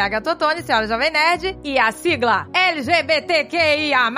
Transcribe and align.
é 0.00 0.04
a 0.04 0.08
Gatotone, 0.08 0.62
senhora 0.62 0.86
Jovem 0.86 1.10
Nerd. 1.10 1.58
E 1.62 1.78
a 1.78 1.92
sigla 1.92 2.46
LGBTQIA+, 2.54 4.10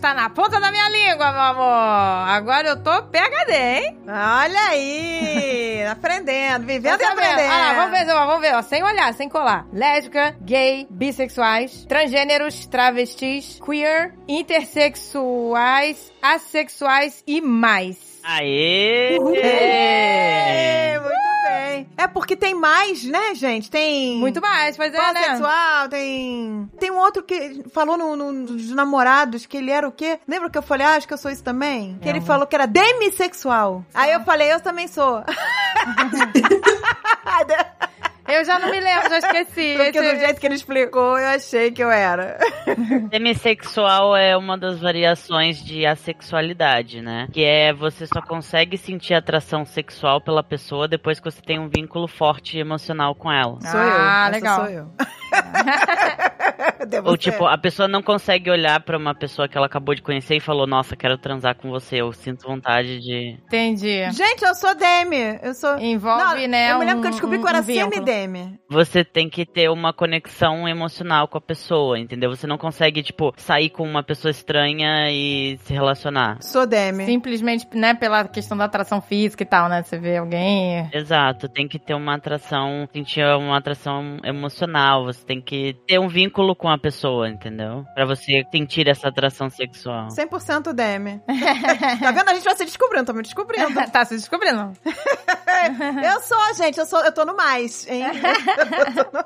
tá 0.00 0.14
na 0.14 0.28
ponta 0.30 0.60
da 0.60 0.70
minha 0.70 0.88
língua, 0.88 1.32
meu 1.32 1.40
amor. 1.40 2.28
Agora 2.28 2.68
eu 2.68 2.82
tô 2.82 3.02
PHD, 3.04 3.52
hein? 3.54 3.98
Olha 4.06 4.60
aí, 4.68 5.84
aprendendo, 5.90 6.66
vivendo 6.66 6.98
Tá 6.98 7.04
e 7.04 7.06
sabendo? 7.08 7.20
aprendendo. 7.30 7.52
Olha 7.52 7.58
lá, 7.66 7.72
vamos 7.74 7.98
ver, 7.98 8.04
vamos 8.06 8.40
ver, 8.40 8.54
ó, 8.54 8.62
sem 8.62 8.82
olhar, 8.82 9.14
sem 9.14 9.28
colar. 9.28 9.66
Lésbica, 9.72 10.36
gay, 10.42 10.86
bissexuais, 10.90 11.84
transgêneros, 11.86 12.66
travestis, 12.66 13.58
queer, 13.64 14.14
intersexuais, 14.28 16.12
assexuais 16.22 17.24
e 17.26 17.40
mais. 17.40 18.09
Aê! 18.22 19.18
É, 19.42 20.98
muito 20.98 21.48
bem. 21.48 21.88
É 21.96 22.06
porque 22.06 22.36
tem 22.36 22.54
mais, 22.54 23.04
né, 23.04 23.34
gente? 23.34 23.70
Tem. 23.70 24.16
Muito 24.16 24.40
mais, 24.40 24.76
pois 24.76 24.92
é, 24.92 24.96
né? 24.96 25.12
Pansexual, 25.14 25.88
tem. 25.88 26.70
Tem 26.78 26.90
um 26.90 26.98
outro 26.98 27.22
que 27.22 27.62
falou 27.72 27.96
no, 27.96 28.16
no- 28.16 28.46
dos 28.46 28.70
namorados 28.70 29.46
que 29.46 29.56
ele 29.56 29.70
era 29.70 29.88
o 29.88 29.92
quê? 29.92 30.18
Lembra 30.26 30.50
que 30.50 30.58
eu 30.58 30.62
falei, 30.62 30.86
ah, 30.86 30.96
acho 30.96 31.06
que 31.08 31.14
eu 31.14 31.18
sou 31.18 31.30
isso 31.30 31.42
também? 31.44 31.98
Que 32.00 32.08
ele 32.08 32.20
falou 32.20 32.46
que 32.46 32.54
era 32.54 32.66
demissexual. 32.66 33.84
Aí 33.94 34.12
eu 34.12 34.20
falei, 34.20 34.52
eu 34.52 34.60
também 34.60 34.88
sou. 34.88 35.22
Eu 38.32 38.44
já 38.44 38.58
não 38.58 38.70
me 38.70 38.80
lembro, 38.80 39.08
já 39.10 39.18
esqueci. 39.18 39.74
Porque 39.82 40.00
do 40.00 40.18
jeito 40.18 40.40
que 40.40 40.46
ele 40.46 40.54
explicou, 40.54 41.18
eu 41.18 41.28
achei 41.28 41.70
que 41.70 41.82
eu 41.82 41.90
era. 41.90 42.38
Demissexual 43.10 44.16
é 44.16 44.36
uma 44.36 44.56
das 44.56 44.80
variações 44.80 45.62
de 45.64 45.84
assexualidade, 45.86 47.00
né? 47.02 47.28
Que 47.32 47.44
é 47.44 47.72
você 47.72 48.06
só 48.06 48.20
consegue 48.22 48.76
sentir 48.76 49.14
atração 49.14 49.64
sexual 49.64 50.20
pela 50.20 50.42
pessoa 50.42 50.86
depois 50.88 51.18
que 51.18 51.30
você 51.30 51.40
tem 51.42 51.58
um 51.58 51.68
vínculo 51.68 52.06
forte 52.08 52.58
emocional 52.58 53.14
com 53.14 53.30
ela. 53.30 53.60
Sou 53.60 53.80
Ah, 53.80 54.26
eu. 54.28 54.32
Legal. 54.32 54.56
sou 54.56 54.66
eu. 54.68 54.90
Ou 57.04 57.16
tipo, 57.16 57.46
a 57.46 57.56
pessoa 57.58 57.88
não 57.88 58.02
consegue 58.02 58.50
olhar 58.50 58.80
pra 58.80 58.96
uma 58.96 59.14
pessoa 59.14 59.48
que 59.48 59.56
ela 59.56 59.66
acabou 59.66 59.94
de 59.94 60.02
conhecer 60.02 60.36
e 60.36 60.40
falou, 60.40 60.66
nossa, 60.66 60.96
quero 60.96 61.16
transar 61.18 61.54
com 61.56 61.70
você, 61.70 61.96
eu 62.00 62.12
sinto 62.12 62.46
vontade 62.46 63.00
de. 63.00 63.36
Entendi. 63.46 64.10
Gente, 64.12 64.42
eu 64.44 64.54
sou 64.54 64.74
Demi. 64.74 65.38
Eu 65.42 65.54
sou. 65.54 65.78
Envolve, 65.78 66.42
Não, 66.42 66.48
né, 66.48 66.72
Eu 66.72 66.78
me 66.78 66.84
lembro 66.84 67.02
que 67.02 67.06
eu 67.08 67.10
descobri 67.12 67.38
um- 67.38 67.40
que 67.40 67.46
eu 67.46 67.48
era 67.50 67.60
um 67.60 67.62
semi-Demi. 67.64 68.58
Você 68.68 69.04
tem 69.04 69.28
que 69.28 69.44
ter 69.46 69.68
uma 69.70 69.92
conexão 69.92 70.68
emocional 70.68 71.26
com 71.28 71.38
a 71.38 71.40
pessoa, 71.40 71.98
entendeu? 71.98 72.30
Você 72.30 72.46
não 72.46 72.58
consegue, 72.58 73.02
tipo, 73.02 73.32
sair 73.36 73.70
com 73.70 73.82
uma 73.82 74.02
pessoa 74.02 74.30
estranha 74.30 75.10
e 75.10 75.58
se 75.62 75.72
relacionar. 75.72 76.38
Sou 76.42 76.66
Demi. 76.66 77.04
Simplesmente, 77.06 77.66
né, 77.74 77.94
pela 77.94 78.24
questão 78.24 78.56
da 78.56 78.64
atração 78.64 79.00
física 79.00 79.42
e 79.42 79.46
tal, 79.46 79.68
né? 79.68 79.82
Você 79.82 79.98
vê 79.98 80.16
alguém. 80.16 80.88
Exato, 80.92 81.48
tem 81.48 81.66
que 81.68 81.78
ter 81.78 81.94
uma 81.94 82.14
atração, 82.14 82.88
sentir 82.92 83.24
uma 83.36 83.56
atração 83.58 84.18
emocional, 84.24 85.04
você 85.04 85.24
tem 85.24 85.40
que 85.40 85.74
ter 85.86 85.98
um 85.98 86.08
vínculo 86.08 86.49
com 86.54 86.68
a 86.68 86.78
pessoa, 86.78 87.28
entendeu? 87.28 87.84
Pra 87.94 88.04
você 88.04 88.44
sentir 88.50 88.88
essa 88.88 89.08
atração 89.08 89.48
sexual. 89.50 90.08
100% 90.08 90.72
Demi. 90.72 91.20
tá 92.00 92.10
vendo? 92.10 92.28
A 92.28 92.34
gente 92.34 92.44
vai 92.44 92.56
se 92.56 92.64
descobrindo, 92.64 93.06
tô 93.06 93.12
me 93.12 93.22
descobrindo. 93.22 93.74
tá 93.90 94.04
se 94.04 94.16
descobrindo. 94.16 94.72
eu 94.84 96.20
sou, 96.20 96.54
gente, 96.54 96.78
eu 96.78 96.86
sou, 96.86 97.00
eu 97.04 97.12
tô 97.12 97.24
no 97.24 97.36
mais, 97.36 97.86
hein? 97.88 98.04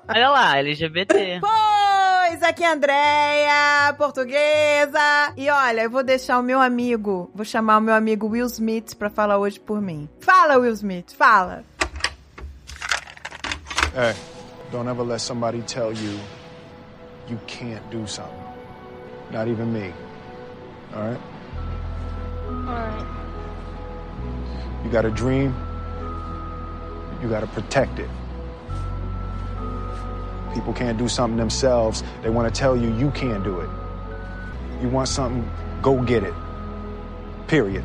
Olha 0.08 0.30
lá, 0.30 0.58
LGBT. 0.58 1.40
Pois, 1.40 2.42
aqui 2.42 2.64
é 2.64 2.68
a 2.68 2.72
Andréia, 2.72 3.94
portuguesa. 3.96 5.32
E 5.36 5.48
olha, 5.48 5.82
eu 5.82 5.90
vou 5.90 6.02
deixar 6.02 6.38
o 6.38 6.42
meu 6.42 6.60
amigo, 6.60 7.30
vou 7.34 7.44
chamar 7.44 7.78
o 7.78 7.80
meu 7.80 7.94
amigo 7.94 8.28
Will 8.28 8.46
Smith 8.46 8.94
pra 8.96 9.10
falar 9.10 9.38
hoje 9.38 9.60
por 9.60 9.80
mim. 9.80 10.08
Fala, 10.20 10.58
Will 10.58 10.72
Smith, 10.72 11.14
fala. 11.16 11.64
Hey, 13.96 14.14
don't 14.72 14.88
ever 14.88 15.04
let 15.04 15.20
somebody 15.20 15.62
tell 15.62 15.92
you 15.92 16.18
you 17.28 17.38
can't 17.46 17.88
do 17.90 18.06
something. 18.06 18.44
Not 19.30 19.48
even 19.48 19.72
me. 19.72 19.92
All 20.94 21.08
right? 21.08 21.20
Alright. 22.46 23.06
You 24.84 24.90
got 24.90 25.04
a 25.04 25.10
dream, 25.10 25.54
you 27.22 27.28
got 27.28 27.40
to 27.40 27.46
protect 27.46 27.98
it. 27.98 28.10
People 30.52 30.72
can't 30.72 30.98
do 30.98 31.08
something 31.08 31.36
themselves. 31.36 32.04
They 32.22 32.30
want 32.30 32.52
to 32.52 32.58
tell 32.58 32.76
you 32.76 32.94
you 32.94 33.10
can't 33.10 33.42
do 33.42 33.60
it. 33.60 33.70
You 34.82 34.88
want 34.88 35.08
something, 35.08 35.50
go 35.82 36.00
get 36.02 36.22
it. 36.22 36.34
Period. 37.48 37.84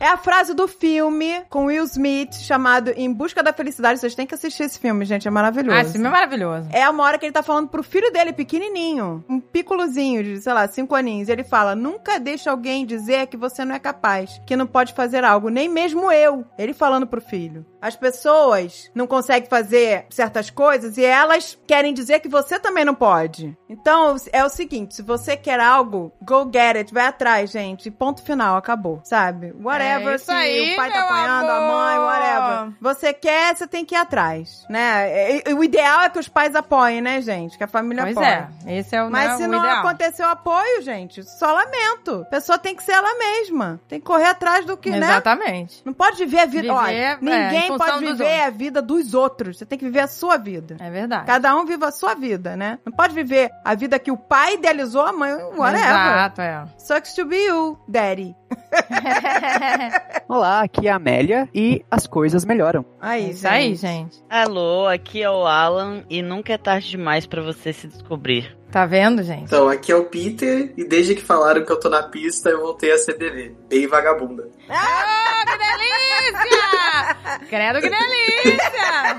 É 0.00 0.08
a 0.08 0.16
frase 0.16 0.54
do 0.54 0.66
filme 0.66 1.42
com 1.50 1.66
Will 1.66 1.84
Smith 1.84 2.32
chamado 2.36 2.90
Em 2.96 3.12
Busca 3.12 3.42
da 3.42 3.52
Felicidade. 3.52 4.00
Vocês 4.00 4.14
têm 4.14 4.26
que 4.26 4.34
assistir 4.34 4.62
esse 4.62 4.78
filme, 4.78 5.04
gente, 5.04 5.28
é 5.28 5.30
maravilhoso. 5.30 5.76
Ah, 5.76 5.82
esse 5.82 5.92
filme 5.92 6.06
é 6.06 6.10
maravilhoso. 6.10 6.70
É 6.72 6.88
uma 6.88 7.04
hora 7.04 7.18
que 7.18 7.26
ele 7.26 7.34
tá 7.34 7.42
falando 7.42 7.68
pro 7.68 7.82
filho 7.82 8.10
dele, 8.10 8.32
pequenininho, 8.32 9.22
um 9.28 9.38
piccolozinho 9.38 10.24
de, 10.24 10.40
sei 10.40 10.54
lá, 10.54 10.66
cinco 10.68 10.94
aninhos. 10.94 11.28
Ele 11.28 11.44
fala: 11.44 11.74
Nunca 11.74 12.18
deixe 12.18 12.48
alguém 12.48 12.86
dizer 12.86 13.26
que 13.26 13.36
você 13.36 13.62
não 13.62 13.74
é 13.74 13.78
capaz, 13.78 14.40
que 14.46 14.56
não 14.56 14.66
pode 14.66 14.94
fazer 14.94 15.22
algo, 15.22 15.50
nem 15.50 15.68
mesmo 15.68 16.10
eu. 16.10 16.46
Ele 16.56 16.72
falando 16.72 17.06
pro 17.06 17.20
filho. 17.20 17.66
As 17.80 17.96
pessoas 17.96 18.90
não 18.94 19.06
conseguem 19.06 19.48
fazer 19.48 20.06
certas 20.10 20.50
coisas 20.50 20.96
e 20.98 21.04
elas 21.04 21.58
querem 21.66 21.94
dizer 21.94 22.20
que 22.20 22.28
você 22.28 22.58
também 22.58 22.84
não 22.84 22.94
pode. 22.94 23.56
Então, 23.68 24.16
é 24.32 24.44
o 24.44 24.48
seguinte: 24.48 24.94
se 24.96 25.02
você 25.02 25.36
quer 25.36 25.60
algo, 25.60 26.12
go 26.22 26.50
get 26.52 26.76
it, 26.76 26.92
vai 26.92 27.06
atrás, 27.06 27.50
gente. 27.50 27.90
Ponto 27.90 28.22
final, 28.22 28.56
acabou, 28.56 29.00
sabe? 29.04 29.52
Whatever, 29.62 30.14
É 30.14 30.18
se 30.18 30.30
aí, 30.30 30.72
o 30.72 30.76
pai 30.76 30.92
tá 30.92 31.00
apanhando, 31.04 31.48
a 31.50 31.56
amor. 31.56 31.72
mãe, 31.76 31.98
whatever. 31.98 32.74
Você 32.80 33.12
quer, 33.12 33.56
você 33.56 33.66
tem 33.66 33.84
que 33.84 33.94
ir 33.94 33.98
atrás, 33.98 34.64
né? 34.68 35.38
E- 35.38 35.42
e 35.50 35.54
O 35.54 35.64
ideal 35.64 36.02
é 36.02 36.08
que 36.08 36.18
os 36.18 36.28
pais 36.28 36.54
apoiem, 36.54 37.00
né, 37.00 37.20
gente? 37.20 37.56
Que 37.58 37.64
a 37.64 37.68
família 37.68 38.04
Pois 38.04 38.16
apoie. 38.16 38.28
é, 38.66 38.78
esse 38.78 38.96
é 38.96 39.02
o, 39.02 39.10
Mas 39.10 39.30
né, 39.32 39.36
se 39.36 39.42
o 39.44 39.48
não 39.48 39.58
ideal. 39.58 39.78
aconteceu 39.78 40.28
apoio, 40.28 40.82
gente, 40.82 41.22
só 41.22 41.52
lamento. 41.52 42.22
A 42.22 42.30
pessoa 42.30 42.58
tem 42.58 42.74
que 42.74 42.82
ser 42.82 42.92
ela 42.92 43.14
mesma. 43.18 43.80
Tem 43.88 44.00
que 44.00 44.06
correr 44.06 44.26
atrás 44.26 44.64
do 44.64 44.76
que, 44.76 44.90
né? 44.90 44.98
Exatamente. 44.98 45.82
Não 45.84 45.92
pode 45.92 46.16
viver 46.18 46.40
a 46.40 46.46
vida. 46.46 46.60
Viver, 46.62 46.72
Olha, 46.74 46.92
é, 46.92 47.18
em 47.20 47.69
ninguém 47.72 47.86
pode 47.92 48.04
viver 48.06 48.40
a 48.42 48.50
vida 48.50 48.82
dos 48.82 49.14
outros. 49.14 49.58
Você 49.58 49.66
tem 49.66 49.78
que 49.78 49.84
viver 49.84 50.00
a 50.00 50.06
sua 50.08 50.36
vida. 50.36 50.76
É 50.80 50.90
verdade. 50.90 51.26
Cada 51.26 51.54
um 51.56 51.64
vive 51.64 51.84
a 51.84 51.90
sua 51.90 52.14
vida, 52.14 52.56
né? 52.56 52.78
Não 52.84 52.92
pode 52.92 53.14
viver 53.14 53.50
a 53.64 53.74
vida 53.74 53.98
que 53.98 54.10
o 54.10 54.16
pai 54.16 54.54
idealizou, 54.54 55.02
a 55.02 55.12
mãe, 55.12 55.32
whatever. 55.56 55.88
Exato, 55.88 56.40
é. 56.40 56.64
Sucks 56.78 57.14
to 57.14 57.24
be 57.24 57.44
you, 57.44 57.78
daddy. 57.88 58.34
Olá, 60.28 60.62
aqui 60.62 60.86
é 60.88 60.90
a 60.90 60.96
Amélia 60.96 61.48
e 61.54 61.84
as 61.90 62.06
coisas 62.06 62.44
melhoram. 62.44 62.84
Aí, 63.00 63.26
É 63.26 63.30
isso 63.30 63.48
aí, 63.48 63.74
gente. 63.74 64.22
Alô, 64.28 64.86
aqui 64.86 65.22
é 65.22 65.30
o 65.30 65.46
Alan 65.46 66.04
e 66.08 66.22
nunca 66.22 66.52
é 66.52 66.58
tarde 66.58 66.88
demais 66.90 67.26
pra 67.26 67.42
você 67.42 67.72
se 67.72 67.86
descobrir. 67.86 68.56
Tá 68.70 68.86
vendo, 68.86 69.22
gente? 69.24 69.42
Então, 69.44 69.68
aqui 69.68 69.90
é 69.90 69.96
o 69.96 70.04
Peter, 70.04 70.72
e 70.76 70.84
desde 70.84 71.16
que 71.16 71.22
falaram 71.22 71.64
que 71.64 71.72
eu 71.72 71.80
tô 71.80 71.88
na 71.88 72.04
pista, 72.04 72.48
eu 72.50 72.60
voltei 72.60 72.92
a 72.92 72.98
CDV. 72.98 73.56
Bem 73.68 73.88
vagabunda. 73.88 74.48
Ah, 74.68 75.42
que 75.44 75.58
delícia! 75.58 76.79
Credo, 77.48 77.80
que 77.80 77.90
delícia! 77.90 79.16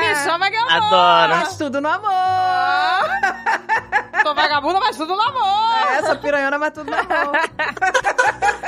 Me 0.00 0.14
chama 0.24 0.50
que 0.50 0.56
eu! 0.56 0.68
Adoro. 0.68 1.36
Mas 1.36 1.56
tudo 1.56 1.80
no 1.80 1.88
amor. 1.88 3.08
Sou 4.22 4.34
vagabunda, 4.34 4.80
mas 4.80 4.96
tudo 4.96 5.16
no 5.16 5.22
amor! 5.22 5.92
Essa 5.92 6.16
piranhona, 6.16 6.58
mas 6.58 6.72
tudo 6.72 6.90
no 6.90 6.96
amor. 6.96 7.32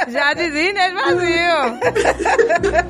Já 0.08 0.32
dizia 0.34 0.70
Inês 0.70 0.92
Brasil! 0.92 1.78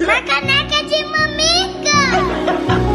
Na 0.06 0.22
caneca 0.22 0.84
de 0.84 1.04
mamica! 1.04 2.89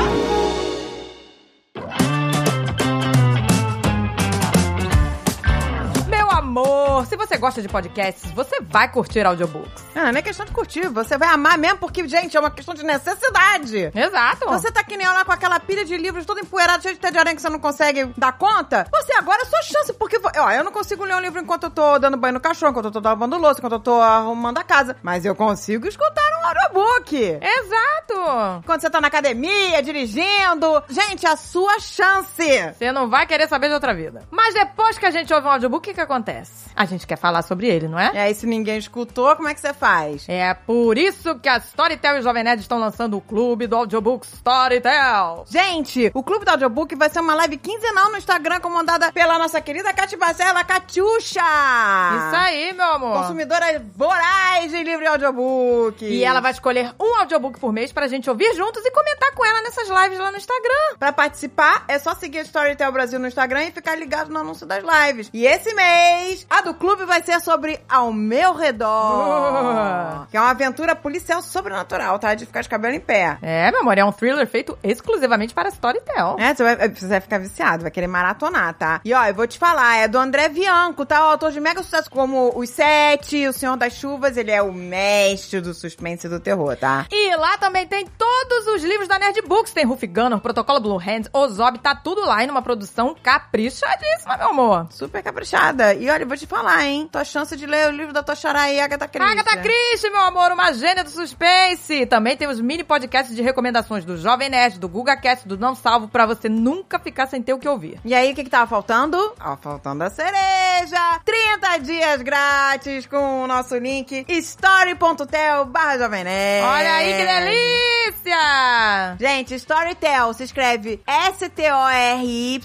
Amor, 6.56 7.06
se 7.06 7.18
você 7.18 7.38
gosta 7.38 7.62
de 7.62 7.68
podcasts, 7.68 8.32
você 8.32 8.62
vai 8.62 8.90
curtir 8.90 9.26
audiobooks. 9.26 9.84
Ah, 9.94 10.12
não 10.12 10.20
é 10.20 10.22
questão 10.22 10.46
de 10.46 10.54
curtir. 10.54 10.88
Você 10.88 11.18
vai 11.18 11.28
amar 11.30 11.58
mesmo, 11.58 11.80
porque, 11.80 12.08
gente, 12.08 12.36
é 12.38 12.40
uma 12.40 12.50
questão 12.52 12.74
de 12.74 12.84
necessidade. 12.84 13.92
Exato! 13.94 14.46
Você 14.48 14.72
tá 14.72 14.84
que 14.84 14.96
nem 14.96 15.06
eu 15.06 15.14
lá 15.14 15.26
com 15.26 15.34
aquela 15.34 15.60
pilha 15.60 15.84
de 15.84 15.98
livros 15.98 16.26
todo 16.26 16.40
empoeirado, 16.40 16.84
cheio 16.84 16.96
de 16.96 17.02
teia 17.02 17.12
de 17.12 17.18
aranha 17.18 17.36
que 17.36 17.42
você 17.42 17.50
não 17.50 17.60
consegue 17.60 18.06
dar 18.18 18.34
conta? 18.34 18.88
Você 18.92 19.14
agora 19.14 19.42
é 19.42 19.46
sua 19.46 19.62
chance, 19.64 19.94
porque 19.94 20.20
ó, 20.38 20.52
eu 20.52 20.64
não 20.64 20.72
consigo 20.72 21.04
ler 21.04 21.16
um 21.16 21.20
livro 21.20 21.42
enquanto 21.42 21.64
eu 21.64 21.70
tô 21.70 22.00
dando 22.00 22.16
banho 22.18 22.36
no 22.36 22.40
cachorro, 22.40 22.72
enquanto 22.72 22.86
eu 22.86 22.92
tô 22.92 23.00
lavando 23.00 23.38
louça, 23.38 23.60
enquanto 23.60 23.74
eu 23.74 23.80
tô 23.80 24.02
arrumando 24.02 24.58
a 24.58 24.64
casa. 24.64 24.96
Mas 25.04 25.26
eu 25.26 25.36
consigo 25.36 25.88
escutar 25.88 26.40
um 26.42 26.48
audiobook. 26.48 27.16
Exato! 27.16 28.64
Quando 28.66 28.82
você 28.82 28.90
tá 28.90 29.02
na 29.02 29.08
academia, 29.08 29.82
dirigindo. 29.84 30.84
Gente, 30.90 31.26
a 31.28 31.36
sua 31.36 31.80
chance. 31.80 32.74
Você 32.78 32.92
não 32.92 33.10
vai 33.10 33.26
querer 33.28 33.48
saber 33.48 33.68
de 33.68 33.74
outra 33.74 33.94
vida. 33.94 34.24
Mas 34.32 34.54
depois 34.54 34.98
que 34.98 35.06
a 35.06 35.12
gente 35.12 35.34
ouve 35.34 35.48
um 35.48 35.52
audiobook, 35.52 35.76
o 35.76 35.82
que 35.82 35.94
que 35.94 36.02
acontece? 36.02 36.45
A 36.76 36.86
gente 36.86 37.08
quer 37.08 37.18
falar 37.18 37.42
sobre 37.42 37.68
ele, 37.68 37.88
não 37.88 37.98
é? 37.98 38.12
E 38.14 38.18
aí, 38.18 38.36
se 38.36 38.46
ninguém 38.46 38.78
escutou, 38.78 39.34
como 39.36 39.48
é 39.48 39.54
que 39.54 39.62
você 39.62 39.74
faz? 39.74 40.26
É 40.28 40.54
por 40.54 40.98
isso 40.98 41.36
que 41.40 41.48
a 41.48 41.58
Storytel 41.58 42.18
e 42.18 42.20
o 42.20 42.22
Jovem 42.22 42.44
Nerd 42.44 42.62
estão 42.62 42.80
lançando 42.80 43.16
o 43.16 43.22
clube 43.22 43.66
do 43.66 43.78
audiobook 43.78 44.28
Storytel. 44.28 45.46
Gente, 45.50 46.12
o 46.14 46.22
Clube 46.22 46.44
do 46.44 46.50
Audiobook 46.50 46.94
vai 46.96 47.10
ser 47.10 47.22
uma 47.22 47.34
live 47.36 47.58
quinzenal 47.58 48.12
no 48.12 48.18
Instagram 48.18 48.60
comandada 48.60 49.12
pela 49.12 49.40
nossa 49.40 49.62
querida 49.62 49.94
Cati 49.94 50.18
Barcela 50.18 50.64
Catiuxa. 50.64 51.40
Isso 51.40 52.36
aí, 52.36 52.74
meu 52.74 52.86
amor? 52.94 53.22
Consumidora 53.22 53.82
voraz 53.96 54.72
de 54.72 54.84
livro 54.84 55.04
e 55.06 55.08
audiobook. 55.08 56.04
E 56.06 56.24
ela 56.26 56.42
vai 56.42 56.52
escolher 56.52 56.94
um 57.00 57.16
audiobook 57.20 57.60
por 57.60 57.72
mês 57.72 57.92
pra 57.94 58.08
gente 58.08 58.30
ouvir 58.30 58.54
juntos 58.54 58.84
e 58.84 58.92
comentar 58.92 59.34
com 59.34 59.46
ela 59.46 59.62
nessas 59.62 59.88
lives 59.88 60.20
lá 60.20 60.30
no 60.32 60.38
Instagram. 60.38 60.98
Pra 61.00 61.14
participar, 61.14 61.86
é 61.88 61.98
só 61.98 62.14
seguir 62.16 62.40
a 62.40 62.44
Storytel 62.44 62.92
Brasil 62.92 63.20
no 63.20 63.28
Instagram 63.28 63.64
e 63.64 63.72
ficar 63.72 63.96
ligado 63.96 64.30
no 64.30 64.40
anúncio 64.40 64.66
das 64.66 64.84
lives. 64.84 65.30
E 65.34 65.46
esse 65.46 65.74
mês, 65.74 66.35
a 66.50 66.62
do 66.62 66.74
clube 66.74 67.06
vai 67.06 67.22
ser 67.22 67.40
sobre 67.40 67.80
Ao 67.88 68.12
Meu 68.12 68.54
Redor. 68.54 68.86
Uh. 68.86 70.28
Que 70.28 70.38
é 70.38 70.42
uma 70.42 70.50
aventura 70.50 70.96
policial 70.96 71.42
sobrenatural, 71.42 72.18
tá? 72.20 72.34
De 72.34 72.46
ficar 72.46 72.62
de 72.62 72.70
cabelo 72.70 72.96
em 72.96 73.00
pé. 73.00 73.38
É, 73.42 73.72
meu 73.72 73.82
amor, 73.82 73.98
é 73.98 74.04
um 74.04 74.12
thriller 74.12 74.48
feito 74.48 74.78
exclusivamente 74.84 75.54
para 75.54 75.70
Storytel. 75.70 76.36
É, 76.40 76.54
você 76.54 76.64
vai, 76.64 76.90
você 76.90 77.08
vai 77.08 77.22
ficar 77.22 77.38
viciado, 77.38 77.84
vai 77.84 77.92
querer 77.92 78.08
maratonar, 78.08 78.74
tá? 78.74 79.02
E 79.06 79.14
ó, 79.14 79.26
eu 79.26 79.34
vou 79.34 79.48
te 79.48 79.58
falar, 79.60 79.98
é 79.98 80.08
do 80.08 80.18
André 80.18 80.50
Bianco, 80.50 81.06
tá? 81.06 81.28
O 81.28 81.32
autor 81.32 81.52
de 81.52 81.60
mega 81.60 81.84
sucesso 81.84 82.10
como 82.10 82.52
Os 82.58 82.70
Sete, 82.70 83.48
O 83.48 83.54
Senhor 83.54 83.78
das 83.78 83.94
Chuvas, 83.94 84.38
ele 84.38 84.52
é 84.52 84.62
o 84.62 84.72
mestre 84.72 85.62
do 85.62 85.74
suspense 85.74 86.28
e 86.28 86.30
do 86.30 86.40
terror, 86.40 86.76
tá? 86.76 87.06
E 87.12 87.36
lá 87.36 87.58
também 87.58 87.88
tem 87.88 88.06
todos 88.06 88.68
os 88.68 88.84
livros 88.84 89.08
da 89.08 89.20
Nerd 89.20 89.42
Books. 89.44 89.74
Tem 89.74 89.86
Ruff 89.86 90.06
Gunner, 90.08 90.40
Protocolo 90.40 90.80
Blue 90.80 90.98
Hands, 90.98 91.30
Ozob, 91.34 91.80
tá 91.80 91.96
tudo 91.96 92.26
lá 92.26 92.44
em 92.44 92.50
uma 92.50 92.62
produção 92.62 93.16
caprichadíssima, 93.22 94.38
meu 94.38 94.50
amor. 94.50 94.88
Super 94.90 95.22
caprichada. 95.22 95.94
E 95.94 96.10
olha, 96.10 96.25
eu 96.26 96.30
vou 96.30 96.38
te 96.38 96.48
falar, 96.48 96.84
hein? 96.86 97.08
Tua 97.12 97.24
chance 97.24 97.56
de 97.56 97.66
ler 97.66 97.88
o 97.88 97.92
livro 97.92 98.12
da 98.12 98.24
tua 98.24 98.36
xará 98.36 98.72
e 98.72 98.80
Agatha 98.80 99.08
Christie. 99.08 99.32
Agatha 99.32 99.58
Christie, 99.58 100.10
meu 100.10 100.22
amor, 100.22 100.52
uma 100.52 100.74
gênia 100.74 101.04
do 101.04 101.10
suspense. 101.10 102.06
Também 102.08 102.36
tem 102.36 102.48
os 102.48 102.60
mini 102.60 102.84
podcasts 102.84 103.36
de 103.36 103.42
recomendações 103.42 104.04
do 104.04 104.18
Jovem 104.18 104.50
Nerd, 104.50 104.80
do 104.80 104.90
GugaCast, 104.90 105.48
do 105.48 105.58
Não 105.58 105.76
Salvo, 105.76 106.08
pra 106.08 106.26
você 106.26 106.50
nunca 106.50 106.98
ficar 106.98 107.28
sem 107.28 107.44
ter 107.44 107.54
o 107.54 107.60
que 107.60 107.70
ouvir. 107.70 108.00
E 108.04 108.14
aí, 108.14 108.32
o 108.32 108.36
que 108.36 108.44
que 108.44 108.50
tava 108.50 108.66
faltando? 108.68 109.18
Ó, 109.40 109.56
faltando 109.58 110.04
a 110.04 110.10
cereja! 110.10 111.22
30 111.24 111.78
dias 111.80 112.22
grátis 112.22 113.06
com 113.06 113.44
o 113.44 113.48
nosso 113.48 113.78
link 113.78 114.26
story.tel 114.28 115.66
barra 115.66 115.98
Jovem 116.00 116.24
Nerd. 116.24 116.66
Olha 116.68 116.94
aí 116.96 117.14
que 117.14 117.26
delícia! 117.26 119.16
Gente, 119.20 119.54
Storytel 119.56 120.34
se 120.34 120.44
escreve 120.44 121.02
S-T-O-R-Y 121.06 122.60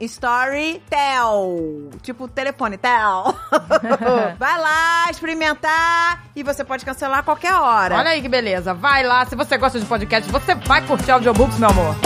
Storytel. 0.00 1.90
Tipo 2.02 2.26
telefone, 2.28 2.78
tel. 2.78 3.01
Vai 4.38 4.60
lá 4.60 5.10
experimentar 5.10 6.24
e 6.34 6.42
você 6.42 6.64
pode 6.64 6.84
cancelar 6.84 7.18
a 7.18 7.22
qualquer 7.22 7.54
hora. 7.54 7.96
Olha 7.96 8.10
aí 8.10 8.22
que 8.22 8.28
beleza. 8.28 8.74
Vai 8.74 9.02
lá, 9.02 9.24
se 9.26 9.34
você 9.34 9.56
gosta 9.56 9.78
de 9.78 9.86
podcast, 9.86 10.30
você 10.30 10.54
vai 10.54 10.86
curtir 10.86 11.10
audiobooks, 11.10 11.58
meu 11.58 11.68
amor. 11.68 11.96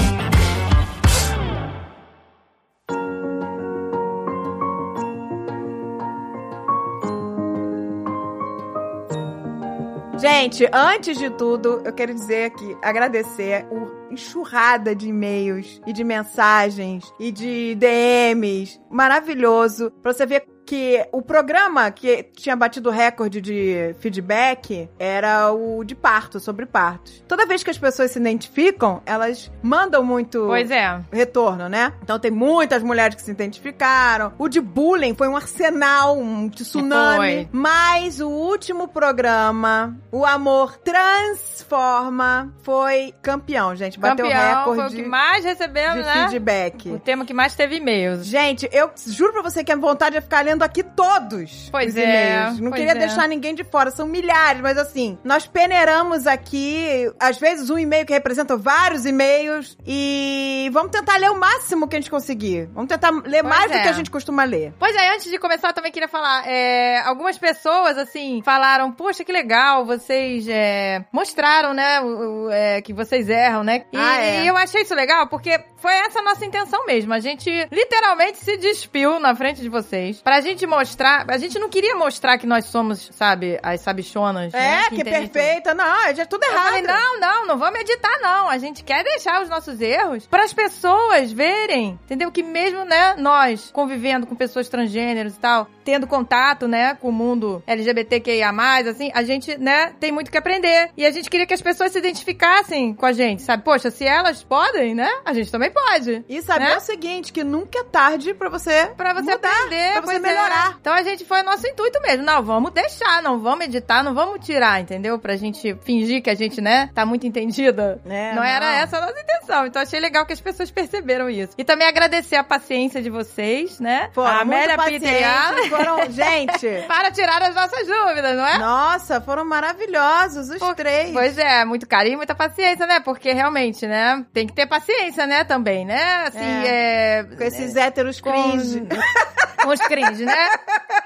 Gente, 10.19 10.67
antes 10.73 11.19
de 11.19 11.29
tudo, 11.31 11.83
eu 11.85 11.93
quero 11.93 12.15
dizer 12.15 12.47
aqui, 12.47 12.77
agradecer 12.83 13.67
o 13.71 14.13
enxurrada 14.13 14.95
de 14.95 15.09
e-mails 15.09 15.81
e 15.87 15.93
de 15.93 16.03
mensagens 16.03 17.05
e 17.21 17.31
de 17.31 17.75
DMs 17.75 18.81
maravilhoso 18.91 19.91
pra 20.03 20.13
você 20.13 20.25
ver 20.25 20.47
que 20.67 21.07
o 21.13 21.23
programa 21.23 21.91
que 21.91 22.25
tinha 22.35 22.57
batido 22.57 22.91
o 22.91 22.93
recorde 22.93 23.41
de 23.41 23.95
feedback 24.01 24.89
era 24.99 25.53
o 25.53 25.85
de 25.85 25.95
parto, 25.95 26.41
sobre 26.41 26.67
partos. 26.67 27.25
Toda 27.29 27.47
vez 27.47 27.63
que 27.63 27.71
as 27.71 27.79
pessoas 27.79 28.11
se 28.11 28.19
identificam, 28.19 29.01
elas 29.07 29.51
mandam 29.63 30.03
muito 30.05 30.45
Pois 30.47 30.71
é. 30.71 31.01
retorno, 31.13 31.69
né? 31.69 31.93
Então 32.03 32.19
tem 32.19 32.31
muitas 32.31 32.83
mulheres 32.83 33.15
que 33.15 33.23
se 33.23 33.31
identificaram. 33.31 34.33
O 34.39 34.49
de 34.49 34.61
bullying 34.61 35.15
foi 35.15 35.29
um 35.29 35.37
arsenal, 35.37 36.19
um 36.19 36.49
tsunami. 36.49 37.17
Foi. 37.17 37.49
Mas 37.53 38.21
o 38.21 38.29
último 38.29 38.89
programa, 38.89 39.97
o 40.11 40.27
Amor 40.27 40.77
Transforma, 40.79 42.53
foi 42.63 43.15
campeão, 43.23 43.77
gente. 43.77 44.01
Bateu 44.01 44.27
Campeão, 44.27 44.63
o 44.63 44.65
foi 44.65 44.73
o 44.73 44.77
recorde 44.77 44.97
que 44.97 45.09
mais 45.09 45.43
de 45.43 45.49
recebemos, 45.49 46.05
né? 46.05 46.29
feedback. 46.29 46.91
O 46.91 46.99
tema 46.99 47.25
que 47.25 47.33
mais 47.33 47.55
teve 47.55 47.77
e-mails. 47.77 48.27
Gente, 48.27 48.69
eu 48.73 48.91
juro 49.07 49.33
pra 49.33 49.43
você 49.43 49.63
que 49.63 49.71
a 49.71 49.77
vontade 49.77 50.17
é 50.17 50.21
ficar 50.21 50.45
lendo 50.45 50.56
aqui 50.63 50.83
todos 50.83 51.69
Pois 51.71 51.89
os 51.91 51.97
é, 51.97 52.03
e-mails. 52.05 52.61
Não 52.61 52.71
queria 52.73 52.93
é. 52.93 52.95
deixar 52.95 53.29
ninguém 53.29 53.55
de 53.55 53.65
fora, 53.65 53.91
são 53.91 54.07
milhares, 54.07 54.61
mas 54.61 54.77
assim, 54.79 55.19
nós 55.25 55.47
peneiramos 55.47 56.27
aqui, 56.27 57.11
às 57.19 57.39
vezes 57.39 57.71
um 57.71 57.79
e-mail 57.79 58.07
que 58.07 58.13
representa 58.13 58.57
vários 58.57 59.05
e-mails 59.07 59.77
e 59.87 60.69
vamos 60.73 60.91
tentar 60.91 61.17
ler 61.17 61.31
o 61.31 61.39
máximo 61.39 61.89
que 61.89 61.97
a 61.97 62.01
gente 62.01 62.11
conseguir. 62.11 62.67
Vamos 62.73 62.89
tentar 62.89 63.11
ler 63.11 63.43
Pois 63.43 63.55
mais 63.57 63.71
do 63.71 63.77
é. 63.77 63.83
que 63.83 63.89
a 63.89 63.93
gente 63.93 64.11
costuma 64.11 64.45
ler. 64.45 64.73
Pois 64.79 64.95
é, 64.95 65.15
antes 65.15 65.31
de 65.31 65.39
começar, 65.39 65.69
eu 65.69 65.75
também 65.75 65.93
queria 65.93 66.09
falar. 66.09 66.47
é, 66.47 67.01
algumas 67.01 67.39
pessoas, 67.39 67.97
assim, 67.99 68.41
falaram: 68.45 68.93
Poxa, 68.93 69.25
que 69.25 69.33
legal, 69.33 69.85
vocês 69.85 70.47
é, 70.49 71.05
mostraram, 71.13 71.73
né, 71.75 72.01
o- 72.01 72.47
o, 72.47 72.51
é, 72.51 72.81
que 72.83 72.93
vocês 72.93 73.29
erram, 73.29 73.63
né? 73.65 73.85
E, 73.93 73.97
Ah, 73.97 74.21
é. 74.23 74.45
e 74.45 74.47
eu 74.47 74.57
achei 74.57 74.83
isso 74.83 74.95
legal 74.95 75.27
porque 75.29 75.59
foi 75.77 75.93
essa 75.93 76.21
a 76.21 76.23
nossa 76.23 76.45
intenção 76.45 76.85
mesmo. 76.87 77.13
A 77.13 77.19
gente 77.21 77.51
literalmente 77.71 78.39
se 78.39 78.57
despiu 78.57 79.19
na 79.21 79.35
frente 79.35 79.61
de 79.61 79.69
vocês 79.69 80.21
pra 80.23 80.41
gente 80.47 80.67
mostrar. 80.67 81.27
A 81.29 81.37
gente 81.39 81.59
não 81.59 81.69
queria 81.69 81.95
mostrar 81.95 82.39
que 82.39 82.47
nós 82.47 82.65
somos, 82.67 83.11
sabe, 83.13 83.59
as 83.63 83.81
sabichonas. 83.83 84.53
né, 84.53 84.85
É, 84.87 84.89
que, 84.89 84.95
entendem 84.97 85.23
tudo. 85.23 85.33
perfeita. 85.33 85.75
Não, 85.75 86.05
é 86.07 86.25
tudo 86.25 86.45
errado. 86.45 86.67
falei, 86.69 86.83
não, 86.83 87.21
não, 87.21 87.47
não 87.47 87.59
vamos 87.59 87.81
editar, 87.81 88.19
não. 88.23 88.49
A 88.49 88.59
gente 88.59 88.83
quer 88.83 89.05
deixar 89.05 89.43
os 89.43 89.49
nossos 89.49 89.81
erros 89.81 90.27
para 90.27 90.45
as 90.45 90.53
pessoas 90.53 91.33
verem, 91.33 91.99
entendeu? 92.05 92.31
Que 92.33 92.43
mesmo, 92.43 92.85
né, 92.85 93.15
nós 93.19 93.71
convivendo 93.73 94.27
com 94.27 94.35
pessoas 94.35 94.69
transgêneros 94.69 95.35
e 95.35 95.39
tal, 95.39 95.69
tendo 95.87 96.05
contato, 96.05 96.67
né, 96.67 96.97
com 96.97 97.11
o 97.11 97.13
mundo 97.13 97.63
LGBTQIA+, 97.65 98.51
assim, 98.91 99.13
a 99.15 99.23
gente, 99.23 99.57
né, 99.57 99.93
tem 100.01 100.11
muito 100.11 100.33
que 100.33 100.37
aprender. 100.37 100.91
E 100.97 101.07
a 101.07 101.13
gente 101.13 101.31
queria 101.31 101.47
que 101.47 101.55
as 101.55 101.63
pessoas 101.63 101.93
se 101.93 101.99
identificassem 101.99 102.93
com 102.93 103.07
a 103.07 103.13
gente, 103.13 103.43
sabe? 103.43 103.63
Poxa, 103.63 103.89
se 103.89 104.05
elas 104.05 104.43
podem, 104.43 104.97
né, 104.97 105.09
a 105.25 105.33
gente 105.33 105.51
também 105.53 105.71
pode. 105.71 106.25
E 106.29 106.43
saber 106.43 106.65
né? 106.65 106.77
o 106.77 106.81
seguinte, 106.81 107.33
que 107.33 107.45
nunca 107.45 107.79
é 107.79 107.85
tarde 107.85 108.35
pra 108.35 108.49
você 108.49 108.87
Pra 108.97 109.15
você 109.15 109.31
mudar, 109.31 109.49
aprender, 109.49 109.93
pra 109.93 110.01
você 110.01 110.17
é. 110.17 110.19
melhorar. 110.19 110.77
Então 110.81 110.93
a 110.93 111.03
gente 111.05 111.25
foi 111.25 111.45
nosso 111.45 111.65
intuito 111.69 112.01
mesmo. 112.03 112.25
Não, 112.25 112.43
vamos 112.43 112.73
deixar, 112.73 113.23
não 113.23 113.39
vamos 113.39 113.67
editar, 113.67 114.03
não 114.03 114.13
vamos 114.13 114.45
tirar, 114.45 114.81
entendeu? 114.81 115.21
Pra 115.21 115.37
gente 115.37 115.77
fingir 115.85 116.21
que 116.21 116.31
a 116.31 116.35
gente, 116.35 116.61
né, 116.61 116.91
tá 116.93 117.07
muito 117.07 117.29
entendida. 117.29 118.01
É, 118.05 118.35
não, 118.35 118.43
era 118.43 118.75
essa 118.75 118.99
a 118.99 119.03
nossa 119.03 119.21
intenção. 119.21 119.67
Então 119.67 119.81
achei 119.81 120.01
legal 120.01 120.27
que 120.27 120.33
as 120.33 120.41
pessoas 120.41 120.69
perceberam 120.69 121.31
isso. 121.31 121.53
E 121.57 121.63
também 121.63 121.87
agradecer 121.87 122.35
a 122.35 122.43
paciência 122.43 123.01
de 123.01 123.09
vocês, 123.09 123.79
né? 123.79 124.11
Foram 124.13 124.31
a 124.31 124.41
Amélia 124.41 124.77
pacientes, 124.77 125.76
foram... 125.77 126.11
Gente... 126.11 126.67
para 126.87 127.11
tirar 127.11 127.43
as 127.43 127.55
nossas 127.55 127.87
dúvidas, 127.87 128.37
não 128.37 128.47
é? 128.47 128.59
Nossa, 128.59 129.21
foram 129.21 129.45
maravilhosos 129.45 130.51
os 130.51 130.75
três. 130.75 131.13
Pois 131.13 131.39
é, 131.39 131.65
muito 131.65 131.87
carinho 131.87 132.15
e 132.15 132.17
muita 132.17 132.35
paciência, 132.35 132.87
né? 132.87 133.01
Porque 133.01 133.33
realmente, 133.33 133.87
né? 133.87 134.25
Tem 134.33 134.47
que 134.47 134.55
ter 134.55 134.67
paciência, 134.67 135.27
né? 135.27 135.45
Também, 135.45 135.85
né? 135.85 136.25
Assim, 136.27 136.67
é. 136.67 137.25
Com 137.37 137.45
esses 137.45 137.77
héteros 137.77 138.21
com, 138.21 138.31
cringe. 138.31 138.83
com 139.63 139.69
os 139.71 139.81
cringe, 139.81 140.25
né? 140.25 140.49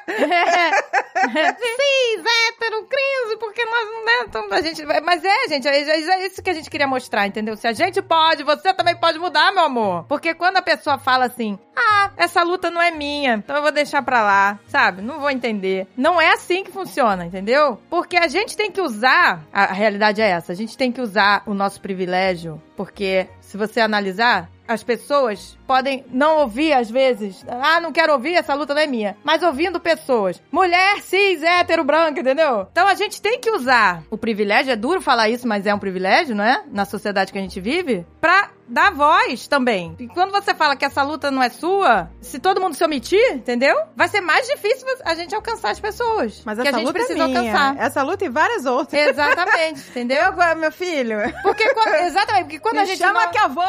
Sim, 0.10 1.90
hétero, 2.48 2.86
cringe, 2.86 3.36
porque 3.38 3.64
nós 3.64 3.84
não 3.86 4.04
né, 4.04 4.12
então, 4.26 4.46
a 4.50 4.60
gente, 4.60 4.84
Mas 5.02 5.24
é, 5.24 5.48
gente, 5.48 5.68
é, 5.68 5.80
é 5.80 6.26
isso 6.26 6.42
que 6.42 6.50
a 6.50 6.54
gente 6.54 6.70
queria 6.70 6.86
mostrar, 6.86 7.26
entendeu? 7.26 7.56
Se 7.56 7.66
a 7.66 7.72
gente 7.72 8.00
pode, 8.02 8.42
você 8.42 8.72
também 8.74 8.96
pode 8.96 9.18
mudar, 9.18 9.52
meu 9.52 9.64
amor. 9.64 10.04
Porque 10.04 10.34
quando 10.34 10.56
a 10.56 10.62
pessoa 10.62 10.98
fala 10.98 11.26
assim, 11.26 11.58
ah, 11.76 12.10
essa 12.16 12.42
luta 12.42 12.70
não 12.70 12.80
é 12.80 12.90
minha, 12.90 13.34
então 13.34 13.56
eu 13.56 13.62
vou 13.62 13.72
deixar 13.72 14.02
pra 14.02 14.22
lá, 14.22 14.58
sabe? 14.68 15.02
Não 15.02 15.20
vou 15.20 15.30
entender. 15.30 15.86
Não 15.96 16.20
é 16.20 16.32
assim 16.32 16.64
que 16.64 16.70
funciona, 16.70 17.26
entendeu? 17.26 17.78
Porque 17.88 18.16
a 18.16 18.28
gente 18.28 18.56
tem 18.56 18.70
que 18.70 18.80
usar, 18.80 19.44
a 19.52 19.72
realidade 19.72 20.20
é 20.20 20.30
essa, 20.30 20.52
a 20.52 20.54
gente 20.54 20.76
tem 20.76 20.92
que 20.92 21.00
usar 21.00 21.42
o 21.46 21.54
nosso 21.54 21.80
privilégio, 21.80 22.60
porque 22.76 23.28
se 23.40 23.56
você 23.56 23.80
analisar, 23.80 24.50
as 24.72 24.82
pessoas 24.82 25.58
podem 25.66 26.04
não 26.10 26.38
ouvir 26.38 26.72
às 26.72 26.90
vezes. 26.90 27.44
Ah, 27.48 27.80
não 27.80 27.92
quero 27.92 28.12
ouvir, 28.12 28.34
essa 28.34 28.54
luta 28.54 28.74
não 28.74 28.82
é 28.82 28.86
minha. 28.86 29.16
Mas 29.24 29.42
ouvindo 29.42 29.80
pessoas. 29.80 30.40
Mulher, 30.50 31.00
cis, 31.02 31.42
hétero, 31.42 31.84
branca, 31.84 32.20
entendeu? 32.20 32.66
Então 32.70 32.86
a 32.88 32.94
gente 32.94 33.20
tem 33.20 33.40
que 33.40 33.50
usar 33.50 34.02
o 34.10 34.16
privilégio. 34.18 34.72
É 34.72 34.76
duro 34.76 35.00
falar 35.00 35.28
isso, 35.28 35.46
mas 35.48 35.66
é 35.66 35.74
um 35.74 35.78
privilégio, 35.78 36.34
não 36.34 36.44
é? 36.44 36.62
Na 36.70 36.84
sociedade 36.84 37.32
que 37.32 37.38
a 37.38 37.42
gente 37.42 37.60
vive. 37.60 38.06
Pra 38.20 38.50
dar 38.68 38.92
voz 38.92 39.48
também. 39.48 39.96
E 39.98 40.06
quando 40.06 40.30
você 40.30 40.54
fala 40.54 40.76
que 40.76 40.84
essa 40.84 41.02
luta 41.02 41.28
não 41.28 41.42
é 41.42 41.48
sua, 41.48 42.08
se 42.20 42.38
todo 42.38 42.60
mundo 42.60 42.74
se 42.74 42.84
omitir, 42.84 43.32
entendeu? 43.32 43.74
Vai 43.96 44.06
ser 44.06 44.20
mais 44.20 44.46
difícil 44.46 44.86
a 45.04 45.12
gente 45.16 45.34
alcançar 45.34 45.70
as 45.70 45.80
pessoas. 45.80 46.42
Mas 46.44 46.56
que 46.60 46.68
essa 46.68 46.76
a 46.76 46.78
gente 46.78 46.86
luta 46.86 46.98
precisa 47.00 47.24
é 47.24 47.26
minha. 47.26 47.40
alcançar. 47.40 47.76
Essa 47.84 48.02
luta 48.04 48.24
e 48.24 48.28
várias 48.28 48.66
outras. 48.66 49.08
Exatamente, 49.08 49.80
entendeu? 49.90 50.20
Eu, 50.40 50.56
meu 50.56 50.70
filho. 50.70 51.18
Porque 51.42 51.68
quando- 51.74 51.94
exatamente, 51.94 52.44
porque 52.44 52.58
quando 52.60 52.74
Me 52.76 52.80
a 52.82 52.84
gente 52.84 52.98
chama 52.98 53.24
não... 53.24 53.32
que 53.32 53.38
eu 53.38 53.48
vou. 53.48 53.64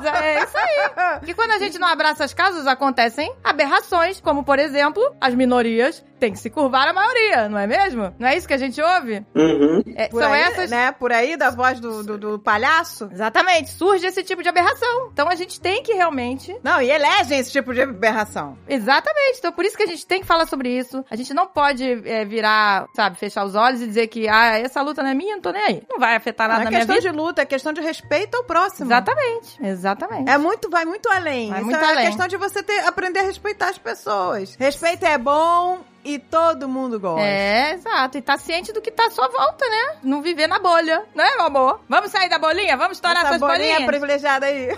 Exa- 0.00 0.24
É 0.24 0.35
isso 0.44 0.56
aí. 0.56 1.18
Porque 1.18 1.34
quando 1.34 1.52
a 1.52 1.58
gente 1.58 1.78
não 1.78 1.88
abraça 1.88 2.24
as 2.24 2.34
causas, 2.34 2.66
acontecem 2.66 3.32
aberrações, 3.42 4.20
como, 4.20 4.44
por 4.44 4.58
exemplo, 4.58 5.02
as 5.20 5.34
minorias 5.34 6.04
tem 6.18 6.32
que 6.32 6.38
se 6.38 6.50
curvar 6.50 6.88
a 6.88 6.92
maioria, 6.92 7.48
não 7.48 7.58
é 7.58 7.66
mesmo? 7.66 8.14
Não 8.18 8.28
é 8.28 8.36
isso 8.36 8.48
que 8.48 8.54
a 8.54 8.58
gente 8.58 8.80
ouve? 8.80 9.24
Uhum. 9.34 9.82
É, 9.94 10.08
são 10.10 10.32
aí, 10.32 10.42
essas. 10.42 10.70
né? 10.70 10.92
Por 10.92 11.12
aí, 11.12 11.36
da 11.36 11.50
voz 11.50 11.80
do, 11.80 12.02
do, 12.02 12.18
do 12.18 12.38
palhaço. 12.38 13.08
Exatamente, 13.12 13.70
surge 13.70 14.06
esse 14.06 14.22
tipo 14.22 14.42
de 14.42 14.48
aberração. 14.48 15.10
Então 15.12 15.28
a 15.28 15.34
gente 15.34 15.60
tem 15.60 15.82
que 15.82 15.92
realmente. 15.92 16.56
Não, 16.62 16.80
e 16.80 16.90
elegem 16.90 17.38
esse 17.38 17.52
tipo 17.52 17.72
de 17.74 17.82
aberração. 17.82 18.56
Exatamente, 18.68 19.38
então 19.38 19.52
por 19.52 19.64
isso 19.64 19.76
que 19.76 19.82
a 19.82 19.86
gente 19.86 20.06
tem 20.06 20.20
que 20.20 20.26
falar 20.26 20.46
sobre 20.46 20.70
isso. 20.70 21.04
A 21.10 21.16
gente 21.16 21.32
não 21.34 21.46
pode 21.46 21.84
é, 22.08 22.24
virar, 22.24 22.86
sabe, 22.94 23.18
fechar 23.18 23.44
os 23.44 23.54
olhos 23.54 23.80
e 23.80 23.86
dizer 23.86 24.06
que, 24.08 24.28
ah, 24.28 24.58
essa 24.58 24.82
luta 24.82 25.02
não 25.02 25.10
é 25.10 25.14
minha, 25.14 25.34
não 25.34 25.42
tô 25.42 25.50
nem 25.50 25.62
aí. 25.62 25.82
Não 25.88 25.98
vai 25.98 26.16
afetar 26.16 26.48
nada 26.48 26.60
Não 26.60 26.64
na 26.64 26.70
é 26.70 26.70
minha 26.70 26.80
questão 26.80 26.96
vida. 26.96 27.10
de 27.10 27.16
luta, 27.16 27.42
é 27.42 27.46
questão 27.46 27.72
de 27.72 27.80
respeito 27.80 28.36
ao 28.36 28.44
próximo. 28.44 28.86
Exatamente, 28.88 29.62
exatamente. 29.62 30.30
É 30.30 30.38
muito, 30.38 30.70
vai 30.70 30.84
muito 30.84 31.08
além. 31.08 31.50
Vai 31.50 31.58
Isso 31.58 31.66
muito 31.66 31.84
é 31.84 31.90
além. 31.90 32.06
questão 32.06 32.28
de 32.28 32.36
você 32.36 32.62
ter, 32.62 32.80
aprender 32.80 33.20
a 33.20 33.22
respeitar 33.22 33.68
as 33.68 33.78
pessoas. 33.78 34.54
Respeito 34.58 35.04
é 35.04 35.18
bom 35.18 35.80
e 36.06 36.20
todo 36.20 36.68
mundo 36.68 37.00
gosta. 37.00 37.26
É, 37.26 37.72
exato. 37.74 38.16
E 38.16 38.22
tá 38.22 38.38
ciente 38.38 38.72
do 38.72 38.80
que 38.80 38.92
tá 38.92 39.06
à 39.06 39.10
sua 39.10 39.28
volta, 39.28 39.68
né? 39.68 39.98
Não 40.04 40.22
viver 40.22 40.46
na 40.46 40.60
bolha, 40.60 41.02
né, 41.14 41.24
meu 41.36 41.46
amor? 41.46 41.80
Vamos 41.88 42.12
sair 42.12 42.28
da 42.28 42.38
bolinha? 42.38 42.76
Vamos 42.76 42.98
estourar 42.98 43.24
Essa 43.24 43.28
suas 43.30 43.40
bolinha 43.40 43.80
bolinhas? 43.80 43.86
privilegiada 43.86 44.46
aí. 44.46 44.68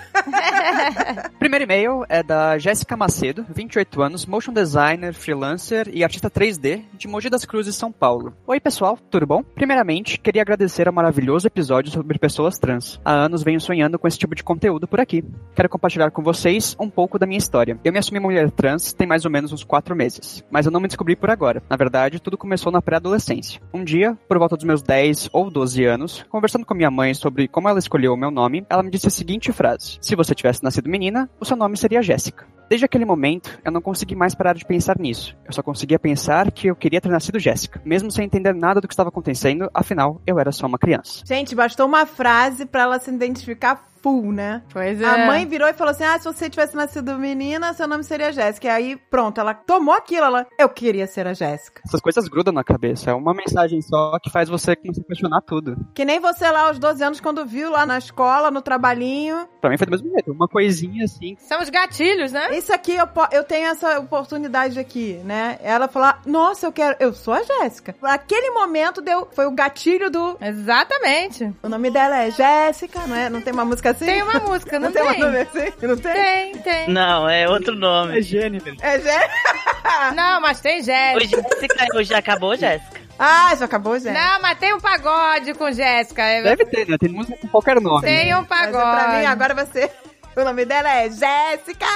Primeiro 1.38 1.64
e-mail 1.64 2.04
é 2.08 2.22
da 2.22 2.56
Jéssica 2.56 2.96
Macedo, 2.96 3.44
28 3.50 4.00
anos, 4.02 4.24
motion 4.24 4.52
designer, 4.52 5.12
freelancer 5.12 5.88
e 5.92 6.02
artista 6.02 6.30
3D 6.30 6.84
de 6.94 7.06
Mogi 7.06 7.28
das 7.28 7.44
Cruzes, 7.44 7.76
São 7.76 7.92
Paulo. 7.92 8.32
Oi, 8.46 8.58
pessoal, 8.58 8.98
tudo 9.10 9.26
bom? 9.26 9.42
Primeiramente, 9.42 10.18
queria 10.18 10.40
agradecer 10.40 10.88
ao 10.88 10.94
maravilhoso 10.94 11.46
episódio 11.46 11.92
sobre 11.92 12.18
pessoas 12.18 12.58
trans. 12.58 12.98
Há 13.04 13.12
anos 13.12 13.42
venho 13.42 13.60
sonhando 13.60 13.98
com 13.98 14.08
esse 14.08 14.18
tipo 14.18 14.34
de 14.34 14.42
conteúdo 14.42 14.88
por 14.88 14.98
aqui. 14.98 15.22
Quero 15.54 15.68
compartilhar 15.68 16.10
com 16.10 16.22
vocês 16.22 16.74
um 16.80 16.88
pouco 16.88 17.18
da 17.18 17.26
minha 17.26 17.38
história. 17.38 17.78
Eu 17.84 17.92
me 17.92 17.98
assumi 17.98 18.18
mulher 18.18 18.50
trans 18.50 18.92
tem 18.94 19.06
mais 19.06 19.26
ou 19.26 19.30
menos 19.30 19.52
uns 19.52 19.62
4 19.62 19.94
meses, 19.94 20.42
mas 20.50 20.64
eu 20.64 20.72
não 20.72 20.80
me 20.80 20.88
descobri 20.88 21.17
por 21.18 21.30
agora. 21.30 21.62
Na 21.68 21.76
verdade, 21.76 22.20
tudo 22.20 22.38
começou 22.38 22.72
na 22.72 22.80
pré-adolescência. 22.80 23.60
Um 23.72 23.84
dia, 23.84 24.16
por 24.28 24.38
volta 24.38 24.56
dos 24.56 24.64
meus 24.64 24.82
10 24.82 25.30
ou 25.32 25.50
12 25.50 25.84
anos, 25.84 26.24
conversando 26.28 26.64
com 26.64 26.74
minha 26.74 26.90
mãe 26.90 27.14
sobre 27.14 27.48
como 27.48 27.68
ela 27.68 27.78
escolheu 27.78 28.14
o 28.14 28.16
meu 28.16 28.30
nome, 28.30 28.64
ela 28.70 28.82
me 28.82 28.90
disse 28.90 29.08
a 29.08 29.10
seguinte 29.10 29.52
frase: 29.52 29.98
Se 30.00 30.16
você 30.16 30.34
tivesse 30.34 30.62
nascido 30.62 30.88
menina, 30.88 31.28
o 31.40 31.44
seu 31.44 31.56
nome 31.56 31.76
seria 31.76 32.02
Jéssica. 32.02 32.46
Desde 32.68 32.84
aquele 32.84 33.06
momento, 33.06 33.58
eu 33.64 33.72
não 33.72 33.80
consegui 33.80 34.14
mais 34.14 34.34
parar 34.34 34.52
de 34.52 34.64
pensar 34.64 34.98
nisso. 34.98 35.34
Eu 35.46 35.52
só 35.52 35.62
conseguia 35.62 35.98
pensar 35.98 36.52
que 36.52 36.66
eu 36.66 36.76
queria 36.76 37.00
ter 37.00 37.08
nascido 37.08 37.38
Jéssica, 37.38 37.80
mesmo 37.82 38.10
sem 38.10 38.26
entender 38.26 38.54
nada 38.54 38.80
do 38.80 38.86
que 38.86 38.92
estava 38.92 39.08
acontecendo, 39.08 39.70
afinal, 39.72 40.20
eu 40.26 40.38
era 40.38 40.52
só 40.52 40.66
uma 40.66 40.78
criança. 40.78 41.22
Gente, 41.26 41.54
bastou 41.54 41.86
uma 41.86 42.04
frase 42.04 42.66
pra 42.66 42.82
ela 42.82 42.98
se 42.98 43.10
identificar 43.10 43.88
full, 44.08 44.32
né? 44.32 44.62
Pois 44.72 45.00
é. 45.00 45.04
A 45.04 45.26
mãe 45.26 45.46
virou 45.46 45.68
e 45.68 45.74
falou 45.74 45.90
assim: 45.90 46.04
Ah, 46.04 46.18
se 46.18 46.24
você 46.24 46.48
tivesse 46.48 46.74
nascido 46.74 47.18
menina, 47.18 47.72
seu 47.74 47.86
nome 47.86 48.02
seria 48.02 48.32
Jéssica. 48.32 48.66
E 48.66 48.70
aí, 48.70 48.96
pronto, 48.96 49.38
ela 49.40 49.52
tomou 49.52 49.94
aquilo, 49.94 50.24
ela. 50.24 50.46
Eu 50.58 50.68
queria 50.68 51.06
ser 51.06 51.26
a 51.26 51.34
Jéssica. 51.34 51.82
Essas 51.86 52.00
coisas 52.00 52.26
grudam 52.28 52.52
na 52.52 52.64
cabeça, 52.64 53.10
é 53.10 53.14
uma 53.14 53.34
mensagem 53.34 53.80
só 53.82 54.18
que 54.18 54.30
faz 54.30 54.48
você 54.48 54.74
começar 54.74 55.02
a 55.02 55.04
questionar 55.04 55.40
tudo. 55.42 55.76
Que 55.94 56.04
nem 56.04 56.20
você 56.20 56.50
lá 56.50 56.68
aos 56.68 56.78
12 56.78 57.04
anos, 57.04 57.20
quando 57.20 57.44
viu 57.44 57.70
lá 57.70 57.84
na 57.84 57.98
escola, 57.98 58.50
no 58.50 58.62
trabalhinho. 58.62 59.46
Pra 59.60 59.70
mim 59.70 59.76
foi 59.76 59.86
do 59.86 59.90
mesmo 59.90 60.10
jeito, 60.10 60.32
uma 60.32 60.48
coisinha 60.48 61.04
assim. 61.04 61.36
São 61.38 61.60
os 61.60 61.68
gatilhos, 61.68 62.32
né? 62.32 62.56
Isso 62.56 62.72
aqui, 62.72 62.94
eu, 62.94 63.08
eu 63.32 63.44
tenho 63.44 63.68
essa 63.68 63.98
oportunidade 64.00 64.78
aqui, 64.78 65.20
né? 65.24 65.58
Ela 65.62 65.88
falou: 65.88 66.14
Nossa, 66.24 66.66
eu 66.66 66.72
quero. 66.72 66.96
Eu 66.98 67.12
sou 67.12 67.34
a 67.34 67.42
Jéssica. 67.42 67.94
Aquele 68.02 68.50
momento 68.50 69.02
deu. 69.02 69.28
Foi 69.32 69.46
o 69.46 69.50
gatilho 69.50 70.10
do. 70.10 70.36
Exatamente. 70.40 71.52
O 71.62 71.68
nome 71.68 71.90
dela 71.90 72.22
é 72.22 72.30
Jéssica, 72.30 73.06
não 73.06 73.16
é? 73.16 73.28
Não 73.28 73.40
tem 73.40 73.52
uma 73.52 73.64
música 73.64 73.90
assim? 74.04 74.06
Tem 74.06 74.22
uma 74.22 74.40
música, 74.40 74.78
não, 74.78 74.88
Não 74.88 74.92
tem 74.92 75.02
tem? 75.02 75.12
uma 75.16 75.26
nome 75.26 75.38
assim? 75.40 75.72
Não 75.82 75.96
tem? 75.96 76.12
Tem, 76.14 76.58
tem. 76.58 76.88
Não, 76.88 77.28
é 77.28 77.48
outro 77.48 77.74
nome. 77.74 78.22
Jennifer. 78.22 78.74
É 78.80 78.98
Jéssica. 78.98 80.12
Não, 80.14 80.40
mas 80.40 80.60
tem 80.60 80.80
O 80.80 80.84
Jéssica. 80.84 81.42
Jéssica 81.60 81.86
hoje 81.96 82.14
acabou, 82.14 82.56
Jéssica. 82.56 82.98
Ah, 83.18 83.52
já 83.58 83.64
acabou, 83.64 83.94
Jéssica. 83.98 84.12
Não, 84.12 84.40
mas 84.40 84.58
tem 84.58 84.72
um 84.74 84.78
pagode 84.80 85.52
com 85.54 85.72
Jéssica. 85.72 86.22
É- 86.22 86.42
Deve 86.42 86.64
ter, 86.66 86.88
né? 86.88 86.96
Tem 86.98 87.08
música 87.08 87.36
com 87.40 87.48
qualquer 87.48 87.80
nome. 87.80 88.02
Tem 88.02 88.32
um 88.34 88.46
Mas 88.48 88.68
é 88.68 88.70
pagode. 88.72 88.96
pra 89.04 89.18
mim, 89.18 89.24
agora 89.26 89.54
você. 89.54 89.90
O 90.38 90.44
nome 90.44 90.64
dela 90.64 90.88
é 90.88 91.10
Jéssica. 91.10 91.86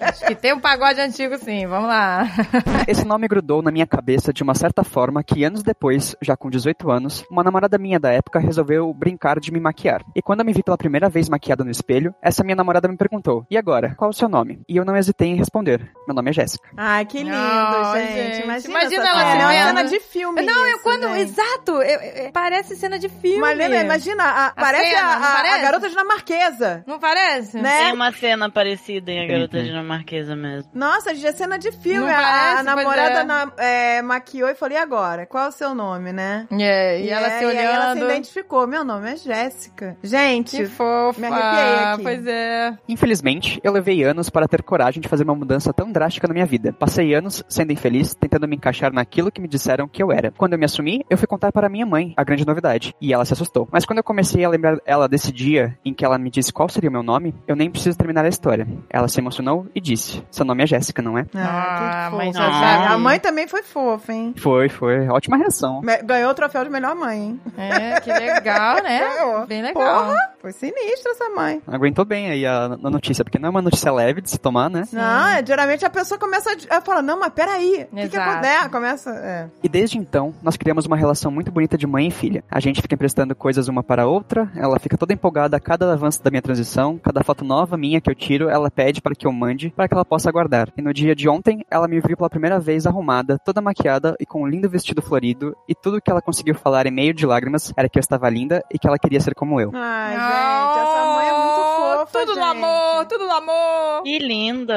Acho 0.00 0.26
que 0.26 0.34
tem 0.34 0.52
um 0.52 0.60
pagode 0.60 1.00
antigo, 1.00 1.36
sim. 1.38 1.66
Vamos 1.66 1.88
lá. 1.88 2.26
Esse 2.88 3.04
nome 3.06 3.26
grudou 3.28 3.62
na 3.62 3.70
minha 3.70 3.86
cabeça 3.86 4.32
de 4.32 4.42
uma 4.42 4.54
certa 4.54 4.82
forma 4.84 5.22
que 5.22 5.44
anos 5.44 5.62
depois, 5.62 6.14
já 6.22 6.36
com 6.36 6.48
18 6.50 6.90
anos, 6.90 7.24
uma 7.30 7.42
namorada 7.42 7.78
minha 7.78 7.98
da 8.00 8.10
época 8.12 8.38
resolveu 8.38 8.92
brincar 8.94 9.38
de 9.40 9.50
me 9.52 9.60
maquiar. 9.60 10.02
E 10.14 10.22
quando 10.22 10.40
eu 10.40 10.46
me 10.46 10.52
vi 10.52 10.62
pela 10.62 10.76
primeira 10.76 11.08
vez 11.08 11.28
maquiada 11.28 11.64
no 11.64 11.70
espelho, 11.70 12.14
essa 12.22 12.42
minha 12.44 12.56
namorada 12.56 12.88
me 12.88 12.96
perguntou: 12.96 13.46
"E 13.50 13.56
agora, 13.58 13.94
qual 13.96 14.10
o 14.10 14.14
seu 14.14 14.28
nome?" 14.28 14.60
E 14.68 14.76
eu 14.76 14.84
não 14.84 14.96
hesitei 14.96 15.28
em 15.28 15.36
responder: 15.36 15.90
"Meu 16.06 16.14
nome 16.14 16.30
é 16.30 16.32
Jéssica". 16.32 16.68
Ai, 16.76 17.04
que 17.04 17.18
lindo, 17.22 17.30
Não, 17.36 17.94
gente. 17.94 18.12
gente. 18.12 18.44
Imagina, 18.44 18.70
Imagina 18.80 19.02
essa 19.02 19.10
ela 19.12 19.20
cena. 19.20 19.30
se 19.50 19.56
É 19.56 19.64
uma 19.64 19.66
cena 19.66 19.84
de 19.84 20.00
filme. 20.00 20.42
não, 20.42 20.64
eu 20.66 20.74
isso, 20.76 20.82
quando. 20.82 21.08
gente. 21.14 21.20
Exato! 21.30 21.72
eu- 21.82 22.00
eu- 22.24 22.32
parece 22.32 22.76
cena 22.76 22.98
de 22.98 23.08
filme. 23.08 23.38
Malena, 23.38 23.76
imagina, 23.80 24.24
a- 24.24 24.50
parece, 24.52 24.90
cena, 24.90 25.00
a, 25.14 25.18
não 25.18 25.26
a- 25.26 25.30
a 25.30 25.36
parece? 25.36 25.62
garota 25.62 25.88
dinamarquesa. 25.90 26.84
Não 26.86 26.98
parece? 26.98 27.13
Né? 27.54 27.84
Tem 27.84 27.92
uma 27.92 28.12
cena 28.12 28.50
parecida 28.50 29.10
em 29.10 29.24
A 29.24 29.26
Garota 29.26 29.56
tem. 29.56 29.64
Dinamarquesa 29.64 30.34
mesmo. 30.36 30.70
Nossa, 30.74 31.14
gente, 31.14 31.26
é 31.26 31.32
cena 31.32 31.58
de 31.58 31.70
filme. 31.72 32.00
Não 32.00 32.08
A- 32.08 32.14
parece, 32.22 32.58
a, 32.58 32.62
namorada 32.62 33.20
é. 33.20 33.24
na- 33.24 33.52
é, 33.58 34.02
maquiou 34.02 34.48
e 34.48 34.54
falou: 34.54 34.74
e 34.74 34.78
agora? 34.78 35.26
Qual 35.26 35.44
é 35.44 35.48
o 35.48 35.52
seu 35.52 35.74
nome, 35.74 36.12
né? 36.12 36.46
É, 36.52 37.00
e 37.00 37.08
ela 37.10 37.26
é, 37.26 37.38
se 37.38 37.44
E 37.44 37.48
aí 37.48 37.56
ela 37.64 37.92
se 37.94 38.02
identificou. 38.02 38.66
Meu 38.66 38.84
nome 38.84 39.12
é 39.12 39.16
Jéssica. 39.16 39.96
Gente, 40.02 40.56
Que 40.56 40.66
fofa. 40.66 41.20
Me 41.20 41.26
arrepiei 41.26 41.84
aqui. 41.84 42.02
Pois 42.02 42.26
é. 42.26 42.78
Infelizmente, 42.88 43.60
eu 43.62 43.72
levei 43.72 44.02
anos 44.02 44.30
para 44.30 44.48
ter 44.48 44.62
coragem 44.62 45.00
de 45.00 45.08
fazer 45.08 45.24
uma 45.24 45.34
mudança 45.34 45.72
tão 45.72 45.90
drástica 45.90 46.26
na 46.28 46.34
minha 46.34 46.46
vida. 46.46 46.72
Passei 46.72 47.14
anos 47.14 47.42
sendo 47.48 47.72
infeliz, 47.72 48.14
tentando 48.14 48.48
me 48.48 48.56
encaixar 48.56 48.92
naquilo 48.92 49.30
que 49.30 49.40
me 49.40 49.48
disseram 49.48 49.88
que 49.88 50.02
eu 50.02 50.10
era. 50.12 50.32
Quando 50.36 50.52
eu 50.54 50.58
me 50.58 50.64
assumi, 50.64 51.04
eu 51.10 51.18
fui 51.18 51.26
contar 51.26 51.52
para 51.52 51.68
minha 51.68 51.86
mãe 51.86 52.14
a 52.16 52.24
grande 52.24 52.46
novidade, 52.46 52.94
e 53.00 53.12
ela 53.12 53.24
se 53.24 53.32
assustou. 53.32 53.68
Mas 53.70 53.84
quando 53.84 53.98
eu 53.98 54.04
comecei 54.04 54.44
a 54.44 54.48
lembrar 54.48 54.78
ela 54.86 55.08
desse 55.08 55.32
dia 55.32 55.76
em 55.84 55.92
que 55.92 56.04
ela 56.04 56.18
me 56.18 56.30
disse 56.30 56.52
qual 56.52 56.68
seria 56.68 56.88
o 56.90 56.92
meu 56.94 57.02
nome, 57.02 57.34
eu 57.48 57.56
nem 57.56 57.68
preciso 57.68 57.98
terminar 57.98 58.24
a 58.24 58.28
história. 58.28 58.68
Ela 58.88 59.08
se 59.08 59.18
emocionou 59.20 59.66
e 59.74 59.80
disse: 59.80 60.24
"Seu 60.30 60.44
nome 60.44 60.62
é 60.62 60.66
Jéssica, 60.66 61.02
não 61.02 61.18
é?" 61.18 61.26
Ah, 61.34 62.06
ah, 62.06 62.10
que 62.10 62.16
mas. 62.16 62.36
A 62.36 62.98
mãe 62.98 63.18
também 63.18 63.48
foi 63.48 63.64
fofa, 63.64 64.12
hein? 64.12 64.32
Foi, 64.36 64.68
foi, 64.68 65.08
ótima 65.08 65.36
reação. 65.36 65.82
Ganhou 66.04 66.30
o 66.30 66.34
troféu 66.34 66.62
de 66.62 66.70
melhor 66.70 66.94
mãe, 66.94 67.20
hein? 67.20 67.40
É, 67.56 68.00
que 68.00 68.12
legal, 68.12 68.80
né? 68.82 69.00
Ganhou. 69.10 69.46
Bem 69.46 69.62
legal. 69.62 70.04
Porra, 70.04 70.33
foi 70.44 70.52
sinistra 70.52 71.12
essa 71.12 71.30
mãe. 71.30 71.62
Aguentou 71.66 72.04
bem 72.04 72.28
aí 72.28 72.44
a, 72.44 72.64
a 72.64 72.90
notícia, 72.90 73.24
porque 73.24 73.38
não 73.38 73.46
é 73.46 73.50
uma 73.50 73.62
notícia 73.62 73.90
leve 73.90 74.20
de 74.20 74.28
se 74.28 74.38
tomar, 74.38 74.68
né? 74.68 74.86
Não, 74.92 75.28
é, 75.28 75.42
geralmente 75.44 75.86
a 75.86 75.88
pessoa 75.88 76.20
começa 76.20 76.54
a, 76.68 76.76
a 76.76 76.80
falar, 76.82 77.00
não, 77.00 77.18
mas 77.18 77.32
peraí. 77.32 77.86
O 77.90 78.08
que, 78.10 78.14
acontece? 78.14 78.68
Começa. 78.68 79.10
É. 79.10 79.48
E 79.62 79.68
desde 79.70 79.96
então, 79.96 80.34
nós 80.42 80.58
criamos 80.58 80.84
uma 80.84 80.98
relação 80.98 81.30
muito 81.30 81.50
bonita 81.50 81.78
de 81.78 81.86
mãe 81.86 82.08
e 82.08 82.10
filha. 82.10 82.44
A 82.50 82.60
gente 82.60 82.82
fica 82.82 82.94
emprestando 82.94 83.34
coisas 83.34 83.68
uma 83.68 83.82
para 83.82 84.02
a 84.02 84.06
outra, 84.06 84.50
ela 84.54 84.78
fica 84.78 84.98
toda 84.98 85.14
empolgada 85.14 85.56
a 85.56 85.60
cada 85.60 85.90
avanço 85.90 86.22
da 86.22 86.30
minha 86.30 86.42
transição, 86.42 86.98
cada 86.98 87.24
foto 87.24 87.42
nova 87.42 87.78
minha 87.78 87.98
que 87.98 88.10
eu 88.10 88.14
tiro, 88.14 88.50
ela 88.50 88.70
pede 88.70 89.00
para 89.00 89.14
que 89.14 89.26
eu 89.26 89.32
mande, 89.32 89.70
para 89.70 89.88
que 89.88 89.94
ela 89.94 90.04
possa 90.04 90.30
guardar. 90.30 90.68
E 90.76 90.82
no 90.82 90.92
dia 90.92 91.14
de 91.14 91.26
ontem, 91.26 91.64
ela 91.70 91.88
me 91.88 92.00
viu 92.00 92.18
pela 92.18 92.28
primeira 92.28 92.60
vez 92.60 92.86
arrumada, 92.86 93.38
toda 93.42 93.62
maquiada 93.62 94.14
e 94.20 94.26
com 94.26 94.42
um 94.42 94.46
lindo 94.46 94.68
vestido 94.68 95.00
florido, 95.00 95.56
e 95.66 95.74
tudo 95.74 96.02
que 96.02 96.10
ela 96.10 96.20
conseguiu 96.20 96.54
falar 96.54 96.86
em 96.86 96.90
meio 96.90 97.14
de 97.14 97.24
lágrimas 97.24 97.72
era 97.74 97.88
que 97.88 97.98
eu 97.98 98.00
estava 98.00 98.28
linda 98.28 98.62
e 98.70 98.78
que 98.78 98.86
ela 98.86 98.98
queria 98.98 99.20
ser 99.20 99.34
como 99.34 99.58
eu. 99.58 99.70
Ai, 99.72 100.33
gente, 100.34 100.78
essa 100.78 101.04
mãe 101.14 101.28
é 101.28 101.32
muito 101.32 101.73
fofa. 101.98 102.18
Tudo 102.20 102.34
no 102.36 102.42
gente. 102.42 102.44
amor, 102.50 103.06
tudo 103.06 103.24
no 103.26 103.32
amor. 103.32 104.02
Que 104.02 104.18
linda! 104.18 104.74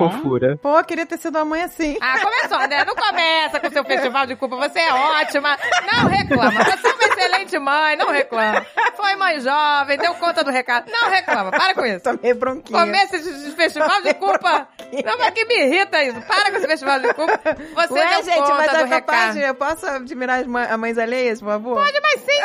Oh. 0.00 0.10
Fofura. 0.10 0.56
Pô, 0.62 0.82
queria 0.84 1.06
ter 1.06 1.18
sido 1.18 1.36
uma 1.36 1.44
mãe 1.44 1.62
assim. 1.62 1.96
Ah, 2.00 2.18
começou, 2.20 2.58
né? 2.68 2.84
Não 2.84 2.94
começa 2.94 3.60
com 3.60 3.70
seu 3.70 3.84
festival 3.84 4.26
de 4.26 4.36
culpa. 4.36 4.56
Você 4.56 4.78
é 4.80 4.92
ótima. 4.92 5.56
Não 5.92 6.08
reclama. 6.08 6.64
Você 6.64 6.88
é 6.88 6.92
uma 6.92 7.04
excelente 7.04 7.58
mãe. 7.58 7.96
Não 7.96 8.10
reclama. 8.10 8.66
Foi 8.96 9.16
mãe 9.16 9.40
jovem, 9.40 9.98
deu 9.98 10.14
conta 10.14 10.42
do 10.44 10.50
recado. 10.50 10.90
Não 10.90 11.10
reclama. 11.10 11.50
Para 11.50 11.74
com 11.74 11.84
isso. 11.84 12.00
Tô 12.04 12.18
meio 12.22 12.34
bronquinha. 12.34 12.78
Começa 12.80 13.16
esse 13.16 13.50
festival 13.52 14.02
de 14.02 14.14
culpa. 14.14 14.68
Não, 15.04 15.18
mas 15.18 15.30
que 15.30 15.44
me 15.44 15.54
irrita 15.66 16.02
isso. 16.02 16.20
Para 16.22 16.50
com 16.50 16.56
esse 16.58 16.66
festival 16.66 17.00
de 17.00 17.14
culpa. 17.14 17.40
Você 17.74 17.94
Ué, 17.94 18.08
deu 18.08 18.24
gente, 18.24 18.38
conta 18.38 18.54
mas 18.54 18.70
do 18.70 18.76
é 18.76 18.88
capaz 18.88 18.90
recado. 18.90 19.32
de... 19.34 19.40
Eu 19.40 19.54
posso 19.54 19.86
admirar 19.86 20.40
as 20.40 20.46
mães, 20.46 20.70
as 20.70 20.78
mães 20.78 20.98
alheias, 20.98 21.40
por 21.40 21.48
favor? 21.48 21.74
Pode, 21.76 22.00
mas 22.00 22.20
sem, 22.22 22.40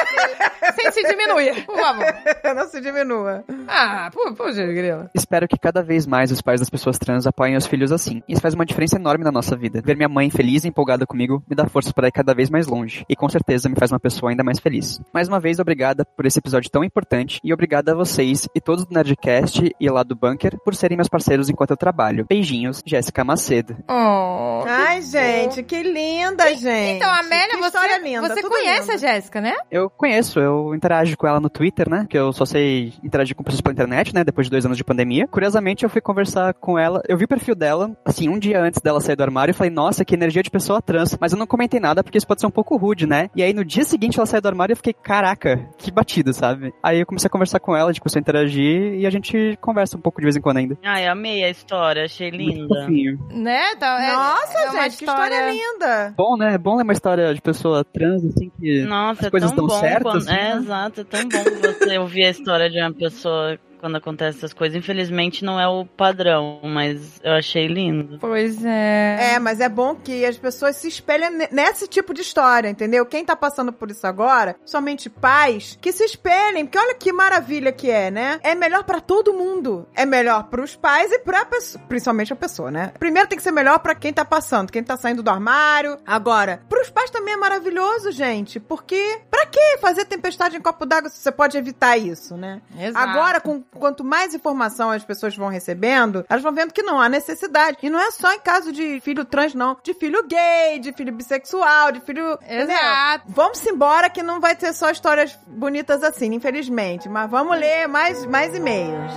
sem 0.73 0.91
se 0.91 1.03
diminuir, 1.09 1.65
por 1.65 1.77
favor. 1.77 2.05
Não 2.55 2.67
se 2.67 2.81
diminua. 2.81 3.43
Ah, 3.77 4.09
por, 4.13 4.33
por 4.33 4.53
grila. 4.53 5.09
Espero 5.13 5.47
que 5.49 5.57
cada 5.57 5.83
vez 5.83 6.07
mais 6.07 6.31
os 6.31 6.41
pais 6.41 6.61
das 6.61 6.69
pessoas 6.69 6.97
trans 6.97 7.27
apoiem 7.27 7.57
os 7.57 7.67
filhos 7.67 7.91
assim. 7.91 8.23
Isso 8.25 8.39
faz 8.41 8.53
uma 8.53 8.65
diferença 8.65 8.95
enorme 8.95 9.25
na 9.25 9.33
nossa 9.33 9.55
vida. 9.55 9.81
Ver 9.83 9.97
minha 9.97 10.07
mãe 10.07 10.29
feliz 10.29 10.63
e 10.63 10.69
empolgada 10.69 11.05
comigo 11.05 11.43
me 11.49 11.55
dá 11.55 11.67
força 11.67 11.93
para 11.93 12.07
ir 12.07 12.11
cada 12.11 12.33
vez 12.33 12.49
mais 12.49 12.67
longe. 12.67 13.05
E 13.09 13.15
com 13.17 13.27
certeza 13.27 13.67
me 13.67 13.75
faz 13.75 13.91
uma 13.91 13.99
pessoa 13.99 14.31
ainda 14.31 14.45
mais 14.45 14.59
feliz. 14.59 15.01
Mais 15.13 15.27
uma 15.27 15.41
vez, 15.41 15.59
obrigada 15.59 16.05
por 16.05 16.25
esse 16.25 16.39
episódio 16.39 16.71
tão 16.71 16.85
importante 16.85 17.41
e 17.43 17.53
obrigado 17.53 17.89
a 17.89 17.93
vocês 17.93 18.47
e 18.55 18.61
todos 18.61 18.85
do 18.85 18.93
Nerdcast 18.93 19.75
e 19.77 19.89
lá 19.89 20.03
do 20.03 20.15
Bunker 20.15 20.57
por 20.63 20.73
serem 20.73 20.95
meus 20.95 21.09
parceiros 21.09 21.49
enquanto 21.49 21.71
eu 21.71 21.77
trabalho. 21.77 22.25
Beijinhos, 22.29 22.81
Jéssica 22.85 23.25
Macedo. 23.25 23.75
Oh, 23.89 24.63
Ai, 24.65 25.01
gente, 25.01 25.63
que 25.63 25.83
linda, 25.83 26.55
gente. 26.55 26.95
Então, 26.95 27.11
Amélia, 27.13 27.49
que 27.49 27.57
você, 27.57 27.67
história 27.67 27.97
linda. 27.99 28.21
você 28.21 28.41
conhece 28.41 28.91
lindo. 28.91 28.93
a 28.93 28.97
Jéssica, 28.97 29.41
né? 29.41 29.53
Eu 29.69 29.89
conheço, 29.89 30.39
eu 30.39 30.73
interajo 30.73 31.17
com 31.17 31.27
ela 31.27 31.39
no 31.39 31.49
Twitter, 31.49 31.89
né? 31.89 32.05
Que 32.09 32.17
eu 32.17 32.31
só 32.31 32.45
sei 32.45 32.93
interagir 33.03 33.35
com 33.35 33.43
pessoas 33.43 33.64
pela 33.65 33.73
internet, 33.73 34.13
né? 34.13 34.23
Depois 34.23 34.45
de 34.47 34.51
dois 34.51 34.65
anos 34.65 34.77
de 34.77 34.83
pandemia. 34.83 35.27
Curiosamente, 35.27 35.83
eu 35.83 35.89
fui 35.89 35.99
conversar 36.01 36.53
com 36.53 36.77
ela. 36.77 37.01
Eu 37.07 37.17
vi 37.17 37.25
o 37.25 37.27
perfil 37.27 37.55
dela, 37.55 37.91
assim, 38.05 38.29
um 38.29 38.37
dia 38.37 38.61
antes 38.61 38.79
dela 38.81 39.01
sair 39.01 39.15
do 39.15 39.23
armário 39.23 39.51
e 39.51 39.53
falei, 39.53 39.71
nossa, 39.71 40.05
que 40.05 40.13
energia 40.13 40.43
de 40.43 40.51
pessoa 40.51 40.81
trans. 40.81 41.17
Mas 41.19 41.31
eu 41.33 41.37
não 41.39 41.47
comentei 41.47 41.79
nada 41.79 42.03
porque 42.03 42.17
isso 42.17 42.27
pode 42.27 42.41
ser 42.41 42.47
um 42.47 42.51
pouco 42.51 42.77
rude, 42.77 43.07
né? 43.07 43.29
E 43.35 43.41
aí 43.41 43.53
no 43.53 43.65
dia 43.65 43.83
seguinte 43.83 44.17
ela 44.17 44.25
saiu 44.25 44.41
do 44.41 44.47
armário 44.47 44.71
e 44.71 44.73
eu 44.73 44.77
fiquei, 44.77 44.93
caraca, 44.93 45.67
que 45.77 45.91
batida, 45.91 46.31
sabe? 46.33 46.73
Aí 46.83 46.99
eu 46.99 47.05
comecei 47.05 47.27
a 47.27 47.31
conversar 47.31 47.59
com 47.59 47.75
ela, 47.75 47.89
a 47.89 47.91
gente 47.93 48.01
começou 48.01 48.19
a 48.19 48.21
interagir 48.21 48.93
e 48.99 49.05
a 49.05 49.09
gente 49.09 49.57
conversa 49.61 49.97
um 49.97 50.01
pouco 50.01 50.19
de 50.19 50.25
vez 50.25 50.35
em 50.35 50.41
quando 50.41 50.57
ainda. 50.57 50.77
Ai, 50.83 51.07
amei 51.07 51.43
a 51.43 51.49
história, 51.49 52.05
achei 52.05 52.29
linda. 52.29 52.87
Né? 53.31 53.71
Então, 53.75 53.89
é- 53.97 54.11
Nossa, 54.13 54.57
é 54.59 54.71
gente, 54.83 54.97
que 54.97 55.05
história 55.05 55.51
linda. 55.51 56.13
Bom, 56.15 56.37
né? 56.37 56.53
É 56.53 56.57
bom 56.57 56.75
ler 56.75 56.83
uma 56.83 56.93
história 56.93 57.33
de 57.33 57.41
pessoa 57.41 57.83
trans, 57.83 58.23
assim, 58.25 58.51
que 58.59 58.83
Nossa, 58.83 59.21
as 59.21 59.27
é 59.27 59.31
coisas 59.31 59.51
tão 59.51 59.65
dão 59.65 59.75
bom 59.75 59.79
certo. 59.81 60.03
quando... 60.03 60.17
assim, 60.17 60.29
É, 60.31 60.55
né? 60.55 60.55
exato, 60.57 61.01
é 61.01 61.03
tão 61.03 61.21
bom 61.27 61.43
você 61.79 61.97
ouvir 61.97 62.25
a 62.25 62.29
história 62.29 62.69
de 62.69 62.79
uma 62.79 62.93
pessoa 62.93 63.54
quando 63.85 63.97
acontece 63.97 64.39
essas 64.39 64.51
coisas. 64.51 64.75
Infelizmente 64.75 65.45
não 65.45 65.59
é 65.59 65.67
o 65.67 65.85
padrão, 65.85 66.59
mas 66.63 67.19
eu 67.23 67.33
achei 67.33 67.67
lindo. 67.67 68.17
Pois 68.19 68.65
é. 68.65 69.33
É, 69.35 69.39
mas 69.39 69.59
é 69.59 69.69
bom 69.69 69.93
que 69.93 70.25
as 70.25 70.35
pessoas 70.37 70.75
se 70.77 70.87
espelhem 70.87 71.29
ne- 71.29 71.49
nesse 71.51 71.87
tipo 71.87 72.11
de 72.11 72.21
história, 72.21 72.67
entendeu? 72.67 73.05
Quem 73.05 73.23
tá 73.23 73.35
passando 73.35 73.71
por 73.71 73.91
isso 73.91 74.07
agora, 74.07 74.55
somente 74.65 75.07
pais, 75.07 75.77
que 75.79 75.91
se 75.91 76.03
espelhem, 76.03 76.65
porque 76.65 76.79
olha 76.79 76.95
que 76.95 77.13
maravilha 77.13 77.71
que 77.71 77.91
é, 77.91 78.09
né? 78.09 78.39
É 78.41 78.55
melhor 78.55 78.83
pra 78.85 78.99
todo 78.99 79.33
mundo. 79.33 79.87
É 79.93 80.03
melhor 80.03 80.45
pros 80.45 80.75
pais 80.75 81.11
e 81.11 81.19
pra 81.19 81.45
pessoa, 81.45 81.83
principalmente 81.87 82.33
a 82.33 82.35
pessoa, 82.35 82.71
né? 82.71 82.91
Primeiro 82.97 83.29
tem 83.29 83.37
que 83.37 83.43
ser 83.43 83.51
melhor 83.51 83.77
pra 83.79 83.93
quem 83.93 84.11
tá 84.11 84.25
passando, 84.25 84.71
quem 84.71 84.83
tá 84.83 84.97
saindo 84.97 85.21
do 85.21 85.29
armário. 85.29 85.99
Agora, 86.07 86.61
pros 86.67 86.89
pais 86.89 87.11
também 87.11 87.35
é 87.35 87.37
maravilhoso, 87.37 88.11
gente, 88.11 88.59
porque 88.59 89.19
pra 89.29 89.45
que 89.45 89.77
fazer 89.79 90.05
tempestade 90.05 90.57
em 90.57 90.61
copo 90.61 90.87
d'água 90.87 91.07
se 91.11 91.17
você 91.19 91.31
pode 91.31 91.55
evitar 91.55 91.97
isso, 91.97 92.35
né? 92.35 92.61
Exato. 92.79 92.97
Agora, 93.09 93.39
com, 93.39 93.61
quanto 93.79 94.03
mais 94.03 94.33
informação 94.33 94.91
as 94.91 95.03
pessoas 95.03 95.35
vão 95.35 95.47
recebendo, 95.47 96.25
elas 96.29 96.43
vão 96.43 96.53
vendo 96.53 96.73
que 96.73 96.83
não 96.83 96.99
há 96.99 97.09
necessidade. 97.09 97.77
E 97.81 97.89
não 97.89 97.99
é 97.99 98.11
só 98.11 98.33
em 98.33 98.39
caso 98.39 98.71
de 98.71 98.99
filho 99.01 99.25
trans, 99.25 99.53
não. 99.53 99.77
De 99.83 99.93
filho 99.93 100.23
gay, 100.27 100.79
de 100.79 100.93
filho 100.93 101.13
bissexual, 101.13 101.91
de 101.91 101.99
filho. 102.01 102.33
entendeu? 102.41 102.63
Exato. 102.63 103.25
Vamos 103.27 103.65
embora 103.65 104.09
que 104.09 104.23
não 104.23 104.39
vai 104.39 104.55
ter 104.55 104.73
só 104.73 104.89
histórias 104.89 105.37
bonitas 105.47 106.03
assim, 106.03 106.33
infelizmente. 106.33 107.09
Mas 107.09 107.29
vamos 107.29 107.57
ler 107.57 107.87
mais, 107.87 108.25
mais 108.25 108.55
e-mails. 108.55 109.11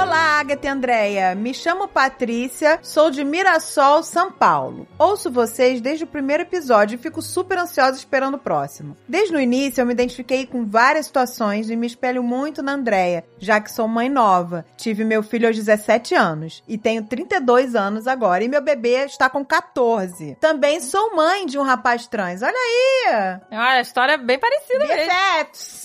Olá, 0.00 0.40
Agatha 0.40 0.66
e 0.66 0.70
Andréia. 0.70 1.34
Me 1.34 1.52
chamo 1.52 1.86
Patrícia, 1.86 2.78
sou 2.82 3.10
de 3.10 3.22
Mirassol, 3.22 4.02
São 4.02 4.32
Paulo. 4.32 4.88
Ouço 4.98 5.30
vocês 5.30 5.78
desde 5.78 6.04
o 6.04 6.06
primeiro 6.06 6.42
episódio 6.42 6.94
e 6.94 6.98
fico 6.98 7.20
super 7.20 7.58
ansiosa 7.58 7.98
esperando 7.98 8.36
o 8.36 8.38
próximo. 8.38 8.96
Desde 9.06 9.36
o 9.36 9.40
início 9.40 9.82
eu 9.82 9.86
me 9.86 9.92
identifiquei 9.92 10.46
com 10.46 10.64
várias 10.64 11.04
situações 11.04 11.68
e 11.68 11.76
me 11.76 11.86
espelho 11.86 12.22
muito 12.22 12.62
na 12.62 12.72
Andréia, 12.72 13.26
já 13.38 13.60
que 13.60 13.70
sou 13.70 13.86
mãe 13.86 14.08
nova. 14.08 14.64
Tive 14.74 15.04
meu 15.04 15.22
filho 15.22 15.46
aos 15.46 15.56
17 15.56 16.14
anos 16.14 16.64
e 16.66 16.78
tenho 16.78 17.04
32 17.04 17.74
anos 17.74 18.06
agora 18.06 18.42
e 18.42 18.48
meu 18.48 18.62
bebê 18.62 19.04
está 19.04 19.28
com 19.28 19.44
14. 19.44 20.38
Também 20.40 20.80
sou 20.80 21.14
mãe 21.14 21.44
de 21.44 21.58
um 21.58 21.62
rapaz 21.62 22.06
trans. 22.06 22.40
Olha 22.40 22.54
aí! 22.56 23.38
Olha, 23.52 23.72
a 23.72 23.80
história 23.82 24.12
é 24.12 24.18
bem 24.18 24.38
parecida 24.38 24.86
mesmo. 24.86 25.12
BFFs! 25.12 25.82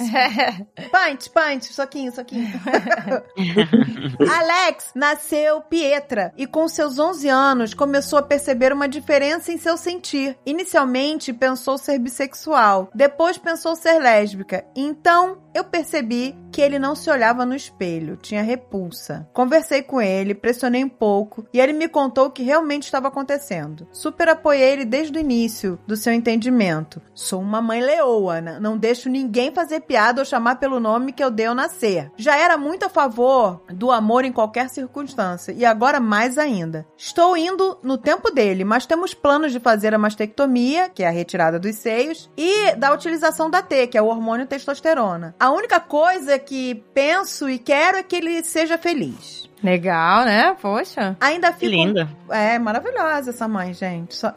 Punch, 0.89 1.29
punch, 1.31 1.73
soquinho, 1.73 2.13
soquinho. 2.13 2.47
Alex 4.29 4.91
nasceu 4.95 5.61
Pietra 5.61 6.33
e 6.37 6.45
com 6.47 6.67
seus 6.67 6.99
11 6.99 7.27
anos 7.29 7.73
começou 7.73 8.19
a 8.19 8.23
perceber 8.23 8.73
uma 8.73 8.87
diferença 8.87 9.51
em 9.51 9.57
seu 9.57 9.77
sentir. 9.77 10.37
Inicialmente 10.45 11.33
pensou 11.33 11.77
ser 11.77 11.99
bissexual, 11.99 12.89
depois 12.93 13.37
pensou 13.37 13.75
ser 13.75 13.99
lésbica. 13.99 14.65
Então 14.75 15.44
eu 15.55 15.63
percebi 15.63 16.37
que 16.51 16.61
ele 16.61 16.77
não 16.77 16.95
se 16.95 17.09
olhava 17.09 17.45
no 17.45 17.55
espelho, 17.55 18.17
tinha 18.17 18.43
repulsa. 18.43 19.27
Conversei 19.33 19.81
com 19.81 20.01
ele, 20.01 20.35
pressionei 20.35 20.83
um 20.83 20.89
pouco 20.89 21.45
e 21.53 21.59
ele 21.59 21.71
me 21.71 21.87
contou 21.87 22.27
o 22.27 22.31
que 22.31 22.43
realmente 22.43 22.83
estava 22.83 23.07
acontecendo. 23.07 23.87
Super 23.91 24.29
apoiei 24.29 24.73
ele 24.73 24.85
desde 24.85 25.17
o 25.17 25.19
início 25.19 25.79
do 25.87 25.95
seu 25.95 26.11
entendimento. 26.11 27.01
Sou 27.13 27.41
uma 27.41 27.61
mãe 27.61 27.81
leoa, 27.81 28.41
né? 28.41 28.57
não 28.59 28.77
deixo 28.77 29.09
ninguém 29.09 29.53
fazer 29.53 29.81
piada 29.81 30.21
ou 30.21 30.25
chamar 30.25 30.57
pelo 30.57 30.79
nome 30.79 31.13
que 31.13 31.23
eu 31.23 31.31
dei 31.31 31.45
ao 31.45 31.55
nascer. 31.55 32.11
Já 32.17 32.35
era 32.35 32.57
muito 32.57 32.85
a 32.85 32.89
favor 32.89 33.61
do 33.69 33.91
amor 33.91 34.25
em 34.25 34.33
qualquer 34.33 34.69
circunstância 34.69 35.53
e 35.53 35.63
agora 35.63 36.01
mais 36.01 36.37
ainda. 36.37 36.85
Estou 36.97 37.37
indo 37.37 37.77
no 37.81 37.97
tempo 37.97 38.29
dele, 38.29 38.65
mas 38.65 38.85
temos 38.85 39.13
planos 39.13 39.53
de 39.53 39.59
fazer 39.61 39.93
a 39.93 39.97
mastectomia, 39.97 40.89
que 40.89 41.03
é 41.03 41.07
a 41.07 41.11
retirada 41.11 41.57
dos 41.57 41.77
seios, 41.77 42.29
e 42.37 42.75
da 42.75 42.93
utilização 42.93 43.49
da 43.49 43.61
T, 43.61 43.87
que 43.87 43.97
é 43.97 44.01
o 44.01 44.07
hormônio 44.07 44.45
testosterona. 44.45 45.33
A 45.45 45.51
única 45.51 45.79
coisa 45.79 46.39
que 46.39 46.75
penso 46.93 47.47
e 47.49 47.59
quero 47.59 47.97
é 47.97 48.03
que 48.03 48.15
ele 48.15 48.43
seja 48.43 48.77
feliz. 48.77 49.45
Legal, 49.63 50.25
né? 50.25 50.55
Poxa. 50.61 51.15
Ainda 51.19 51.51
Que 51.51 51.59
fico. 51.61 51.71
linda. 51.71 52.07
É 52.29 52.59
maravilhosa 52.59 53.31
essa 53.31 53.47
mãe, 53.47 53.73
gente. 53.73 54.15
Só- 54.15 54.31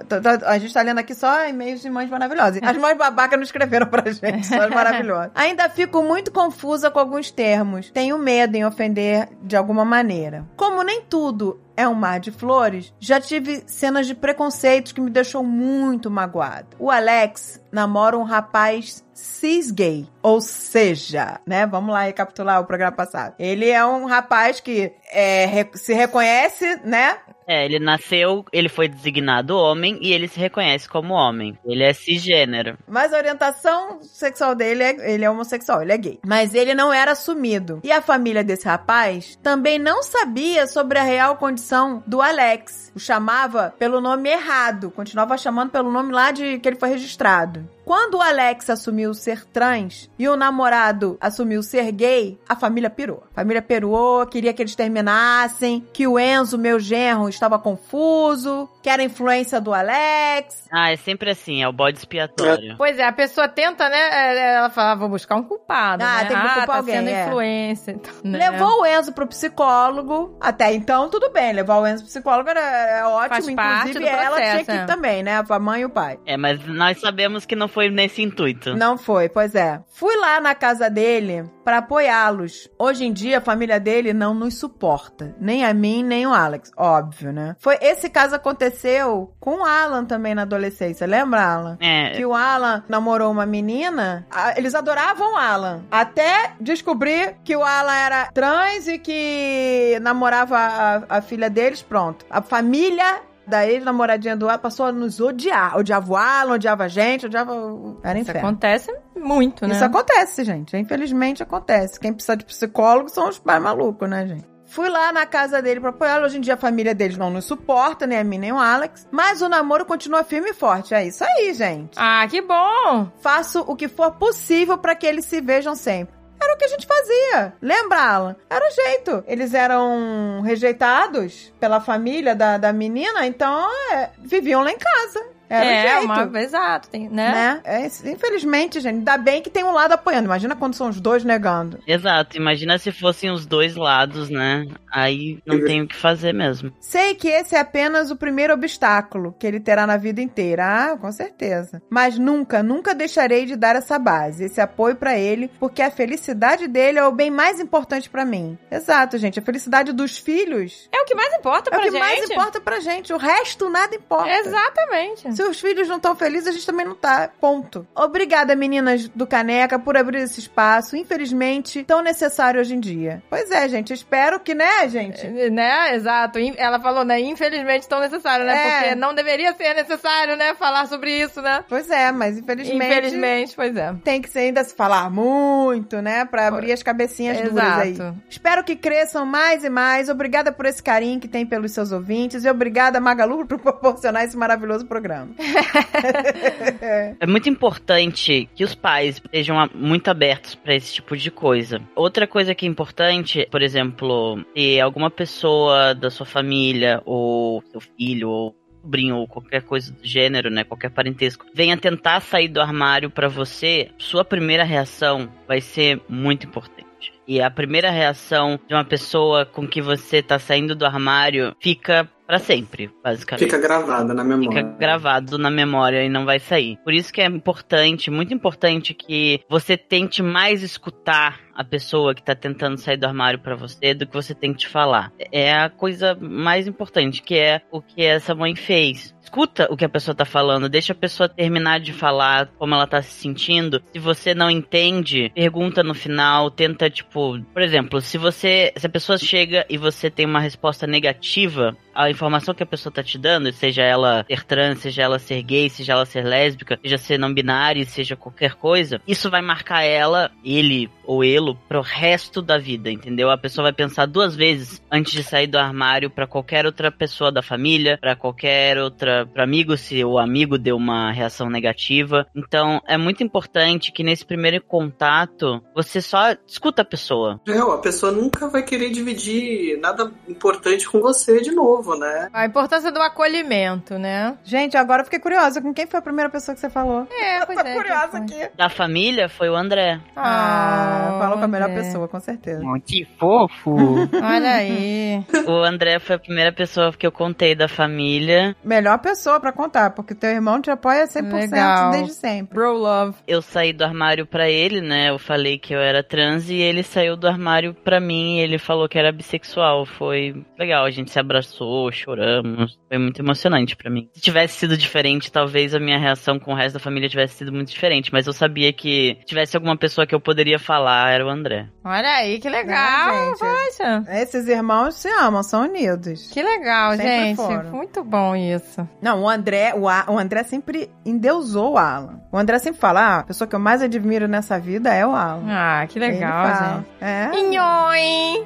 a 0.47 0.59
gente 0.59 0.73
tá 0.73 0.81
lendo 0.83 0.99
aqui 0.99 1.14
só 1.14 1.47
e-mails 1.47 1.83
de 1.83 1.90
mães 1.90 2.09
maravilhosas. 2.09 2.61
As 2.62 2.77
mães 2.79 2.97
babacas 2.97 3.38
não 3.38 3.42
escreveram 3.44 3.87
pra 3.87 4.11
gente, 4.11 4.47
só 4.47 4.62
as 4.62 4.71
maravilhosas. 4.71 5.31
Ainda 5.37 5.68
fico 5.68 6.03
muito 6.03 6.31
confusa 6.33 6.90
com 6.90 6.99
alguns 6.99 7.31
termos. 7.31 7.90
Tenho 7.90 8.16
medo 8.18 8.55
em 8.57 8.64
ofender 8.64 9.29
de 9.42 9.57
alguma 9.57 9.85
maneira. 9.85 10.47
Como 10.57 10.83
nem 10.83 11.03
tudo 11.03 11.61
é 11.78 11.86
um 11.86 11.94
mar 11.94 12.18
de 12.18 12.32
flores, 12.32 12.92
já 12.98 13.20
tive 13.20 13.62
cenas 13.68 14.08
de 14.08 14.12
preconceitos 14.12 14.90
que 14.90 15.00
me 15.00 15.08
deixou 15.08 15.44
muito 15.44 16.10
magoada. 16.10 16.66
O 16.76 16.90
Alex 16.90 17.62
namora 17.70 18.18
um 18.18 18.24
rapaz 18.24 19.04
cis 19.14 19.70
gay, 19.70 20.08
ou 20.20 20.40
seja, 20.40 21.40
né? 21.46 21.66
Vamos 21.68 21.92
lá 21.92 22.02
recapitular 22.02 22.60
o 22.60 22.64
programa 22.64 22.96
passado. 22.96 23.36
Ele 23.38 23.70
é 23.70 23.84
um 23.86 24.06
rapaz 24.06 24.58
que 24.58 24.92
é, 25.12 25.68
se 25.74 25.94
reconhece, 25.94 26.80
né? 26.84 27.18
É, 27.48 27.64
ele 27.64 27.78
nasceu, 27.78 28.44
ele 28.52 28.68
foi 28.68 28.88
designado 28.88 29.56
homem 29.56 29.98
e 30.02 30.12
ele 30.12 30.28
se 30.28 30.38
reconhece 30.38 30.87
como 30.87 31.14
homem. 31.14 31.58
Ele 31.64 31.82
é 31.82 31.94
cisgênero. 31.94 32.76
Mas 32.87 33.12
a 33.14 33.16
orientação 33.16 34.02
sexual 34.02 34.54
dele 34.54 34.82
é 34.82 35.14
ele 35.14 35.24
é 35.24 35.30
homossexual, 35.30 35.80
ele 35.80 35.92
é 35.92 35.96
gay. 35.96 36.20
Mas 36.26 36.54
ele 36.54 36.74
não 36.74 36.92
era 36.92 37.12
assumido. 37.12 37.80
E 37.82 37.90
a 37.90 38.02
família 38.02 38.44
desse 38.44 38.66
rapaz 38.66 39.38
também 39.42 39.78
não 39.78 40.02
sabia 40.02 40.66
sobre 40.66 40.98
a 40.98 41.02
real 41.02 41.37
condição 41.37 42.02
do 42.06 42.20
Alex. 42.20 42.92
O 42.94 43.00
chamava 43.00 43.74
pelo 43.78 44.00
nome 44.00 44.28
errado, 44.28 44.90
continuava 44.90 45.38
chamando 45.38 45.70
pelo 45.70 45.90
nome 45.90 46.12
lá 46.12 46.30
de 46.30 46.58
que 46.58 46.68
ele 46.68 46.78
foi 46.78 46.90
registrado. 46.90 47.66
Quando 47.88 48.18
o 48.18 48.20
Alex 48.20 48.68
assumiu 48.68 49.14
ser 49.14 49.46
trans 49.46 50.11
e 50.18 50.29
o 50.29 50.37
namorado 50.37 51.16
assumiu 51.18 51.62
ser 51.62 51.90
gay, 51.90 52.38
a 52.46 52.55
família 52.55 52.90
pirou. 52.90 53.24
A 53.33 53.37
família 53.37 53.62
pirou, 53.62 54.27
queria 54.27 54.53
que 54.53 54.61
eles 54.61 54.74
terminassem, 54.77 55.83
que 55.90 56.07
o 56.07 56.18
Enzo, 56.18 56.59
meu 56.59 56.79
genro, 56.79 57.31
estava 57.31 57.59
confuso, 57.59 58.68
que 58.83 58.90
era 58.90 59.03
influência 59.03 59.59
do 59.59 59.72
Alex. 59.72 60.68
Ah, 60.70 60.92
é 60.92 60.96
sempre 60.96 61.31
assim, 61.31 61.62
é 61.62 61.68
o 61.68 61.72
bode 61.72 61.96
expiatório. 61.96 62.74
Pois 62.77 62.98
é, 62.98 63.05
a 63.05 63.12
pessoa 63.12 63.48
tenta, 63.48 63.88
né? 63.88 63.96
é, 63.96 64.57
Ela 64.57 64.68
fala, 64.68 64.92
ah, 64.92 64.94
vou 64.94 65.09
buscar 65.09 65.37
um 65.37 65.42
culpado. 65.42 66.05
Ah, 66.05 66.24
né? 66.24 66.24
tem 66.27 66.37
que 66.37 66.42
culpar 66.42 66.66
tá 66.66 66.77
alguém, 66.77 66.94
sendo 66.94 67.09
é. 67.09 67.27
influência. 67.27 67.92
Então, 67.92 68.12
né? 68.22 68.51
Levou 68.51 68.83
o 68.83 68.87
Enzo 68.87 69.14
pro 69.14 69.27
psicólogo. 69.27 70.37
Até 70.38 70.74
então, 70.74 71.09
tudo 71.09 71.31
bem. 71.31 71.55
Levar 71.55 71.79
o 71.79 71.87
Enzo 71.87 72.03
pro 72.03 72.09
psicólogo 72.09 72.51
era, 72.51 73.09
ótimo. 73.09 73.29
Faz 73.31 73.55
parte 73.55 73.90
Inclusive, 73.92 73.98
do 73.98 74.07
ela 74.07 74.37
tinha 74.37 74.48
processo, 74.48 74.64
que 74.66 74.72
ir 74.72 74.81
é. 74.81 74.85
também, 74.85 75.22
né? 75.22 75.42
A 75.48 75.59
mãe 75.59 75.81
e 75.81 75.85
o 75.87 75.90
pai. 75.90 76.18
É, 76.27 76.37
mas 76.37 76.62
nós 76.66 77.01
sabemos 77.01 77.46
que 77.46 77.57
não 77.57 77.66
foi 77.77 77.77
nesse 77.90 78.22
intuito. 78.22 78.74
Não 78.74 78.98
foi, 78.98 79.28
pois 79.28 79.54
é. 79.54 79.80
Fui 79.92 80.16
lá 80.16 80.40
na 80.40 80.54
casa 80.54 80.90
dele 80.90 81.44
pra 81.64 81.78
apoiá-los. 81.78 82.68
Hoje 82.78 83.04
em 83.04 83.12
dia, 83.12 83.38
a 83.38 83.42
família 83.42 83.78
dele 83.78 84.12
não 84.12 84.34
nos 84.34 84.58
suporta. 84.58 85.34
Nem 85.40 85.64
a 85.64 85.72
mim, 85.74 86.02
nem 86.02 86.26
o 86.26 86.32
Alex. 86.32 86.70
Óbvio, 86.76 87.32
né? 87.32 87.54
Foi 87.58 87.78
Esse 87.80 88.08
caso 88.08 88.34
aconteceu 88.34 89.34
com 89.38 89.60
o 89.60 89.64
Alan 89.64 90.04
também 90.04 90.34
na 90.34 90.42
adolescência. 90.42 91.06
Lembra, 91.06 91.42
Alan? 91.42 91.76
É, 91.80 92.12
que 92.12 92.24
o 92.24 92.34
Alan 92.34 92.82
namorou 92.88 93.30
uma 93.30 93.46
menina, 93.46 94.26
eles 94.56 94.74
adoravam 94.74 95.34
o 95.34 95.36
Alan. 95.36 95.82
Até 95.90 96.52
descobrir 96.60 97.36
que 97.44 97.54
o 97.54 97.62
Alan 97.62 97.94
era 97.94 98.26
trans 98.32 98.88
e 98.88 98.98
que 98.98 99.98
namorava 100.00 100.56
a, 100.56 101.18
a 101.18 101.20
filha 101.20 101.50
deles, 101.50 101.82
pronto. 101.82 102.24
A 102.30 102.40
família 102.40 103.20
da 103.48 103.66
ex-namoradinha 103.66 104.37
do 104.37 104.48
Alan 104.48 104.58
passou 104.58 104.87
a 104.87 104.92
nos 104.92 105.20
odiar. 105.20 105.76
Odiava 105.76 106.12
o 106.12 106.16
Alan, 106.16 106.54
odiava 106.54 106.84
a 106.84 106.88
gente, 106.88 107.26
odiava... 107.26 107.52
o- 107.54 107.98
Era 108.02 108.18
Isso 108.18 108.30
inferno. 108.30 108.48
acontece 108.48 108.94
muito, 109.16 109.66
né? 109.66 109.74
Isso 109.74 109.84
acontece, 109.84 110.44
gente. 110.44 110.76
Infelizmente 110.76 111.42
acontece. 111.42 111.98
Quem 111.98 112.12
precisa 112.12 112.37
de 112.37 112.44
psicólogo 112.44 113.08
são 113.08 113.28
os 113.28 113.38
pais 113.38 113.62
malucos, 113.62 114.08
né, 114.08 114.26
gente? 114.26 114.44
Fui 114.70 114.90
lá 114.90 115.11
na 115.12 115.24
casa 115.24 115.62
dele 115.62 115.80
pra 115.80 115.88
apoiá-lo. 115.88 116.26
Hoje 116.26 116.37
em 116.37 116.42
dia 116.42 116.52
a 116.52 116.56
família 116.58 116.94
deles 116.94 117.16
não 117.16 117.30
nos 117.30 117.46
suporta, 117.46 118.06
nem 118.06 118.18
a 118.18 118.22
mim 118.24 118.37
nem 118.37 118.52
o 118.52 118.58
Alex. 118.58 119.08
Mas 119.11 119.40
o 119.40 119.48
namoro 119.48 119.87
continua 119.87 120.22
firme 120.24 120.50
e 120.50 120.54
forte. 120.54 120.92
É 120.94 121.06
isso 121.06 121.24
aí, 121.24 121.54
gente. 121.54 121.92
Ah, 121.96 122.26
que 122.28 122.42
bom! 122.42 123.11
Faço 123.22 123.61
o 123.66 123.74
que 123.74 123.88
for 123.88 124.11
possível 124.16 124.76
pra 124.76 124.94
que 124.94 125.06
eles 125.06 125.24
se 125.24 125.40
vejam 125.40 125.74
sempre. 125.74 126.17
Era 126.48 126.54
o 126.54 126.58
que 126.58 126.64
a 126.64 126.68
gente 126.68 126.87
fazia. 126.87 127.52
Lembra, 127.61 128.00
Alan? 128.00 128.37
Era 128.48 128.66
o 128.66 128.70
jeito. 128.70 129.22
Eles 129.26 129.52
eram 129.52 130.40
rejeitados 130.40 131.52
pela 131.61 131.78
família 131.78 132.34
da, 132.34 132.56
da 132.56 132.72
menina, 132.72 133.26
então 133.26 133.68
é, 133.92 134.08
viviam 134.18 134.62
lá 134.62 134.72
em 134.72 134.78
casa. 134.78 135.26
Era 135.48 135.64
o 135.64 135.68
é, 135.68 135.90
jeito. 135.90 136.04
uma... 136.04 136.40
exato, 136.42 136.88
tem, 136.88 137.08
né? 137.08 137.32
Né? 137.32 137.61
É, 137.64 137.87
infelizmente, 138.11 138.80
gente, 138.80 138.98
ainda 138.98 139.16
bem 139.16 139.42
que 139.42 139.50
tem 139.50 139.64
um 139.64 139.72
lado 139.72 139.92
apoiando. 139.92 140.26
Imagina 140.26 140.56
quando 140.56 140.74
são 140.74 140.88
os 140.88 141.00
dois 141.00 141.24
negando. 141.24 141.78
Exato, 141.87 142.37
imagina 142.37 142.78
se 142.78 142.92
fossem 142.92 143.30
os 143.30 143.46
dois 143.46 143.76
lados, 143.76 144.28
né? 144.28 144.66
Aí 144.90 145.38
não 145.46 145.64
tem 145.64 145.82
o 145.82 145.88
que 145.88 145.96
fazer 145.96 146.32
mesmo. 146.32 146.72
Sei 146.80 147.14
que 147.14 147.28
esse 147.28 147.54
é 147.54 147.61
apenas 147.61 148.11
o 148.11 148.16
primeiro 148.16 148.54
obstáculo 148.54 149.34
que 149.38 149.46
ele 149.46 149.61
terá 149.61 149.87
na 149.87 149.96
vida 149.96 150.20
inteira. 150.20 150.64
Ah, 150.92 150.96
com 150.96 151.11
certeza. 151.12 151.82
Mas 151.90 152.18
nunca, 152.18 152.62
nunca 152.62 152.94
deixarei 152.94 153.46
de 153.46 153.56
dar 153.56 153.76
essa 153.76 153.98
base, 153.98 154.44
esse 154.44 154.61
apoio 154.61 154.96
pra 154.96 155.18
ele, 155.18 155.50
porque 155.58 155.82
a 155.82 155.90
felicidade 155.90 156.66
dele 156.66 156.98
é 156.98 157.04
o 157.04 157.12
bem 157.12 157.30
mais 157.30 157.61
importante 157.61 158.08
pra 158.08 158.24
mim. 158.24 158.58
Exato, 158.70 159.18
gente. 159.18 159.38
A 159.38 159.42
felicidade 159.42 159.92
dos 159.92 160.18
filhos 160.18 160.88
É 160.92 161.02
o 161.02 161.04
que 161.04 161.14
mais 161.14 161.32
importa 161.34 161.70
é 161.70 161.70
pra 161.70 161.78
o 161.78 161.82
que 161.82 161.90
gente. 161.90 162.00
mais 162.00 162.30
importa 162.30 162.61
pra 162.61 162.80
gente. 162.80 163.12
O 163.12 163.16
resto 163.16 163.68
nada 163.70 163.94
importa. 163.94 164.30
Exatamente. 164.30 165.34
Se 165.38 165.44
os 165.44 165.61
filhos 165.61 165.87
não 165.87 165.98
estão 165.98 166.16
felizes, 166.16 166.48
a 166.48 166.51
gente 166.51 166.66
também 166.66 166.85
não 166.85 166.96
tá. 166.96 167.31
Ponto. 167.40 167.87
Obrigada, 167.94 168.57
meninas 168.57 169.07
do 169.07 169.24
Caneca, 169.24 169.79
por 169.79 169.96
abrir 169.96 170.18
esse 170.18 170.40
espaço, 170.40 170.96
infelizmente, 170.96 171.85
tão 171.85 172.03
necessário 172.03 172.61
hoje 172.61 172.74
em 172.74 172.81
dia. 172.81 173.22
Pois 173.31 173.48
é, 173.53 173.68
gente. 173.68 173.92
Espero 173.92 174.40
que, 174.40 174.53
né, 174.53 174.88
gente? 174.88 175.24
Né, 175.29 175.94
exato. 175.94 176.40
Ela 176.57 176.81
falou, 176.81 177.05
né? 177.05 177.20
Infelizmente 177.20 177.87
tão 177.87 178.01
necessário, 178.01 178.44
né? 178.44 178.53
É. 178.53 178.81
Porque 178.81 178.94
não 178.96 179.14
deveria 179.14 179.55
ser 179.55 179.74
necessário, 179.74 180.37
né? 180.37 180.57
Falar 180.57 180.88
sobre 180.88 181.16
isso, 181.16 181.40
né? 181.40 181.64
Pois 181.68 181.88
é, 181.88 182.11
mas 182.11 182.37
infelizmente. 182.37 182.85
Infelizmente, 182.85 183.55
pois 183.55 183.77
é. 183.77 183.94
Tem 184.03 184.20
que 184.20 184.37
ainda 184.37 184.64
se 184.64 184.74
falar 184.74 185.09
muito, 185.09 186.03
né? 186.03 186.24
Pra 186.24 186.48
abrir 186.48 186.72
as 186.72 186.83
cabecinhas 186.83 187.40
duras 187.48 187.79
aí. 187.79 187.90
Exato. 187.92 188.18
Espero 188.29 188.64
que 188.64 188.74
cresçam 188.74 189.24
mais 189.24 189.62
e 189.62 189.70
mais. 189.70 190.09
Obrigada 190.09 190.51
por 190.51 190.66
esse 190.66 190.83
carinho 190.83 191.20
que 191.20 191.29
tem 191.29 191.46
pelos 191.46 191.70
seus 191.70 191.92
ouvintes. 191.92 192.44
E 192.44 192.51
obrigada, 192.51 192.98
Magalu, 192.98 193.46
por 193.46 193.61
proporcionar 193.61 194.24
esse 194.24 194.37
maravilhoso 194.37 194.85
programa. 194.85 195.27
É 197.20 197.26
muito 197.26 197.48
importante 197.48 198.48
que 198.54 198.64
os 198.64 198.74
pais 198.74 199.16
estejam 199.16 199.56
muito 199.74 200.08
abertos 200.08 200.54
pra 200.54 200.74
esse 200.74 200.94
tipo 200.94 201.16
de 201.16 201.30
coisa. 201.30 201.80
Outra 201.94 202.26
coisa 202.26 202.54
que 202.54 202.66
é 202.66 202.68
importante, 202.68 203.46
por 203.50 203.62
exemplo, 203.62 204.44
se 204.54 204.80
alguma 204.80 205.10
pessoa 205.10 205.94
da 205.94 206.10
sua 206.10 206.26
família, 206.26 207.02
ou 207.04 207.62
seu 207.70 207.80
filho, 207.80 208.28
ou 208.28 208.56
sobrinho, 208.82 209.16
ou 209.16 209.26
qualquer 209.26 209.62
coisa 209.62 209.92
do 209.92 210.06
gênero, 210.06 210.50
né, 210.50 210.64
qualquer 210.64 210.90
parentesco, 210.90 211.46
venha 211.54 211.76
tentar 211.76 212.20
sair 212.20 212.48
do 212.48 212.60
armário 212.60 213.10
pra 213.10 213.28
você, 213.28 213.90
sua 213.98 214.24
primeira 214.24 214.64
reação 214.64 215.28
vai 215.46 215.60
ser 215.60 216.00
muito 216.08 216.46
importante. 216.46 216.86
E 217.26 217.42
a 217.42 217.50
primeira 217.50 217.90
reação 217.90 218.58
de 218.66 218.74
uma 218.74 218.84
pessoa 218.84 219.44
com 219.44 219.66
que 219.66 219.82
você 219.82 220.22
tá 220.22 220.38
saindo 220.38 220.74
do 220.74 220.86
armário 220.86 221.54
fica 221.60 222.08
pra 222.28 222.38
sempre, 222.38 222.90
basicamente 223.02 223.46
Fica 223.46 223.58
gravada 223.58 224.12
na 224.12 224.22
memória. 224.22 224.60
fica 224.60 224.76
gravado 224.78 225.38
na 225.38 225.50
memória 225.50 226.04
e 226.04 226.10
não 226.10 226.26
vai 226.26 226.38
sair. 226.38 226.76
Por 226.84 226.92
isso 226.92 227.10
que 227.10 227.22
é 227.22 227.26
importante, 227.26 228.10
muito 228.10 228.34
importante 228.34 228.92
que 228.92 229.40
você 229.48 229.78
tente 229.78 230.22
mais 230.22 230.62
escutar 230.62 231.40
a 231.54 231.64
pessoa 231.64 232.14
que 232.14 232.22
tá 232.22 232.34
tentando 232.36 232.76
sair 232.76 232.98
do 232.98 233.06
armário 233.06 233.40
pra 233.40 233.56
você 233.56 233.94
do 233.94 234.06
que 234.06 234.12
você 234.12 234.34
tente 234.34 234.68
falar. 234.68 235.10
É 235.32 235.52
a 235.52 235.70
coisa 235.70 236.16
mais 236.20 236.68
importante, 236.68 237.22
que 237.22 237.34
é 237.34 237.62
o 237.72 237.80
que 237.80 238.04
essa 238.04 238.34
mãe 238.34 238.54
fez. 238.54 239.12
Escuta 239.20 239.66
o 239.70 239.76
que 239.76 239.84
a 239.84 239.88
pessoa 239.88 240.14
tá 240.14 240.24
falando, 240.24 240.68
deixa 240.68 240.92
a 240.92 240.96
pessoa 240.96 241.28
terminar 241.28 241.80
de 241.80 241.92
falar 241.92 242.46
como 242.58 242.74
ela 242.74 242.86
tá 242.86 243.02
se 243.02 243.10
sentindo. 243.10 243.82
Se 243.92 243.98
você 243.98 244.34
não 244.34 244.48
entende, 244.50 245.30
pergunta 245.34 245.82
no 245.82 245.94
final, 245.94 246.50
tenta 246.50 246.88
tipo, 246.88 247.38
por 247.52 247.60
exemplo, 247.60 248.00
se 248.00 248.16
você, 248.16 248.72
se 248.76 248.86
a 248.86 248.90
pessoa 248.90 249.18
chega 249.18 249.66
e 249.68 249.76
você 249.76 250.08
tem 250.08 250.24
uma 250.24 250.40
resposta 250.40 250.86
negativa, 250.86 251.76
a 251.98 252.11
informação 252.11 252.54
que 252.54 252.62
a 252.62 252.66
pessoa 252.66 252.92
tá 252.92 253.02
te 253.02 253.18
dando, 253.18 253.52
seja 253.52 253.82
ela 253.82 254.24
ser 254.28 254.44
trans, 254.44 254.78
seja 254.78 255.02
ela 255.02 255.18
ser 255.18 255.42
gay, 255.42 255.68
seja 255.68 255.92
ela 255.94 256.06
ser 256.06 256.24
lésbica, 256.24 256.78
seja 256.80 256.96
ser 256.96 257.18
não 257.18 257.34
binário, 257.34 257.84
seja 257.84 258.14
qualquer 258.14 258.54
coisa, 258.54 259.00
isso 259.06 259.28
vai 259.28 259.42
marcar 259.42 259.82
ela, 259.82 260.30
ele 260.44 260.88
ou 261.04 261.24
ele, 261.24 261.56
pro 261.66 261.80
resto 261.80 262.40
da 262.42 262.58
vida, 262.58 262.90
entendeu? 262.90 263.30
A 263.30 263.38
pessoa 263.38 263.64
vai 263.64 263.72
pensar 263.72 264.06
duas 264.06 264.37
vezes 264.37 264.82
antes 264.90 265.12
de 265.12 265.22
sair 265.22 265.46
do 265.46 265.58
armário 265.58 266.11
pra 266.11 266.26
qualquer 266.26 266.66
outra 266.66 266.92
pessoa 266.92 267.32
da 267.32 267.42
família, 267.42 267.96
pra 267.98 268.14
qualquer 268.14 268.78
outra, 268.78 269.26
pra 269.26 269.42
amigo, 269.42 269.74
se 269.76 270.04
o 270.04 270.18
amigo 270.18 270.58
deu 270.58 270.76
uma 270.76 271.11
reação 271.11 271.48
negativa. 271.48 272.26
Então, 272.37 272.82
é 272.87 272.98
muito 272.98 273.24
importante 273.24 273.90
que 273.90 274.04
nesse 274.04 274.24
primeiro 274.24 274.62
contato, 274.62 275.62
você 275.74 276.02
só 276.02 276.37
escuta 276.46 276.82
a 276.82 276.84
pessoa. 276.84 277.40
Não, 277.46 277.72
a 277.72 277.78
pessoa 277.78 278.12
nunca 278.12 278.46
vai 278.48 278.62
querer 278.62 278.90
dividir 278.90 279.78
nada 279.80 280.12
importante 280.28 280.87
com 280.87 281.00
você 281.00 281.40
de 281.40 281.52
novo, 281.52 281.88
né? 281.96 282.29
A 282.33 282.44
importância 282.46 282.90
do 282.90 283.01
acolhimento, 283.01 283.98
né? 283.98 284.37
Gente, 284.44 284.77
agora 284.77 285.03
eu 285.03 285.05
fiquei 285.05 285.18
curiosa 285.18 285.61
com 285.61 285.72
quem 285.72 285.87
foi 285.87 285.98
a 285.98 286.03
primeira 286.03 286.31
pessoa 286.31 286.55
que 286.55 286.61
você 286.61 286.70
falou. 286.70 287.07
É, 287.11 287.44
pois 287.46 287.59
Tô 287.61 287.66
é. 287.66 287.74
curiosa 287.74 288.18
aqui. 288.18 288.51
Da 288.57 288.68
família 288.68 289.29
foi 289.29 289.48
o 289.48 289.57
André. 289.57 290.01
Ah, 290.16 291.18
falou 291.20 291.38
com 291.38 291.44
a 291.44 291.48
melhor 291.48 291.72
pessoa, 291.74 292.09
com 292.09 292.20
certeza. 292.20 292.62
Que 292.85 293.05
fofo. 293.18 293.74
Olha 294.22 294.55
aí. 294.55 295.24
O 295.46 295.64
André 295.64 295.98
foi 295.98 296.16
a 296.16 296.18
primeira 296.18 296.53
pessoa 296.53 296.92
que 296.92 297.07
eu 297.07 297.12
contei 297.12 297.55
da 297.55 297.68
família. 297.68 298.57
Melhor 298.64 298.98
pessoa 298.98 299.40
pra 299.40 299.53
contar, 299.53 299.90
porque 299.90 300.14
teu 300.14 300.31
irmão 300.31 300.61
te 300.61 300.70
apoia 300.70 301.05
100% 301.07 301.33
Legal. 301.33 301.90
desde 301.90 302.12
sempre. 302.14 302.55
Bro 302.55 302.72
love. 302.79 303.16
Eu 303.27 303.42
saí 303.42 303.72
do 303.72 303.85
armário 303.85 304.27
pra 304.27 304.48
ele, 304.48 304.81
né? 304.81 305.11
Eu 305.11 305.18
falei 305.18 305.59
que 305.59 305.74
eu 305.74 305.81
era 305.81 306.03
trans 306.03 306.48
e 306.51 306.57
ele 306.57 306.83
saiu 306.83 307.16
do 307.16 307.27
armário 307.29 307.74
pra 307.74 308.01
mim 308.01 308.38
e 308.38 308.40
ele 308.40 308.59
falou 308.59 308.88
que 308.88 308.98
era 308.98 309.12
bissexual. 309.12 309.85
Foi 309.87 310.44
legal, 310.59 310.85
a 310.85 310.90
gente 310.90 311.11
se 311.11 311.18
abraçou, 311.18 311.77
choramos. 311.92 312.78
Foi 312.88 312.98
muito 312.98 313.20
emocionante 313.20 313.76
pra 313.76 313.90
mim. 313.90 314.08
Se 314.14 314.20
tivesse 314.20 314.58
sido 314.58 314.76
diferente, 314.76 315.30
talvez 315.32 315.74
a 315.74 315.80
minha 315.80 315.98
reação 315.98 316.38
com 316.38 316.52
o 316.52 316.56
resto 316.56 316.74
da 316.74 316.80
família 316.80 317.08
tivesse 317.08 317.34
sido 317.36 317.52
muito 317.52 317.70
diferente, 317.70 318.12
mas 318.12 318.26
eu 318.26 318.32
sabia 318.32 318.72
que 318.72 319.16
se 319.20 319.26
tivesse 319.26 319.56
alguma 319.56 319.76
pessoa 319.76 320.06
que 320.06 320.14
eu 320.14 320.20
poderia 320.20 320.58
falar, 320.58 321.10
era 321.12 321.24
o 321.26 321.30
André. 321.30 321.68
Olha 321.84 322.08
aí, 322.16 322.38
que 322.40 322.48
legal. 322.48 322.76
Ah, 322.76 323.24
gente. 323.30 323.38
Poxa. 323.38 324.04
Esses 324.20 324.46
irmãos 324.48 324.94
se 324.94 325.08
amam, 325.08 325.42
são 325.42 325.62
unidos. 325.62 326.30
Que 326.32 326.42
legal, 326.42 326.92
Sempre 326.96 327.06
gente. 327.12 327.36
foram. 327.36 327.70
Muito 327.70 328.02
bom 328.04 328.34
isso. 328.36 328.86
Não, 329.00 329.22
o 329.22 329.28
André, 329.28 329.72
o, 329.74 329.88
A- 329.88 330.04
o 330.08 330.18
André 330.18 330.42
sempre 330.44 330.90
endeusou 331.04 331.72
o 331.74 331.78
Alan. 331.78 332.20
O 332.32 332.38
André 332.38 332.58
sempre 332.58 332.80
fala, 332.80 333.00
ah, 333.00 333.18
a 333.20 333.24
pessoa 333.24 333.48
que 333.48 333.54
eu 333.54 333.60
mais 333.60 333.80
admiro 333.82 334.26
nessa 334.28 334.58
vida 334.58 334.92
é 334.92 335.06
o 335.06 335.14
Alan. 335.14 335.44
Ah, 335.48 335.86
que 335.88 335.98
Ele 335.98 336.06
legal, 336.12 336.46
fala. 336.46 336.74
gente. 336.76 336.86
É. 337.00 337.30
Inhoi! 337.40 338.44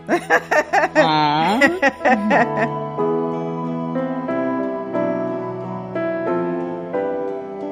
Oh. 0.96 3.12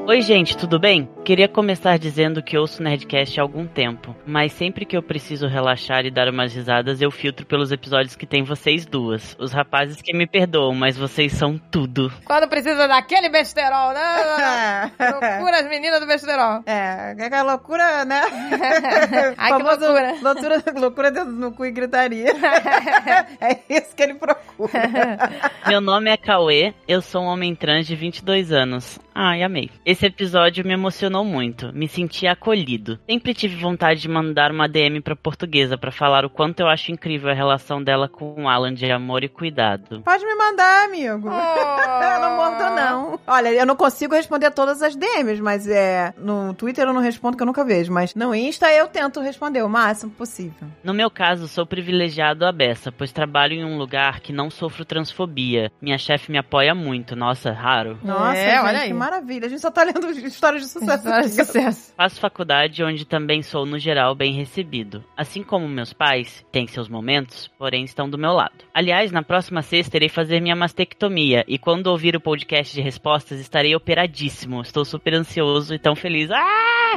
Oi, 0.07 0.21
gente, 0.23 0.57
tudo 0.57 0.79
bem? 0.81 1.09
Queria 1.25 1.47
começar 1.47 1.97
dizendo 1.97 2.43
que 2.43 2.59
ouço 2.59 2.81
o 2.81 2.83
Nerdcast 2.83 3.39
há 3.39 3.43
algum 3.43 3.65
tempo, 3.65 4.17
mas 4.27 4.53
sempre 4.53 4.85
que 4.85 4.97
eu 4.97 5.03
preciso 5.03 5.47
relaxar 5.47 6.05
e 6.05 6.11
dar 6.11 6.29
umas 6.29 6.53
risadas, 6.53 7.01
eu 7.01 7.11
filtro 7.11 7.47
pelos 7.47 7.71
episódios 7.71 8.17
que 8.17 8.27
tem 8.27 8.43
vocês 8.43 8.85
duas. 8.85 9.37
Os 9.39 9.53
rapazes 9.53 10.03
que 10.03 10.13
me 10.13 10.27
perdoam, 10.27 10.75
mas 10.75 10.97
vocês 10.97 11.33
são 11.33 11.57
tudo. 11.57 12.13
Quando 12.25 12.49
precisa 12.49 12.89
daquele 12.89 13.29
besterol, 13.29 13.93
né? 13.93 14.91
Procura 14.99 15.61
as 15.61 15.69
meninas 15.69 16.01
do 16.01 16.07
besterol. 16.07 16.63
É, 16.67 17.13
aquela 17.13 17.53
loucura, 17.53 18.05
né? 18.05 18.23
Ai, 19.39 19.53
que 19.53 19.59
Famoso 19.63 19.81
loucura. 19.81 20.15
Loucura, 20.21 20.65
loucura 20.75 21.11
dedo 21.13 21.31
no 21.31 21.53
cu 21.53 21.67
e 21.67 21.71
gritaria. 21.71 22.33
é 23.41 23.61
isso 23.69 23.95
que 23.95 24.03
ele 24.03 24.15
procura. 24.15 25.31
Meu 25.69 25.81
nome 25.81 26.11
é 26.11 26.17
Cauê, 26.17 26.75
eu 26.89 27.01
sou 27.01 27.23
um 27.23 27.27
homem 27.27 27.55
trans 27.55 27.87
de 27.87 27.95
22 27.95 28.51
anos. 28.51 28.99
Ai, 29.15 29.43
amei. 29.43 29.71
Esse 29.91 30.07
episódio 30.07 30.65
me 30.65 30.73
emocionou 30.73 31.25
muito, 31.25 31.73
me 31.73 31.89
senti 31.89 32.25
acolhido. 32.25 32.97
Sempre 33.11 33.35
tive 33.35 33.57
vontade 33.57 34.01
de 34.01 34.09
mandar 34.09 34.53
uma 34.53 34.69
DM 34.69 35.01
pra 35.01 35.17
portuguesa 35.17 35.77
pra 35.77 35.91
falar 35.91 36.25
o 36.25 36.31
quanto 36.31 36.61
eu 36.61 36.69
acho 36.69 36.93
incrível 36.93 37.29
a 37.29 37.35
relação 37.35 37.83
dela 37.83 38.09
com 38.09 38.45
o 38.45 38.49
Alan 38.49 38.73
de 38.73 38.89
amor 38.93 39.25
e 39.25 39.29
cuidado. 39.29 40.01
Pode 40.03 40.25
me 40.25 40.33
mandar, 40.37 40.85
amigo. 40.85 41.29
Oh. 41.29 42.05
Eu 42.05 42.21
não 42.23 42.37
mordo, 42.37 42.77
não. 42.77 43.21
Olha, 43.27 43.49
eu 43.49 43.67
não 43.67 43.75
consigo 43.75 44.15
responder 44.15 44.53
todas 44.53 44.81
as 44.81 44.95
DMs, 44.95 45.43
mas 45.43 45.67
é. 45.67 46.15
No 46.17 46.55
Twitter 46.55 46.87
eu 46.87 46.93
não 46.95 47.01
respondo, 47.03 47.37
que 47.37 47.43
eu 47.43 47.47
nunca 47.47 47.65
vejo. 47.65 47.93
Mas 47.93 48.15
no 48.15 48.33
Insta 48.33 48.71
eu 48.73 48.87
tento 48.87 49.19
responder 49.21 49.63
o 49.65 49.69
máximo 49.69 50.13
possível. 50.13 50.69
No 50.85 50.95
meu 50.95 51.11
caso, 51.11 51.49
sou 51.49 51.67
privilegiado 51.67 52.47
à 52.47 52.53
beça, 52.53 52.93
pois 52.93 53.11
trabalho 53.11 53.55
em 53.55 53.65
um 53.65 53.77
lugar 53.77 54.21
que 54.21 54.33
não 54.33 54.51
sofro 54.51 54.85
transfobia. 54.85 55.73
Minha 55.83 55.99
chefe 55.99 56.31
me 56.31 56.39
apoia 56.39 56.77
muito, 56.77 57.17
nossa, 57.17 57.51
raro. 57.51 57.99
Nossa, 58.05 58.37
É, 58.39 58.51
gente, 58.53 58.65
olha 58.67 58.79
aí. 58.83 58.89
que 58.89 58.95
maravilha. 58.95 59.47
A 59.47 59.51
gente 59.51 59.61
só 59.61 59.71
tá 59.71 59.80
lendo 59.85 60.11
histórias 60.27 60.63
de 60.63 60.69
sucesso. 60.69 60.99
História 60.99 61.29
de 61.29 61.35
sucesso. 61.35 61.93
Faço 61.97 62.21
faculdade 62.21 62.83
onde 62.83 63.05
também 63.05 63.43
sou, 63.43 63.67
no 63.67 63.79
geral, 63.79 64.15
bem 64.15 64.33
recebido. 64.33 65.05
Assim 65.17 65.43
como 65.43 65.69
meus 65.69 65.93
pais, 65.93 66.45
têm 66.51 66.67
seus 66.67 66.89
momentos, 66.89 67.49
porém 67.59 67.85
estão 67.85 68.09
do 68.09 68.19
meu 68.19 68.33
lado. 68.33 68.65
Aliás, 68.75 69.13
na 69.13 69.23
próxima 69.23 69.63
sexta 69.63 69.97
irei 69.97 70.09
fazer 70.09 70.41
minha 70.41 70.57
mastectomia 70.57 71.45
e 71.47 71.59
quando 71.59 71.89
ouvir 71.89 72.17
o 72.17 72.21
podcast 72.21 72.75
de 72.75 72.81
respostas 72.81 73.41
estarei 73.41 73.75
operadíssimo. 73.75 74.63
Estou 74.63 74.85
super 74.85 75.15
ansioso 75.15 75.75
e 75.75 75.79
tão 75.79 75.95
feliz. 75.95 76.31
Ah! 76.31 76.97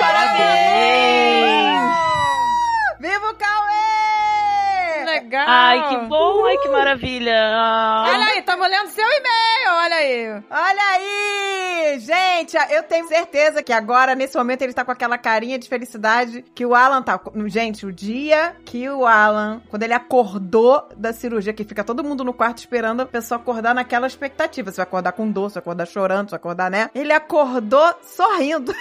Parabéns! 0.00 0.62
Viva 3.00 3.30
o 3.30 3.34
Cauê! 3.34 3.91
Legal. 5.12 5.44
Ai, 5.46 5.88
que 5.88 5.96
bom! 6.06 6.46
Ai, 6.46 6.56
que 6.58 6.68
maravilha! 6.68 7.34
Ah. 7.36 8.04
Olha 8.08 8.26
aí, 8.26 8.38
estamos 8.38 8.68
lendo 8.68 8.88
seu 8.88 9.04
e-mail, 9.04 9.82
olha 9.82 9.96
aí. 9.96 10.42
Olha 10.50 10.82
aí! 10.92 11.98
Gente, 11.98 12.56
eu 12.70 12.82
tenho 12.84 13.06
certeza 13.06 13.62
que 13.62 13.72
agora, 13.72 14.14
nesse 14.14 14.36
momento, 14.36 14.62
ele 14.62 14.72
tá 14.72 14.84
com 14.84 14.92
aquela 14.92 15.18
carinha 15.18 15.58
de 15.58 15.68
felicidade 15.68 16.44
que 16.54 16.64
o 16.64 16.74
Alan 16.74 17.02
tá. 17.02 17.20
Gente, 17.46 17.84
o 17.84 17.92
dia 17.92 18.56
que 18.64 18.88
o 18.88 19.06
Alan, 19.06 19.60
quando 19.68 19.82
ele 19.82 19.92
acordou 19.92 20.88
da 20.96 21.12
cirurgia, 21.12 21.52
que 21.52 21.64
fica 21.64 21.84
todo 21.84 22.04
mundo 22.04 22.24
no 22.24 22.32
quarto 22.32 22.58
esperando 22.58 23.02
a 23.02 23.06
pessoa 23.06 23.38
acordar 23.38 23.74
naquela 23.74 24.06
expectativa. 24.06 24.70
Você 24.70 24.76
vai 24.76 24.84
acordar 24.84 25.12
com 25.12 25.30
dor, 25.30 25.50
você 25.50 25.54
vai 25.54 25.62
acordar 25.62 25.86
chorando, 25.86 26.28
você 26.28 26.32
vai 26.32 26.38
acordar, 26.38 26.70
né? 26.70 26.90
Ele 26.94 27.12
acordou 27.12 27.94
sorrindo. 28.02 28.74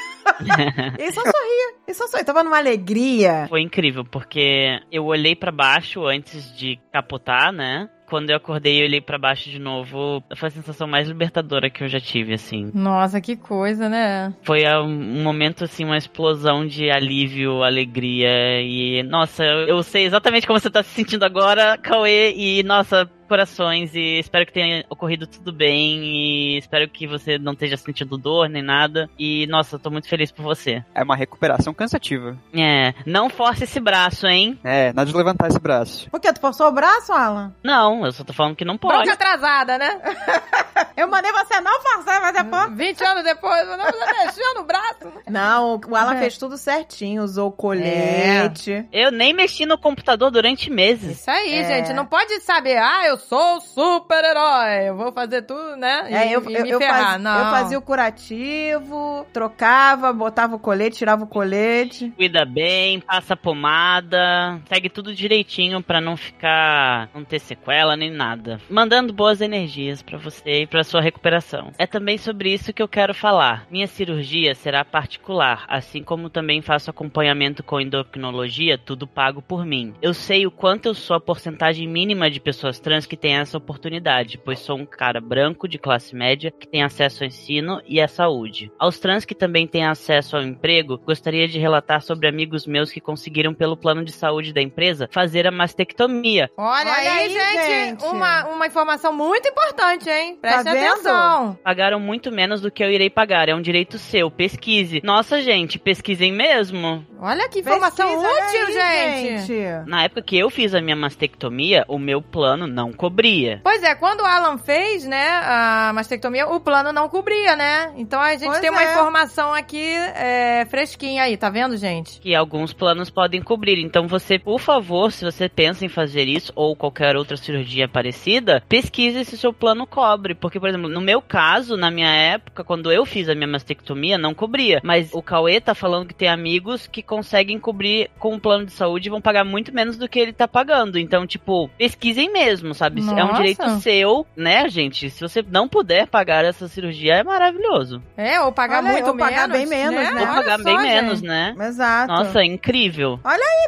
ele 0.97 1.11
só 1.11 1.21
sorria. 1.21 1.73
Ele 1.87 1.95
só 1.95 2.07
sorria. 2.07 2.25
Tava 2.25 2.43
numa 2.43 2.57
alegria. 2.57 3.45
Foi 3.49 3.61
incrível, 3.61 4.05
porque 4.05 4.79
eu 4.91 5.05
olhei 5.05 5.35
pra 5.35 5.51
baixo 5.51 6.05
antes 6.05 6.20
de 6.55 6.79
capotar, 6.91 7.51
né? 7.51 7.89
Quando 8.07 8.29
eu 8.29 8.35
acordei 8.35 8.81
e 8.81 8.83
olhei 8.83 8.99
pra 8.99 9.17
baixo 9.17 9.49
de 9.49 9.57
novo, 9.57 10.21
foi 10.35 10.49
a 10.49 10.51
sensação 10.51 10.85
mais 10.85 11.07
libertadora 11.07 11.69
que 11.69 11.81
eu 11.81 11.87
já 11.87 11.99
tive, 11.99 12.33
assim. 12.33 12.69
Nossa, 12.73 13.21
que 13.21 13.37
coisa, 13.37 13.87
né? 13.87 14.33
Foi 14.43 14.63
um 14.67 15.23
momento, 15.23 15.63
assim, 15.63 15.85
uma 15.85 15.97
explosão 15.97 16.67
de 16.67 16.91
alívio, 16.91 17.63
alegria 17.63 18.61
e... 18.61 19.01
Nossa, 19.03 19.45
eu, 19.45 19.67
eu 19.67 19.83
sei 19.83 20.03
exatamente 20.03 20.45
como 20.45 20.59
você 20.59 20.69
tá 20.69 20.83
se 20.83 20.89
sentindo 20.89 21.23
agora, 21.23 21.77
Cauê, 21.77 22.33
e, 22.35 22.63
nossa, 22.63 23.09
corações 23.31 23.95
e 23.95 24.19
espero 24.19 24.45
que 24.45 24.51
tenha 24.51 24.83
ocorrido 24.89 25.25
tudo 25.25 25.53
bem 25.53 26.03
e 26.03 26.57
espero 26.57 26.85
que 26.89 27.07
você 27.07 27.37
não 27.39 27.53
esteja 27.53 27.77
sentindo 27.77 28.17
dor 28.17 28.49
nem 28.49 28.61
nada. 28.61 29.09
E, 29.17 29.47
nossa, 29.47 29.77
eu 29.77 29.79
tô 29.79 29.89
muito 29.89 30.09
feliz 30.09 30.33
por 30.33 30.43
você. 30.43 30.83
É 30.93 31.01
uma 31.01 31.15
recuperação 31.15 31.73
cansativa. 31.73 32.37
É, 32.53 32.93
não 33.05 33.29
force 33.29 33.63
esse 33.63 33.79
braço, 33.79 34.27
hein? 34.27 34.59
É, 34.65 34.91
nada 34.91 35.09
de 35.09 35.15
levantar 35.15 35.47
esse 35.47 35.59
braço. 35.61 36.09
Por 36.09 36.19
quê? 36.19 36.33
Tu 36.33 36.41
forçou 36.41 36.67
o 36.67 36.73
braço, 36.73 37.13
Alan? 37.13 37.53
Não, 37.63 38.05
eu 38.05 38.11
só 38.11 38.25
tô 38.25 38.33
falando 38.33 38.53
que 38.57 38.65
não 38.65 38.77
pode. 38.77 38.97
Bronca 38.97 39.13
atrasada, 39.13 39.77
né? 39.77 40.01
Eu 40.97 41.07
mandei 41.07 41.31
você 41.31 41.59
não 41.61 41.81
forçar, 41.81 42.21
mas 42.21 42.33
depois. 42.33 42.75
20 42.75 43.03
anos 43.03 43.23
depois, 43.23 43.65
não 43.69 43.77
você 43.85 44.25
mexeu 44.25 44.53
no 44.55 44.63
braço. 44.65 45.11
Não, 45.29 45.79
o 45.87 45.95
Alan 45.95 46.15
É. 46.15 46.19
fez 46.19 46.37
tudo 46.37 46.57
certinho, 46.57 47.23
usou 47.23 47.47
o 47.47 47.51
colete. 47.51 48.85
Eu 48.91 49.09
nem 49.09 49.33
mexi 49.33 49.65
no 49.65 49.77
computador 49.77 50.29
durante 50.29 50.69
meses. 50.69 51.19
Isso 51.19 51.31
aí, 51.31 51.53
É. 51.55 51.65
gente. 51.65 51.93
Não 51.93 52.05
pode 52.05 52.39
saber, 52.41 52.77
ah, 52.77 53.07
eu 53.07 53.17
sou 53.27 53.61
super-herói, 53.61 54.89
eu 54.89 54.95
vou 54.97 55.11
fazer 55.11 55.41
tudo, 55.43 55.75
né? 55.75 56.07
E, 56.09 56.13
É, 56.13 56.35
eu, 56.35 56.49
e 56.49 56.53
eu, 56.55 56.63
me 56.63 56.69
eu 56.69 56.79
ferrar. 56.79 57.03
faz- 57.13 57.21
não. 57.21 57.37
eu 57.39 57.45
fazia 57.51 57.77
o 57.77 57.81
curativo, 57.81 59.25
trocava, 59.31 60.11
botava 60.13 60.55
o 60.55 60.59
colete, 60.59 60.97
tirava 60.97 61.23
o 61.23 61.27
colete. 61.27 62.11
Cuida 62.17 62.45
bem, 62.45 62.99
passa 62.99 63.35
pomada, 63.35 64.59
segue 64.67 64.89
tudo 64.89 65.13
direitinho 65.13 65.81
pra 65.81 66.01
não 66.01 66.15
ficar, 66.17 67.09
não 67.13 67.23
ter 67.23 67.39
sequela 67.39 67.95
nem 67.95 68.09
nada. 68.11 68.59
Mandando 68.69 69.13
boas 69.13 69.41
energias 69.41 70.01
pra 70.01 70.17
você 70.17 70.63
e 70.63 70.67
pra 70.67 70.83
sua 70.83 71.01
recuperação. 71.01 71.71
É 71.77 71.85
também 71.87 72.17
sobre 72.17 72.53
isso 72.53 72.73
que 72.73 72.81
eu 72.81 72.87
quero 72.87 73.13
falar. 73.13 73.65
Minha 73.69 73.87
cirurgia 73.87 74.55
será 74.55 74.83
particular, 74.83 75.65
assim 75.67 76.03
como 76.03 76.29
também 76.29 76.61
faço 76.61 76.89
acompanhamento 76.89 77.63
com 77.63 77.79
endocrinologia, 77.79 78.77
tudo 78.77 79.07
pago 79.07 79.41
por 79.41 79.65
mim. 79.65 79.93
Eu 80.01 80.13
sei 80.13 80.45
o 80.45 80.51
quanto 80.51 80.87
eu 80.87 80.93
sou 80.93 81.15
a 81.15 81.19
porcentagem 81.21 81.87
mínima 81.87 82.29
de 82.29 82.39
pessoas 82.39 82.79
trans 82.79 83.00
que 83.05 83.17
tem 83.17 83.35
essa 83.35 83.57
oportunidade, 83.57 84.37
pois 84.37 84.59
sou 84.59 84.77
um 84.77 84.85
cara 84.85 85.19
branco 85.19 85.67
de 85.67 85.77
classe 85.77 86.15
média 86.15 86.51
que 86.51 86.67
tem 86.67 86.83
acesso 86.83 87.23
ao 87.23 87.27
ensino 87.27 87.81
e 87.85 87.99
à 87.99 88.07
saúde. 88.07 88.71
Aos 88.79 88.99
trans 88.99 89.25
que 89.25 89.35
também 89.35 89.67
têm 89.67 89.85
acesso 89.85 90.35
ao 90.35 90.43
emprego, 90.43 90.97
gostaria 90.97 91.47
de 91.47 91.59
relatar 91.59 92.01
sobre 92.01 92.27
amigos 92.27 92.65
meus 92.65 92.91
que 92.91 93.01
conseguiram 93.01 93.53
pelo 93.53 93.77
plano 93.77 94.03
de 94.03 94.11
saúde 94.11 94.53
da 94.53 94.61
empresa 94.61 95.09
fazer 95.11 95.47
a 95.47 95.51
mastectomia. 95.51 96.49
Olha, 96.57 96.91
Olha 96.91 97.11
aí, 97.13 97.29
gente, 97.29 97.65
gente. 97.65 98.05
Uma, 98.05 98.45
uma 98.47 98.67
informação 98.67 99.13
muito 99.13 99.47
importante, 99.47 100.09
hein? 100.09 100.37
Preste 100.41 100.63
Tá 100.63 100.71
atenção. 100.71 101.59
Pagaram 101.63 101.99
muito 101.99 102.31
menos 102.31 102.61
do 102.61 102.71
que 102.71 102.83
eu 102.83 102.91
irei 102.91 103.09
pagar, 103.09 103.49
é 103.49 103.55
um 103.55 103.61
direito 103.61 103.97
seu, 103.97 104.29
pesquise. 104.29 105.01
Nossa, 105.03 105.41
gente, 105.41 105.79
pesquisem 105.79 106.31
mesmo. 106.31 107.05
Olha 107.21 107.47
que 107.47 107.59
informação 107.59 108.09
Pesquisa, 108.09 108.47
útil, 108.47 108.81
aí, 108.81 109.37
gente. 109.37 109.89
Na 109.89 110.03
época 110.03 110.23
que 110.23 110.39
eu 110.39 110.49
fiz 110.49 110.73
a 110.73 110.81
minha 110.81 110.95
mastectomia, 110.95 111.85
o 111.87 111.99
meu 111.99 112.19
plano 112.19 112.65
não 112.65 112.91
cobria. 112.91 113.61
Pois 113.63 113.83
é, 113.83 113.93
quando 113.93 114.21
o 114.21 114.25
Alan 114.25 114.57
fez, 114.57 115.05
né, 115.05 115.27
a 115.43 115.91
mastectomia, 115.93 116.47
o 116.47 116.59
plano 116.59 116.91
não 116.91 117.07
cobria, 117.07 117.55
né? 117.55 117.93
Então 117.95 118.19
a 118.19 118.31
gente 118.31 118.45
Pois 118.45 118.59
tem 118.59 118.71
uma 118.71 118.81
é. 118.83 118.91
informação 118.91 119.53
aqui 119.53 119.93
é, 120.15 120.65
fresquinha 120.65 121.23
aí, 121.23 121.37
tá 121.37 121.49
vendo, 121.51 121.77
gente? 121.77 122.19
que 122.19 122.33
alguns 122.33 122.73
planos 122.73 123.09
podem 123.09 123.41
cobrir. 123.41 123.79
Então 123.79 124.07
você, 124.07 124.39
por 124.39 124.59
favor, 124.59 125.11
se 125.11 125.23
você 125.23 125.47
pensa 125.47 125.85
em 125.85 125.89
fazer 125.89 126.27
isso 126.27 126.51
ou 126.55 126.75
qualquer 126.75 127.15
outra 127.15 127.37
cirurgia 127.37 127.87
parecida, 127.87 128.63
pesquise 128.67 129.25
se 129.25 129.35
o 129.35 129.37
seu 129.37 129.53
plano 129.53 129.85
cobre, 129.85 130.33
porque 130.33 130.59
por 130.59 130.69
exemplo, 130.69 130.89
no 130.89 131.01
meu 131.01 131.21
caso, 131.21 131.77
na 131.77 131.91
minha 131.91 132.11
época, 132.11 132.63
quando 132.63 132.91
eu 132.91 133.05
fiz 133.05 133.29
a 133.29 133.35
minha 133.35 133.47
mastectomia, 133.47 134.17
não 134.17 134.33
cobria, 134.33 134.81
mas 134.83 135.11
o 135.13 135.21
Cauê 135.21 135.61
tá 135.61 135.75
falando 135.75 136.07
que 136.07 136.15
tem 136.15 136.27
amigos 136.27 136.87
que 136.87 137.03
conseguem 137.11 137.59
cobrir 137.59 138.09
com 138.17 138.35
o 138.35 138.39
plano 138.39 138.65
de 138.65 138.71
saúde 138.71 139.09
e 139.09 139.11
vão 139.11 139.19
pagar 139.19 139.43
muito 139.43 139.75
menos 139.75 139.97
do 139.97 140.07
que 140.07 140.17
ele 140.17 140.31
tá 140.31 140.47
pagando. 140.47 140.97
Então, 140.97 141.27
tipo, 141.27 141.69
pesquisem 141.77 142.31
mesmo, 142.31 142.73
sabe? 142.73 143.01
É 143.01 143.03
um 143.03 143.27
Nossa. 143.27 143.33
direito 143.33 143.69
seu, 143.81 144.25
né, 144.33 144.69
gente? 144.69 145.09
Se 145.09 145.19
você 145.19 145.43
não 145.45 145.67
puder 145.67 146.07
pagar 146.07 146.45
essa 146.45 146.69
cirurgia, 146.69 147.15
é 147.15 147.23
maravilhoso. 147.23 148.01
É, 148.15 148.39
ou 148.39 148.53
pagar 148.53 148.77
Olha 148.77 148.91
aí, 148.91 148.93
muito 149.01 149.09
ou 149.09 149.17
pagar 149.17 149.49
menos. 149.49 149.69
bem 149.69 149.77
menos, 149.77 149.99
né? 149.99 150.09
Vou 150.09 150.21
Olha 150.21 150.35
pagar 150.35 150.57
só, 150.57 150.63
bem 150.63 150.79
gente. 150.79 150.87
menos, 150.87 151.21
né? 151.21 151.55
Exato. 151.59 152.13
Nossa, 152.13 152.39
é 152.39 152.45
incrível. 152.45 153.19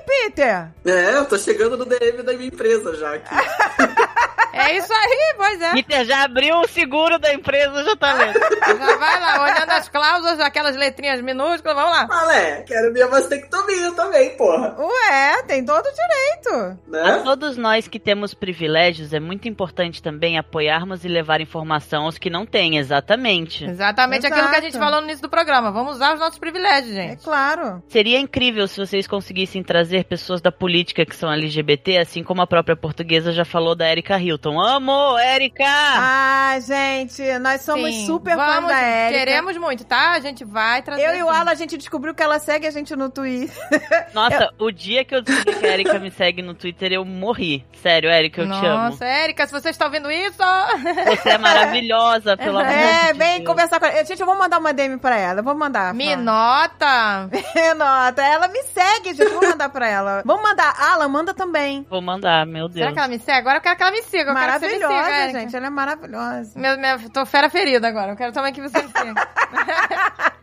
Peter! 0.06 0.70
É, 0.86 1.18
eu 1.18 1.26
tô 1.26 1.38
chegando 1.38 1.76
no 1.76 1.84
DM 1.86 2.24
da 2.24 2.32
minha 2.34 2.48
empresa 2.48 2.96
já 2.96 3.16
aqui. 3.16 3.36
É 4.54 4.78
isso 4.78 4.94
aí, 4.94 5.34
pois 5.36 5.62
é. 5.62 5.74
Peter 5.74 6.06
já 6.06 6.24
abriu 6.24 6.58
o 6.60 6.68
seguro 6.68 7.18
da 7.20 7.34
empresa, 7.34 7.84
já 7.84 7.96
tá 7.96 8.14
lendo. 8.14 8.40
Já 8.40 8.96
vai 8.98 9.20
lá, 9.20 9.44
olhando 9.44 9.72
as 9.72 9.90
cláusulas, 9.90 10.40
aquelas 10.40 10.76
letrinhas 10.76 11.22
minúsculas, 11.22 11.76
vamos 11.76 11.92
lá. 11.92 12.08
Falé, 12.08 12.62
quero 12.62 12.94
minha 12.94 13.08
mastectomia 13.08 13.92
também, 13.94 14.38
porra. 14.38 14.76
Ué, 14.78 15.44
tem 15.48 15.66
todo 15.66 15.86
o 15.86 15.92
direito. 15.92 16.78
A 16.94 17.18
Né? 17.18 17.22
todos 17.24 17.58
nós 17.58 17.88
que 17.88 18.00
temos 18.00 18.34
privilégios, 18.34 19.14
é 19.14 19.20
muito 19.20 19.48
importante 19.48 20.02
também 20.04 20.38
apoiarmos 20.38 21.04
e 21.04 21.08
levar 21.08 21.42
informação 21.42 22.04
aos 22.06 22.18
que 22.18 22.30
não 22.30 22.46
têm, 22.46 22.78
exatamente. 22.78 23.66
Exatamente 23.66 24.28
aquilo 24.28 24.50
que 24.50 24.56
a 24.56 24.62
gente 24.62 24.76
Exato. 24.76 24.86
falou 24.86 25.02
no 25.02 25.08
início 25.08 25.24
do 25.24 25.30
programa. 25.30 25.72
Vamos 25.72 25.96
usar 25.96 26.14
os 26.14 26.20
nossos 26.20 26.38
privilégios, 26.38 26.96
É 26.96 27.10
gente. 27.10 27.24
claro. 27.24 27.82
Seria 27.88 28.20
incrível 28.20 28.68
se 28.68 28.80
vocês 28.80 29.08
conseguissem 29.08 29.64
trazer 29.64 30.04
pessoas 30.06 30.42
da 30.42 30.52
política 30.52 31.06
que 31.06 31.16
são 31.16 31.32
LGBT, 31.32 31.98
assim 31.98 32.24
como 32.24 32.42
a 32.42 32.48
própria 32.48 32.76
portuguesa 32.76 33.32
já 33.32 33.46
falou 33.46 33.76
da 33.76 33.90
Erika 33.90 34.18
Hilton. 34.20 34.43
Amo, 34.52 35.18
Erika! 35.20 35.64
Ah, 35.66 36.58
gente, 36.60 37.22
nós 37.40 37.62
somos 37.62 37.90
Sim, 37.90 38.06
super 38.06 38.36
fãs 38.36 38.68
da 38.68 38.82
Erika. 38.82 39.20
Queremos 39.20 39.58
muito, 39.58 39.86
tá? 39.86 40.12
A 40.12 40.20
gente 40.20 40.44
vai 40.46 40.82
trazer. 40.82 41.04
Eu 41.04 41.16
e 41.16 41.24
o. 41.24 41.30
Alan, 41.30 41.52
a 41.52 41.56
gente 41.56 41.78
descobriu 41.78 42.14
que 42.14 42.22
ela 42.22 42.40
segue 42.40 42.68
a 42.68 42.72
gente 42.72 42.96
no 42.96 43.10
Twitter. 43.10 43.56
Nossa, 44.14 44.50
o 44.60 44.72
dia 44.72 45.04
que 45.06 45.16
eu 45.16 45.22
descobri 45.22 45.56
que 45.56 45.66
a 45.66 45.74
Erika 45.74 46.00
me 46.00 46.12
segue 46.12 46.42
no 46.42 46.54
Twitter, 46.54 46.92
eu 46.92 47.04
morri. 47.06 47.66
Sério, 47.82 48.10
Erika, 48.10 48.42
eu 48.42 48.46
te 48.48 48.66
amo. 48.66 48.90
Nossa, 48.90 49.06
Érica, 49.06 49.46
se 49.46 49.52
vocês 49.52 49.74
estão 49.76 49.88
ouvindo 49.88 50.10
isso, 50.12 50.38
Você 51.18 51.30
é 51.30 51.38
maravilhosa, 51.38 52.38
pelo 52.38 52.60
amor 52.60 52.72
É, 52.72 53.12
de 53.14 53.18
vem 53.20 53.38
Deus. 53.38 53.48
conversar 53.50 53.80
com 53.80 53.86
ela. 53.86 54.06
Gente, 54.06 54.20
eu 54.20 54.26
vou 54.26 54.38
mandar 54.38 54.60
uma 54.60 54.74
DM 54.74 54.98
pra 54.98 55.18
ela. 55.18 55.40
Eu 55.40 55.44
vou 55.44 55.56
mandar. 55.56 55.94
me 55.94 56.06
fala. 56.10 56.18
nota. 56.18 57.30
Nota. 57.76 58.22
Ela 58.24 58.48
me 58.48 58.62
segue, 58.64 59.14
gente. 59.14 59.30
Vou 59.34 59.42
mandar 59.50 59.70
pra 59.70 59.88
ela. 59.88 60.22
Vamos 60.26 60.44
mandar. 60.44 60.74
Alan, 60.80 61.08
manda 61.08 61.34
também. 61.34 61.86
Vou 61.90 62.02
mandar, 62.02 62.46
meu 62.46 62.68
Deus. 62.68 62.80
Será 62.80 62.92
que 62.92 63.00
ela 63.00 63.08
me 63.08 63.20
segue? 63.20 63.40
Agora 63.40 63.58
eu 63.58 63.62
quero 63.62 63.76
que 63.76 63.84
ela 63.84 63.92
me 63.92 64.02
siga. 64.04 64.33
Eu 64.34 64.40
quero 64.40 64.54
que 64.54 64.60
você 64.60 64.68
me 64.68 64.80
Maravilhosa, 64.80 65.04
siga, 65.06 65.16
Érica. 65.24 65.40
gente. 65.40 65.56
Ela 65.56 65.68
é 65.68 65.70
maravilhosa. 65.70 66.60
Meu, 66.60 66.78
minha, 66.78 67.00
tô 67.10 67.26
fera 67.26 67.50
ferida 67.50 67.88
agora. 67.88 68.12
Eu 68.14 68.16
quero 68.16 68.32
também 68.34 68.52
que 68.54 68.62
você. 68.62 68.84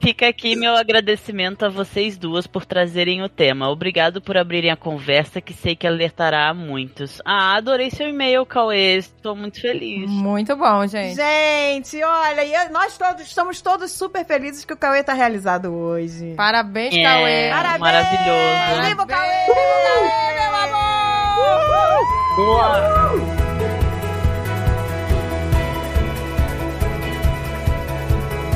Fica 0.03 0.29
aqui 0.29 0.57
meu 0.57 0.75
agradecimento 0.77 1.67
a 1.67 1.69
vocês 1.69 2.17
duas 2.17 2.47
por 2.47 2.65
trazerem 2.65 3.23
o 3.23 3.29
tema. 3.29 3.69
Obrigado 3.69 4.23
por 4.23 4.37
abrirem 4.39 4.71
a 4.71 4.77
conversa, 4.77 5.43
que 5.43 5.53
sei 5.53 5.77
que 5.77 5.87
alertará 5.87 6.49
a 6.49 6.55
muitos. 6.55 7.21
Ah, 7.25 7.55
adorei 7.57 7.91
seu 7.91 8.09
e-mail, 8.09 8.47
Cauê. 8.47 8.97
Estou 8.97 9.37
muito 9.37 9.61
feliz. 9.61 10.09
Muito 10.11 10.57
bom, 10.57 10.87
gente. 10.87 11.17
Gente, 11.17 12.03
olha, 12.03 12.71
nós 12.71 12.97
todos 12.97 13.21
estamos 13.23 13.61
todos 13.61 13.91
super 13.91 14.25
felizes 14.25 14.65
que 14.65 14.73
o 14.73 14.77
Cauê 14.77 15.03
tá 15.03 15.13
realizado 15.13 15.71
hoje. 15.75 16.33
Parabéns, 16.35 16.95
É. 16.97 17.03
Cauê. 17.03 17.51
Parabéns! 17.51 17.81
maravilhoso. 17.81 18.83
Viva 18.89 19.03
o 19.03 19.07
Cauê! 19.07 19.45
Viva 19.47 19.53
o 19.53 20.09
Cauê, 20.09 20.35
meu 20.35 20.55
amor! 20.57 22.37
Boa! 22.37 23.40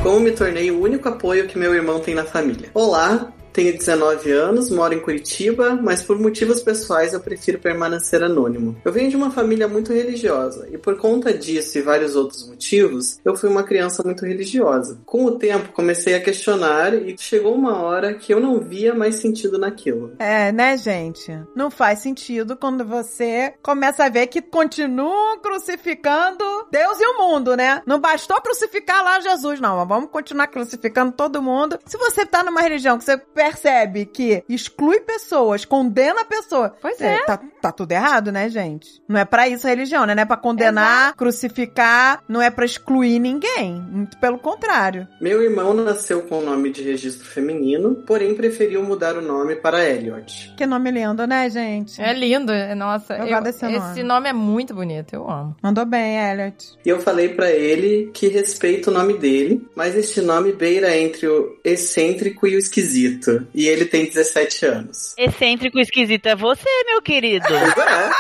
Então 0.05 0.21
me 0.21 0.33
tornei 0.33 0.71
o 0.71 0.83
único 0.83 1.09
apoio 1.09 1.49
que 1.49 1.57
meu 1.57 1.75
irmão 1.75 1.99
tem 1.99 2.15
na 2.15 2.25
família. 2.25 2.69
Olá, 2.75 3.33
tenho 3.55 3.73
19 3.73 4.33
anos, 4.33 4.69
moro 4.69 4.93
em 4.93 5.01
Curitiba, 5.01 5.79
mas 5.81 6.03
por 6.03 6.19
motivos 6.19 6.61
pessoais 6.61 7.15
eu 7.15 7.21
prefiro 7.21 7.59
permanecer 7.59 8.23
anônimo. 8.23 8.77
Eu 8.85 8.93
venho 8.93 9.09
de 9.09 9.17
uma 9.17 9.31
família 9.31 9.69
muito 9.69 9.93
religiosa 9.93 10.69
e 10.73 10.77
por 10.77 10.99
conta 10.99 11.33
disso 11.33 11.79
e 11.79 11.83
vários 11.83 12.17
outros 12.17 12.47
motivos, 12.49 13.21
eu 13.25 13.37
fui 13.37 13.49
uma 13.49 13.63
criança 13.63 14.03
muito 14.03 14.27
religiosa. 14.27 14.99
Com 15.07 15.25
o 15.25 15.39
tempo 15.39 15.73
comecei 15.73 16.15
a 16.15 16.21
questionar 16.21 16.95
e 16.95 17.17
chegou 17.17 17.55
uma 17.55 17.81
hora 17.81 18.15
que 18.15 18.35
eu 18.35 18.41
não 18.41 18.59
via 18.59 18.93
mais 18.93 19.17
sentido 19.17 19.57
naquilo. 19.57 20.13
É, 20.19 20.51
né, 20.51 20.77
gente? 20.77 21.33
Não 21.55 21.71
faz 21.71 22.01
sentido 22.01 22.57
quando 22.57 22.85
você 22.85 23.55
começa 23.63 24.05
a 24.05 24.09
ver 24.09 24.27
que 24.27 24.43
continuam 24.43 25.39
crucificando 25.39 26.45
Deus 26.73 26.99
e 27.01 27.07
o 27.07 27.19
mundo, 27.19 27.57
né? 27.57 27.83
Não 27.87 28.01
bastou 28.01 28.41
crucificar 28.41 29.05
lá 29.05 29.21
Jesus, 29.21 29.61
não. 29.61 29.87
Vamos 29.87 30.11
continuar 30.11 30.49
crucificando 30.49 31.13
todo 31.13 31.41
mundo. 31.41 31.79
Se 31.87 31.97
você 31.97 32.27
tá 32.27 32.43
numa 32.43 32.61
religião 32.61 32.99
que 32.99 33.05
você 33.05 33.17
percebe 33.45 34.07
que 34.07 34.43
exclui 34.49 35.01
pessoas, 35.01 35.65
condena 35.65 36.23
a 36.23 36.25
pessoa. 36.25 36.75
Pois 36.81 37.01
é. 37.01 37.19
Tá, 37.25 37.39
tá 37.61 37.73
tudo 37.73 37.93
errado, 37.93 38.33
né, 38.33 38.49
gente? 38.49 39.03
Não 39.09 39.19
é 39.21 39.25
pra 39.25 39.49
isso 39.49 39.67
a 39.67 39.71
religião, 39.71 40.07
né? 40.07 40.15
Não 40.15 40.23
é 40.23 40.27
pra 40.27 40.37
condenar, 40.37 41.15
crucificar, 41.15 42.23
não 42.29 42.41
é 42.41 42.51
pra 42.51 42.65
excluir 42.65 43.19
ninguém. 43.19 43.75
Muito 43.81 44.19
pelo 44.19 44.39
contrário. 44.39 45.07
Meu 45.21 45.43
irmão 45.43 45.75
nasceu 45.75 46.23
com 46.23 46.39
o 46.39 46.45
nome 46.45 46.71
de 46.71 46.83
registro 46.83 47.27
feminino, 47.27 47.97
porém 48.07 48.35
preferiu 48.35 48.83
mudar 48.83 49.17
o 49.17 49.23
nome 49.23 49.57
para 49.57 49.85
Elliot. 49.89 50.55
Que 50.57 50.67
nome 50.67 50.91
lindo, 50.91 51.27
né, 51.27 51.49
gente? 51.51 52.01
É 52.01 52.13
lindo, 52.13 52.53
é- 52.53 52.75
nossa. 52.75 53.15
Eu 53.15 53.25
eu- 53.25 53.29
gosto 53.29 53.45
desse 53.45 53.65
nome. 53.65 53.77
esse 53.77 54.03
nome 54.03 54.29
é 54.29 54.33
muito 54.33 54.75
bonito, 54.75 55.15
eu 55.15 55.29
amo. 55.31 55.57
Mandou 55.63 55.85
bem, 55.85 56.17
Elliot. 56.19 56.79
E 56.85 56.89
eu 56.89 57.01
falei 57.01 57.29
pra 57.29 57.51
ele 57.51 58.11
que 58.13 58.29
respeito 58.29 58.91
o 58.91 58.93
nome 58.93 59.19
dele, 59.19 59.67
mas 59.75 59.95
este 59.95 60.21
nome 60.21 60.53
beira 60.53 60.97
entre 60.97 61.27
o 61.27 61.57
excêntrico 61.65 62.47
e 62.47 62.57
o 62.57 62.59
esquisito. 62.59 63.34
E 63.55 63.67
ele 63.69 63.85
tem 63.85 64.07
17 64.07 64.67
anos. 64.67 65.15
Excêntrico 65.17 65.79
esquisito 65.79 66.27
é 66.27 66.35
você, 66.37 66.69
meu 66.87 67.01
querido. 67.03 67.47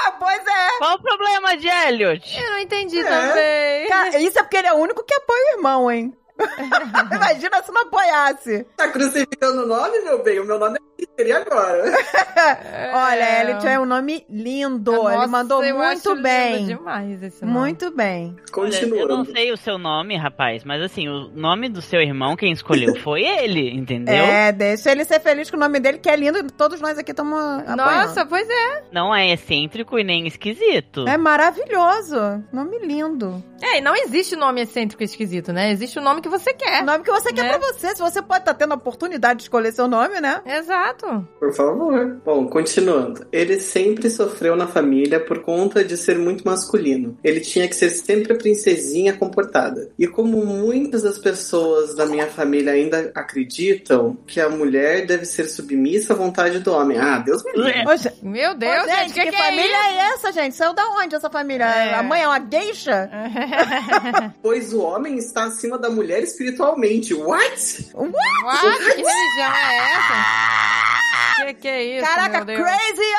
Ah, 0.07 0.13
pois 0.19 0.41
é. 0.47 0.79
Qual 0.79 0.95
o 0.97 1.03
problema 1.03 1.57
de 1.57 1.69
Elliot? 1.69 2.37
Eu 2.39 2.51
não 2.51 2.59
entendi 2.59 2.99
É. 2.99 3.05
também. 3.05 3.89
Cara, 3.89 4.19
isso 4.21 4.39
é 4.39 4.43
porque 4.43 4.57
ele 4.57 4.69
é 4.69 4.73
o 4.73 4.77
único 4.79 5.05
que 5.05 5.15
apoia 5.15 5.41
o 5.53 5.57
irmão, 5.57 5.91
hein? 5.91 6.13
Imagina 7.15 7.63
se 7.63 7.73
não 7.73 7.83
apoiasse. 7.83 8.67
Tá 8.77 8.89
crucificando 8.89 9.63
o 9.63 9.67
nome, 9.67 10.01
meu 10.01 10.23
bem? 10.23 10.41
O 10.41 10.45
meu 10.45 10.59
nome 10.59 10.79
é 10.79 11.07
Peter, 11.07 11.27
e 11.29 11.33
agora? 11.33 11.85
Olha, 12.95 13.41
Elliot 13.43 13.67
é 13.67 13.79
um 13.81 13.85
nome 13.85 14.27
lindo. 14.29 14.93
Nossa, 14.93 15.15
ele 15.15 15.27
mandou 15.29 15.65
eu 15.65 15.77
muito 15.77 15.89
acho 15.89 16.11
lindo 16.11 16.23
bem. 16.23 16.67
demais 16.67 17.23
esse 17.23 17.45
nome. 17.45 17.59
Muito 17.59 17.91
bem. 17.95 18.35
Olha, 18.35 18.41
eu 18.41 18.53
Continuando. 18.53 19.09
não 19.09 19.25
sei 19.25 19.53
o 19.53 19.57
seu 19.57 19.79
nome, 19.79 20.17
rapaz, 20.17 20.65
mas 20.65 20.83
assim, 20.83 21.09
o 21.09 21.29
nome 21.35 21.69
do 21.69 21.81
seu 21.81 22.01
irmão, 22.01 22.37
quem 22.37 22.53
escolheu 22.53 22.97
foi 23.03 23.23
ele, 23.23 23.71
entendeu? 23.71 24.15
É, 24.25 24.51
deixa 24.53 24.91
ele 24.91 25.05
ser 25.05 25.21
feliz 25.21 25.51
com 25.51 25.57
o 25.57 25.61
nome 25.61 25.79
dele, 25.79 25.99
que 25.99 26.09
é 26.09 26.17
lindo. 26.17 26.51
Todos 26.53 26.81
nós 26.81 26.99
aqui 26.99 27.13
estamos 27.13 27.39
apoiando. 27.39 27.77
Nossa, 27.77 28.27
pois 28.27 28.49
é. 28.49 28.85
Não 28.93 29.15
é 29.15 29.31
excêntrico 29.31 29.99
e 29.99 30.05
nem 30.05 30.27
esquisito. 30.27 31.07
É 31.07 31.17
maravilhoso. 31.17 32.43
Nome 32.53 32.79
lindo. 32.81 33.43
É, 33.63 33.79
e 33.79 33.81
não 33.81 33.95
existe 33.95 34.37
nome 34.37 34.63
excêntrico 34.63 35.03
e 35.03 35.07
esquisito, 35.07 35.53
né? 35.53 35.71
Existe 35.71 35.99
o 35.99 36.03
nome 36.03 36.21
que 36.25 36.29
você 36.31 36.51
O 36.51 36.57
quer. 36.57 36.83
nome 36.85 37.05
que 37.05 37.11
você 37.11 37.33
quer 37.33 37.43
Né? 37.45 37.59
pra 37.59 37.73
você. 37.73 37.95
Se 37.95 38.01
você 38.01 38.21
pode 38.23 38.41
estar 38.41 38.55
tendo 38.55 38.73
a 38.73 38.77
oportunidade 38.77 39.39
de 39.39 39.43
escolher 39.45 39.73
seu 39.73 39.87
nome, 39.87 40.21
né? 40.21 40.41
Exato. 40.47 41.27
Por 41.39 41.53
favor. 41.55 42.21
Bom, 42.25 42.47
continuando. 42.49 43.27
Ele 43.31 43.61
sempre 43.61 44.09
sofreu 44.11 44.57
na 44.57 44.67
família 44.67 45.21
por 45.21 45.41
conta 45.43 45.85
de 45.85 45.97
ser 45.97 46.19
muito 46.19 46.45
masculino. 46.45 47.17
Ele 47.23 47.41
tinha 47.41 47.69
que 47.69 47.77
ser 47.77 47.91
sempre 47.91 48.33
a 48.33 48.37
princesinha 48.37 49.13
comportada. 49.13 49.91
E 49.99 50.07
como 50.07 50.45
muitas 50.45 51.03
das 51.03 51.19
pessoas 51.19 51.95
da 51.95 52.07
minha 52.07 52.27
família 52.27 52.73
ainda 52.73 53.13
acreditam 53.15 54.17
que 54.27 54.41
a 54.41 54.49
mulher 54.49 55.07
deve 55.07 55.25
ser 55.27 55.45
submissa 55.47 56.15
à 56.15 56.17
vontade 56.17 56.59
do 56.61 56.73
homem. 56.73 56.99
Ah, 56.99 57.19
Deus 57.19 57.45
me 57.45 57.53
livre. 57.53 57.85
Meu 58.23 58.55
Deus, 58.55 58.85
ô, 58.85 58.89
gente, 58.89 58.99
gente, 59.01 59.13
que, 59.15 59.21
que, 59.21 59.31
que 59.31 59.37
família 59.37 59.77
é 59.77 59.95
é, 59.95 60.15
essa, 60.15 60.33
gente? 60.33 60.55
Saiu 60.57 60.73
da 60.73 60.87
onde 60.91 61.15
essa 61.15 61.29
família? 61.31 61.65
É. 61.67 61.95
A 61.95 62.03
mãe 62.03 62.23
é 62.23 62.27
uma 62.27 62.41
geisha? 62.41 63.11
Pois 64.43 64.73
o 64.73 64.81
homem 64.81 65.17
está 65.17 65.45
acima 65.45 65.79
da 65.79 65.89
mulher 65.91 66.14
espiritualmente. 66.23 67.15
What? 67.15 67.91
isso? 67.95 68.13
What? 68.45 68.61
Que 68.61 69.03
religião 69.03 69.53
é 69.55 69.77
essa? 69.93 71.45
Que 71.45 71.55
que 71.55 71.69
é 71.69 71.83
isso, 71.85 72.07
Caraca, 72.07 72.45
meu 72.45 72.45
Deus? 72.45 72.63
crazy 72.63 73.14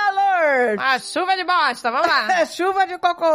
alert! 0.79 0.95
Ah, 0.95 0.99
chuva 0.99 1.35
de 1.35 1.43
bosta, 1.43 1.91
vamos 1.91 2.07
lá. 2.07 2.27
É 2.35 2.45
chuva 2.45 2.85
de 2.85 2.97
cocô. 2.97 3.25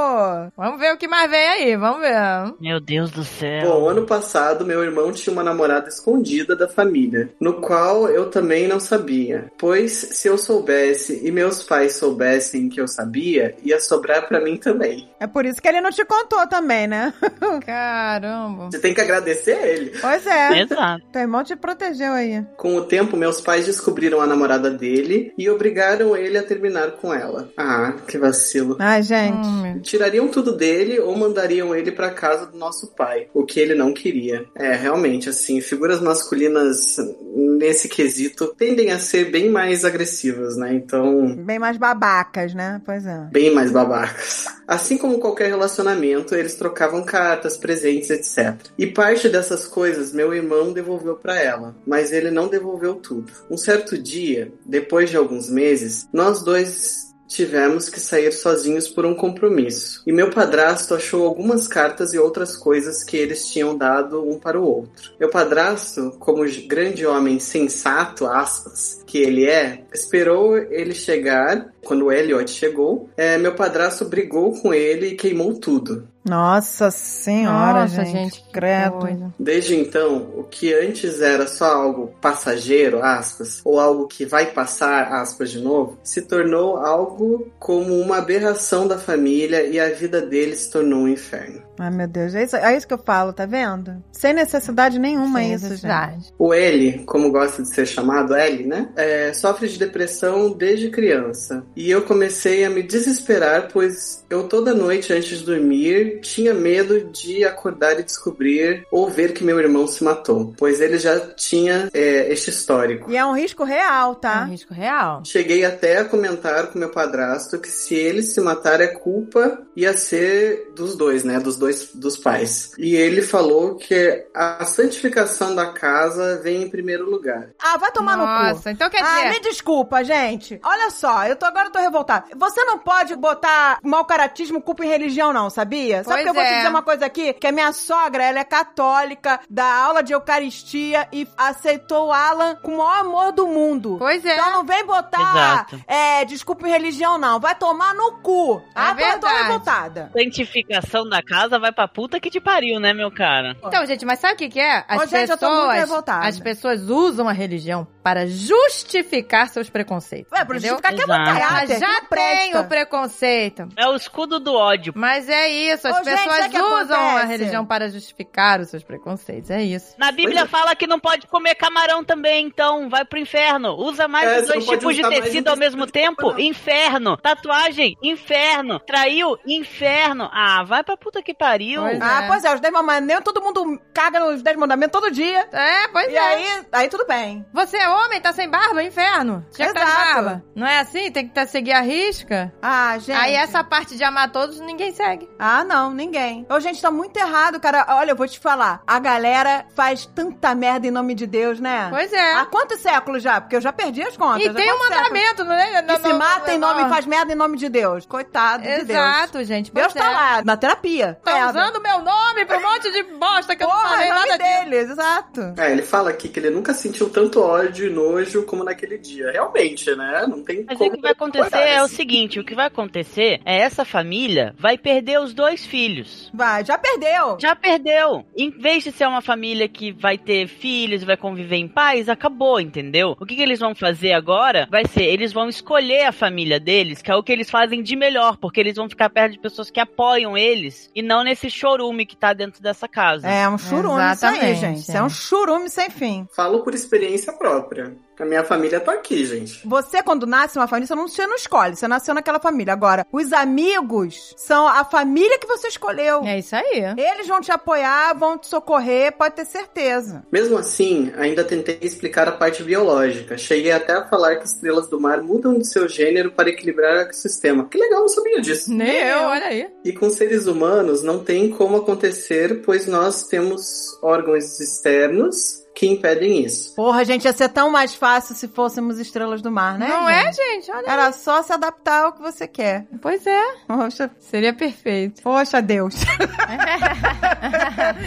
vamos 0.56 0.78
ver 0.78 0.92
o 0.92 0.96
que 0.96 1.08
mais 1.08 1.30
vem 1.30 1.48
aí, 1.48 1.76
vamos 1.76 2.00
ver. 2.00 2.54
Meu 2.60 2.80
Deus 2.80 3.10
do 3.10 3.24
céu. 3.24 3.62
Bom, 3.62 3.88
ano 3.88 4.04
passado 4.04 4.64
meu 4.64 4.82
irmão 4.82 5.12
tinha 5.12 5.32
uma 5.32 5.42
namorada 5.42 5.88
escondida 5.88 6.54
da 6.54 6.68
família, 6.68 7.30
no 7.40 7.54
qual 7.60 8.08
eu 8.08 8.30
também 8.30 8.68
não 8.68 8.78
sabia. 8.78 9.50
Pois 9.58 9.92
se 9.92 10.28
eu 10.28 10.36
soubesse 10.36 11.26
e 11.26 11.30
meus 11.30 11.62
pais 11.62 11.94
soubessem 11.94 12.68
que 12.68 12.80
eu 12.80 12.86
sabia, 12.88 13.54
ia 13.62 13.80
sobrar 13.80 14.28
pra 14.28 14.40
mim 14.40 14.56
também. 14.56 15.08
É 15.18 15.26
por 15.26 15.46
isso 15.46 15.60
que 15.60 15.68
ele 15.68 15.80
não 15.80 15.90
te 15.90 16.04
contou 16.04 16.46
também, 16.46 16.86
né? 16.86 17.12
Caramba. 17.64 18.70
Você 18.70 18.78
tem 18.78 18.94
que 18.94 19.00
agradecer 19.00 19.52
a 19.52 19.66
ele. 19.66 19.92
Pois 20.00 20.26
é. 20.26 20.62
Exato. 20.62 21.04
Teu 21.12 21.22
irmão 21.22 21.44
te 21.44 21.56
protegeu 21.56 22.12
aí. 22.12 22.44
Com 22.56 22.76
o 22.76 22.84
tempo, 22.84 23.16
meus 23.16 23.40
pais 23.40 23.66
descobriram 23.66 24.20
a 24.20 24.26
namorada 24.26 24.70
dele 24.70 25.32
e 25.38 25.48
obrigaram 25.48 26.16
ele 26.16 26.36
a 26.38 26.42
terminar 26.42 26.92
com 26.92 27.12
ela. 27.12 27.29
Ah, 27.56 27.94
que 28.06 28.18
vacilo. 28.18 28.76
Ai, 28.78 29.02
gente. 29.02 29.46
Hum, 29.46 29.80
Tirariam 29.80 30.28
tudo 30.28 30.56
dele 30.56 30.98
ou 31.00 31.16
mandariam 31.16 31.74
ele 31.74 31.92
pra 31.92 32.10
casa 32.10 32.46
do 32.46 32.58
nosso 32.58 32.88
pai, 32.94 33.28
o 33.34 33.44
que 33.44 33.60
ele 33.60 33.74
não 33.74 33.92
queria. 33.92 34.44
É, 34.54 34.74
realmente, 34.74 35.28
assim, 35.28 35.60
figuras 35.60 36.00
masculinas 36.00 36.96
nesse 37.34 37.88
quesito 37.88 38.54
tendem 38.56 38.90
a 38.90 38.98
ser 38.98 39.30
bem 39.30 39.48
mais 39.50 39.84
agressivas, 39.84 40.56
né? 40.56 40.72
Então, 40.74 41.34
Bem 41.36 41.58
mais 41.58 41.76
babacas, 41.76 42.54
né? 42.54 42.80
Pois 42.84 43.06
é. 43.06 43.28
bem 43.32 43.54
mais 43.54 43.70
babacas. 43.70 44.46
Assim 44.66 44.96
como 44.96 45.18
qualquer 45.18 45.48
relacionamento, 45.48 46.34
eles 46.34 46.54
trocavam 46.54 47.02
cartas, 47.04 47.56
presentes, 47.56 48.10
etc. 48.10 48.54
E 48.78 48.86
parte 48.86 49.28
dessas 49.28 49.66
coisas 49.66 50.12
meu 50.12 50.32
irmão 50.32 50.72
devolveu 50.72 51.16
pra 51.16 51.40
ela, 51.40 51.74
mas 51.86 52.12
ele 52.12 52.30
não 52.30 52.48
devolveu 52.48 52.94
tudo. 52.94 53.32
Um 53.50 53.56
certo 53.56 53.98
dia, 53.98 54.52
depois 54.64 55.10
de 55.10 55.16
alguns 55.16 55.50
meses, 55.50 56.08
nós 56.12 56.42
dois 56.42 57.10
tivemos 57.30 57.88
que 57.88 58.00
sair 58.00 58.32
sozinhos 58.32 58.88
por 58.88 59.06
um 59.06 59.14
compromisso. 59.14 60.02
E 60.06 60.12
meu 60.12 60.30
padrasto 60.30 60.94
achou 60.94 61.24
algumas 61.24 61.68
cartas 61.68 62.12
e 62.12 62.18
outras 62.18 62.56
coisas 62.56 63.04
que 63.04 63.16
eles 63.16 63.48
tinham 63.50 63.76
dado 63.76 64.28
um 64.28 64.38
para 64.38 64.60
o 64.60 64.64
outro. 64.64 65.12
Meu 65.18 65.30
padrasto, 65.30 66.10
como 66.18 66.44
grande 66.66 67.06
homem 67.06 67.38
sensato, 67.38 68.26
aspas, 68.26 69.02
que 69.06 69.18
ele 69.18 69.46
é, 69.48 69.84
esperou 69.94 70.56
ele 70.56 70.92
chegar. 70.92 71.72
Quando 71.84 72.06
o 72.06 72.12
Elliot 72.12 72.50
chegou, 72.50 73.08
é, 73.16 73.38
meu 73.38 73.54
padrasto 73.54 74.04
brigou 74.04 74.52
com 74.60 74.72
ele 74.72 75.08
e 75.08 75.16
queimou 75.16 75.54
tudo. 75.54 76.08
Nossa 76.24 76.90
senhora, 76.90 77.82
Nossa, 77.82 78.04
gente. 78.04 78.34
gente, 78.34 78.44
credo. 78.52 79.32
Desde 79.38 79.74
então, 79.74 80.30
o 80.36 80.44
que 80.44 80.72
antes 80.74 81.22
era 81.22 81.46
só 81.46 81.64
algo 81.64 82.14
passageiro, 82.20 83.02
aspas, 83.02 83.62
ou 83.64 83.80
algo 83.80 84.06
que 84.06 84.26
vai 84.26 84.46
passar, 84.46 85.14
aspas, 85.14 85.50
de 85.50 85.60
novo, 85.60 85.98
se 86.04 86.22
tornou 86.22 86.76
algo 86.76 87.50
como 87.58 87.98
uma 87.98 88.18
aberração 88.18 88.86
da 88.86 88.98
família 88.98 89.62
e 89.62 89.80
a 89.80 89.88
vida 89.88 90.20
dele 90.20 90.54
se 90.54 90.70
tornou 90.70 91.00
um 91.00 91.08
inferno. 91.08 91.62
Ai, 91.80 91.90
meu 91.90 92.06
Deus. 92.06 92.34
É 92.34 92.44
isso, 92.44 92.56
é 92.56 92.76
isso 92.76 92.86
que 92.86 92.94
eu 92.94 92.98
falo, 93.04 93.32
tá 93.32 93.46
vendo? 93.46 94.02
Sem 94.12 94.32
necessidade 94.34 94.98
nenhuma 94.98 95.38
Sem 95.40 95.48
isso, 95.52 95.62
gente. 95.62 95.70
necessidade. 95.70 96.32
O 96.38 96.52
L, 96.52 97.02
como 97.06 97.30
gosta 97.30 97.62
de 97.62 97.68
ser 97.74 97.86
chamado 97.86 98.34
L, 98.34 98.66
né? 98.66 98.88
é, 98.96 99.32
sofre 99.32 99.66
de 99.68 99.78
depressão 99.78 100.52
desde 100.52 100.90
criança. 100.90 101.64
E 101.74 101.90
eu 101.90 102.02
comecei 102.02 102.64
a 102.64 102.70
me 102.70 102.82
desesperar, 102.82 103.68
pois 103.72 104.24
eu 104.28 104.44
toda 104.48 104.74
noite 104.74 105.12
antes 105.12 105.38
de 105.38 105.44
dormir 105.44 106.20
tinha 106.20 106.52
medo 106.54 107.04
de 107.10 107.44
acordar 107.44 107.98
e 107.98 108.02
descobrir 108.02 108.84
ou 108.90 109.08
ver 109.08 109.32
que 109.32 109.42
meu 109.44 109.58
irmão 109.58 109.86
se 109.86 110.04
matou, 110.04 110.52
pois 110.56 110.80
ele 110.80 110.98
já 110.98 111.18
tinha 111.34 111.88
é, 111.94 112.30
este 112.32 112.50
histórico. 112.50 113.10
E 113.10 113.16
é 113.16 113.24
um 113.24 113.34
risco 113.34 113.64
real, 113.64 114.12
É 114.12 114.14
tá? 114.16 114.44
um 114.46 114.50
risco 114.50 114.74
real. 114.74 115.22
Cheguei 115.24 115.64
até 115.64 115.98
a 115.98 116.04
comentar 116.04 116.66
com 116.68 116.78
meu 116.78 116.90
padrasto 116.90 117.58
que 117.58 117.68
se 117.68 117.94
ele 117.94 118.22
se 118.22 118.40
matar 118.40 118.80
é 118.80 118.88
culpa 118.88 119.62
ia 119.76 119.96
ser 119.96 120.70
dos 120.76 120.96
dois, 120.96 121.24
né? 121.24 121.38
Dos 121.40 121.56
dois 121.56 121.69
dos 121.94 122.16
pais. 122.16 122.72
E 122.78 122.94
ele 122.94 123.22
falou 123.22 123.76
que 123.76 124.26
a 124.34 124.64
santificação 124.64 125.54
da 125.54 125.72
casa 125.72 126.40
vem 126.42 126.62
em 126.62 126.70
primeiro 126.70 127.08
lugar. 127.08 127.48
Ah, 127.58 127.76
vai 127.76 127.90
tomar 127.92 128.16
no 128.16 128.24
cu. 128.24 128.30
Nossa, 128.54 128.70
então 128.70 128.88
quer 128.90 129.02
Ah, 129.02 129.14
dizer... 129.24 129.30
me 129.30 129.40
desculpa, 129.40 130.02
gente. 130.04 130.60
Olha 130.64 130.90
só, 130.90 131.24
eu 131.26 131.36
tô 131.36 131.46
agora 131.46 131.68
eu 131.68 131.72
tô 131.72 131.78
revoltada. 131.78 132.26
Você 132.36 132.64
não 132.64 132.78
pode 132.78 133.14
botar 133.16 133.78
mau 133.82 134.04
caratismo, 134.04 134.60
culpa 134.62 134.84
em 134.84 134.88
religião, 134.88 135.32
não, 135.32 135.50
sabia? 135.50 136.02
Sabe 136.04 136.10
Pois 136.16 136.22
que 136.24 136.28
eu 136.30 136.34
vou 136.34 136.42
te 136.42 136.48
é. 136.52 136.56
dizer 136.58 136.68
uma 136.68 136.82
coisa 136.82 137.06
aqui? 137.06 137.32
Que 137.34 137.46
a 137.46 137.52
minha 137.52 137.72
sogra, 137.72 138.22
ela 138.24 138.38
é 138.40 138.44
católica, 138.44 139.40
dá 139.48 139.64
aula 139.84 140.02
de 140.02 140.12
Eucaristia 140.12 141.08
e 141.12 141.26
aceitou 141.36 142.08
o 142.08 142.12
Alan 142.12 142.56
com 142.56 142.74
o 142.74 142.78
maior 142.78 143.00
amor 143.00 143.32
do 143.32 143.46
mundo. 143.46 143.96
Pois 143.98 144.24
é. 144.24 144.34
Então 144.34 144.50
não 144.52 144.64
vem 144.64 144.84
botar, 144.86 145.20
Exato. 145.20 145.80
é, 145.86 146.24
desculpa 146.24 146.66
em 146.66 146.70
religião, 146.70 147.18
não. 147.18 147.38
Vai 147.40 147.54
tomar 147.54 147.94
no 147.94 148.12
cu. 148.22 148.62
ah, 148.74 148.88
tô- 148.94 149.00
tô 149.00 149.06
verdade. 149.06 149.42
revoltada. 149.42 150.10
Santificação 150.16 151.08
da 151.08 151.22
casa 151.22 151.58
vai 151.60 151.72
pra 151.72 151.86
puta 151.86 152.18
que 152.18 152.30
te 152.30 152.40
pariu, 152.40 152.80
né, 152.80 152.92
meu 152.92 153.10
cara? 153.10 153.56
Então, 153.62 153.84
gente, 153.86 154.04
mas 154.04 154.18
sabe 154.18 154.34
o 154.34 154.36
que, 154.36 154.48
que 154.48 154.60
é? 154.60 154.84
As 154.88 155.02
Ô, 155.02 155.06
gente, 155.06 155.30
eu 155.30 155.38
tô 155.38 155.46
muito 155.46 155.60
pessoas. 155.60 155.78
revoltada. 155.78 156.26
As 156.26 156.40
pessoas 156.40 156.82
usam 156.88 157.28
a 157.28 157.32
religião 157.32 157.86
para 158.10 158.26
justificar 158.26 159.48
seus 159.48 159.70
preconceitos. 159.70 160.32
Ué, 160.32 160.44
pra 160.44 160.56
entendeu? 160.56 160.76
justificar 160.76 160.92
que 160.94 161.00
é 161.00 161.14
Ela 161.14 161.24
caráter, 161.24 161.78
já 161.78 161.88
não 162.00 162.04
presta. 162.06 162.36
tem 162.40 162.56
o 162.56 162.64
preconceito. 162.64 163.68
É 163.76 163.88
o 163.88 163.94
escudo 163.94 164.40
do 164.40 164.52
ódio. 164.52 164.92
Mas 164.96 165.28
é 165.28 165.48
isso, 165.48 165.86
as 165.86 166.00
Ô, 166.00 166.02
gente, 166.04 166.16
pessoas 166.16 166.46
que 166.48 166.58
usam 166.60 167.00
a 167.18 167.22
religião 167.22 167.64
para 167.64 167.88
justificar 167.88 168.58
os 168.60 168.68
seus 168.68 168.82
preconceitos. 168.82 169.48
É 169.50 169.62
isso. 169.62 169.94
Na 169.96 170.10
Bíblia 170.10 170.44
fala 170.46 170.74
que 170.74 170.88
não 170.88 170.98
pode 170.98 171.28
comer 171.28 171.54
camarão 171.54 172.02
também, 172.02 172.46
então 172.46 172.88
vai 172.90 173.04
pro 173.04 173.16
inferno. 173.18 173.74
Usa 173.76 174.08
mais 174.08 174.28
É, 174.28 174.40
de 174.40 174.46
dois 174.48 174.66
tipos 174.66 174.96
de 174.96 175.08
tecido 175.08 175.46
ao 175.48 175.56
mesmo 175.56 175.86
tempo? 175.86 176.34
Inferno. 176.40 177.16
Tatuagem? 177.16 177.96
Inferno. 178.02 178.80
Traiu? 178.80 179.38
Inferno. 179.46 180.28
Ah, 180.32 180.64
vai 180.64 180.82
pra 180.82 180.96
puta 180.96 181.22
que 181.22 181.32
pariu. 181.32 181.82
Pois 181.82 182.00
é. 182.00 182.02
Ah, 182.02 182.24
pois 182.26 182.44
é, 182.44 182.52
os 182.54 182.60
dez 182.60 182.72
mandamentos, 182.74 183.22
todo 183.24 183.40
mundo 183.40 183.80
caga 183.94 184.18
nos 184.18 184.42
dez 184.42 184.56
mandamentos 184.56 185.00
todo 185.00 185.12
dia. 185.12 185.46
É, 185.52 185.86
pois 185.88 186.10
E 186.10 186.16
é. 186.16 186.18
aí, 186.18 186.46
aí 186.72 186.88
tudo 186.88 187.06
bem. 187.06 187.46
Você 187.52 187.76
é 187.76 187.88
homem, 188.04 188.20
tá 188.20 188.32
sem 188.32 188.48
barba, 188.48 188.82
inferno. 188.82 189.44
Tinha 189.52 189.68
que 189.68 189.74
tá 189.74 189.84
de 189.84 189.90
Exato. 189.90 190.14
barba. 190.14 190.44
Não 190.54 190.66
é 190.66 190.80
assim? 190.80 191.10
Tem 191.10 191.26
que 191.26 191.34
tá, 191.34 191.46
seguir 191.46 191.72
a 191.72 191.80
risca. 191.80 192.52
Ah, 192.62 192.96
gente. 192.98 193.16
Aí 193.16 193.34
essa 193.34 193.62
parte 193.64 193.96
de 193.96 194.04
amar 194.04 194.30
todos, 194.30 194.60
ninguém 194.60 194.92
segue. 194.92 195.28
Ah, 195.38 195.64
não, 195.64 195.90
ninguém. 195.92 196.46
Ô, 196.50 196.60
gente, 196.60 196.80
tá 196.80 196.90
muito 196.90 197.16
errado, 197.16 197.60
cara. 197.60 197.86
Olha, 197.88 198.12
eu 198.12 198.16
vou 198.16 198.28
te 198.28 198.38
falar. 198.38 198.82
A 198.86 198.98
galera 198.98 199.66
faz 199.74 200.06
tanta 200.06 200.54
merda 200.54 200.86
em 200.86 200.90
nome 200.90 201.14
de 201.14 201.26
Deus, 201.26 201.60
né? 201.60 201.88
Pois 201.90 202.12
é. 202.12 202.34
Há 202.34 202.46
quantos 202.46 202.80
séculos 202.80 203.22
já? 203.22 203.40
Porque 203.40 203.56
eu 203.56 203.60
já 203.60 203.72
perdi 203.72 204.02
as 204.02 204.16
contas. 204.16 204.44
e 204.44 204.52
tem 204.52 204.72
um 204.72 204.78
mandamento, 204.78 205.44
né? 205.44 205.82
Que 205.82 205.96
se 205.98 206.12
mata 206.12 206.52
em 206.52 206.58
nome 206.58 206.82
e 206.84 206.88
faz 206.88 207.06
merda 207.06 207.32
em 207.32 207.36
nome 207.36 207.56
de 207.56 207.68
Deus. 207.68 208.06
Coitado 208.06 208.62
de 208.62 208.68
Deus. 208.84 208.90
Exato, 208.90 209.44
gente. 209.44 209.72
Deus 209.72 209.92
tá 209.92 210.04
é. 210.04 210.14
lá, 210.14 210.42
na 210.44 210.56
terapia. 210.56 211.18
Tá 211.24 211.34
Merda. 211.34 211.50
usando 211.50 211.82
meu 211.82 212.00
nome 212.00 212.44
pra 212.44 212.58
um 212.58 212.62
monte 212.62 212.90
de 212.90 213.02
bosta 213.02 213.54
que 213.56 213.62
eu 213.62 213.68
não 213.68 213.74
Porra, 213.76 213.88
falei 213.88 214.08
é 214.08 214.14
nome 214.14 214.28
nada 214.28 214.44
disso. 214.44 214.64
deles, 214.64 214.90
exato. 214.90 215.54
É, 215.56 215.70
ele 215.72 215.82
fala 215.82 216.10
aqui 216.10 216.28
que 216.28 216.38
ele 216.38 216.50
nunca 216.50 216.72
sentiu 216.74 217.08
tanto 217.10 217.40
ódio 217.40 217.79
e 217.86 217.90
nojo 217.90 218.44
como 218.44 218.64
naquele 218.64 218.98
dia. 218.98 219.30
Realmente, 219.30 219.94
né? 219.94 220.26
Não 220.28 220.42
tem 220.42 220.64
Mas 220.66 220.78
como 220.78 220.90
o 220.90 220.94
que 220.94 221.00
vai 221.00 221.12
acontecer 221.12 221.56
é 221.56 221.80
o 221.80 221.84
assim. 221.84 221.96
seguinte, 221.96 222.40
o 222.40 222.44
que 222.44 222.54
vai 222.54 222.66
acontecer 222.66 223.40
é 223.44 223.60
essa 223.60 223.84
família 223.84 224.54
vai 224.58 224.76
perder 224.78 225.20
os 225.20 225.34
dois 225.34 225.64
filhos. 225.66 226.30
Vai, 226.34 226.64
já 226.64 226.78
perdeu. 226.78 227.38
Já 227.40 227.54
perdeu. 227.54 228.24
Em 228.36 228.50
vez 228.50 228.84
de 228.84 228.92
ser 228.92 229.06
uma 229.06 229.20
família 229.20 229.68
que 229.68 229.92
vai 229.92 230.16
ter 230.18 230.46
filhos, 230.46 231.04
vai 231.04 231.16
conviver 231.16 231.56
em 231.56 231.68
paz, 231.68 232.08
acabou, 232.08 232.60
entendeu? 232.60 233.16
O 233.20 233.26
que, 233.26 233.36
que 233.36 233.42
eles 233.42 233.60
vão 233.60 233.74
fazer 233.74 234.12
agora 234.12 234.66
vai 234.70 234.86
ser, 234.86 235.04
eles 235.04 235.32
vão 235.32 235.48
escolher 235.48 236.04
a 236.04 236.12
família 236.12 236.58
deles, 236.58 237.02
que 237.02 237.10
é 237.10 237.14
o 237.14 237.22
que 237.22 237.32
eles 237.32 237.50
fazem 237.50 237.82
de 237.82 237.96
melhor, 237.96 238.36
porque 238.36 238.60
eles 238.60 238.76
vão 238.76 238.88
ficar 238.88 239.10
perto 239.10 239.32
de 239.32 239.38
pessoas 239.40 239.70
que 239.70 239.80
apoiam 239.80 240.36
eles 240.36 240.90
e 240.94 241.02
não 241.02 241.22
nesse 241.22 241.50
chorume 241.50 242.06
que 242.06 242.16
tá 242.16 242.32
dentro 242.32 242.62
dessa 242.62 242.88
casa. 242.88 243.28
É 243.28 243.48
um 243.48 243.58
churume 243.58 244.00
isso 244.12 244.26
aí, 244.26 244.32
Exatamente, 244.36 244.60
gente. 244.60 244.90
É. 244.90 244.96
é 244.96 245.02
um 245.02 245.08
churume 245.08 245.68
sem 245.68 245.90
fim. 245.90 246.26
Falo 246.34 246.62
por 246.62 246.74
experiência 246.74 247.32
própria. 247.32 247.69
A 248.18 248.24
minha 248.24 248.44
família 248.44 248.78
tá 248.78 248.92
aqui, 248.92 249.24
gente. 249.24 249.66
Você, 249.66 250.02
quando 250.02 250.26
nasce 250.26 250.58
uma 250.58 250.68
família, 250.68 250.86
você 250.86 250.94
não, 250.94 251.08
você 251.08 251.26
não 251.26 251.36
escolhe, 251.36 251.74
você 251.74 251.88
nasceu 251.88 252.14
naquela 252.14 252.38
família. 252.38 252.72
Agora, 252.72 253.06
os 253.10 253.32
amigos 253.32 254.34
são 254.36 254.68
a 254.68 254.84
família 254.84 255.38
que 255.38 255.46
você 255.46 255.68
escolheu. 255.68 256.22
É 256.24 256.38
isso 256.38 256.54
aí. 256.54 256.84
Eles 256.98 257.26
vão 257.26 257.40
te 257.40 257.50
apoiar, 257.50 258.12
vão 258.14 258.36
te 258.36 258.46
socorrer, 258.46 259.16
pode 259.16 259.36
ter 259.36 259.46
certeza. 259.46 260.22
Mesmo 260.30 260.58
assim, 260.58 261.10
ainda 261.16 261.42
tentei 261.44 261.78
explicar 261.80 262.28
a 262.28 262.32
parte 262.32 262.62
biológica. 262.62 263.38
Cheguei 263.38 263.72
até 263.72 263.94
a 263.94 264.06
falar 264.06 264.36
que 264.36 264.46
estrelas 264.46 264.88
do 264.88 265.00
mar 265.00 265.22
mudam 265.22 265.58
de 265.58 265.66
seu 265.66 265.88
gênero 265.88 266.32
para 266.32 266.50
equilibrar 266.50 266.96
o 266.96 267.00
ecossistema. 267.00 267.68
Que 267.70 267.78
legal, 267.78 268.00
não 268.00 268.08
sabia 268.08 268.40
disso. 268.42 268.70
Nem 268.70 268.96
eu, 268.96 269.20
olha 269.20 269.46
aí. 269.46 269.70
E 269.82 269.92
com 269.92 270.10
seres 270.10 270.46
humanos 270.46 271.02
não 271.02 271.24
tem 271.24 271.48
como 271.50 271.78
acontecer, 271.78 272.60
pois 272.62 272.86
nós 272.86 273.26
temos 273.28 273.98
órgãos 274.02 274.60
externos 274.60 275.59
que 275.74 275.86
impedem 275.86 276.44
isso. 276.44 276.74
Porra, 276.74 277.04
gente, 277.04 277.24
ia 277.24 277.32
ser 277.32 277.48
tão 277.48 277.70
mais 277.70 277.94
fácil 277.94 278.34
se 278.34 278.48
fôssemos 278.48 278.98
estrelas 278.98 279.40
do 279.40 279.50
mar, 279.50 279.78
né? 279.78 279.88
Não 279.88 280.08
gente? 280.08 280.40
é, 280.40 280.54
gente? 280.54 280.70
Olha. 280.70 280.90
Era 280.90 281.12
só 281.12 281.42
se 281.42 281.52
adaptar 281.52 282.04
ao 282.04 282.12
que 282.12 282.20
você 282.20 282.46
quer. 282.46 282.86
Pois 283.00 283.26
é. 283.26 283.42
Poxa, 283.66 284.10
Seria 284.18 284.52
perfeito. 284.52 285.22
poxa 285.22 285.62
Deus. 285.62 285.94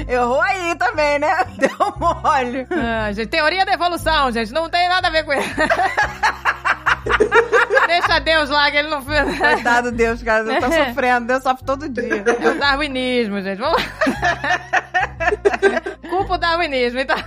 Errou 0.08 0.42
aí 0.42 0.76
também, 0.76 1.20
né? 1.20 1.36
Deu 1.58 1.94
mole. 1.98 2.68
Ah, 2.72 3.12
gente, 3.12 3.30
teoria 3.30 3.66
da 3.66 3.74
evolução, 3.74 4.32
gente. 4.32 4.52
Não 4.52 4.70
tem 4.70 4.88
nada 4.90 5.08
a 5.08 5.12
ver 5.12 5.24
com 5.24 5.34
isso. 5.34 5.50
Deixa 7.88 8.20
Deus 8.20 8.50
lá, 8.50 8.72
que 8.72 8.78
ele 8.78 8.90
não 8.90 9.02
fez. 9.02 9.38
Coitado 9.38 9.92
Deus, 9.92 10.24
cara. 10.24 10.44
Eu 10.44 10.60
tô 10.62 10.72
sofrendo. 10.72 11.28
Deus 11.28 11.44
sofre 11.44 11.66
todo 11.66 11.90
dia. 11.90 12.24
É 12.42 12.50
o 12.50 12.60
darwinismo, 12.60 13.42
gente. 13.42 13.60
Vamos 13.60 13.82
lá. 13.82 13.90
Culpa 16.10 16.34
o 16.36 16.38
darwinismo, 16.38 17.00
então. 17.00 17.18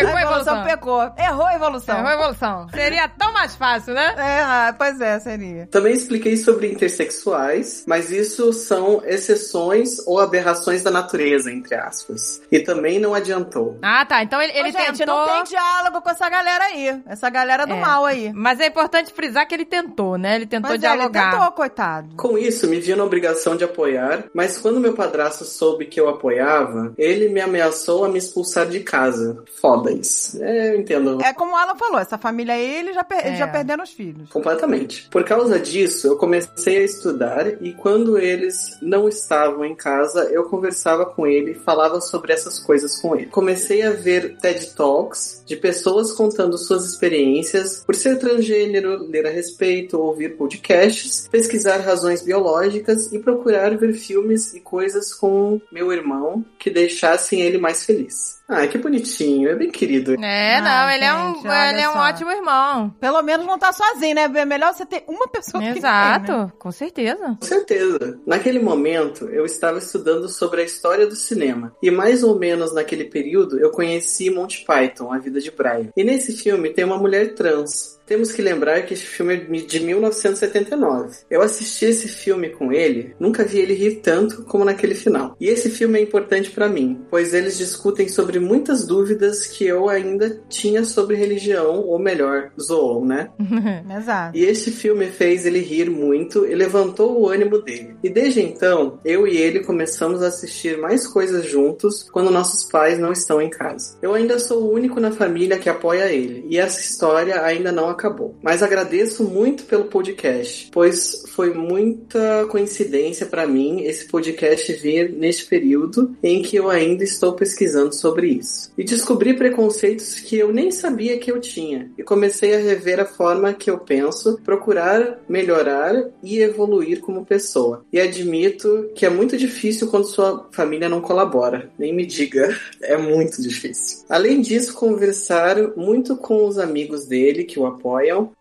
Pegou 0.00 0.16
a 0.16 0.22
evolução. 0.22 0.64
pecou. 0.64 1.12
Errou 1.18 1.46
a 1.46 1.54
evolução. 1.54 1.96
Errou 1.98 2.08
a 2.10 2.14
evolução. 2.14 2.68
Seria 2.70 3.08
tão 3.08 3.32
mais 3.32 3.54
fácil, 3.56 3.94
né? 3.94 4.14
É, 4.16 4.40
ah, 4.42 4.74
pois 4.76 5.00
é, 5.00 5.18
seria. 5.20 5.66
Também 5.70 5.94
expliquei 5.94 6.36
sobre 6.36 6.70
intersexuais, 6.72 7.84
mas 7.86 8.10
isso 8.10 8.52
são 8.52 9.02
exceções 9.04 10.06
ou 10.06 10.20
aberrações 10.20 10.82
da 10.82 10.90
natureza, 10.90 11.50
entre 11.50 11.74
aspas. 11.74 12.40
E 12.50 12.60
também 12.60 12.98
não 12.98 13.14
adiantou. 13.14 13.78
Ah, 13.82 14.04
tá. 14.04 14.22
Então 14.22 14.40
ele, 14.40 14.52
ele 14.52 14.68
Ô, 14.70 14.72
gente, 14.72 14.98
tentou. 14.98 15.14
não 15.14 15.26
tem 15.26 15.44
diálogo 15.44 16.00
com 16.02 16.10
essa 16.10 16.28
galera 16.28 16.64
aí. 16.64 17.02
Essa 17.06 17.28
galera 17.30 17.66
do 17.66 17.74
É. 17.74 17.80
mal 17.80 18.04
aí. 18.04 18.32
Mas 18.34 18.60
é 18.60 18.66
importante 18.66 19.12
frisar 19.12 19.46
que 19.46 19.54
ele 19.54 19.64
tentou, 19.64 20.16
né? 20.16 20.36
Ele 20.36 20.46
tentou 20.46 20.70
Pois 20.70 20.82
é, 20.82 20.86
ele 20.86 20.96
dialogar. 20.96 21.30
tentou, 21.32 21.52
coitado. 21.52 22.08
Com 22.16 22.36
isso, 22.38 22.66
me 22.68 22.80
via 22.80 22.96
na 22.96 23.04
obrigação 23.04 23.56
de 23.56 23.64
apoiar, 23.64 24.24
mas 24.34 24.58
quando 24.58 24.80
meu 24.80 24.94
padrasto 24.94 25.44
soube 25.44 25.86
que 25.86 26.00
eu 26.00 26.08
apoiava, 26.08 26.92
ele 26.98 27.28
me 27.28 27.40
ameaçou 27.40 28.04
a 28.04 28.08
me 28.08 28.18
expulsar 28.18 28.66
de 28.66 28.80
casa. 28.80 29.42
Foda 29.60 29.85
isso. 29.92 30.42
É, 30.42 30.70
eu 30.74 30.80
entendo. 30.80 31.18
É 31.22 31.32
como 31.32 31.52
o 31.52 31.56
Alan 31.56 31.74
falou, 31.76 31.98
essa 31.98 32.18
família 32.18 32.54
aí, 32.54 32.78
eles 32.80 32.94
já, 32.94 33.04
per- 33.04 33.26
É. 33.26 33.36
já 33.36 33.46
perderam 33.48 33.82
os 33.84 33.90
filhos. 33.90 34.28
Completamente. 34.30 35.08
Por 35.10 35.24
causa 35.24 35.58
disso, 35.58 36.06
eu 36.06 36.16
comecei 36.16 36.78
a 36.78 36.82
estudar 36.82 37.62
e 37.62 37.72
quando 37.72 38.18
eles 38.18 38.76
não 38.82 39.08
estavam 39.08 39.64
em 39.64 39.74
casa, 39.74 40.24
eu 40.32 40.44
conversava 40.44 41.06
com 41.06 41.26
ele 41.26 41.52
e 41.52 41.54
falava 41.54 42.00
sobre 42.00 42.32
essas 42.32 42.58
coisas 42.58 43.00
com 43.00 43.14
ele. 43.16 43.26
Comecei 43.26 43.82
a 43.82 43.90
ver 43.90 44.36
TED 44.38 44.74
Talks 44.74 45.42
de 45.46 45.56
pessoas 45.56 46.12
contando 46.12 46.56
suas 46.58 46.84
experiências 46.86 47.82
por 47.84 47.94
ser 47.94 48.18
transgênero, 48.18 49.06
ler 49.08 49.26
a 49.26 49.30
respeito, 49.30 49.98
ouvir 50.00 50.36
podcasts, 50.36 51.28
pesquisar 51.30 51.78
razões 51.78 52.22
biológicas 52.22 53.12
e 53.12 53.18
procurar 53.18 53.76
ver 53.76 53.92
filmes 53.94 54.54
e 54.54 54.60
coisas 54.60 55.12
com 55.14 55.60
meu 55.70 55.92
irmão 55.92 56.44
que 56.58 56.70
deixassem 56.70 57.40
ele 57.40 57.58
mais 57.58 57.84
feliz. 57.84 58.36
Ah, 58.48 58.64
que 58.68 58.78
bonitinho, 58.78 59.48
é 59.48 59.56
bem 59.56 59.70
querido. 59.76 60.14
É, 60.24 60.56
Ah, 60.56 60.60
não, 60.62 60.90
ele 60.90 61.04
é 61.04 61.10
gente, 61.10 61.46
um, 61.46 61.50
olha 61.50 61.70
ele 61.70 61.80
é 61.80 61.88
um 61.88 61.92
só. 61.92 61.98
ótimo 62.00 62.30
irmão. 62.30 62.90
Pelo 63.00 63.22
menos 63.22 63.46
não 63.46 63.58
tá 63.58 63.72
sozinho, 63.72 64.14
né? 64.14 64.22
É 64.34 64.44
melhor 64.44 64.72
você 64.74 64.86
ter 64.86 65.04
uma 65.06 65.28
pessoa 65.28 65.62
que 65.62 65.78
Exato, 65.78 66.26
tem, 66.26 66.36
né? 66.36 66.52
com 66.58 66.72
certeza. 66.72 67.36
Com 67.40 67.46
certeza. 67.46 68.20
Naquele 68.26 68.58
momento, 68.58 69.26
eu 69.26 69.44
estava 69.44 69.78
estudando 69.78 70.28
sobre 70.28 70.62
a 70.62 70.64
história 70.64 71.06
do 71.06 71.14
cinema. 71.14 71.72
E 71.82 71.90
mais 71.90 72.22
ou 72.22 72.38
menos 72.38 72.72
naquele 72.74 73.04
período, 73.04 73.58
eu 73.58 73.70
conheci 73.70 74.30
Monty 74.30 74.64
Python, 74.64 75.12
A 75.12 75.18
Vida 75.18 75.40
de 75.40 75.50
Brian. 75.50 75.90
E 75.96 76.02
nesse 76.04 76.36
filme 76.36 76.70
tem 76.70 76.84
uma 76.84 76.98
mulher 76.98 77.34
trans. 77.34 77.96
Temos 78.06 78.30
que 78.30 78.40
lembrar 78.40 78.82
que 78.82 78.94
esse 78.94 79.04
filme 79.04 79.34
é 79.34 79.36
de 79.36 79.80
1979. 79.80 81.18
Eu 81.28 81.42
assisti 81.42 81.86
esse 81.86 82.06
filme 82.06 82.50
com 82.50 82.72
ele, 82.72 83.16
nunca 83.18 83.44
vi 83.44 83.58
ele 83.58 83.74
rir 83.74 83.96
tanto 83.96 84.44
como 84.44 84.64
naquele 84.64 84.94
final. 84.94 85.36
E 85.40 85.48
esse 85.48 85.68
filme 85.68 85.98
é 85.98 86.02
importante 86.02 86.50
pra 86.50 86.68
mim, 86.68 87.00
pois 87.10 87.34
eles 87.34 87.58
discutem 87.58 88.08
sobre 88.08 88.38
muitas 88.38 88.86
dúvidas 88.86 89.46
que 89.46 89.66
eu 89.66 89.88
ainda 89.88 90.40
tinha 90.48 90.84
sobre 90.84 91.16
religião, 91.16 91.80
ou 91.80 91.98
melhor, 91.98 92.52
zoou, 92.60 93.04
né? 93.04 93.30
Exato. 93.98 94.38
E 94.38 94.44
este 94.44 94.70
filme 94.70 95.06
fez 95.06 95.44
ele 95.44 95.58
rir 95.58 95.90
muito 95.90 96.46
e 96.46 96.54
levantou 96.54 97.20
o 97.20 97.28
ânimo 97.28 97.58
dele. 97.58 97.96
E 98.04 98.08
desde 98.08 98.40
então, 98.40 99.00
eu 99.04 99.26
e 99.26 99.36
ele 99.36 99.64
começamos 99.64 100.22
a 100.22 100.28
assistir 100.28 100.78
mais 100.78 101.06
coisas 101.06 101.44
juntos 101.44 102.08
quando 102.10 102.30
nossos 102.30 102.70
pais 102.70 102.98
não 102.98 103.10
estão 103.10 103.42
em 103.42 103.50
casa. 103.50 103.96
Eu 104.00 104.14
ainda 104.14 104.38
sou 104.38 104.62
o 104.62 104.72
único 104.72 105.00
na 105.00 105.10
família 105.10 105.58
que 105.58 105.68
apoia 105.68 106.12
ele, 106.12 106.46
e 106.48 106.56
essa 106.56 106.80
história 106.80 107.42
ainda 107.42 107.72
não 107.72 107.95
acabou. 107.96 108.34
Mas 108.42 108.62
agradeço 108.62 109.24
muito 109.24 109.64
pelo 109.64 109.84
podcast, 109.84 110.68
pois 110.70 111.24
foi 111.34 111.52
muita 111.52 112.46
coincidência 112.48 113.26
para 113.26 113.46
mim 113.46 113.82
esse 113.82 114.06
podcast 114.06 114.72
vir 114.74 115.10
neste 115.10 115.46
período 115.46 116.16
em 116.22 116.42
que 116.42 116.56
eu 116.56 116.70
ainda 116.70 117.02
estou 117.02 117.32
pesquisando 117.32 117.94
sobre 117.94 118.28
isso. 118.28 118.70
E 118.76 118.84
descobri 118.84 119.34
preconceitos 119.34 120.20
que 120.20 120.36
eu 120.36 120.52
nem 120.52 120.70
sabia 120.70 121.18
que 121.18 121.30
eu 121.30 121.40
tinha. 121.40 121.90
E 121.98 122.02
comecei 122.02 122.54
a 122.54 122.58
rever 122.58 123.00
a 123.00 123.06
forma 123.06 123.52
que 123.52 123.70
eu 123.70 123.78
penso, 123.78 124.38
procurar 124.44 125.18
melhorar 125.28 126.10
e 126.22 126.38
evoluir 126.38 127.00
como 127.00 127.24
pessoa. 127.24 127.84
E 127.92 128.00
admito 128.00 128.90
que 128.94 129.06
é 129.06 129.10
muito 129.10 129.36
difícil 129.36 129.88
quando 129.88 130.06
sua 130.06 130.48
família 130.52 130.88
não 130.88 131.00
colabora. 131.00 131.70
Nem 131.78 131.94
me 131.94 132.04
diga, 132.04 132.56
é 132.82 132.96
muito 132.96 133.40
difícil. 133.42 134.04
Além 134.08 134.40
disso, 134.40 134.74
conversar 134.74 135.76
muito 135.76 136.16
com 136.16 136.46
os 136.46 136.58
amigos 136.58 137.06
dele 137.06 137.44
que 137.44 137.58
o 137.58 137.66
apoiam 137.66 137.85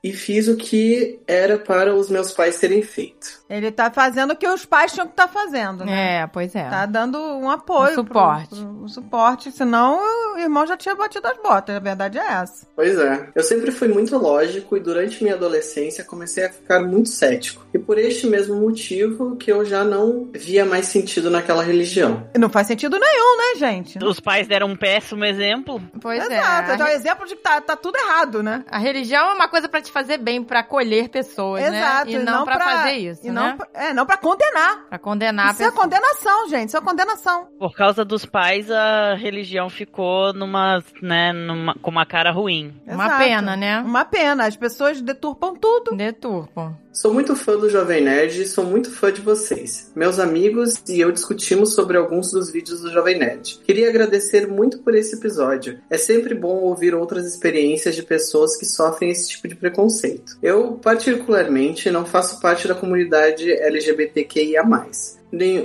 e 0.04 0.12
fiz 0.14 0.48
o 0.48 0.56
que 0.56 1.20
era 1.28 1.58
para 1.58 1.94
os 1.94 2.10
meus 2.10 2.32
pais 2.32 2.60
terem 2.60 2.82
feito. 2.82 3.44
Ele 3.50 3.72
tá 3.72 3.92
fazendo 3.92 4.32
o 4.32 4.36
que 4.36 4.48
os 4.48 4.66
pais 4.66 4.92
tinham 4.92 5.06
que 5.06 5.14
estar 5.14 5.28
fazendo, 5.28 5.86
né? 5.86 6.22
É, 6.22 6.28
pois 6.28 6.56
é. 6.56 6.68
Tá 6.68 6.86
dando 6.86 7.18
um 7.20 7.50
apoio. 7.50 7.92
Um 7.92 7.96
suporte. 7.96 8.50
Pro, 8.50 8.58
pro, 8.58 8.84
um 8.84 8.88
suporte, 8.88 9.52
senão 9.52 10.00
o 10.36 10.40
irmão 10.40 10.66
já 10.66 10.76
tinha 10.76 10.96
batido 10.96 11.28
as 11.28 11.38
botas. 11.38 11.76
A 11.76 11.80
verdade 11.80 12.18
é 12.18 12.26
essa. 12.26 12.68
Pois 12.76 12.98
é. 12.98 13.30
Eu 13.36 13.44
sempre 13.44 13.72
fui 13.72 13.88
muito 13.88 14.18
lógico 14.18 14.76
e 14.76 14.80
durante 14.80 15.24
minha 15.24 15.36
adolescência 15.36 16.04
comecei 16.04 16.46
a 16.46 16.50
ficar 16.52 16.82
muito 16.82 17.10
cético. 17.10 17.66
E 17.74 17.78
por 17.78 17.98
este 17.98 18.28
mesmo 18.28 18.56
motivo 18.56 19.36
que 19.36 19.52
eu 19.52 19.64
já 19.64 19.84
não 19.84 20.30
via 20.34 20.66
mais 20.66 20.88
sentido 20.88 21.30
naquela 21.30 21.64
religião. 21.64 22.28
Não 22.38 22.50
faz 22.50 22.68
sentido 22.68 22.98
nenhum, 23.00 23.38
né, 23.38 23.60
gente? 23.60 24.04
Os 24.04 24.20
pais 24.20 24.48
deram 24.48 24.68
um 24.68 24.76
péssimo 24.76 25.24
exemplo. 25.24 25.82
Pois 26.02 26.24
Exato. 26.24 26.72
é. 26.72 26.76
É 26.76 26.84
um 26.84 26.88
exemplo 26.88 27.26
de 27.28 27.36
que 27.36 27.42
tá, 27.42 27.62
tá 27.62 27.76
tudo 27.76 27.98
errado, 27.98 28.42
né? 28.42 28.64
A 28.70 28.78
religião 28.78 29.32
é 29.32 29.35
uma 29.36 29.48
coisa 29.48 29.70
pra 29.70 29.82
te 29.82 29.92
fazer 29.92 30.18
bem, 30.18 30.44
pra 30.44 30.62
acolher 30.62 31.10
pessoas, 31.10 31.64
Exato. 31.64 32.12
né? 32.12 32.14
E 32.14 32.18
não, 32.24 32.46
pra, 32.46 32.60
fazer 32.60 32.94
isso, 32.94 33.22
e 33.28 33.32
né? 33.32 33.34
não, 33.42 33.58
pra- 33.58 33.68
é, 33.74 33.94
não 33.94 34.06
pra 34.06 34.18
condenar. 34.18 34.86
Pra 34.90 34.98
condenar 35.00 35.54
Isso 35.54 35.64
é 35.64 35.72
condenação, 35.72 36.50
gente. 36.50 36.70
Isso 36.70 36.78
é 36.78 36.82
condenação. 36.82 37.48
Por 37.60 37.76
causa 37.76 38.04
dos 38.04 38.26
pais, 38.26 38.72
a 38.72 39.14
religião 39.16 39.70
ficou 39.70 40.34
numa, 40.34 40.84
né, 41.02 41.32
numa, 41.34 41.76
com 41.76 41.92
uma 41.92 42.06
cara 42.06 42.32
ruim. 42.32 42.74
Uma 42.88 43.06
Exato. 43.06 43.24
pena, 43.24 43.56
né? 43.56 43.80
Uma 43.82 44.06
pena. 44.06 44.46
As 44.48 44.56
pessoas 44.56 45.02
deturpam 45.02 45.56
tudo. 45.56 45.96
Deturpam. 45.96 46.76
Sou 46.96 47.14
muito 47.14 47.36
fã 47.36 47.58
do 47.58 47.70
Jovem 47.70 48.02
Nerd 48.02 48.42
e 48.42 48.48
sou 48.48 48.64
muito 48.64 48.90
fã 48.90 49.12
de 49.12 49.20
vocês. 49.20 49.92
Meus 49.94 50.18
amigos 50.18 50.82
e 50.88 51.02
eu 51.02 51.12
discutimos 51.12 51.76
sobre 51.76 51.98
alguns 51.98 52.32
dos 52.32 52.50
vídeos 52.50 52.80
do 52.80 52.90
Jovem 52.90 53.20
Nerd. 53.20 53.60
Queria 53.66 53.90
agradecer 53.90 54.48
muito 54.48 54.80
por 54.80 54.96
esse 54.96 55.18
episódio. 55.18 55.78
É 55.90 55.98
sempre 55.98 56.34
bom 56.34 56.56
ouvir 56.62 56.96
outras 56.96 57.26
experiências 57.26 57.98
de 57.98 58.02
pessoas 58.02 58.56
que 58.56 58.66
sofrem 58.66 59.12
esse 59.12 59.28
tipo 59.28 59.46
de 59.46 59.58
preconceito. 59.58 60.38
Eu, 60.42 60.80
particularmente, 60.82 61.92
não 61.92 62.06
faço 62.06 62.40
parte 62.40 62.66
da 62.66 62.74
comunidade 62.74 63.52
LGBTQIA. 63.52 64.64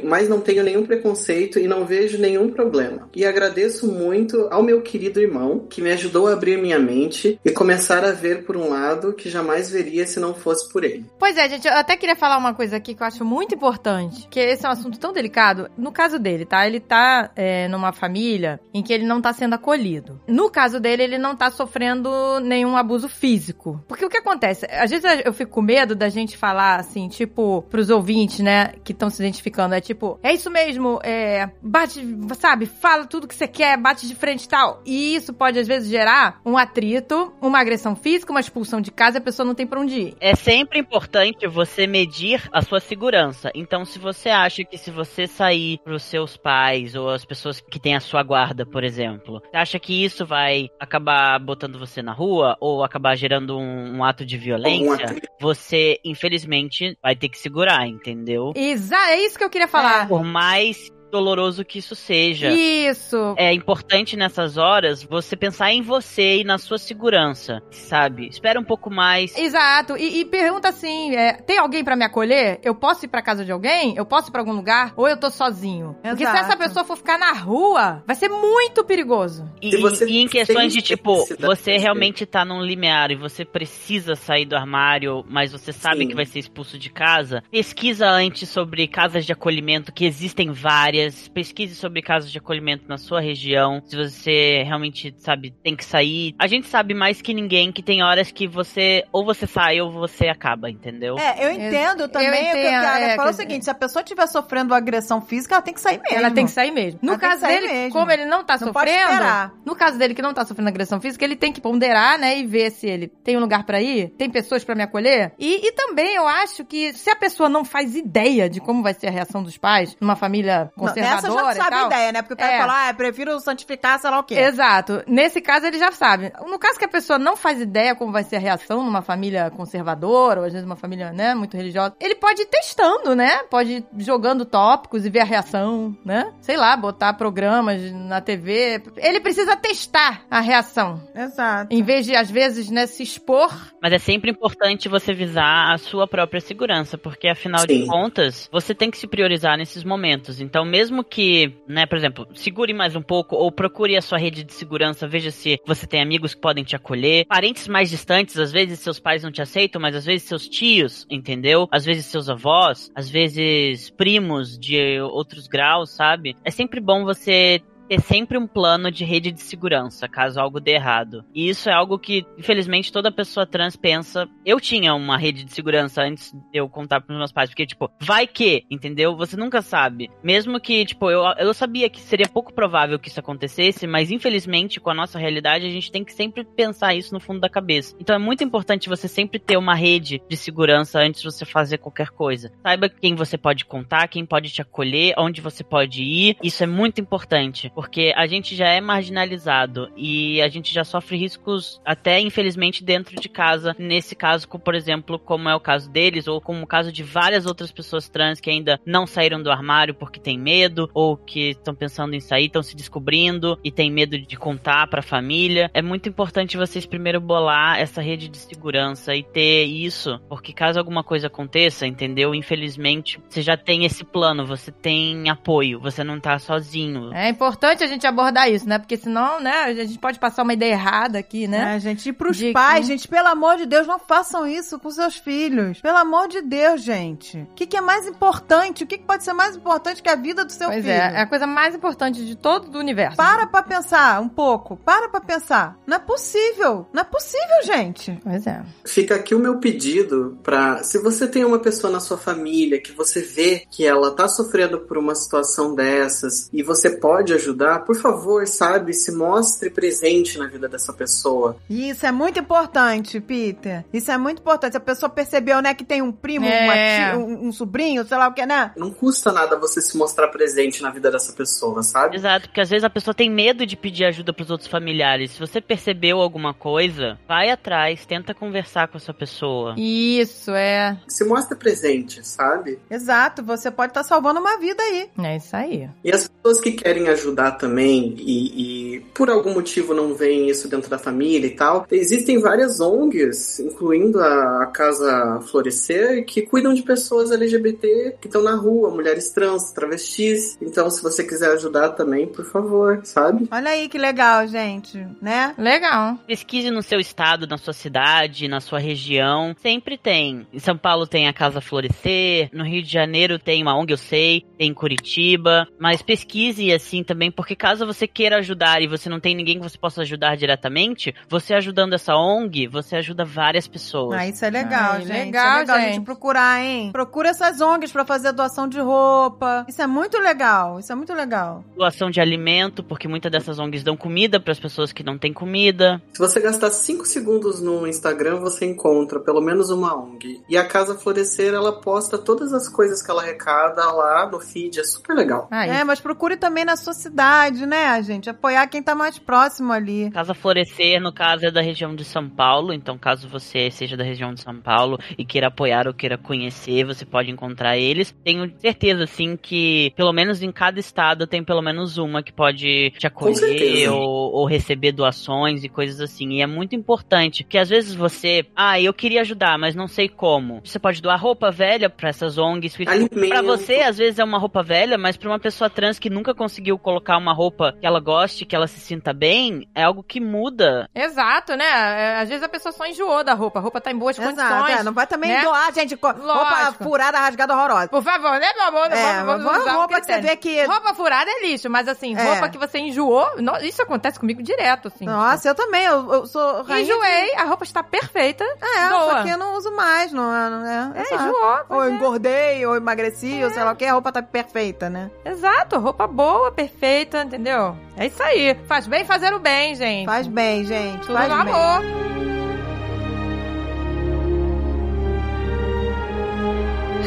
Mas 0.03 0.29
não 0.29 0.41
tenho 0.41 0.65
nenhum 0.65 0.85
preconceito 0.85 1.59
e 1.59 1.69
não 1.69 1.85
vejo 1.85 2.19
nenhum 2.19 2.51
problema. 2.51 3.09
E 3.15 3.25
agradeço 3.25 3.87
muito 3.87 4.49
ao 4.51 4.63
meu 4.63 4.83
querido 4.83 5.21
irmão, 5.21 5.67
que 5.69 5.83
me 5.83 5.93
ajudou 5.93 6.27
a 6.27 6.33
abrir 6.33 6.59
minha 6.59 6.79
mente 6.79 7.39
e 7.45 7.51
começar 7.51 8.05
a 8.05 8.13
ver 8.13 8.45
por 8.45 8.57
um 8.57 8.69
lado 8.69 9.13
que 9.13 9.31
jamais 9.31 9.71
veria 9.71 10.07
se 10.07 10.19
não 10.19 10.35
fosse 10.35 10.71
por 10.73 10.85
ele. 10.85 11.07
Pois 11.19 11.37
é, 11.37 11.49
gente, 11.49 11.67
eu 11.67 11.75
até 11.75 11.97
queria 11.97 12.17
falar 12.17 12.39
uma 12.39 12.55
coisa 12.55 12.77
aqui 12.77 12.95
que 12.95 13.03
eu 13.03 13.07
acho 13.07 13.25
muito 13.25 13.55
importante, 13.55 14.27
que 14.29 14.41
esse 14.41 14.65
é 14.65 14.69
um 14.69 14.73
assunto 14.73 14.99
tão 14.99 15.13
delicado. 15.13 15.71
No 15.77 15.93
caso 15.93 16.19
dele, 16.19 16.45
tá? 16.45 16.67
Ele 16.67 16.81
tá 16.81 17.31
é, 17.37 17.69
numa 17.69 17.93
família 17.93 18.61
em 18.73 18.83
que 18.83 18.93
ele 18.93 19.05
não 19.05 19.21
tá 19.21 19.33
sendo 19.33 19.55
acolhido. 19.55 20.21
No 20.27 20.51
caso 20.51 20.81
dele, 20.81 21.03
ele 21.03 21.19
não 21.19 21.37
tá 21.37 21.51
sofrendo 21.51 22.41
nenhum 22.41 22.77
abuso 22.77 23.09
físico. 23.09 23.83
Porque 23.87 24.05
o 24.05 24.09
que 24.09 24.19
acontece? 24.19 24.67
Às 24.71 24.91
vezes 24.91 25.23
eu 25.25 25.33
fico 25.33 25.53
com 25.53 25.63
medo 25.63 25.95
da 25.95 26.09
gente 26.09 26.37
falar, 26.37 26.81
assim, 26.81 27.09
tipo, 27.09 27.63
pros 27.71 27.91
ouvintes, 27.91 28.41
né, 28.41 28.73
que 28.85 28.93
estão 28.93 29.11
se 29.11 29.23
identificando, 29.23 29.51
é 29.71 29.81
tipo, 29.81 30.19
é 30.23 30.33
isso 30.33 30.51
mesmo, 30.51 30.99
é, 31.03 31.51
bate, 31.63 32.01
sabe, 32.39 32.67
fala 32.67 33.05
tudo 33.07 33.27
que 33.29 33.35
você 33.35 33.49
quer, 33.49 33.77
bate 33.77 34.07
de 34.07 34.15
frente 34.15 34.45
e 34.45 34.49
tal. 34.49 34.83
E 34.87 35.15
isso 35.15 35.33
pode, 35.35 35.59
às 35.59 35.67
vezes, 35.67 35.91
gerar 35.91 36.41
um 36.45 36.57
atrito, 36.57 37.33
uma 37.41 37.59
agressão 37.61 37.95
física, 37.97 38.33
uma 38.33 38.41
expulsão 38.41 38.81
de 38.81 38.91
casa 38.91 39.19
e 39.19 39.21
a 39.21 39.23
pessoa 39.23 39.47
não 39.47 39.55
tem 39.55 39.67
pra 39.67 39.81
onde 39.81 39.95
ir. 40.01 40.17
É 40.21 40.35
sempre 40.35 40.79
importante 40.79 41.47
você 41.47 41.87
medir 41.87 42.49
a 42.53 42.63
sua 42.63 42.81
segurança. 42.81 43.51
Então, 43.55 43.85
se 43.85 43.99
você 43.99 44.29
acha 44.29 44.65
que 44.65 44.79
se 44.79 44.91
você 44.91 45.27
sair 45.27 45.79
pros 45.85 46.03
seus 46.03 46.37
pais 46.37 46.95
ou 46.95 47.11
as 47.11 47.25
pessoas 47.25 47.61
que 47.61 47.81
têm 47.81 47.95
a 47.95 48.01
sua 48.01 48.23
guarda, 48.23 48.65
por 48.65 48.85
exemplo, 48.85 49.41
você 49.51 49.57
acha 49.57 49.79
que 49.79 50.05
isso 50.05 50.25
vai 50.25 50.69
acabar 50.79 51.39
botando 51.39 51.79
você 51.79 52.03
na 52.03 52.13
rua 52.13 52.57
ou 52.61 52.83
acabar 52.85 53.17
gerando 53.17 53.57
um, 53.59 53.97
um 53.99 54.05
ato 54.05 54.25
de 54.25 54.37
Um 54.37 54.41
violência, 54.41 55.05
atrito. 55.07 55.29
você, 55.41 55.99
infelizmente, 56.05 56.97
vai 57.03 57.17
ter 57.17 57.29
que 57.29 57.39
segurar, 57.39 57.87
entendeu? 57.87 58.53
Exa 58.55 59.11
é 59.11 59.25
isso 59.25 59.39
que 59.41 59.45
eu 59.45 59.51
queria 59.51 59.69
falar. 59.69 60.07
Por 60.07 60.23
mais 60.23 60.91
doloroso 61.11 61.65
que 61.65 61.79
isso 61.79 61.95
seja. 61.95 62.51
Isso. 62.51 63.35
É 63.37 63.53
importante 63.53 64.17
nessas 64.17 64.57
horas 64.57 65.03
você 65.03 65.37
pensar 65.37 65.73
em 65.73 65.83
você 65.83 66.39
e 66.39 66.45
na 66.45 66.59
sua 66.59 66.79
segurança, 66.79 67.63
sabe? 67.71 68.29
Espera 68.29 68.59
um 68.59 68.65
pouco 68.65 68.91
mais. 68.91 69.37
Exato. 69.37 69.97
E, 69.97 70.21
e 70.21 70.25
pergunta 70.25 70.69
assim: 70.69 71.15
é, 71.15 71.35
tem 71.35 71.59
alguém 71.59 71.85
pra 71.85 71.97
me 71.97 72.05
acolher? 72.05 72.61
Eu 72.63 72.75
posso 72.75 73.05
ir 73.05 73.09
pra 73.09 73.23
casa 73.23 73.45
de 73.45 73.53
alguém? 73.53 73.95
Eu 73.97 74.07
posso 74.07 74.29
ir 74.29 74.33
pra 74.33 74.41
algum 74.41 74.53
lugar? 74.53 74.93
Ou 74.97 75.09
eu 75.09 75.17
tô 75.17 75.31
sozinho? 75.31 75.97
Porque 76.03 76.25
se 76.25 76.31
Exato. 76.31 76.39
essa 76.39 76.57
pessoa 76.57 76.85
for 76.85 76.97
ficar 76.97 77.19
na 77.19 77.33
rua, 77.33 78.03
vai 78.07 78.17
ser 78.17 78.29
muito 78.29 78.85
perigoso. 78.85 79.49
E, 79.61 79.77
você 79.79 80.07
e 80.07 80.19
em 80.19 80.29
questões 80.29 80.73
de 80.73 80.83
tipo, 80.83 81.25
você 81.39 81.77
realmente 81.77 82.27
tá 82.27 82.45
num 82.45 82.63
limiar 82.63 83.11
e 83.11 83.17
você 83.17 83.45
precisa 83.45 84.15
sair 84.15 84.45
do 84.45 84.57
armário, 84.57 85.25
mas 85.29 85.53
você 85.53 85.73
sabe 85.73 86.01
Sim. 86.01 86.09
que 86.09 86.15
vai 86.15 86.27
ser 86.27 86.39
expulso 86.39 86.79
de 86.79 86.91
casa, 86.91 87.43
pesquisa 87.51 88.09
antes 88.09 88.49
sobre 88.49 88.87
casas 88.87 89.25
de 89.25 89.33
acolhimento, 89.33 89.93
que 89.93 90.05
existem 90.05 90.53
várias. 90.53 91.00
Pesquise 91.33 91.75
sobre 91.75 92.03
casas 92.03 92.31
de 92.31 92.39
acolhimento 92.39 92.85
na 92.89 92.99
sua 92.99 93.21
região. 93.21 93.81
Se 93.85 93.97
você 93.97 94.63
realmente, 94.65 95.15
sabe, 95.19 95.55
tem 95.63 95.77
que 95.77 95.85
sair. 95.85 96.35
A 96.39 96.47
gente 96.47 96.67
sabe 96.67 96.95
mais 96.95 97.23
que 97.23 97.33
ninguém 97.33 97.73
que 97.73 97.83
tem 97.83 98.03
horas 98.03 98.31
que 98.31 98.47
você 98.47 99.05
ou 99.13 99.25
você 99.25 99.47
sai 99.47 99.81
ou 99.81 99.91
você 99.91 100.29
acaba, 100.29 100.71
entendeu? 100.71 101.19
É, 101.19 101.47
eu 101.47 101.51
entendo 101.53 102.09
também 102.09 102.29
eu 102.29 102.49
o 102.49 102.53
que 102.53 102.67
a 102.67 102.69
entendo, 102.69 102.85
é, 102.85 103.17
falou 103.17 103.31
quer 103.31 103.31
o 103.31 103.37
seguinte, 103.37 103.65
se 103.65 103.71
a 103.71 103.75
pessoa 103.75 104.03
estiver 104.03 104.27
sofrendo 104.27 104.75
agressão 104.75 105.21
física, 105.21 105.55
ela 105.55 105.63
tem 105.63 105.75
que 105.75 105.81
sair 105.81 106.01
mesmo. 106.01 106.17
Ela 106.17 106.31
tem 106.31 106.45
que 106.45 106.51
sair 106.51 106.71
mesmo. 106.71 107.01
No 107.03 107.13
Ela 107.13 107.19
caso 107.19 107.47
dele, 107.47 107.67
mesmo. 107.69 107.93
como 107.93 108.11
ele 108.11 108.25
não 108.25 108.45
tá 108.45 108.59
Não 108.59 108.69
sofrendo, 108.69 109.53
no 109.65 109.77
caso 109.77 109.99
dele 109.99 110.15
que 110.15 110.23
não 110.23 110.35
tá 110.35 110.45
sofrendo 110.45 110.69
agressão 110.69 111.01
física, 111.01 111.25
ele 111.25 111.37
tem 111.37 111.53
que 111.53 111.61
ponderar, 111.61 112.19
né, 112.19 112.39
e 112.39 112.47
ver 112.47 112.71
se 112.71 112.87
ele 112.87 113.09
tem 113.09 113.37
um 113.37 113.41
lugar 113.41 113.65
pra 113.65 113.81
ir, 113.81 114.11
tem 114.11 114.29
pessoas 114.31 114.65
pra 114.65 114.75
me 114.75 114.83
acolher. 114.83 115.33
E, 115.39 115.67
e 115.67 115.73
também 115.73 116.15
eu 116.15 116.27
acho 116.27 116.65
que 116.65 116.93
se 116.93 117.11
a 117.11 117.17
pessoa 117.17 117.49
não 117.49 117.65
faz 117.65 117.95
ideia 117.95 118.49
de 118.49 118.61
como 118.61 118.83
vai 118.83 118.95
ser 118.95 119.09
a 119.09 119.11
reação 119.11 119.43
dos 119.43 119.57
pais 119.57 119.97
numa 120.01 120.17
família 120.17 120.71
conservadora 120.95 121.35
Nessa 121.35 121.45
já 121.45 121.53
e 121.53 121.57
sabe 121.57 121.75
a 121.75 121.79
tal, 121.79 121.87
ideia, 121.87 122.13
né? 122.13 122.23
Porque 122.23 122.35
o 122.35 122.37
cara 122.37 122.53
É. 122.53 122.59
fala, 122.61 122.89
ah, 122.89 122.95
prefiro 122.95 123.41
santificar, 123.41 123.99
sei 123.99 124.11
lá 124.11 124.19
o 124.19 124.25
quê. 124.25 124.35
Exato. 124.35 125.03
Nesse 125.07 125.41
caso, 125.41 125.67
ele 125.67 125.79
já 125.79 125.91
sabe. 125.93 126.33
No 126.47 126.59
caso 126.59 126.79
que 126.79 126.85
a 126.85 126.89
pessoa 126.89 127.19
não 127.19 127.37
faz 127.37 127.61
ideia 127.61 127.95
como 127.95 128.13
vai 128.13 128.25
ser 128.25 128.37
a 128.37 128.41
reação 128.41 128.83
numa 128.83 129.03
família 129.03 129.51
conservadora, 129.51 130.41
ou 130.41 130.47
às 130.47 130.53
vezes 130.53 130.67
uma 130.67 130.77
família, 130.77 131.13
né, 131.13 131.35
muito 131.35 131.57
religiosa, 131.57 131.95
ele 132.01 132.15
pode 132.15 132.43
ir 132.43 132.47
testando, 132.47 133.15
né? 133.15 133.39
Pode 133.51 133.73
ir 133.73 133.85
jogando 133.99 134.45
tópicos 134.45 135.05
e 135.07 135.11
ver 135.11 135.21
a 135.21 135.25
reação, 135.25 135.97
né? 136.05 136.33
Sei 136.41 136.57
lá, 136.57 136.77
botar 136.77 137.15
programas 137.15 137.81
na 137.93 138.21
TV. 138.21 138.83
Ele 138.97 139.21
precisa 139.21 139.57
testar 139.57 140.23
a 140.31 140.41
reação. 140.41 141.01
Exato. 141.15 141.69
Em 141.75 141.83
vez 141.83 142.07
de, 142.07 142.15
às 142.17 142.31
vezes, 142.31 142.71
né, 142.71 142.87
se 142.87 143.03
expor. 143.03 143.51
Mas 143.83 143.93
é 143.93 143.99
sempre 143.99 144.31
importante 144.31 144.89
você 144.89 145.13
visar 145.13 145.73
a 145.73 145.79
sua 145.79 146.07
própria 146.07 146.41
segurança, 146.41 146.97
porque 146.99 147.29
afinal 147.29 147.67
de 147.67 147.75
Sim. 147.75 147.87
contas, 147.87 148.49
você 148.53 148.75
tem 148.75 148.91
que 148.91 148.99
se 148.99 149.07
priorizar 149.07 149.57
nesses 149.57 149.85
momentos. 149.85 150.41
Então, 150.41 150.65
mesmo 150.65 150.80
que, 151.05 151.53
né, 151.67 151.87
por 151.87 151.99
exemplo, 151.99 152.27
segure 152.35 152.73
mais 152.73 152.97
um 152.97 153.03
pouco 153.03 153.37
ou 153.37 153.51
procure 153.51 153.97
a 153.97 154.03
sua 154.03 154.19
rede 154.19 154.45
de 154.45 154.53
segurança, 154.53 155.07
veja 155.07 155.31
se 155.31 155.59
você 155.67 155.87
tem 155.87 156.01
amigos 156.01 156.35
que 156.35 156.41
podem 156.41 156.65
te 156.65 156.77
acolher, 156.77 157.27
parentes 157.27 157.69
mais 157.69 157.91
distantes, 157.91 158.39
às 158.39 158.53
vezes 158.53 158.79
seus 158.81 158.99
pais 158.99 159.23
não 159.23 159.31
te 159.31 159.43
aceitam, 159.43 159.81
mas 159.81 159.95
às 159.95 160.05
vezes 160.05 160.29
seus 160.29 160.49
tios, 160.49 161.07
entendeu? 161.11 161.69
Às 161.71 161.85
vezes 161.85 162.07
seus 162.07 162.29
avós, 162.29 162.91
às 162.95 163.09
vezes 163.09 163.91
primos 163.91 164.59
de 164.59 165.01
outros 165.01 165.47
graus, 165.47 165.91
sabe? 165.91 166.37
É 166.45 166.51
sempre 166.51 166.81
bom 166.81 167.05
você 167.05 167.61
ter 167.91 168.01
sempre 168.01 168.39
um 168.39 168.47
plano 168.47 168.89
de 168.89 169.05
rede 169.05 169.33
de 169.33 169.43
segurança, 169.43 170.09
caso 170.09 170.39
algo 170.39 170.61
dê 170.61 170.75
errado. 170.75 171.25
E 171.35 171.49
isso 171.49 171.69
é 171.69 171.73
algo 171.73 171.99
que, 171.99 172.25
infelizmente, 172.39 172.93
toda 172.93 173.11
pessoa 173.11 173.45
trans 173.45 173.75
pensa. 173.75 174.29
Eu 174.47 174.61
tinha 174.61 174.95
uma 174.95 175.19
rede 175.19 175.43
de 175.43 175.53
segurança 175.53 176.01
antes 176.01 176.33
de 176.33 176.61
eu 176.61 176.69
contar 176.69 177.01
pros 177.01 177.19
meus 177.19 177.33
pais, 177.33 177.51
porque, 177.51 177.67
tipo, 177.67 177.91
vai 178.01 178.29
que, 178.29 178.65
entendeu? 178.71 179.17
Você 179.17 179.37
nunca 179.37 179.61
sabe. 179.61 180.09
Mesmo 180.23 180.61
que, 180.61 180.85
tipo, 180.85 181.11
eu, 181.11 181.25
eu 181.37 181.53
sabia 181.53 181.91
que 181.91 182.01
seria 182.01 182.29
pouco 182.29 182.55
provável 182.55 182.97
que 182.97 183.09
isso 183.09 183.19
acontecesse, 183.19 183.89
mas 183.89 184.13
infelizmente, 184.13 184.79
com 184.79 184.91
a 184.91 184.95
nossa 184.95 185.19
realidade, 185.19 185.67
a 185.67 185.71
gente 185.71 185.91
tem 185.91 186.05
que 186.05 186.13
sempre 186.13 186.45
pensar 186.45 186.95
isso 186.95 187.13
no 187.13 187.19
fundo 187.19 187.41
da 187.41 187.49
cabeça. 187.49 187.97
Então 187.99 188.15
é 188.15 188.21
muito 188.21 188.45
importante 188.45 188.89
você 188.89 189.09
sempre 189.09 189.41
ter 189.41 189.57
uma 189.57 189.75
rede 189.75 190.23
de 190.29 190.37
segurança 190.37 191.01
antes 191.01 191.23
de 191.23 191.29
você 191.29 191.45
fazer 191.45 191.79
qualquer 191.79 192.11
coisa. 192.11 192.53
Saiba 192.63 192.89
quem 192.89 193.17
você 193.17 193.37
pode 193.37 193.65
contar, 193.65 194.07
quem 194.07 194.25
pode 194.25 194.49
te 194.51 194.63
acolher, 194.63 195.15
onde 195.19 195.41
você 195.41 195.65
pode 195.65 196.05
ir. 196.05 196.37
Isso 196.41 196.63
é 196.63 196.69
muito 196.69 197.01
importante 197.01 197.69
porque 197.81 198.13
a 198.15 198.27
gente 198.27 198.55
já 198.55 198.69
é 198.69 198.79
marginalizado 198.79 199.91
e 199.97 200.43
a 200.43 200.49
gente 200.49 200.71
já 200.71 200.85
sofre 200.85 201.17
riscos 201.17 201.81
até 201.83 202.21
infelizmente 202.21 202.85
dentro 202.85 203.19
de 203.19 203.27
casa, 203.27 203.75
nesse 203.79 204.15
caso, 204.15 204.47
por 204.47 204.75
exemplo, 204.75 205.19
como 205.19 205.49
é 205.49 205.55
o 205.55 205.61
caso 205.61 205.91
deles 205.91 206.29
ou 206.29 206.43
como 206.43 206.63
o 206.63 206.67
caso 206.67 206.93
de 206.93 207.03
várias 207.03 207.47
outras 207.47 207.73
pessoas 207.73 208.07
trans 208.07 208.39
que 208.39 208.51
ainda 208.51 208.79
não 208.85 209.07
saíram 209.07 209.43
do 209.43 209.51
armário 209.51 209.95
porque 209.95 210.21
tem 210.21 210.39
medo 210.39 210.91
ou 210.93 211.17
que 211.17 211.53
estão 211.53 211.75
pensando 211.75 212.15
em 212.15 212.21
sair, 212.21 212.49
estão 212.49 212.63
se 212.63 212.77
descobrindo 212.77 213.59
e 213.65 213.73
tem 213.73 213.91
medo 213.91 214.19
de 214.19 214.37
contar 214.37 214.87
para 214.89 215.01
a 215.01 215.03
família. 215.03 215.71
É 215.73 215.81
muito 215.81 216.07
importante 216.07 216.59
vocês 216.59 216.85
primeiro 216.85 217.19
bolar 217.19 217.81
essa 217.81 218.03
rede 218.03 218.29
de 218.29 218.37
segurança 218.37 219.15
e 219.15 219.23
ter 219.23 219.65
isso, 219.65 220.21
porque 220.29 220.53
caso 220.53 220.79
alguma 220.79 221.03
coisa 221.03 221.29
aconteça, 221.29 221.87
entendeu? 221.87 222.35
Infelizmente, 222.35 223.19
você 223.27 223.41
já 223.41 223.57
tem 223.57 223.87
esse 223.87 224.05
plano, 224.05 224.45
você 224.45 224.71
tem 224.71 225.31
apoio, 225.31 225.81
você 225.81 226.05
não 226.05 226.21
tá 226.21 226.39
sozinho. 226.39 227.15
É 227.15 227.31
importante 227.31 227.70
a 227.83 227.87
gente 227.87 228.07
abordar 228.07 228.51
isso, 228.51 228.69
né? 228.69 228.79
Porque 228.79 228.97
senão, 228.97 229.41
né, 229.41 229.65
a 229.65 229.75
gente 229.75 229.99
pode 229.99 230.19
passar 230.19 230.43
uma 230.43 230.53
ideia 230.53 230.73
errada 230.73 231.19
aqui, 231.19 231.47
né? 231.47 231.77
É, 231.77 231.81
gente, 231.81 232.09
e 232.09 232.13
pros 232.13 232.37
De 232.37 232.53
pais, 232.53 232.81
que- 232.81 232.93
gente, 232.93 233.09
pelo 233.09 233.29
amor 233.29 233.57
de 233.57 233.67
Deus, 233.67 233.87
não 233.87 233.99
façam 233.99 234.47
isso 234.47 234.79
com 234.79 234.91
seus 234.91 235.17
filhos. 235.17 235.81
Pelo 235.81 235.99
amor 235.99 236.29
de 236.29 236.41
Deus, 236.43 236.83
gente. 236.83 237.39
O 237.39 237.55
que, 237.55 237.67
que 237.67 237.77
é 237.77 237.81
mais 237.81 238.07
importante? 238.07 238.85
O 238.85 238.87
que, 238.87 238.99
que 238.99 239.05
pode 239.05 239.23
ser 239.25 239.33
mais 239.33 239.57
importante 239.57 240.03
que 240.03 240.09
a 240.09 240.17
vida 240.17 240.45
do 240.45 240.53
seu 240.53 240.69
Pois 240.69 240.83
filho? 240.83 240.91
é, 240.93 241.15
é 241.17 241.21
a 241.21 241.27
coisa 241.27 241.47
mais 241.47 241.75
importante 241.75 242.25
de 242.25 242.37
todo 242.37 242.75
o 242.75 242.79
universo. 242.79 243.17
Para 243.17 243.47
pra 243.47 243.63
pensar 243.63 244.21
um 244.21 244.29
pouco. 244.29 244.77
Para 244.79 245.09
pra 245.09 245.21
pensar. 245.21 245.77
Não 245.87 245.97
é 245.97 246.01
possível. 246.01 246.87
Não 246.93 247.03
é 247.03 247.05
possível, 247.05 247.63
gente. 247.65 248.19
Pois 248.23 248.47
é. 248.47 248.63
Fica 248.85 249.15
aqui 249.17 249.35
o 249.35 249.39
meu 249.39 249.59
pedido 249.59 250.39
pra. 250.43 250.83
Se 250.83 250.99
você 250.99 251.27
tem 251.27 251.45
uma 251.45 251.59
pessoa 251.59 251.93
na 251.93 252.01
sua 252.01 252.17
família 252.19 252.81
que 252.81 252.93
você 252.93 253.21
vê 253.21 253.65
que 253.71 253.87
ela 253.87 254.11
tá 254.15 254.29
sofrendo 254.29 254.81
por 254.81 254.99
uma 254.99 255.15
situação 255.15 255.75
dessas 255.75 256.49
e 256.53 256.63
você 256.63 256.91
pode 256.91 257.33
ajudar, 257.33 257.60
por 257.79 257.97
favor, 257.97 258.47
sabe, 258.47 258.93
se 258.93 259.13
mostre 259.13 259.71
presente 259.71 260.39
na 260.39 260.47
vida 260.47 260.69
dessa 260.69 260.93
pessoa. 260.93 261.57
Isso 261.69 262.07
é 262.07 262.13
muito 262.13 262.39
importante, 262.41 263.21
Peter. 263.21 263.85
Isso 263.93 264.11
é 264.11 264.19
muito 264.19 264.41
importante. 264.41 264.77
A 264.77 264.81
pessoa 264.81 265.09
percebeu, 265.11 265.61
né, 265.61 265.75
que 265.75 265.85
tem 265.85 266.03
um 266.03 266.13
primo, 266.13 266.47
É. 266.47 266.65
uma 266.65 266.75
tia, 266.75 267.19
um, 267.19 267.49
um 267.49 267.53
sobrinho, 267.53 268.05
sei 268.07 268.17
lá 268.17 268.29
o 268.29 268.33
que, 268.35 268.45
né? 268.47 268.73
Não 268.77 268.91
custa 268.91 269.33
nada 269.33 269.57
você 269.59 269.81
se 269.81 269.97
mostrar 269.97 270.29
presente 270.29 270.83
na 270.83 270.91
vida 270.91 271.11
dessa 271.11 271.33
pessoa, 271.33 271.83
sabe? 271.83 272.17
Exato, 272.17 272.49
porque 272.49 272.61
às 272.61 272.71
vezes 272.71 272.85
a 272.85 272.91
pessoa 272.91 273.15
tem 273.15 273.31
medo 273.31 273.67
de 273.67 273.77
pedir 273.77 274.05
ajuda 274.05 274.33
pros 274.33 274.51
outros 274.51 274.69
familiares. 274.69 275.33
Se 275.33 275.41
você 275.41 275.61
percebeu 275.61 276.21
alguma 276.21 276.53
coisa, 276.55 277.19
vai 277.27 277.51
atrás, 277.51 278.05
tenta 278.07 278.35
conversar 278.35 278.89
com 278.89 278.97
essa 278.97 279.13
pessoa. 279.15 279.75
Isso, 279.77 280.51
é. 280.53 280.99
Se 281.09 281.25
mostre 281.25 281.57
presente, 281.57 282.27
sabe? 282.27 282.79
Exato. 282.91 283.43
Você 283.43 283.71
pode 283.71 283.91
estar 283.91 284.03
salvando 284.05 284.41
uma 284.41 284.59
vida 284.59 284.83
aí. 284.83 285.11
É 285.23 285.37
isso 285.37 285.55
aí. 285.57 285.89
E 286.05 286.13
as 286.13 286.29
pessoas 286.29 286.61
que 286.61 286.73
querem 286.73 287.09
ajudar 287.09 287.40
também 287.49 288.17
e, 288.19 288.97
e 288.97 289.01
por 289.15 289.31
algum 289.31 289.55
motivo 289.55 289.95
não 289.95 290.15
veem 290.15 290.49
isso 290.49 290.69
dentro 290.69 290.91
da 290.91 290.99
família 290.99 291.47
e 291.47 291.55
tal, 291.55 291.87
existem 291.91 292.41
várias 292.41 292.81
ONGs, 292.81 293.61
incluindo 293.61 294.21
a 294.21 294.67
Casa 294.67 295.41
Florescer, 295.51 296.25
que 296.25 296.43
cuidam 296.43 296.75
de 296.75 296.83
pessoas 296.83 297.31
LGBT 297.31 298.17
que 298.21 298.27
estão 298.27 298.43
na 298.43 298.57
rua, 298.57 298.91
mulheres 298.91 299.31
trans, 299.31 299.71
travestis. 299.73 300.59
Então, 300.61 300.91
se 300.91 301.03
você 301.03 301.23
quiser 301.23 301.53
ajudar 301.53 301.91
também, 301.91 302.27
por 302.27 302.45
favor, 302.45 303.01
sabe? 303.05 303.47
Olha 303.51 303.71
aí 303.71 303.89
que 303.89 303.99
legal, 303.99 304.47
gente, 304.49 304.99
né? 305.21 305.55
Legal. 305.57 306.19
Pesquise 306.27 306.71
no 306.71 306.83
seu 306.83 306.99
estado, 306.99 307.47
na 307.47 307.59
sua 307.59 307.73
cidade, 307.73 308.49
na 308.49 308.61
sua 308.61 308.79
região. 308.79 309.55
Sempre 309.61 309.97
tem. 309.97 310.47
Em 310.53 310.59
São 310.59 310.77
Paulo 310.77 311.07
tem 311.07 311.29
a 311.29 311.33
Casa 311.33 311.61
Florescer, 311.61 312.49
no 312.53 312.65
Rio 312.65 312.83
de 312.83 312.91
Janeiro 312.91 313.39
tem 313.39 313.63
uma 313.63 313.77
ONG, 313.77 313.93
eu 313.93 313.97
sei, 313.97 314.45
tem 314.59 314.71
em 314.71 314.75
Curitiba. 314.75 315.69
Mas 315.79 316.03
pesquise 316.03 316.73
assim 316.73 317.03
também, 317.03 317.30
porque 317.31 317.55
caso 317.55 317.87
você 317.87 318.07
queira 318.07 318.39
ajudar 318.39 318.83
e 318.83 318.87
você 318.87 319.09
não 319.09 319.21
tem 319.21 319.35
ninguém 319.35 319.59
que 319.59 319.63
você 319.63 319.79
possa 319.79 320.03
ajudar 320.03 320.37
diretamente, 320.37 321.15
você 321.29 321.55
ajudando 321.55 321.95
essa 321.95 322.15
ONG, 322.15 322.67
você 322.67 322.97
ajuda 322.97 323.25
várias 323.25 323.67
pessoas. 323.67 324.19
Ah, 324.19 324.27
isso 324.27 324.45
é 324.45 324.51
legal, 324.51 324.93
Ai, 324.93 325.01
gente. 325.03 325.11
legal, 325.11 325.57
é 325.57 325.61
legal 325.61 325.77
a 325.77 325.81
gente. 325.81 325.95
gente 325.95 326.05
procurar, 326.05 326.63
hein? 326.63 326.91
Procura 326.93 327.29
essas 327.29 327.61
ONGs 327.61 327.93
pra 327.93 328.05
fazer 328.05 328.33
doação 328.33 328.69
de 328.69 328.81
roupa. 328.81 329.65
Isso 329.69 329.81
é 329.83 329.87
muito 329.87 330.19
legal. 330.19 330.79
Isso 330.79 330.93
é 330.93 330.95
muito 330.95 331.13
legal. 331.13 331.65
Doação 331.77 332.11
de 332.11 332.21
alimento, 332.21 332.83
porque 332.83 333.09
muitas 333.09 333.31
dessas 333.31 333.59
ONGs 333.59 333.83
dão 333.83 333.97
comida 333.97 334.41
para 334.41 334.53
as 334.53 334.61
pessoas 334.61 334.93
que 334.93 335.03
não 335.03 335.19
têm 335.19 335.33
comida. 335.33 336.01
Se 336.13 336.19
você 336.19 336.41
gastar 336.41 336.71
5 336.71 337.05
segundos 337.05 337.61
no 337.61 337.87
Instagram, 337.87 338.41
você 338.41 338.67
encontra 338.67 339.21
pelo 339.21 339.41
menos 339.41 339.71
uma 339.71 339.95
ONG. 339.97 340.43
E 340.49 340.57
a 340.57 340.65
Casa 340.67 340.95
Florescer, 340.95 341.55
ela 341.55 341.81
posta 341.81 342.19
todas 342.19 342.53
as 342.53 342.69
coisas 342.69 343.03
que 343.03 343.11
ela 343.11 343.23
arrecada 343.23 343.85
lá 343.93 344.29
no 344.31 344.41
feed, 344.41 344.81
é 344.81 344.85
super 344.85 345.15
legal. 345.15 345.49
É, 345.51 345.85
mas 345.85 346.01
procure 346.01 346.37
também 346.37 346.65
na 346.65 346.77
sua 346.77 346.93
cidade, 346.93 347.20
né, 347.67 348.03
gente? 348.03 348.31
Apoiar 348.31 348.67
quem 348.67 348.83
tá 348.83 348.95
mais 348.95 349.19
próximo 349.19 349.73
ali. 349.73 350.11
Casa 350.11 350.35
Florescer, 350.35 351.01
no 351.01 351.13
caso, 351.13 351.47
é 351.47 351.51
da 351.51 351.61
região 351.61 351.95
de 351.95 352.05
São 352.05 352.29
Paulo. 352.29 352.73
Então, 352.73 352.99
caso 352.99 353.29
você 353.29 353.71
seja 353.71 353.97
da 353.97 354.05
região 354.05 354.33
de 354.33 354.41
São 354.41 354.57
Paulo 354.57 354.99
e 355.19 355.25
queira 355.25 355.49
apoiar 355.49 355.87
ou 355.87 355.95
queira 355.95 356.17
conhecer, 356.17 356.85
você 356.85 357.05
pode 357.05 357.31
encontrar 357.31 357.77
eles. 357.77 358.15
Tenho 358.25 358.51
certeza, 358.59 359.05
assim, 359.05 359.37
que 359.37 359.93
pelo 359.97 360.13
menos 360.13 360.43
em 360.43 360.51
cada 360.51 360.81
estado 360.81 361.27
tem 361.27 361.45
pelo 361.45 361.63
menos 361.63 361.99
uma 361.99 362.23
que 362.23 362.33
pode 362.33 362.91
te 362.99 363.07
acolher 363.07 363.91
ou, 363.91 364.33
ou 364.33 364.47
receber 364.47 364.93
doações 364.93 365.65
e 365.65 365.69
coisas 365.69 366.01
assim. 366.01 366.35
E 366.35 366.43
é 366.43 366.47
muito 366.47 366.75
importante 366.75 367.45
que 367.45 367.59
às 367.59 367.69
vezes 367.69 367.95
você, 367.95 368.47
ah, 368.57 368.81
eu 368.81 368.95
queria 368.95 369.21
ajudar, 369.21 369.59
mas 369.59 369.75
não 369.75 369.89
sei 369.89 370.09
como. 370.09 370.61
Você 370.65 370.79
pode 370.79 371.03
doar 371.03 371.21
roupa 371.21 371.51
velha 371.51 371.91
pra 371.91 372.09
essas 372.09 372.39
ONGs. 372.39 372.77
Pra 372.77 373.43
você, 373.43 373.81
às 373.81 373.99
vezes 373.99 374.19
é 374.19 374.25
uma 374.25 374.39
roupa 374.39 374.63
velha, 374.63 374.97
mas 374.97 375.17
pra 375.17 375.29
uma 375.29 375.39
pessoa 375.39 375.71
trans 375.71 375.99
que 375.99 376.11
nunca 376.11 376.35
conseguiu 376.35 376.79
colocar 376.79 377.10
uma 377.17 377.33
roupa 377.33 377.75
que 377.81 377.87
ela 377.87 378.01
goste, 378.01 378.45
que 378.45 378.55
ela 378.57 378.67
se 378.67 378.81
sinta 378.81 379.13
bem, 379.13 379.69
é 379.75 379.83
algo 379.85 380.03
que 380.03 380.21
muda. 380.21 380.89
Exato, 380.95 381.55
né? 381.57 381.65
É, 381.65 382.21
Às 382.21 382.29
vezes 382.29 382.43
a 382.43 382.49
pessoa 382.49 382.73
só 382.73 382.87
enjoou 382.87 383.23
da 383.25 383.35
roupa. 383.35 383.59
A 383.59 383.63
roupa 383.63 383.81
tá 383.81 383.91
em 383.91 383.97
boas 383.99 384.19
Exato. 384.19 384.37
condições. 384.37 384.81
É, 384.81 384.83
não 384.83 384.93
vai 384.93 385.07
também 385.07 385.31
né? 385.31 385.43
doar, 385.43 385.73
gente, 385.73 385.97
co- 385.97 386.09
roupa 386.09 386.25
Lógico. 386.65 386.85
furada, 386.85 387.19
rasgada, 387.19 387.55
horrorosa. 387.55 387.89
Por 387.89 388.03
favor, 388.03 388.39
né, 388.39 388.47
meu 388.57 388.67
amor? 388.69 388.93
É, 388.93 389.23
vamos, 389.25 389.45
vamos 389.45 389.63
usar 389.63 389.75
o 389.75 389.79
roupa 389.79 390.01
que 390.01 390.07
você 390.07 390.13
tem. 390.15 390.23
vê 390.23 390.37
que... 390.37 390.65
Roupa 390.65 390.95
furada 390.95 391.31
é 391.31 391.43
lixo, 391.47 391.69
mas 391.71 391.89
assim, 391.89 392.17
É. 392.17 392.23
roupa 392.33 392.49
que 392.49 392.59
você 392.59 392.79
enjoou, 392.79 393.27
isso 393.63 393.83
acontece 393.83 394.19
comigo 394.19 394.43
direto, 394.43 394.89
assim. 394.89 395.05
Nossa, 395.07 395.49
eu 395.49 395.55
também, 395.55 395.85
eu, 395.85 396.13
eu 396.13 396.27
sou 396.27 396.63
rainha 396.63 396.85
de- 396.87 396.91
Enjoei, 396.93 397.35
a 397.37 397.45
roupa 397.45 397.65
está 397.65 397.83
perfeita. 397.83 398.45
É, 398.45 398.89
doa. 398.89 399.01
só 399.11 399.23
que 399.23 399.31
eu 399.31 399.39
não 399.39 399.57
uso 399.57 399.71
mais, 399.75 400.13
não 400.13 400.33
é? 400.35 400.41
É, 400.41 400.99
É, 400.99 401.03
exato. 401.03 401.23
enjoou. 401.23 401.59
Ou 401.69 401.85
eu 401.85 401.91
é. 401.91 401.95
engordei, 401.95 402.67
ou 402.67 402.77
emagreci, 402.77 403.43
ou 403.45 403.51
sei 403.51 403.63
lá 403.63 403.73
o 403.73 403.77
que, 403.77 403.85
a 403.85 403.93
roupa 403.93 404.13
tá 404.13 404.23
perfeita, 404.23 404.89
né? 404.91 405.11
Exato, 405.25 405.79
roupa 405.79 406.07
boa, 406.07 406.51
perfeita, 406.53 407.00
entendeu? 407.03 407.77
É 407.97 408.07
isso 408.07 408.23
aí. 408.23 408.57
Faz 408.67 408.87
bem 408.87 409.05
fazer 409.05 409.33
o 409.35 409.39
bem, 409.39 409.75
gente. 409.75 410.07
Faz 410.07 410.27
bem, 410.27 410.65
gente. 410.65 411.01
Tudo 411.07 411.15
faz 411.15 411.29
no 411.29 411.35
amor. 411.35 412.40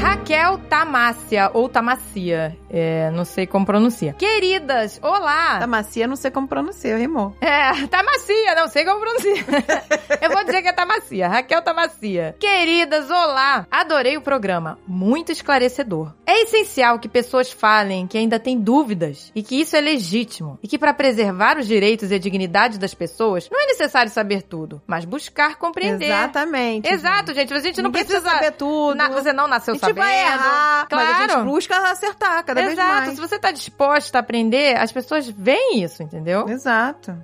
Raquel 0.03 0.57
Tamácia, 0.69 1.49
ou 1.53 1.69
Tamácia, 1.69 2.57
é, 2.69 3.09
não 3.11 3.23
sei 3.23 3.47
como 3.47 3.65
pronuncia. 3.65 4.11
Queridas, 4.13 4.99
olá! 5.01 5.65
Macia, 5.65 6.05
não 6.07 6.17
sei 6.17 6.29
como 6.29 6.45
pronunciar, 6.45 6.99
rimou. 6.99 7.33
É, 7.39 7.87
Tamácia, 7.87 8.53
não 8.53 8.67
sei 8.67 8.83
como 8.83 8.99
pronuncia. 8.99 9.45
Eu 10.21 10.29
vou 10.31 10.43
dizer 10.43 10.61
que 10.61 10.67
é 10.67 10.73
Tamácia, 10.73 11.27
Raquel 11.29 11.61
Tamácia. 11.61 12.35
Queridas, 12.37 13.09
olá! 13.09 13.65
Adorei 13.71 14.17
o 14.17 14.21
programa, 14.21 14.77
muito 14.85 15.31
esclarecedor. 15.31 16.11
É 16.25 16.41
essencial 16.43 16.99
que 16.99 17.07
pessoas 17.07 17.49
falem 17.51 18.05
que 18.05 18.17
ainda 18.17 18.37
têm 18.37 18.59
dúvidas 18.59 19.31
e 19.33 19.41
que 19.41 19.61
isso 19.61 19.75
é 19.77 19.81
legítimo 19.81 20.59
e 20.61 20.67
que 20.67 20.77
para 20.77 20.93
preservar 20.93 21.57
os 21.57 21.65
direitos 21.65 22.11
e 22.11 22.15
a 22.15 22.19
dignidade 22.19 22.77
das 22.77 22.93
pessoas 22.93 23.49
não 23.49 23.61
é 23.61 23.67
necessário 23.67 24.11
saber 24.11 24.41
tudo, 24.43 24.81
mas 24.85 25.05
buscar 25.05 25.55
compreender. 25.55 26.05
Exatamente. 26.07 26.91
Exato, 26.91 27.33
gente, 27.33 27.53
mas 27.53 27.63
a 27.63 27.67
gente 27.67 27.81
não 27.81 27.89
Ninguém 27.89 28.03
precisa 28.05 28.29
saber 28.29 28.51
tudo. 28.51 28.95
Na- 28.95 29.09
você 29.09 29.31
não 29.31 29.47
nasceu 29.47 29.75
a 29.75 29.92
vai 29.93 30.19
errar, 30.19 30.87
mas 30.91 31.09
a 31.09 31.13
Claro. 31.15 31.33
gente 31.33 31.43
busca 31.45 31.77
acertar 31.91 32.43
cada 32.43 32.61
vez 32.61 32.73
Exato, 32.73 32.89
mais. 33.05 33.15
se 33.15 33.21
você 33.21 33.39
tá 33.39 33.51
disposta 33.51 34.17
a 34.17 34.21
aprender, 34.21 34.77
as 34.77 34.91
pessoas 34.91 35.27
veem 35.27 35.81
isso, 35.83 36.03
entendeu? 36.03 36.47
Exato. 36.49 37.15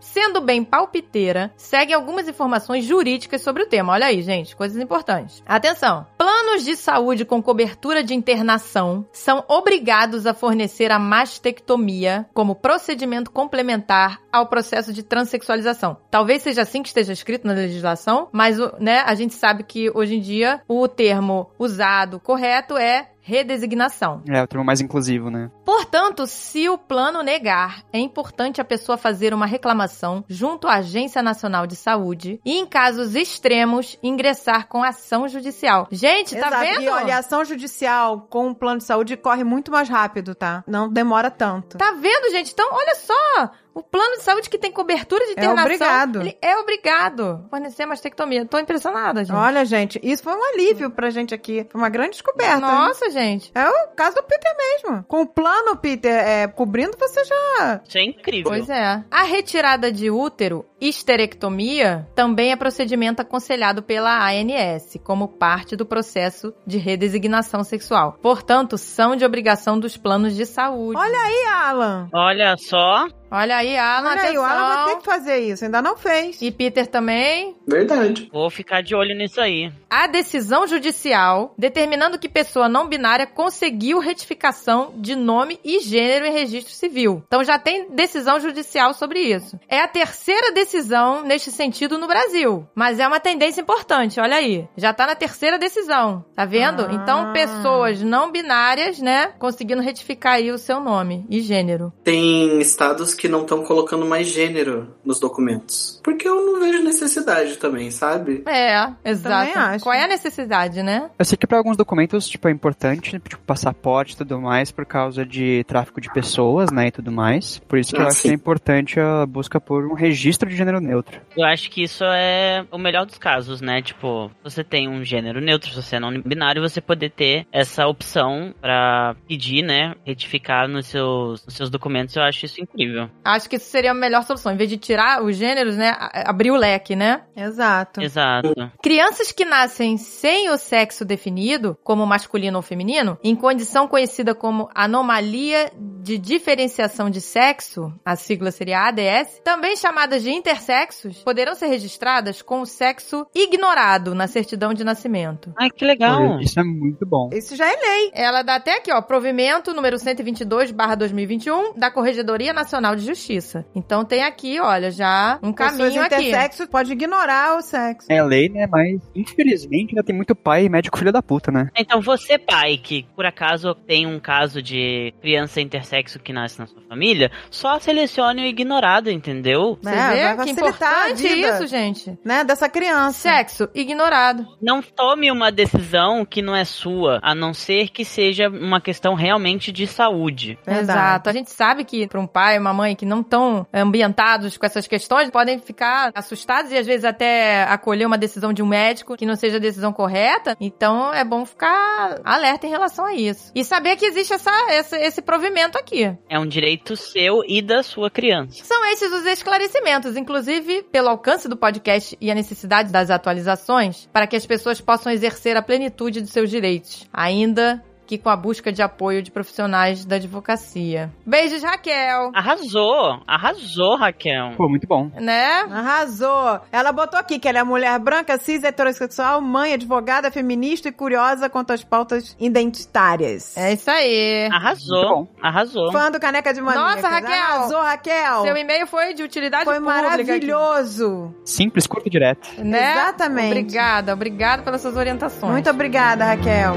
Sendo 0.00 0.40
bem 0.40 0.64
palpiteira, 0.64 1.52
seguem 1.56 1.94
algumas 1.94 2.26
informações 2.26 2.84
jurídicas 2.84 3.42
sobre 3.42 3.62
o 3.62 3.66
tema. 3.66 3.92
Olha 3.92 4.06
aí, 4.06 4.22
gente, 4.22 4.56
coisas 4.56 4.80
importantes. 4.82 5.42
Atenção! 5.46 6.06
Planos 6.16 6.64
de 6.64 6.74
saúde 6.74 7.24
com 7.24 7.40
cobertura 7.42 8.02
de 8.02 8.14
internação 8.14 9.06
são 9.12 9.44
obrigados 9.46 10.26
a 10.26 10.34
fornecer 10.34 10.90
a 10.90 10.98
mastectomia 10.98 12.26
como 12.34 12.54
procedimento 12.54 13.30
complementar 13.30 14.18
ao 14.32 14.46
processo 14.46 14.92
de 14.92 15.02
transexualização. 15.02 15.96
Talvez 16.10 16.42
seja 16.42 16.62
assim 16.62 16.82
que 16.82 16.88
esteja 16.88 17.12
escrito 17.12 17.46
na 17.46 17.52
legislação, 17.52 18.28
mas 18.32 18.56
né, 18.80 19.00
a 19.06 19.14
gente 19.14 19.34
sabe 19.34 19.62
que 19.62 19.90
hoje 19.94 20.16
em 20.16 20.20
dia 20.20 20.60
o 20.66 20.88
termo 20.88 21.50
usado 21.58 21.77
correto 22.20 22.76
é 22.76 23.10
redesignação. 23.20 24.22
É 24.26 24.42
o 24.42 24.46
termo 24.46 24.64
mais 24.64 24.80
inclusivo, 24.80 25.30
né? 25.30 25.50
Por 25.64 25.78
Portanto, 25.90 26.26
se 26.26 26.68
o 26.68 26.76
plano 26.76 27.22
negar, 27.22 27.82
é 27.90 27.98
importante 27.98 28.60
a 28.60 28.64
pessoa 28.64 28.98
fazer 28.98 29.32
uma 29.32 29.46
reclamação 29.46 30.22
junto 30.28 30.68
à 30.68 30.74
Agência 30.74 31.22
Nacional 31.22 31.66
de 31.66 31.76
Saúde 31.76 32.38
e, 32.44 32.58
em 32.58 32.66
casos 32.66 33.14
extremos, 33.14 33.98
ingressar 34.02 34.68
com 34.68 34.82
ação 34.82 35.26
judicial. 35.26 35.88
Gente, 35.90 36.36
tá 36.36 36.48
Exato. 36.48 36.60
vendo? 36.62 36.82
E 36.82 36.88
olha, 36.90 37.16
ação 37.16 37.42
judicial 37.42 38.26
com 38.28 38.50
o 38.50 38.54
plano 38.54 38.78
de 38.78 38.84
saúde 38.84 39.16
corre 39.16 39.44
muito 39.44 39.72
mais 39.72 39.88
rápido, 39.88 40.34
tá? 40.34 40.62
Não 40.66 40.92
demora 40.92 41.30
tanto. 41.30 41.78
Tá 41.78 41.92
vendo, 41.92 42.30
gente? 42.32 42.52
Então, 42.52 42.68
olha 42.70 42.94
só. 42.94 43.50
O 43.78 43.82
plano 43.82 44.16
de 44.16 44.24
saúde 44.24 44.50
que 44.50 44.58
tem 44.58 44.72
cobertura 44.72 45.24
de 45.26 45.30
É 45.30 45.32
internação. 45.34 45.64
obrigado. 45.64 46.20
Ele 46.20 46.36
é 46.42 46.56
obrigado 46.58 47.44
a 47.46 47.48
fornecer 47.48 47.86
mastectomia. 47.86 48.44
Tô 48.44 48.58
impressionada, 48.58 49.24
gente. 49.24 49.36
Olha, 49.36 49.64
gente, 49.64 50.00
isso 50.02 50.22
foi 50.24 50.34
um 50.34 50.44
alívio 50.52 50.90
pra 50.90 51.10
gente 51.10 51.32
aqui. 51.32 51.64
Foi 51.70 51.80
uma 51.80 51.88
grande 51.88 52.10
descoberta. 52.10 52.58
Nossa, 52.58 53.08
gente. 53.10 53.52
É 53.54 53.68
o 53.68 53.88
caso 53.94 54.16
do 54.16 54.22
Peter 54.24 54.52
mesmo. 54.56 55.04
Com 55.04 55.22
o 55.22 55.26
plano, 55.26 55.76
Peter, 55.76 56.10
é, 56.12 56.48
cobrindo, 56.48 56.96
você 56.98 57.22
já. 57.24 57.80
Isso 57.86 57.98
é 57.98 58.02
incrível. 58.02 58.50
Pois 58.50 58.68
é. 58.68 59.04
A 59.08 59.22
retirada 59.22 59.92
de 59.92 60.10
útero, 60.10 60.66
histerectomia, 60.80 62.08
também 62.14 62.50
é 62.52 62.56
procedimento 62.56 63.22
aconselhado 63.22 63.82
pela 63.82 64.28
ANS, 64.28 64.98
como 65.04 65.28
parte 65.28 65.76
do 65.76 65.86
processo 65.86 66.52
de 66.66 66.78
redesignação 66.78 67.62
sexual. 67.64 68.16
Portanto, 68.20 68.76
são 68.76 69.14
de 69.14 69.24
obrigação 69.24 69.78
dos 69.78 69.96
planos 69.96 70.34
de 70.34 70.44
saúde. 70.46 70.98
Olha 70.98 71.18
aí, 71.18 71.44
Alan. 71.52 72.08
Olha 72.12 72.56
só. 72.56 73.06
Olha 73.30 73.56
aí, 73.56 73.76
Alan, 73.76 74.10
Olha 74.10 74.22
aí, 74.22 74.38
o 74.38 74.42
atenção. 74.42 74.44
Alan 74.44 74.84
vai 74.84 74.94
ter 74.94 74.98
que 75.00 75.04
fazer 75.04 75.38
isso. 75.38 75.64
Ainda 75.64 75.82
não 75.82 75.96
fez. 75.96 76.40
E 76.40 76.50
Peter 76.50 76.86
também. 76.86 77.56
Verdade. 77.66 78.28
Vou 78.32 78.50
ficar 78.50 78.82
de 78.82 78.94
olho 78.94 79.14
nisso 79.14 79.40
aí. 79.40 79.70
A 79.90 80.06
decisão 80.06 80.66
judicial 80.66 81.54
determinando 81.58 82.18
que 82.18 82.28
pessoa 82.28 82.68
não 82.68 82.88
binária 82.88 83.26
conseguiu 83.26 83.98
retificação 83.98 84.92
de 84.96 85.14
nome 85.14 85.58
e 85.64 85.80
gênero 85.80 86.26
em 86.26 86.32
registro 86.32 86.72
civil. 86.72 87.22
Então 87.26 87.44
já 87.44 87.58
tem 87.58 87.90
decisão 87.90 88.40
judicial 88.40 88.94
sobre 88.94 89.20
isso. 89.20 89.58
É 89.68 89.80
a 89.80 89.88
terceira 89.88 90.52
decisão 90.52 91.22
neste 91.22 91.50
sentido 91.50 91.98
no 91.98 92.06
Brasil. 92.06 92.66
Mas 92.74 92.98
é 92.98 93.06
uma 93.06 93.20
tendência 93.20 93.60
importante, 93.60 94.20
olha 94.20 94.36
aí. 94.36 94.66
Já 94.76 94.92
tá 94.92 95.06
na 95.06 95.14
terceira 95.14 95.58
decisão, 95.58 96.24
tá 96.34 96.44
vendo? 96.44 96.84
Ah. 96.84 96.92
Então 96.92 97.32
pessoas 97.32 98.02
não 98.02 98.30
binárias, 98.30 98.98
né, 98.98 99.32
conseguindo 99.38 99.82
retificar 99.82 100.34
aí 100.34 100.50
o 100.50 100.58
seu 100.58 100.80
nome 100.80 101.26
e 101.28 101.40
gênero. 101.40 101.92
Tem 102.02 102.60
estados 102.60 103.14
que 103.18 103.28
não 103.28 103.42
estão 103.42 103.62
colocando 103.64 104.06
mais 104.06 104.28
gênero 104.28 104.94
nos 105.04 105.18
documentos. 105.20 106.00
Porque 106.02 106.28
eu 106.28 106.34
não 106.36 106.60
vejo 106.60 106.82
necessidade 106.82 107.56
também, 107.56 107.90
sabe? 107.90 108.42
É, 108.46 108.88
exato. 109.04 109.58
acho. 109.58 109.84
Qual 109.84 109.94
é 109.94 110.04
a 110.04 110.08
necessidade, 110.08 110.82
né? 110.82 111.10
Eu 111.18 111.24
sei 111.24 111.36
que 111.36 111.46
para 111.46 111.58
alguns 111.58 111.76
documentos, 111.76 112.28
tipo, 112.28 112.48
é 112.48 112.50
importante, 112.50 113.18
tipo, 113.18 113.38
passaporte 113.44 114.14
e 114.14 114.16
tudo 114.18 114.40
mais, 114.40 114.70
por 114.70 114.86
causa 114.86 115.24
de 115.24 115.64
tráfico 115.64 116.00
de 116.00 116.12
pessoas, 116.12 116.70
né, 116.70 116.88
e 116.88 116.90
tudo 116.90 117.10
mais. 117.12 117.58
Por 117.68 117.78
isso 117.78 117.92
que 117.92 117.98
Ah, 118.00 118.04
eu 118.04 118.08
acho 118.08 118.16
sim. 118.18 118.28
que 118.28 118.32
é 118.32 118.34
importante 118.34 119.00
a 119.00 119.26
busca 119.26 119.60
por 119.60 119.84
um 119.86 119.94
registro 119.94 120.48
de 120.48 120.56
gênero 120.56 120.80
neutro. 120.80 121.20
Eu 121.36 121.44
acho 121.44 121.70
que 121.70 121.82
isso 121.82 122.04
é 122.04 122.64
o 122.70 122.78
melhor 122.78 123.04
dos 123.06 123.18
casos, 123.18 123.60
né? 123.60 123.82
Tipo, 123.82 124.30
você 124.42 124.62
tem 124.62 124.88
um 124.88 125.04
gênero 125.04 125.40
neutro, 125.40 125.70
se 125.70 125.76
você 125.76 125.96
é 125.96 126.00
não 126.00 126.18
binário, 126.20 126.62
você 126.62 126.80
poder 126.80 127.10
ter 127.10 127.46
essa 127.52 127.86
opção 127.86 128.54
pra 128.60 129.16
pedir, 129.26 129.62
né? 129.62 129.94
Retificar 130.04 130.68
nos 130.68 130.86
seus, 130.86 131.44
nos 131.44 131.54
seus 131.54 131.70
documentos, 131.70 132.14
eu 132.16 132.22
acho 132.22 132.44
isso 132.46 132.60
incrível. 132.60 133.07
Acho 133.24 133.48
que 133.48 133.56
isso 133.56 133.70
seria 133.70 133.90
a 133.90 133.94
melhor 133.94 134.22
solução. 134.24 134.52
Em 134.52 134.56
vez 134.56 134.68
de 134.70 134.76
tirar 134.76 135.22
os 135.22 135.36
gêneros, 135.36 135.76
né, 135.76 135.94
abrir 136.24 136.50
o 136.50 136.56
leque, 136.56 136.96
né? 136.96 137.22
Exato. 137.36 138.00
Exato. 138.00 138.54
Crianças 138.82 139.32
que 139.32 139.44
nascem 139.44 139.96
sem 139.96 140.50
o 140.50 140.56
sexo 140.56 141.04
definido, 141.04 141.76
como 141.82 142.06
masculino 142.06 142.56
ou 142.56 142.62
feminino, 142.62 143.18
em 143.22 143.34
condição 143.34 143.86
conhecida 143.86 144.34
como 144.34 144.68
anomalia 144.74 145.70
de 146.08 146.16
diferenciação 146.16 147.10
de 147.10 147.20
sexo, 147.20 147.92
a 148.02 148.16
sigla 148.16 148.50
seria 148.50 148.88
ADS, 148.88 149.42
também 149.44 149.76
chamadas 149.76 150.22
de 150.22 150.30
intersexos, 150.30 151.18
poderão 151.22 151.54
ser 151.54 151.66
registradas 151.66 152.40
com 152.40 152.62
o 152.62 152.66
sexo 152.66 153.26
ignorado 153.34 154.14
na 154.14 154.26
certidão 154.26 154.72
de 154.72 154.82
nascimento. 154.82 155.52
Ai, 155.58 155.68
que 155.68 155.84
legal. 155.84 156.40
Isso 156.40 156.58
é 156.58 156.64
muito 156.64 157.04
bom. 157.04 157.28
Isso 157.30 157.54
já 157.54 157.66
é 157.66 157.76
lei. 157.76 158.10
Ela 158.14 158.42
dá 158.42 158.54
até 158.54 158.78
aqui, 158.78 158.90
ó, 158.90 159.02
provimento 159.02 159.74
número 159.74 159.98
122/2021 159.98 161.74
da 161.76 161.90
Corregedoria 161.90 162.54
Nacional 162.54 162.96
de 162.96 163.04
Justiça. 163.04 163.66
Então 163.74 164.02
tem 164.02 164.22
aqui, 164.22 164.58
olha, 164.58 164.90
já 164.90 165.38
um 165.42 165.52
Pessoas 165.52 165.78
caminho 165.78 166.02
aqui. 166.02 166.14
intersexo 166.14 166.66
pode 166.68 166.90
ignorar 166.90 167.58
o 167.58 167.60
sexo. 167.60 168.10
É 168.10 168.22
lei, 168.22 168.48
né, 168.48 168.66
mas 168.66 168.98
infelizmente 169.14 169.90
ainda 169.90 170.02
tem 170.02 170.16
muito 170.16 170.34
pai 170.34 170.64
e 170.64 170.70
médico 170.70 170.96
filho 170.96 171.12
da 171.12 171.22
puta, 171.22 171.52
né? 171.52 171.68
Então, 171.76 172.00
você, 172.00 172.38
pai, 172.38 172.78
que 172.78 173.06
por 173.14 173.26
acaso 173.26 173.74
tem 173.74 174.06
um 174.06 174.18
caso 174.18 174.62
de 174.62 175.12
criança 175.20 175.60
intersexo 175.60 175.97
que 176.18 176.32
nasce 176.32 176.58
na 176.58 176.66
sua 176.66 176.80
família, 176.88 177.30
só 177.50 177.78
selecione 177.78 178.42
o 178.42 178.46
ignorado, 178.46 179.10
entendeu? 179.10 179.78
Você 179.82 179.88
É, 179.94 180.10
vê 180.30 180.34
vai 180.36 180.46
que 180.46 180.52
importante 180.52 181.26
isso, 181.26 181.66
gente. 181.66 182.18
Né, 182.24 182.44
dessa 182.44 182.68
criança. 182.68 183.18
Sexo 183.18 183.68
ignorado. 183.74 184.46
Não 184.60 184.80
tome 184.82 185.30
uma 185.30 185.50
decisão 185.50 186.24
que 186.24 186.40
não 186.42 186.54
é 186.54 186.64
sua, 186.64 187.18
a 187.22 187.34
não 187.34 187.52
ser 187.54 187.88
que 187.88 188.04
seja 188.04 188.48
uma 188.48 188.80
questão 188.80 189.14
realmente 189.14 189.72
de 189.72 189.86
saúde. 189.86 190.58
Verdade. 190.64 190.90
Exato. 190.98 191.30
A 191.30 191.32
gente 191.32 191.50
sabe 191.50 191.84
que 191.84 192.06
para 192.06 192.20
um 192.20 192.26
pai 192.26 192.56
e 192.56 192.58
uma 192.58 192.72
mãe 192.72 192.94
que 192.94 193.06
não 193.06 193.20
estão 193.20 193.66
ambientados 193.72 194.56
com 194.56 194.66
essas 194.66 194.86
questões, 194.86 195.30
podem 195.30 195.58
ficar 195.58 196.10
assustados 196.14 196.70
e 196.72 196.76
às 196.76 196.86
vezes 196.86 197.04
até 197.04 197.64
acolher 197.64 198.06
uma 198.06 198.18
decisão 198.18 198.52
de 198.52 198.62
um 198.62 198.66
médico 198.66 199.16
que 199.16 199.26
não 199.26 199.36
seja 199.36 199.56
a 199.56 199.60
decisão 199.60 199.92
correta. 199.92 200.56
Então 200.60 201.12
é 201.12 201.24
bom 201.24 201.44
ficar 201.44 202.20
alerta 202.24 202.66
em 202.66 202.70
relação 202.70 203.04
a 203.06 203.14
isso. 203.14 203.50
E 203.54 203.64
saber 203.64 203.96
que 203.96 204.04
existe 204.06 204.32
essa, 204.34 204.50
essa- 204.70 204.98
esse 204.98 205.22
provimento 205.22 205.77
aqui. 205.78 206.16
É 206.28 206.38
um 206.38 206.46
direito 206.46 206.96
seu 206.96 207.42
e 207.46 207.62
da 207.62 207.82
sua 207.82 208.10
criança. 208.10 208.64
São 208.64 208.84
esses 208.92 209.10
os 209.12 209.24
esclarecimentos, 209.24 210.16
inclusive 210.16 210.82
pelo 210.84 211.08
alcance 211.08 211.48
do 211.48 211.56
podcast 211.56 212.16
e 212.20 212.30
a 212.30 212.34
necessidade 212.34 212.92
das 212.92 213.10
atualizações, 213.10 214.08
para 214.12 214.26
que 214.26 214.36
as 214.36 214.46
pessoas 214.46 214.80
possam 214.80 215.12
exercer 215.12 215.56
a 215.56 215.62
plenitude 215.62 216.20
de 216.20 216.28
seus 216.28 216.50
direitos, 216.50 217.06
ainda 217.12 217.82
que 218.08 218.16
com 218.16 218.30
a 218.30 218.36
busca 218.36 218.72
de 218.72 218.80
apoio 218.80 219.22
de 219.22 219.30
profissionais 219.30 220.06
da 220.06 220.16
advocacia. 220.16 221.10
Beijos, 221.26 221.62
Raquel! 221.62 222.30
Arrasou! 222.34 223.20
Arrasou, 223.26 223.96
Raquel. 223.98 224.52
Pô, 224.56 224.66
muito 224.66 224.86
bom. 224.86 225.10
Né? 225.20 225.60
Arrasou. 225.70 226.58
Ela 226.72 226.90
botou 226.90 227.20
aqui 227.20 227.38
que 227.38 227.46
ela 227.46 227.58
é 227.58 227.62
mulher 227.62 227.98
branca, 227.98 228.38
cis, 228.38 228.64
heterossexual, 228.64 229.42
mãe, 229.42 229.74
advogada, 229.74 230.30
feminista 230.30 230.88
e 230.88 230.92
curiosa 230.92 231.50
quanto 231.50 231.74
às 231.74 231.84
pautas 231.84 232.34
identitárias. 232.40 233.54
É 233.58 233.74
isso 233.74 233.90
aí. 233.90 234.48
Arrasou. 234.50 235.28
Arrasou. 235.42 235.92
Fã 235.92 236.10
do 236.10 236.18
Caneca 236.18 236.54
de 236.54 236.62
Mamicas. 236.62 236.94
Nossa, 236.96 237.08
Raquel. 237.10 237.32
Arrasou, 237.32 237.80
Raquel. 237.82 238.42
Seu 238.42 238.56
e-mail 238.56 238.86
foi 238.86 239.12
de 239.12 239.22
utilidade 239.22 239.64
Foi 239.66 239.74
pública. 239.74 239.98
aqui. 239.98 240.24
maravilhoso. 240.24 241.34
Simples, 241.44 241.86
curto 241.86 242.06
e 242.06 242.10
direto. 242.10 242.48
Né? 242.56 242.92
Exatamente. 242.92 243.48
Obrigada, 243.48 244.14
obrigada 244.14 244.62
pelas 244.62 244.80
suas 244.80 244.96
orientações. 244.96 245.52
Muito 245.52 245.68
obrigada, 245.68 246.24
Raquel. 246.24 246.72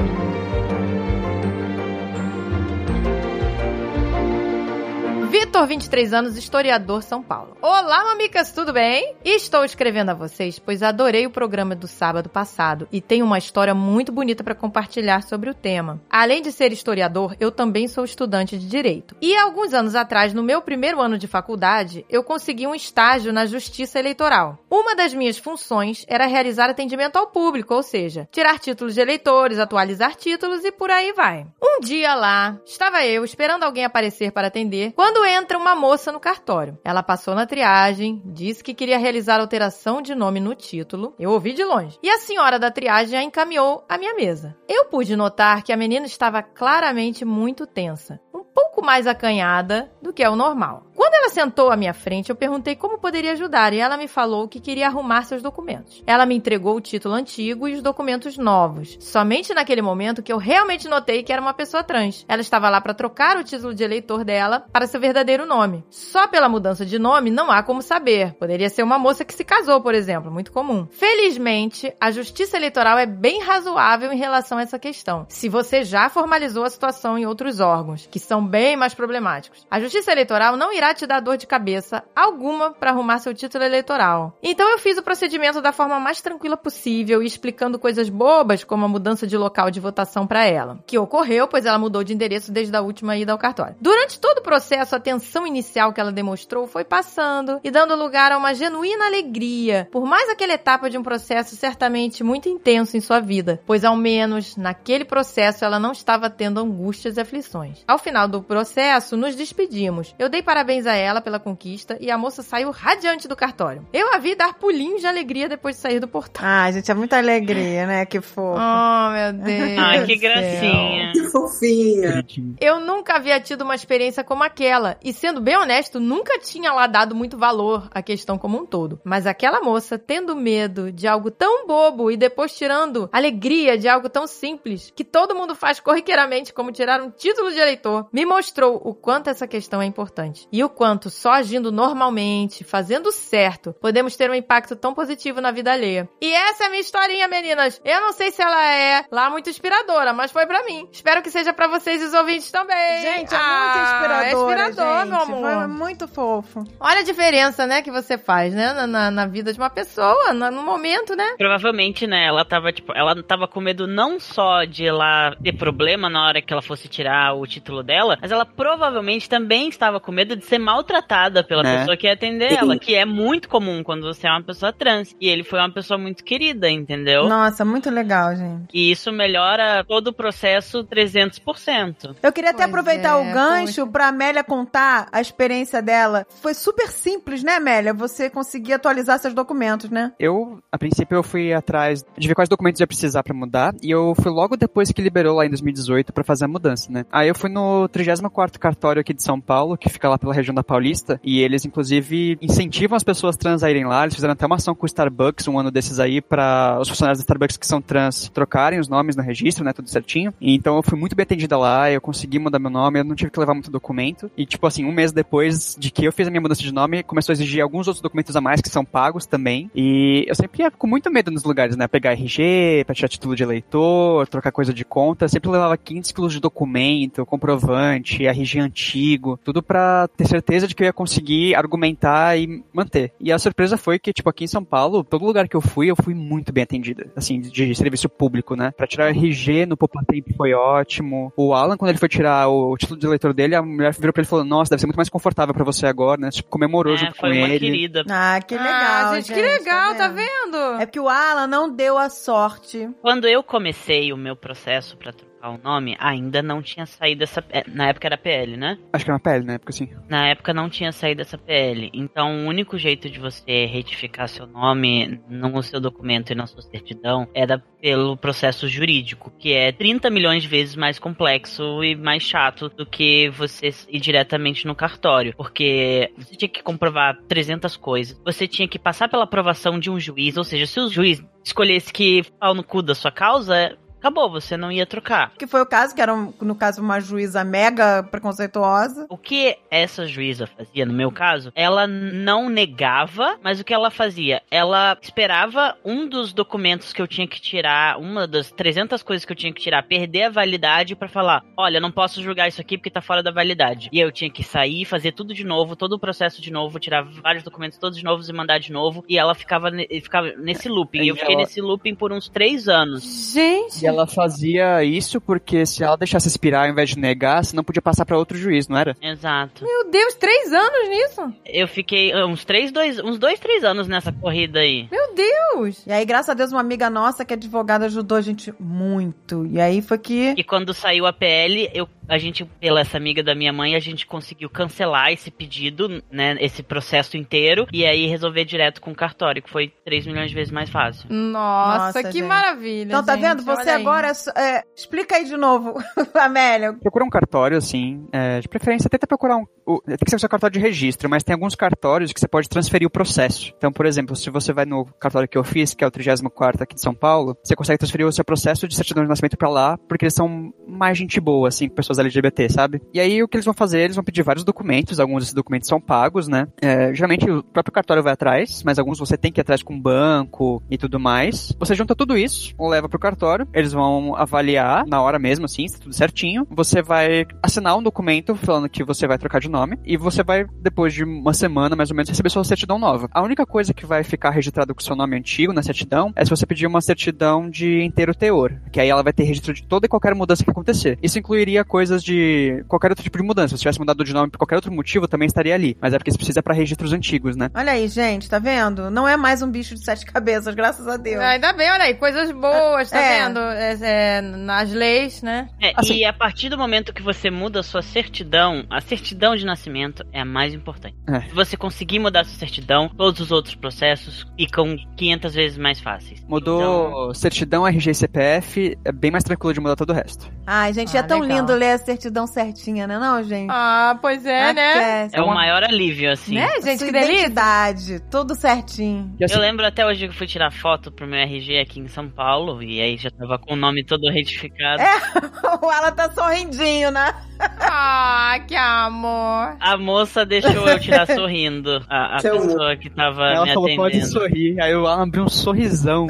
Vitor, 5.52 5.66
23 5.66 6.14
anos, 6.14 6.38
historiador 6.38 7.02
São 7.02 7.22
Paulo. 7.22 7.58
Olá, 7.60 8.04
mamicas, 8.04 8.52
tudo 8.52 8.72
bem? 8.72 9.14
Estou 9.22 9.66
escrevendo 9.66 10.08
a 10.08 10.14
vocês, 10.14 10.58
pois 10.58 10.82
adorei 10.82 11.26
o 11.26 11.30
programa 11.30 11.74
do 11.74 11.86
sábado 11.86 12.30
passado 12.30 12.88
e 12.90 13.02
tenho 13.02 13.26
uma 13.26 13.36
história 13.36 13.74
muito 13.74 14.10
bonita 14.10 14.42
para 14.42 14.54
compartilhar 14.54 15.22
sobre 15.22 15.50
o 15.50 15.54
tema. 15.54 16.00
Além 16.08 16.40
de 16.40 16.50
ser 16.50 16.72
historiador, 16.72 17.36
eu 17.38 17.52
também 17.52 17.86
sou 17.86 18.02
estudante 18.02 18.56
de 18.56 18.66
direito. 18.66 19.14
E 19.20 19.36
alguns 19.36 19.74
anos 19.74 19.94
atrás, 19.94 20.32
no 20.32 20.42
meu 20.42 20.62
primeiro 20.62 21.02
ano 21.02 21.18
de 21.18 21.26
faculdade, 21.26 22.06
eu 22.08 22.24
consegui 22.24 22.66
um 22.66 22.74
estágio 22.74 23.30
na 23.30 23.44
Justiça 23.44 23.98
Eleitoral. 23.98 24.58
Uma 24.70 24.96
das 24.96 25.12
minhas 25.12 25.36
funções 25.36 26.06
era 26.08 26.24
realizar 26.24 26.70
atendimento 26.70 27.18
ao 27.18 27.26
público, 27.26 27.74
ou 27.74 27.82
seja, 27.82 28.26
tirar 28.32 28.58
títulos 28.58 28.94
de 28.94 29.02
eleitores, 29.02 29.58
atualizar 29.58 30.16
títulos 30.16 30.64
e 30.64 30.72
por 30.72 30.90
aí 30.90 31.12
vai. 31.12 31.46
Um 31.62 31.78
dia 31.80 32.14
lá, 32.14 32.58
estava 32.64 33.04
eu 33.04 33.22
esperando 33.22 33.64
alguém 33.64 33.84
aparecer 33.84 34.32
para 34.32 34.46
atender, 34.46 34.92
quando 34.92 35.22
entra 35.26 35.41
uma 35.56 35.74
moça 35.74 36.12
no 36.12 36.20
cartório. 36.20 36.78
Ela 36.84 37.02
passou 37.02 37.34
na 37.34 37.46
triagem, 37.46 38.22
disse 38.24 38.62
que 38.62 38.74
queria 38.74 38.98
realizar 38.98 39.40
alteração 39.40 40.00
de 40.00 40.14
nome 40.14 40.40
no 40.40 40.54
título. 40.54 41.14
Eu 41.18 41.30
ouvi 41.30 41.52
de 41.52 41.64
longe. 41.64 41.98
E 42.02 42.08
a 42.08 42.18
senhora 42.18 42.58
da 42.58 42.70
triagem 42.70 43.18
a 43.18 43.22
encaminhou 43.22 43.84
à 43.88 43.98
minha 43.98 44.14
mesa. 44.14 44.56
Eu 44.68 44.86
pude 44.86 45.16
notar 45.16 45.62
que 45.62 45.72
a 45.72 45.76
menina 45.76 46.06
estava 46.06 46.42
claramente 46.42 47.24
muito 47.24 47.66
tensa, 47.66 48.20
pouco 48.54 48.84
mais 48.84 49.06
acanhada 49.06 49.90
do 50.00 50.12
que 50.12 50.22
é 50.22 50.30
o 50.30 50.36
normal. 50.36 50.84
Quando 50.94 51.14
ela 51.14 51.30
sentou 51.30 51.70
à 51.70 51.76
minha 51.76 51.94
frente, 51.94 52.30
eu 52.30 52.36
perguntei 52.36 52.76
como 52.76 52.98
poderia 52.98 53.32
ajudar 53.32 53.72
e 53.72 53.78
ela 53.78 53.96
me 53.96 54.06
falou 54.06 54.46
que 54.46 54.60
queria 54.60 54.86
arrumar 54.86 55.22
seus 55.22 55.42
documentos. 55.42 56.02
Ela 56.06 56.26
me 56.26 56.34
entregou 56.34 56.76
o 56.76 56.80
título 56.80 57.14
antigo 57.14 57.66
e 57.66 57.74
os 57.74 57.82
documentos 57.82 58.36
novos. 58.36 58.96
Somente 59.00 59.54
naquele 59.54 59.82
momento 59.82 60.22
que 60.22 60.32
eu 60.32 60.36
realmente 60.36 60.88
notei 60.88 61.22
que 61.22 61.32
era 61.32 61.40
uma 61.40 61.54
pessoa 61.54 61.82
trans. 61.82 62.24
Ela 62.28 62.42
estava 62.42 62.68
lá 62.68 62.80
para 62.80 62.94
trocar 62.94 63.36
o 63.36 63.44
título 63.44 63.74
de 63.74 63.82
eleitor 63.82 64.24
dela 64.24 64.64
para 64.72 64.86
seu 64.86 65.00
verdadeiro 65.00 65.46
nome. 65.46 65.84
Só 65.90 66.28
pela 66.28 66.48
mudança 66.48 66.84
de 66.84 66.98
nome 66.98 67.30
não 67.30 67.50
há 67.50 67.62
como 67.62 67.82
saber. 67.82 68.34
Poderia 68.34 68.68
ser 68.68 68.82
uma 68.82 68.98
moça 68.98 69.24
que 69.24 69.34
se 69.34 69.44
casou, 69.44 69.80
por 69.80 69.94
exemplo, 69.94 70.30
muito 70.30 70.52
comum. 70.52 70.86
Felizmente, 70.90 71.94
a 72.00 72.10
Justiça 72.10 72.56
Eleitoral 72.56 72.98
é 72.98 73.06
bem 73.06 73.42
razoável 73.42 74.12
em 74.12 74.18
relação 74.18 74.58
a 74.58 74.62
essa 74.62 74.78
questão. 74.78 75.26
Se 75.28 75.48
você 75.48 75.84
já 75.84 76.08
formalizou 76.08 76.64
a 76.64 76.70
situação 76.70 77.18
em 77.18 77.26
outros 77.26 77.60
órgãos, 77.60 78.06
que 78.10 78.18
são 78.18 78.41
são 78.42 78.46
bem 78.46 78.76
mais 78.76 78.92
problemáticos. 78.92 79.64
A 79.70 79.78
justiça 79.78 80.10
eleitoral 80.10 80.56
não 80.56 80.72
irá 80.72 80.92
te 80.92 81.06
dar 81.06 81.20
dor 81.20 81.36
de 81.36 81.46
cabeça 81.46 82.02
alguma 82.14 82.72
para 82.72 82.90
arrumar 82.90 83.18
seu 83.18 83.32
título 83.32 83.62
eleitoral. 83.62 84.36
Então 84.42 84.68
eu 84.68 84.78
fiz 84.78 84.98
o 84.98 85.02
procedimento 85.02 85.62
da 85.62 85.72
forma 85.72 86.00
mais 86.00 86.20
tranquila 86.20 86.56
possível, 86.56 87.22
explicando 87.22 87.78
coisas 87.78 88.08
bobas, 88.08 88.64
como 88.64 88.84
a 88.84 88.88
mudança 88.88 89.26
de 89.26 89.36
local 89.36 89.70
de 89.70 89.78
votação 89.78 90.26
para 90.26 90.44
ela, 90.44 90.80
que 90.86 90.98
ocorreu 90.98 91.46
pois 91.46 91.64
ela 91.64 91.78
mudou 91.78 92.02
de 92.02 92.12
endereço 92.12 92.50
desde 92.50 92.76
a 92.76 92.80
última 92.80 93.16
ida 93.16 93.32
ao 93.32 93.38
cartório. 93.38 93.76
Durante 93.80 94.18
todo 94.18 94.38
o 94.38 94.42
processo, 94.42 94.96
a 94.96 95.00
tensão 95.00 95.46
inicial 95.46 95.92
que 95.92 96.00
ela 96.00 96.10
demonstrou 96.10 96.66
foi 96.66 96.84
passando 96.84 97.60
e 97.62 97.70
dando 97.70 97.94
lugar 97.94 98.32
a 98.32 98.38
uma 98.38 98.54
genuína 98.54 99.06
alegria, 99.06 99.88
por 99.92 100.04
mais 100.04 100.28
aquela 100.28 100.54
etapa 100.54 100.90
de 100.90 100.98
um 100.98 101.02
processo 101.02 101.54
certamente 101.54 102.24
muito 102.24 102.48
intenso 102.48 102.96
em 102.96 103.00
sua 103.00 103.20
vida, 103.20 103.60
pois 103.66 103.84
ao 103.84 103.96
menos 103.96 104.56
naquele 104.56 105.04
processo 105.04 105.64
ela 105.64 105.78
não 105.78 105.92
estava 105.92 106.28
tendo 106.30 106.58
angústias 106.58 107.16
e 107.16 107.20
aflições. 107.20 107.84
Ao 107.86 107.98
final 107.98 108.31
do 108.32 108.42
processo, 108.42 109.16
nos 109.16 109.36
despedimos. 109.36 110.14
Eu 110.18 110.28
dei 110.28 110.42
parabéns 110.42 110.86
a 110.86 110.94
ela 110.94 111.20
pela 111.20 111.38
conquista 111.38 111.96
e 112.00 112.10
a 112.10 112.18
moça 112.18 112.42
saiu 112.42 112.70
radiante 112.70 113.28
do 113.28 113.36
cartório. 113.36 113.86
Eu 113.92 114.12
a 114.12 114.18
vi 114.18 114.34
dar 114.34 114.54
pulinhos 114.54 115.02
de 115.02 115.06
alegria 115.06 115.48
depois 115.48 115.76
de 115.76 115.82
sair 115.82 116.00
do 116.00 116.08
portão. 116.08 116.44
Ah, 116.44 116.70
gente, 116.72 116.90
é 116.90 116.94
muita 116.94 117.18
alegria, 117.18 117.86
né? 117.86 118.06
Que 118.06 118.20
fofo. 118.20 118.58
Oh, 118.58 119.10
meu 119.10 119.32
Deus. 119.44 119.78
Ai, 119.78 120.06
que 120.06 120.16
gracinha. 120.16 121.12
Que 121.12 121.28
fofinha. 121.30 122.24
Eu 122.60 122.80
nunca 122.80 123.16
havia 123.16 123.38
tido 123.40 123.62
uma 123.62 123.74
experiência 123.74 124.24
como 124.24 124.42
aquela. 124.42 124.96
E 125.04 125.12
sendo 125.12 125.40
bem 125.40 125.56
honesto, 125.56 126.00
nunca 126.00 126.38
tinha 126.38 126.72
lá 126.72 126.86
dado 126.86 127.14
muito 127.14 127.36
valor 127.36 127.88
à 127.92 128.02
questão 128.02 128.38
como 128.38 128.58
um 128.58 128.66
todo. 128.66 129.00
Mas 129.04 129.26
aquela 129.26 129.60
moça 129.60 129.98
tendo 129.98 130.34
medo 130.34 130.90
de 130.90 131.06
algo 131.06 131.30
tão 131.30 131.66
bobo 131.66 132.10
e 132.10 132.16
depois 132.16 132.56
tirando 132.56 133.08
alegria 133.12 133.76
de 133.76 133.88
algo 133.88 134.08
tão 134.08 134.26
simples, 134.26 134.92
que 134.94 135.04
todo 135.04 135.34
mundo 135.34 135.54
faz 135.54 135.78
corriqueiramente, 135.80 136.52
como 136.52 136.72
tirar 136.72 137.00
um 137.02 137.10
título 137.10 137.50
de 137.50 137.58
eleitor, 137.58 138.08
me 138.12 138.21
mostrou 138.26 138.80
o 138.84 138.94
quanto 138.94 139.28
essa 139.30 139.46
questão 139.46 139.80
é 139.82 139.86
importante. 139.86 140.46
E 140.52 140.62
o 140.64 140.68
quanto 140.68 141.10
só 141.10 141.32
agindo 141.32 141.70
normalmente, 141.72 142.64
fazendo 142.64 143.10
certo, 143.12 143.74
podemos 143.80 144.16
ter 144.16 144.30
um 144.30 144.34
impacto 144.34 144.74
tão 144.76 144.92
positivo 144.94 145.40
na 145.40 145.50
vida 145.50 145.72
alheia. 145.72 146.08
E 146.20 146.32
essa 146.32 146.64
é 146.64 146.66
a 146.66 146.70
minha 146.70 146.80
historinha, 146.80 147.28
meninas. 147.28 147.80
Eu 147.84 148.00
não 148.00 148.12
sei 148.12 148.30
se 148.30 148.42
ela 148.42 148.64
é 148.66 149.04
lá 149.10 149.30
muito 149.30 149.48
inspiradora, 149.50 150.12
mas 150.12 150.30
foi 150.32 150.46
pra 150.46 150.64
mim. 150.64 150.88
Espero 150.92 151.22
que 151.22 151.30
seja 151.30 151.52
pra 151.52 151.66
vocês 151.68 152.02
os 152.02 152.12
ouvintes 152.14 152.50
também. 152.50 153.00
Gente, 153.02 153.34
é 153.34 153.38
Ah, 153.38 153.72
muito 153.74 153.86
inspirador. 153.86 154.22
É 154.24 154.32
inspirador, 154.32 155.06
meu 155.06 155.20
amor. 155.22 155.54
Foi 155.54 155.66
muito 155.66 156.08
fofo. 156.08 156.64
Olha 156.80 157.00
a 157.00 157.04
diferença, 157.04 157.66
né, 157.66 157.82
que 157.82 157.90
você 157.90 158.18
faz, 158.18 158.52
né, 158.54 158.72
na, 158.72 158.86
na, 158.86 159.10
na 159.10 159.26
vida 159.26 159.52
de 159.52 159.58
uma 159.58 159.70
pessoa, 159.70 160.32
na- 160.32 160.50
no 160.50 160.62
momento, 160.62 161.14
né? 161.16 161.34
Provavelmente, 161.38 162.06
né, 162.06 162.26
ela 162.26 162.44
tava, 162.44 162.72
tipo, 162.72 162.92
ela 162.94 163.20
tava 163.22 163.46
com 163.48 163.60
medo 163.60 163.86
não 163.86 164.18
só 164.20 164.64
de 164.64 164.90
lá 164.90 165.34
ter 165.42 165.52
problema 165.52 166.08
na 166.08 166.26
hora 166.26 166.42
que 166.42 166.52
ela 166.52 166.62
fosse 166.62 166.88
tirar 166.88 167.34
o 167.34 167.46
título 167.46 167.82
dela, 167.82 168.11
mas 168.20 168.30
ela 168.30 168.44
provavelmente 168.44 169.28
também 169.28 169.68
estava 169.68 170.00
com 170.00 170.12
medo 170.12 170.36
de 170.36 170.44
ser 170.44 170.58
maltratada 170.58 171.42
pela 171.44 171.62
Né? 171.62 171.78
pessoa 171.78 171.96
que 171.96 172.06
ia 172.06 172.12
atender 172.12 172.50
Sim. 172.50 172.56
ela, 172.58 172.78
que 172.78 172.94
é 172.94 173.04
muito 173.04 173.48
comum 173.48 173.82
quando 173.82 174.02
você 174.02 174.26
é 174.26 174.30
uma 174.30 174.42
pessoa 174.42 174.72
trans. 174.72 175.14
E 175.20 175.28
ele 175.28 175.44
foi 175.44 175.58
uma 175.58 175.70
pessoa 175.72 175.98
muito 175.98 176.24
querida, 176.24 176.68
entendeu? 176.70 177.28
Nossa, 177.28 177.64
muito 177.64 177.90
legal, 177.90 178.34
gente. 178.36 178.66
E 178.72 178.90
isso 178.90 179.12
melhora 179.12 179.84
todo 179.86 180.08
o 180.08 180.12
processo 180.12 180.84
300%. 180.84 182.16
Eu 182.22 182.32
queria 182.32 182.50
até 182.50 182.62
Pois 182.62 182.68
aproveitar 182.70 183.10
é, 183.10 183.14
o 183.30 183.32
gancho 183.32 183.86
pra 183.86 184.08
Amélia 184.08 184.44
contar 184.44 185.08
a 185.12 185.20
experiência 185.20 185.80
dela. 185.82 186.26
Foi 186.40 186.54
super 186.54 186.88
simples, 186.88 187.42
né, 187.42 187.56
Amélia? 187.56 187.92
Você 187.94 188.30
conseguir 188.30 188.74
atualizar 188.74 189.18
seus 189.18 189.34
documentos, 189.34 189.90
né? 189.90 190.12
Eu, 190.18 190.58
a 190.70 190.78
princípio, 190.78 191.16
eu 191.16 191.22
fui 191.22 191.52
atrás 191.52 192.04
de 192.16 192.28
ver 192.28 192.34
quais 192.34 192.48
documentos 192.48 192.80
ia 192.80 192.86
precisar 192.86 193.22
pra 193.22 193.34
mudar, 193.34 193.74
e 193.82 193.90
eu 193.90 194.14
fui 194.20 194.30
logo 194.30 194.56
depois 194.56 194.90
que 194.92 195.02
liberou 195.02 195.36
lá 195.36 195.46
em 195.46 195.48
2018 195.50 196.12
pra 196.12 196.24
fazer 196.24 196.44
a 196.44 196.48
mudança, 196.48 196.90
né? 196.90 197.04
Aí 197.10 197.28
eu 197.28 197.34
fui 197.34 197.50
no 197.50 197.88
34º 198.04 198.58
cartório 198.58 199.00
aqui 199.00 199.12
de 199.12 199.22
São 199.22 199.40
Paulo, 199.40 199.76
que 199.76 199.88
fica 199.88 200.08
lá 200.08 200.18
pela 200.18 200.34
região 200.34 200.54
da 200.54 200.62
Paulista, 200.62 201.20
e 201.22 201.40
eles, 201.40 201.64
inclusive, 201.64 202.38
incentivam 202.40 202.96
as 202.96 203.04
pessoas 203.04 203.36
trans 203.36 203.62
a 203.62 203.70
irem 203.70 203.84
lá, 203.84 204.02
eles 204.02 204.14
fizeram 204.14 204.32
até 204.32 204.46
uma 204.46 204.56
ação 204.56 204.74
com 204.74 204.84
o 204.84 204.86
Starbucks, 204.86 205.48
um 205.48 205.58
ano 205.58 205.70
desses 205.70 205.98
aí, 205.98 206.20
pra 206.20 206.78
os 206.80 206.88
funcionários 206.88 207.18
do 207.20 207.22
Starbucks 207.22 207.56
que 207.56 207.66
são 207.66 207.80
trans 207.80 208.30
trocarem 208.32 208.78
os 208.78 208.88
nomes 208.88 209.16
no 209.16 209.22
registro, 209.22 209.64
né, 209.64 209.72
tudo 209.72 209.88
certinho. 209.88 210.32
E 210.40 210.54
então 210.54 210.76
eu 210.76 210.82
fui 210.82 210.98
muito 210.98 211.16
bem 211.16 211.22
atendida 211.24 211.56
lá, 211.56 211.90
eu 211.90 212.00
consegui 212.00 212.38
mudar 212.38 212.58
meu 212.58 212.70
nome, 212.70 213.00
eu 213.00 213.04
não 213.04 213.14
tive 213.14 213.30
que 213.30 213.40
levar 213.40 213.54
muito 213.54 213.70
documento, 213.70 214.30
e 214.36 214.46
tipo 214.46 214.66
assim, 214.66 214.84
um 214.84 214.92
mês 214.92 215.12
depois 215.12 215.76
de 215.78 215.90
que 215.90 216.04
eu 216.04 216.12
fiz 216.12 216.26
a 216.26 216.30
minha 216.30 216.40
mudança 216.40 216.62
de 216.62 216.72
nome, 216.72 217.02
começou 217.02 217.32
a 217.32 217.34
exigir 217.34 217.62
alguns 217.62 217.86
outros 217.86 218.02
documentos 218.02 218.34
a 218.36 218.40
mais 218.40 218.60
que 218.60 218.68
são 218.68 218.84
pagos 218.84 219.26
também, 219.26 219.70
e 219.74 220.24
eu 220.28 220.34
sempre 220.34 220.62
ia 220.62 220.70
com 220.70 220.86
muito 220.86 221.10
medo 221.10 221.30
nos 221.30 221.44
lugares, 221.44 221.76
né, 221.76 221.86
pegar 221.86 222.12
RG, 222.12 222.84
pra 222.84 222.94
tirar 222.94 223.08
título 223.08 223.36
de 223.36 223.42
eleitor, 223.42 224.26
trocar 224.28 224.52
coisa 224.52 224.72
de 224.72 224.84
conta, 224.84 225.28
sempre 225.28 225.50
levava 225.50 225.76
500 225.76 226.12
quilos 226.12 226.32
de 226.32 226.40
documento, 226.40 227.24
comprovante, 227.26 227.91
RG 227.94 228.58
antigo, 228.60 229.38
tudo 229.44 229.62
pra 229.62 230.08
ter 230.08 230.26
certeza 230.26 230.66
de 230.66 230.74
que 230.74 230.82
eu 230.82 230.86
ia 230.86 230.92
conseguir 230.92 231.54
argumentar 231.54 232.36
e 232.38 232.62
manter. 232.72 233.12
E 233.20 233.32
a 233.32 233.38
surpresa 233.38 233.76
foi 233.76 233.98
que, 233.98 234.12
tipo, 234.12 234.28
aqui 234.28 234.44
em 234.44 234.48
São 234.48 234.64
Paulo, 234.64 235.04
todo 235.04 235.24
lugar 235.24 235.48
que 235.48 235.56
eu 235.56 235.60
fui, 235.60 235.90
eu 235.90 235.96
fui 235.96 236.14
muito 236.14 236.52
bem 236.52 236.64
atendida, 236.64 237.10
assim, 237.16 237.40
de, 237.40 237.50
de 237.50 237.74
serviço 237.74 238.08
público, 238.08 238.54
né. 238.56 238.72
Pra 238.76 238.86
tirar 238.86 239.10
RG 239.10 239.66
no 239.66 239.76
Poupatempo 239.76 240.34
foi 240.36 240.52
ótimo. 240.54 241.32
O 241.36 241.54
Alan, 241.54 241.76
quando 241.76 241.90
ele 241.90 241.98
foi 241.98 242.08
tirar 242.08 242.48
o 242.48 242.76
título 242.76 242.98
de 242.98 243.06
eleitor 243.06 243.32
dele, 243.32 243.54
a 243.54 243.62
mulher 243.62 243.92
virou 243.92 244.12
pra 244.12 244.20
ele 244.20 244.26
e 244.26 244.30
falou, 244.30 244.44
nossa, 244.44 244.70
deve 244.70 244.80
ser 244.80 244.86
muito 244.86 244.96
mais 244.96 245.08
confortável 245.08 245.54
pra 245.54 245.64
você 245.64 245.86
agora, 245.86 246.20
né, 246.20 246.30
tipo, 246.30 246.48
comemorou 246.48 246.94
É, 246.94 246.96
junto 246.98 247.16
foi 247.16 247.30
com 247.30 247.36
uma 247.38 247.48
ele. 247.48 247.58
querida. 247.66 248.04
Ah, 248.10 248.40
que 248.40 248.54
legal. 248.54 248.70
ah, 249.12 249.14
gente, 249.20 249.32
que 249.32 249.40
legal, 249.42 249.94
tá 249.94 250.08
vendo? 250.08 250.56
É 250.80 250.86
porque 250.86 251.00
o 251.00 251.08
Alan 251.08 251.46
não 251.46 251.70
deu 251.74 251.98
a 251.98 252.08
sorte. 252.10 252.88
Quando 253.00 253.26
eu 253.26 253.42
comecei 253.42 254.12
o 254.12 254.16
meu 254.16 254.36
processo 254.36 254.96
pra 254.96 255.12
trocar 255.12 255.31
o 255.50 255.58
nome, 255.58 255.96
ainda 255.98 256.42
não 256.42 256.62
tinha 256.62 256.86
saído 256.86 257.22
essa. 257.24 257.44
é, 257.50 257.64
Na 257.68 257.88
época 257.88 258.08
era 258.08 258.16
PL, 258.18 258.56
né? 258.56 258.78
Acho 258.92 259.04
que 259.04 259.10
era 259.10 259.16
uma 259.16 259.20
pele, 259.22 259.44
né, 259.44 259.58
porque 259.58 259.70
assim... 259.70 259.88
Na 260.08 260.28
época 260.28 260.52
não 260.54 260.68
tinha 260.68 260.92
saído 260.92 261.22
essa 261.22 261.38
PL. 261.38 261.90
Então 261.92 262.44
o 262.44 262.48
único 262.48 262.78
jeito 262.78 263.08
de 263.10 263.18
você 263.18 263.66
retificar 263.66 264.28
seu 264.28 264.46
nome 264.46 265.20
no 265.28 265.62
seu 265.62 265.80
documento 265.80 266.32
e 266.32 266.34
na 266.34 266.46
sua 266.46 266.62
certidão 266.62 267.28
era 267.34 267.62
pelo 267.80 268.16
processo 268.16 268.68
jurídico, 268.68 269.32
que 269.38 269.52
é 269.52 269.72
30 269.72 270.08
milhões 270.08 270.42
de 270.42 270.48
vezes 270.48 270.76
mais 270.76 270.98
complexo 270.98 271.82
e 271.82 271.96
mais 271.96 272.22
chato 272.22 272.68
do 272.68 272.86
que 272.86 273.28
você 273.30 273.70
ir 273.88 274.00
diretamente 274.00 274.66
no 274.66 274.74
cartório. 274.74 275.34
Porque 275.36 276.12
você 276.16 276.36
tinha 276.36 276.48
que 276.48 276.62
comprovar 276.62 277.16
300 277.28 277.76
coisas. 277.76 278.20
Você 278.24 278.46
tinha 278.46 278.68
que 278.68 278.78
passar 278.78 279.08
pela 279.08 279.24
aprovação 279.24 279.78
de 279.78 279.90
um 279.90 279.98
juiz, 279.98 280.36
ou 280.36 280.44
seja, 280.44 280.66
se 280.66 280.78
o 280.78 280.88
juiz 280.88 281.22
escolhesse 281.44 281.92
que 281.92 282.22
pau 282.38 282.54
no 282.54 282.62
cu 282.62 282.82
da 282.82 282.94
sua 282.94 283.10
causa, 283.10 283.76
acabou, 284.02 284.28
você 284.28 284.56
não 284.56 284.72
ia 284.72 284.84
trocar. 284.84 285.32
Que 285.38 285.46
foi 285.46 285.62
o 285.62 285.66
caso, 285.66 285.94
que 285.94 286.02
era, 286.02 286.12
no 286.14 286.54
caso, 286.56 286.82
uma 286.82 287.00
juíza 287.00 287.44
mega 287.44 288.02
preconceituosa. 288.02 289.06
O 289.08 289.16
que 289.16 289.56
essa 289.70 290.06
juíza 290.06 290.48
fazia, 290.48 290.84
no 290.84 290.92
meu 290.92 291.12
caso, 291.12 291.52
ela 291.54 291.86
não 291.86 292.48
negava, 292.48 293.38
mas 293.42 293.60
o 293.60 293.64
que 293.64 293.72
ela 293.72 293.90
fazia? 293.90 294.42
Ela 294.50 294.98
esperava 295.00 295.76
um 295.84 296.08
dos 296.08 296.32
documentos 296.32 296.92
que 296.92 297.00
eu 297.00 297.06
tinha 297.06 297.28
que 297.28 297.40
tirar, 297.40 297.98
uma 297.98 298.26
das 298.26 298.50
300 298.50 299.02
coisas 299.04 299.24
que 299.24 299.32
eu 299.32 299.36
tinha 299.36 299.52
que 299.52 299.60
tirar, 299.60 299.84
perder 299.84 300.24
a 300.24 300.30
validade 300.30 300.96
pra 300.96 301.08
falar: 301.08 301.44
olha, 301.56 301.80
não 301.80 301.92
posso 301.92 302.20
julgar 302.20 302.48
isso 302.48 302.60
aqui 302.60 302.76
porque 302.76 302.90
tá 302.90 303.00
fora 303.00 303.22
da 303.22 303.30
validade. 303.30 303.88
E 303.92 304.00
eu 304.00 304.10
tinha 304.10 304.30
que 304.30 304.42
sair, 304.42 304.84
fazer 304.84 305.12
tudo 305.12 305.32
de 305.32 305.44
novo, 305.44 305.76
todo 305.76 305.92
o 305.92 305.98
processo 305.98 306.42
de 306.42 306.50
novo, 306.50 306.80
tirar 306.80 307.02
vários 307.02 307.44
documentos 307.44 307.78
todos 307.78 307.96
de 307.96 308.04
novo 308.04 308.22
e 308.28 308.32
mandar 308.32 308.58
de 308.58 308.72
novo. 308.72 309.04
E 309.08 309.16
ela 309.16 309.34
ficava, 309.34 309.70
ficava 310.02 310.32
nesse 310.32 310.68
looping. 310.68 311.02
E 311.02 311.08
eu 311.08 311.16
fiquei 311.16 311.36
nesse 311.36 311.60
looping 311.60 311.94
por 311.94 312.12
uns 312.12 312.28
três 312.28 312.68
anos. 312.68 313.32
Gente, 313.32 313.84
E 313.84 313.91
ela 313.92 314.06
fazia 314.06 314.82
isso 314.84 315.20
porque 315.20 315.64
se 315.66 315.82
ela 315.82 315.96
deixasse 315.96 316.28
expirar 316.28 316.64
ao 316.64 316.70
invés 316.70 316.90
de 316.90 316.98
negar, 316.98 317.44
você 317.44 317.54
não 317.54 317.64
podia 317.64 317.82
passar 317.82 318.04
pra 318.04 318.18
outro 318.18 318.36
juiz, 318.36 318.68
não 318.68 318.76
era? 318.76 318.96
Exato. 319.00 319.64
meu 319.64 319.90
Deus, 319.90 320.14
três 320.14 320.52
anos 320.52 320.88
nisso? 320.88 321.34
Eu 321.46 321.68
fiquei 321.68 322.14
uns 322.24 322.44
três, 322.44 322.70
dois, 322.72 322.98
uns 322.98 323.18
dois, 323.18 323.38
três 323.38 323.64
anos 323.64 323.88
nessa 323.88 324.12
corrida 324.12 324.60
aí. 324.60 324.88
Meu 324.90 325.14
Deus! 325.14 325.86
E 325.86 325.92
aí, 325.92 326.04
graças 326.04 326.30
a 326.30 326.34
Deus, 326.34 326.52
uma 326.52 326.60
amiga 326.60 326.88
nossa 326.90 327.24
que 327.24 327.32
é 327.32 327.36
advogada 327.36 327.86
ajudou 327.86 328.18
a 328.18 328.20
gente 328.20 328.52
muito. 328.58 329.46
E 329.46 329.60
aí 329.60 329.82
foi 329.82 329.98
que. 329.98 330.34
E 330.36 330.44
quando 330.44 330.72
saiu 330.74 331.06
a 331.06 331.12
PL, 331.12 331.70
eu, 331.74 331.88
a 332.08 332.18
gente, 332.18 332.44
pela 332.44 332.80
essa 332.80 332.96
amiga 332.96 333.22
da 333.22 333.34
minha 333.34 333.52
mãe, 333.52 333.74
a 333.74 333.80
gente 333.80 334.06
conseguiu 334.06 334.48
cancelar 334.50 335.12
esse 335.12 335.30
pedido, 335.30 336.02
né? 336.10 336.36
Esse 336.40 336.62
processo 336.62 337.16
inteiro. 337.16 337.66
E 337.72 337.84
aí 337.84 338.06
resolver 338.06 338.44
direto 338.44 338.80
com 338.80 338.90
o 338.92 338.94
cartório, 338.94 339.42
que 339.42 339.50
foi 339.50 339.68
3 339.84 340.06
milhões 340.06 340.30
de 340.30 340.34
vezes 340.34 340.52
mais 340.52 340.70
fácil. 340.70 341.06
Nossa, 341.10 341.86
Nossa, 341.86 342.02
que 342.04 342.18
gente. 342.18 342.22
maravilha. 342.22 342.84
Então, 342.84 343.04
tá 343.04 343.14
gente, 343.14 343.22
vendo? 343.22 343.42
Você 343.44 343.70
aí. 343.70 343.81
Agora. 343.82 344.12
é 344.36 344.62
explica 344.76 345.16
aí 345.16 345.24
de 345.24 345.36
novo, 345.36 345.74
Amélia. 346.14 346.72
Procura 346.74 347.04
um 347.04 347.10
cartório, 347.10 347.56
assim, 347.56 348.06
é, 348.12 348.40
de 348.40 348.48
preferência, 348.48 348.88
tenta 348.90 349.06
procurar 349.06 349.36
um. 349.36 349.44
o- 349.66 349.80
tem 349.82 349.96
que 349.96 350.10
ser 350.10 350.16
o 350.16 350.18
seu 350.18 350.28
cartório 350.28 350.54
de 350.54 350.60
registro, 350.60 351.08
mas 351.08 351.22
tem 351.22 351.34
alguns 351.34 351.54
cartórios 351.54 352.12
que 352.12 352.20
você 352.20 352.28
pode 352.28 352.48
transferir 352.48 352.86
o 352.86 352.90
processo. 352.90 353.52
Então, 353.56 353.72
por 353.72 353.86
exemplo, 353.86 354.14
se 354.16 354.30
você 354.30 354.52
vai 354.52 354.64
no 354.64 354.84
cartório 354.98 355.28
que 355.28 355.38
eu 355.38 355.44
fiz, 355.44 355.74
que 355.74 355.84
é 355.84 355.86
o 355.86 355.90
34 355.90 356.62
aqui 356.62 356.74
de 356.74 356.80
São 356.80 356.94
Paulo, 356.94 357.36
você 357.42 357.54
consegue 357.54 357.78
transferir 357.78 358.06
o 358.06 358.12
seu 358.12 358.24
processo 358.24 358.66
de 358.66 358.74
certidão 358.74 359.02
de 359.02 359.08
nascimento 359.08 359.36
pra 359.36 359.48
lá, 359.48 359.78
porque 359.88 360.04
eles 360.04 360.14
são 360.14 360.52
mais 360.66 360.96
gente 360.98 361.20
boa, 361.20 361.48
assim, 361.48 361.68
pessoas 361.68 361.98
LGBT, 361.98 362.48
sabe? 362.48 362.80
E 362.92 363.00
aí 363.00 363.22
o 363.22 363.28
que 363.28 363.36
eles 363.36 363.44
vão 363.44 363.54
fazer? 363.54 363.80
Eles 363.80 363.96
vão 363.96 364.04
pedir 364.04 364.22
vários 364.22 364.44
documentos, 364.44 364.98
alguns 365.00 365.20
desses 365.22 365.34
documentos 365.34 365.68
são 365.68 365.80
pagos, 365.80 366.28
né? 366.28 366.46
É, 366.60 366.92
geralmente 366.94 367.30
o 367.30 367.42
próprio 367.42 367.72
cartório 367.72 368.02
vai 368.02 368.12
atrás, 368.12 368.62
mas 368.64 368.78
alguns 368.78 368.98
você 368.98 369.16
tem 369.16 369.30
que 369.32 369.40
ir 369.40 369.42
atrás 369.42 369.62
com 369.62 369.78
banco 369.80 370.62
e 370.70 370.76
tudo 370.78 370.98
mais. 370.98 371.52
Você 371.58 371.74
junta 371.74 371.94
tudo 371.94 372.16
isso, 372.16 372.54
leva 372.58 372.88
pro 372.88 372.98
cartório, 372.98 373.46
eles 373.52 373.71
vão 373.72 374.14
avaliar 374.16 374.84
na 374.86 375.00
hora 375.02 375.18
mesmo, 375.18 375.44
assim, 375.44 375.66
se 375.68 375.74
tá 375.76 375.82
tudo 375.84 375.94
certinho. 375.94 376.46
Você 376.50 376.82
vai 376.82 377.26
assinar 377.42 377.76
um 377.76 377.82
documento 377.82 378.34
falando 378.34 378.68
que 378.68 378.84
você 378.84 379.06
vai 379.06 379.18
trocar 379.18 379.40
de 379.40 379.48
nome 379.48 379.78
e 379.84 379.96
você 379.96 380.22
vai, 380.22 380.44
depois 380.60 380.92
de 380.94 381.04
uma 381.04 381.34
semana 381.34 381.74
mais 381.76 381.90
ou 381.90 381.96
menos, 381.96 382.08
receber 382.08 382.30
sua 382.30 382.44
certidão 382.44 382.78
nova. 382.78 383.08
A 383.12 383.22
única 383.22 383.44
coisa 383.46 383.72
que 383.74 383.86
vai 383.86 384.02
ficar 384.04 384.30
registrado 384.30 384.74
com 384.74 384.80
o 384.80 384.84
seu 384.84 384.96
nome 384.96 385.16
antigo 385.16 385.52
na 385.52 385.62
certidão 385.62 386.12
é 386.16 386.24
se 386.24 386.30
você 386.30 386.46
pedir 386.46 386.66
uma 386.66 386.80
certidão 386.80 387.48
de 387.50 387.82
inteiro 387.82 388.14
teor, 388.14 388.52
que 388.70 388.80
aí 388.80 388.88
ela 388.88 389.02
vai 389.02 389.12
ter 389.12 389.24
registro 389.24 389.52
de 389.54 389.62
toda 389.64 389.86
e 389.86 389.88
qualquer 389.88 390.14
mudança 390.14 390.44
que 390.44 390.50
acontecer. 390.50 390.98
Isso 391.02 391.18
incluiria 391.18 391.64
coisas 391.64 392.02
de 392.02 392.64
qualquer 392.68 392.90
outro 392.90 393.02
tipo 393.04 393.18
de 393.18 393.24
mudança. 393.24 393.56
Se 393.56 393.60
tivesse 393.62 393.78
mudado 393.78 394.04
de 394.04 394.12
nome 394.12 394.30
por 394.30 394.38
qualquer 394.38 394.56
outro 394.56 394.72
motivo, 394.72 395.08
também 395.08 395.26
estaria 395.26 395.54
ali. 395.54 395.76
Mas 395.80 395.92
é 395.94 395.98
porque 395.98 396.10
isso 396.10 396.18
precisa 396.18 396.42
para 396.42 396.54
registros 396.54 396.92
antigos, 396.92 397.36
né? 397.36 397.50
Olha 397.54 397.72
aí, 397.72 397.88
gente, 397.88 398.28
tá 398.28 398.38
vendo? 398.38 398.90
Não 398.90 399.06
é 399.06 399.16
mais 399.16 399.42
um 399.42 399.50
bicho 399.50 399.74
de 399.74 399.84
sete 399.84 400.04
cabeças, 400.06 400.54
graças 400.54 400.86
a 400.88 400.96
Deus. 400.96 401.20
Ainda 401.22 401.52
bem, 401.52 401.70
olha 401.70 401.84
aí, 401.84 401.94
coisas 401.94 402.30
boas, 402.32 402.90
tá 402.90 403.00
É. 403.00 403.24
vendo? 403.26 403.40
É, 403.62 404.16
é, 404.18 404.20
nas 404.20 404.72
leis, 404.72 405.22
né? 405.22 405.48
É, 405.60 405.72
Assim- 405.76 405.94
E 405.96 406.04
a 406.04 406.12
partir 406.12 406.48
do 406.48 406.58
momento 406.58 406.92
que 406.92 407.02
você 407.02 407.30
muda 407.30 407.60
a 407.60 407.62
sua 407.62 407.82
certidão, 407.82 408.64
a 408.70 408.80
certidão 408.80 409.36
de 409.36 409.44
nascimento 409.44 410.04
é 410.12 410.20
a 410.20 410.24
mais 410.24 410.52
importante. 410.54 410.96
É. 411.08 411.20
Se 411.22 411.34
você 411.34 411.56
conseguir 411.56 411.98
mudar 411.98 412.20
a 412.20 412.24
sua 412.24 412.38
certidão, 412.38 412.88
todos 412.88 413.20
os 413.20 413.30
outros 413.30 413.54
processos 413.54 414.26
ficam 414.38 414.76
500 414.96 415.34
vezes 415.34 415.58
mais 415.58 415.80
fáceis. 415.80 416.24
Mudou 416.28 416.60
Então, 416.88 417.14
certidão, 417.14 417.66
RG 417.66 417.90
e 417.90 417.94
CPF, 417.94 418.78
é 418.84 418.92
bem 418.92 419.10
mais 419.10 419.24
tranquilo 419.24 419.52
de 419.54 419.60
mudar 419.60 419.76
todo 419.76 419.90
o 419.90 419.94
resto. 419.94 420.30
Ai, 420.46 420.72
gente, 420.72 420.96
Ah, 420.96 421.00
é 421.00 421.02
tão 421.02 421.20
legal. 421.20 421.38
lindo 421.38 421.54
ler 421.54 421.72
a 421.72 421.78
certidão 421.78 422.26
certinha, 422.26 422.86
né, 422.86 422.98
não, 422.98 423.22
gente? 423.22 423.48
Ah, 423.50 423.96
pois 424.00 424.24
é, 424.26 424.52
né? 424.52 424.72
Aquece. 424.72 425.16
é 425.16 425.22
o 425.22 425.26
maior 425.28 425.62
alívio, 425.62 426.10
assim. 426.10 426.34
Né, 426.34 426.48
gente? 426.62 426.78
Sua 426.78 426.86
Que 426.88 426.92
delícia. 426.92 427.12
identidade, 427.26 428.00
tudo 428.10 428.34
certinho. 428.34 429.14
E 429.20 429.24
assim, 429.24 429.34
Eu 429.34 429.40
lembro 429.40 429.64
até 429.66 429.84
hoje 429.86 430.00
que 430.06 430.12
eu 430.12 430.18
fui 430.18 430.26
tirar 430.26 430.50
foto 430.50 430.90
pro 430.90 431.06
meu 431.06 431.18
RG 431.20 431.58
aqui 431.58 431.80
em 431.80 431.88
São 431.88 432.08
Paulo, 432.08 432.62
e 432.62 432.80
aí 432.80 432.96
já 432.96 433.10
tava 433.10 433.38
com 433.46 433.54
o 433.54 433.56
nome 433.56 433.84
todo 433.84 434.08
retificado. 434.10 434.82
É. 434.82 434.96
o 435.64 435.68
Alan 435.68 435.92
tá 435.92 436.10
sorrindinho, 436.12 436.90
né? 436.90 437.14
Ah, 437.60 438.38
que 438.46 438.54
amor. 438.54 439.56
A 439.58 439.76
moça 439.76 440.24
deixou 440.24 440.68
eu 440.68 440.78
tirar 440.78 441.06
sorrindo. 441.12 441.84
A, 441.88 442.18
a 442.18 442.22
pessoa 442.22 442.76
que 442.76 442.88
tava 442.88 443.24
ela 443.26 443.46
me 443.46 443.54
falou, 443.54 443.76
pode 443.76 443.96
atendendo. 443.98 444.12
sorrir. 444.12 444.60
Aí 444.60 444.72
eu 444.72 444.86
abri 444.86 445.20
um 445.20 445.28
sorrisão. 445.28 446.06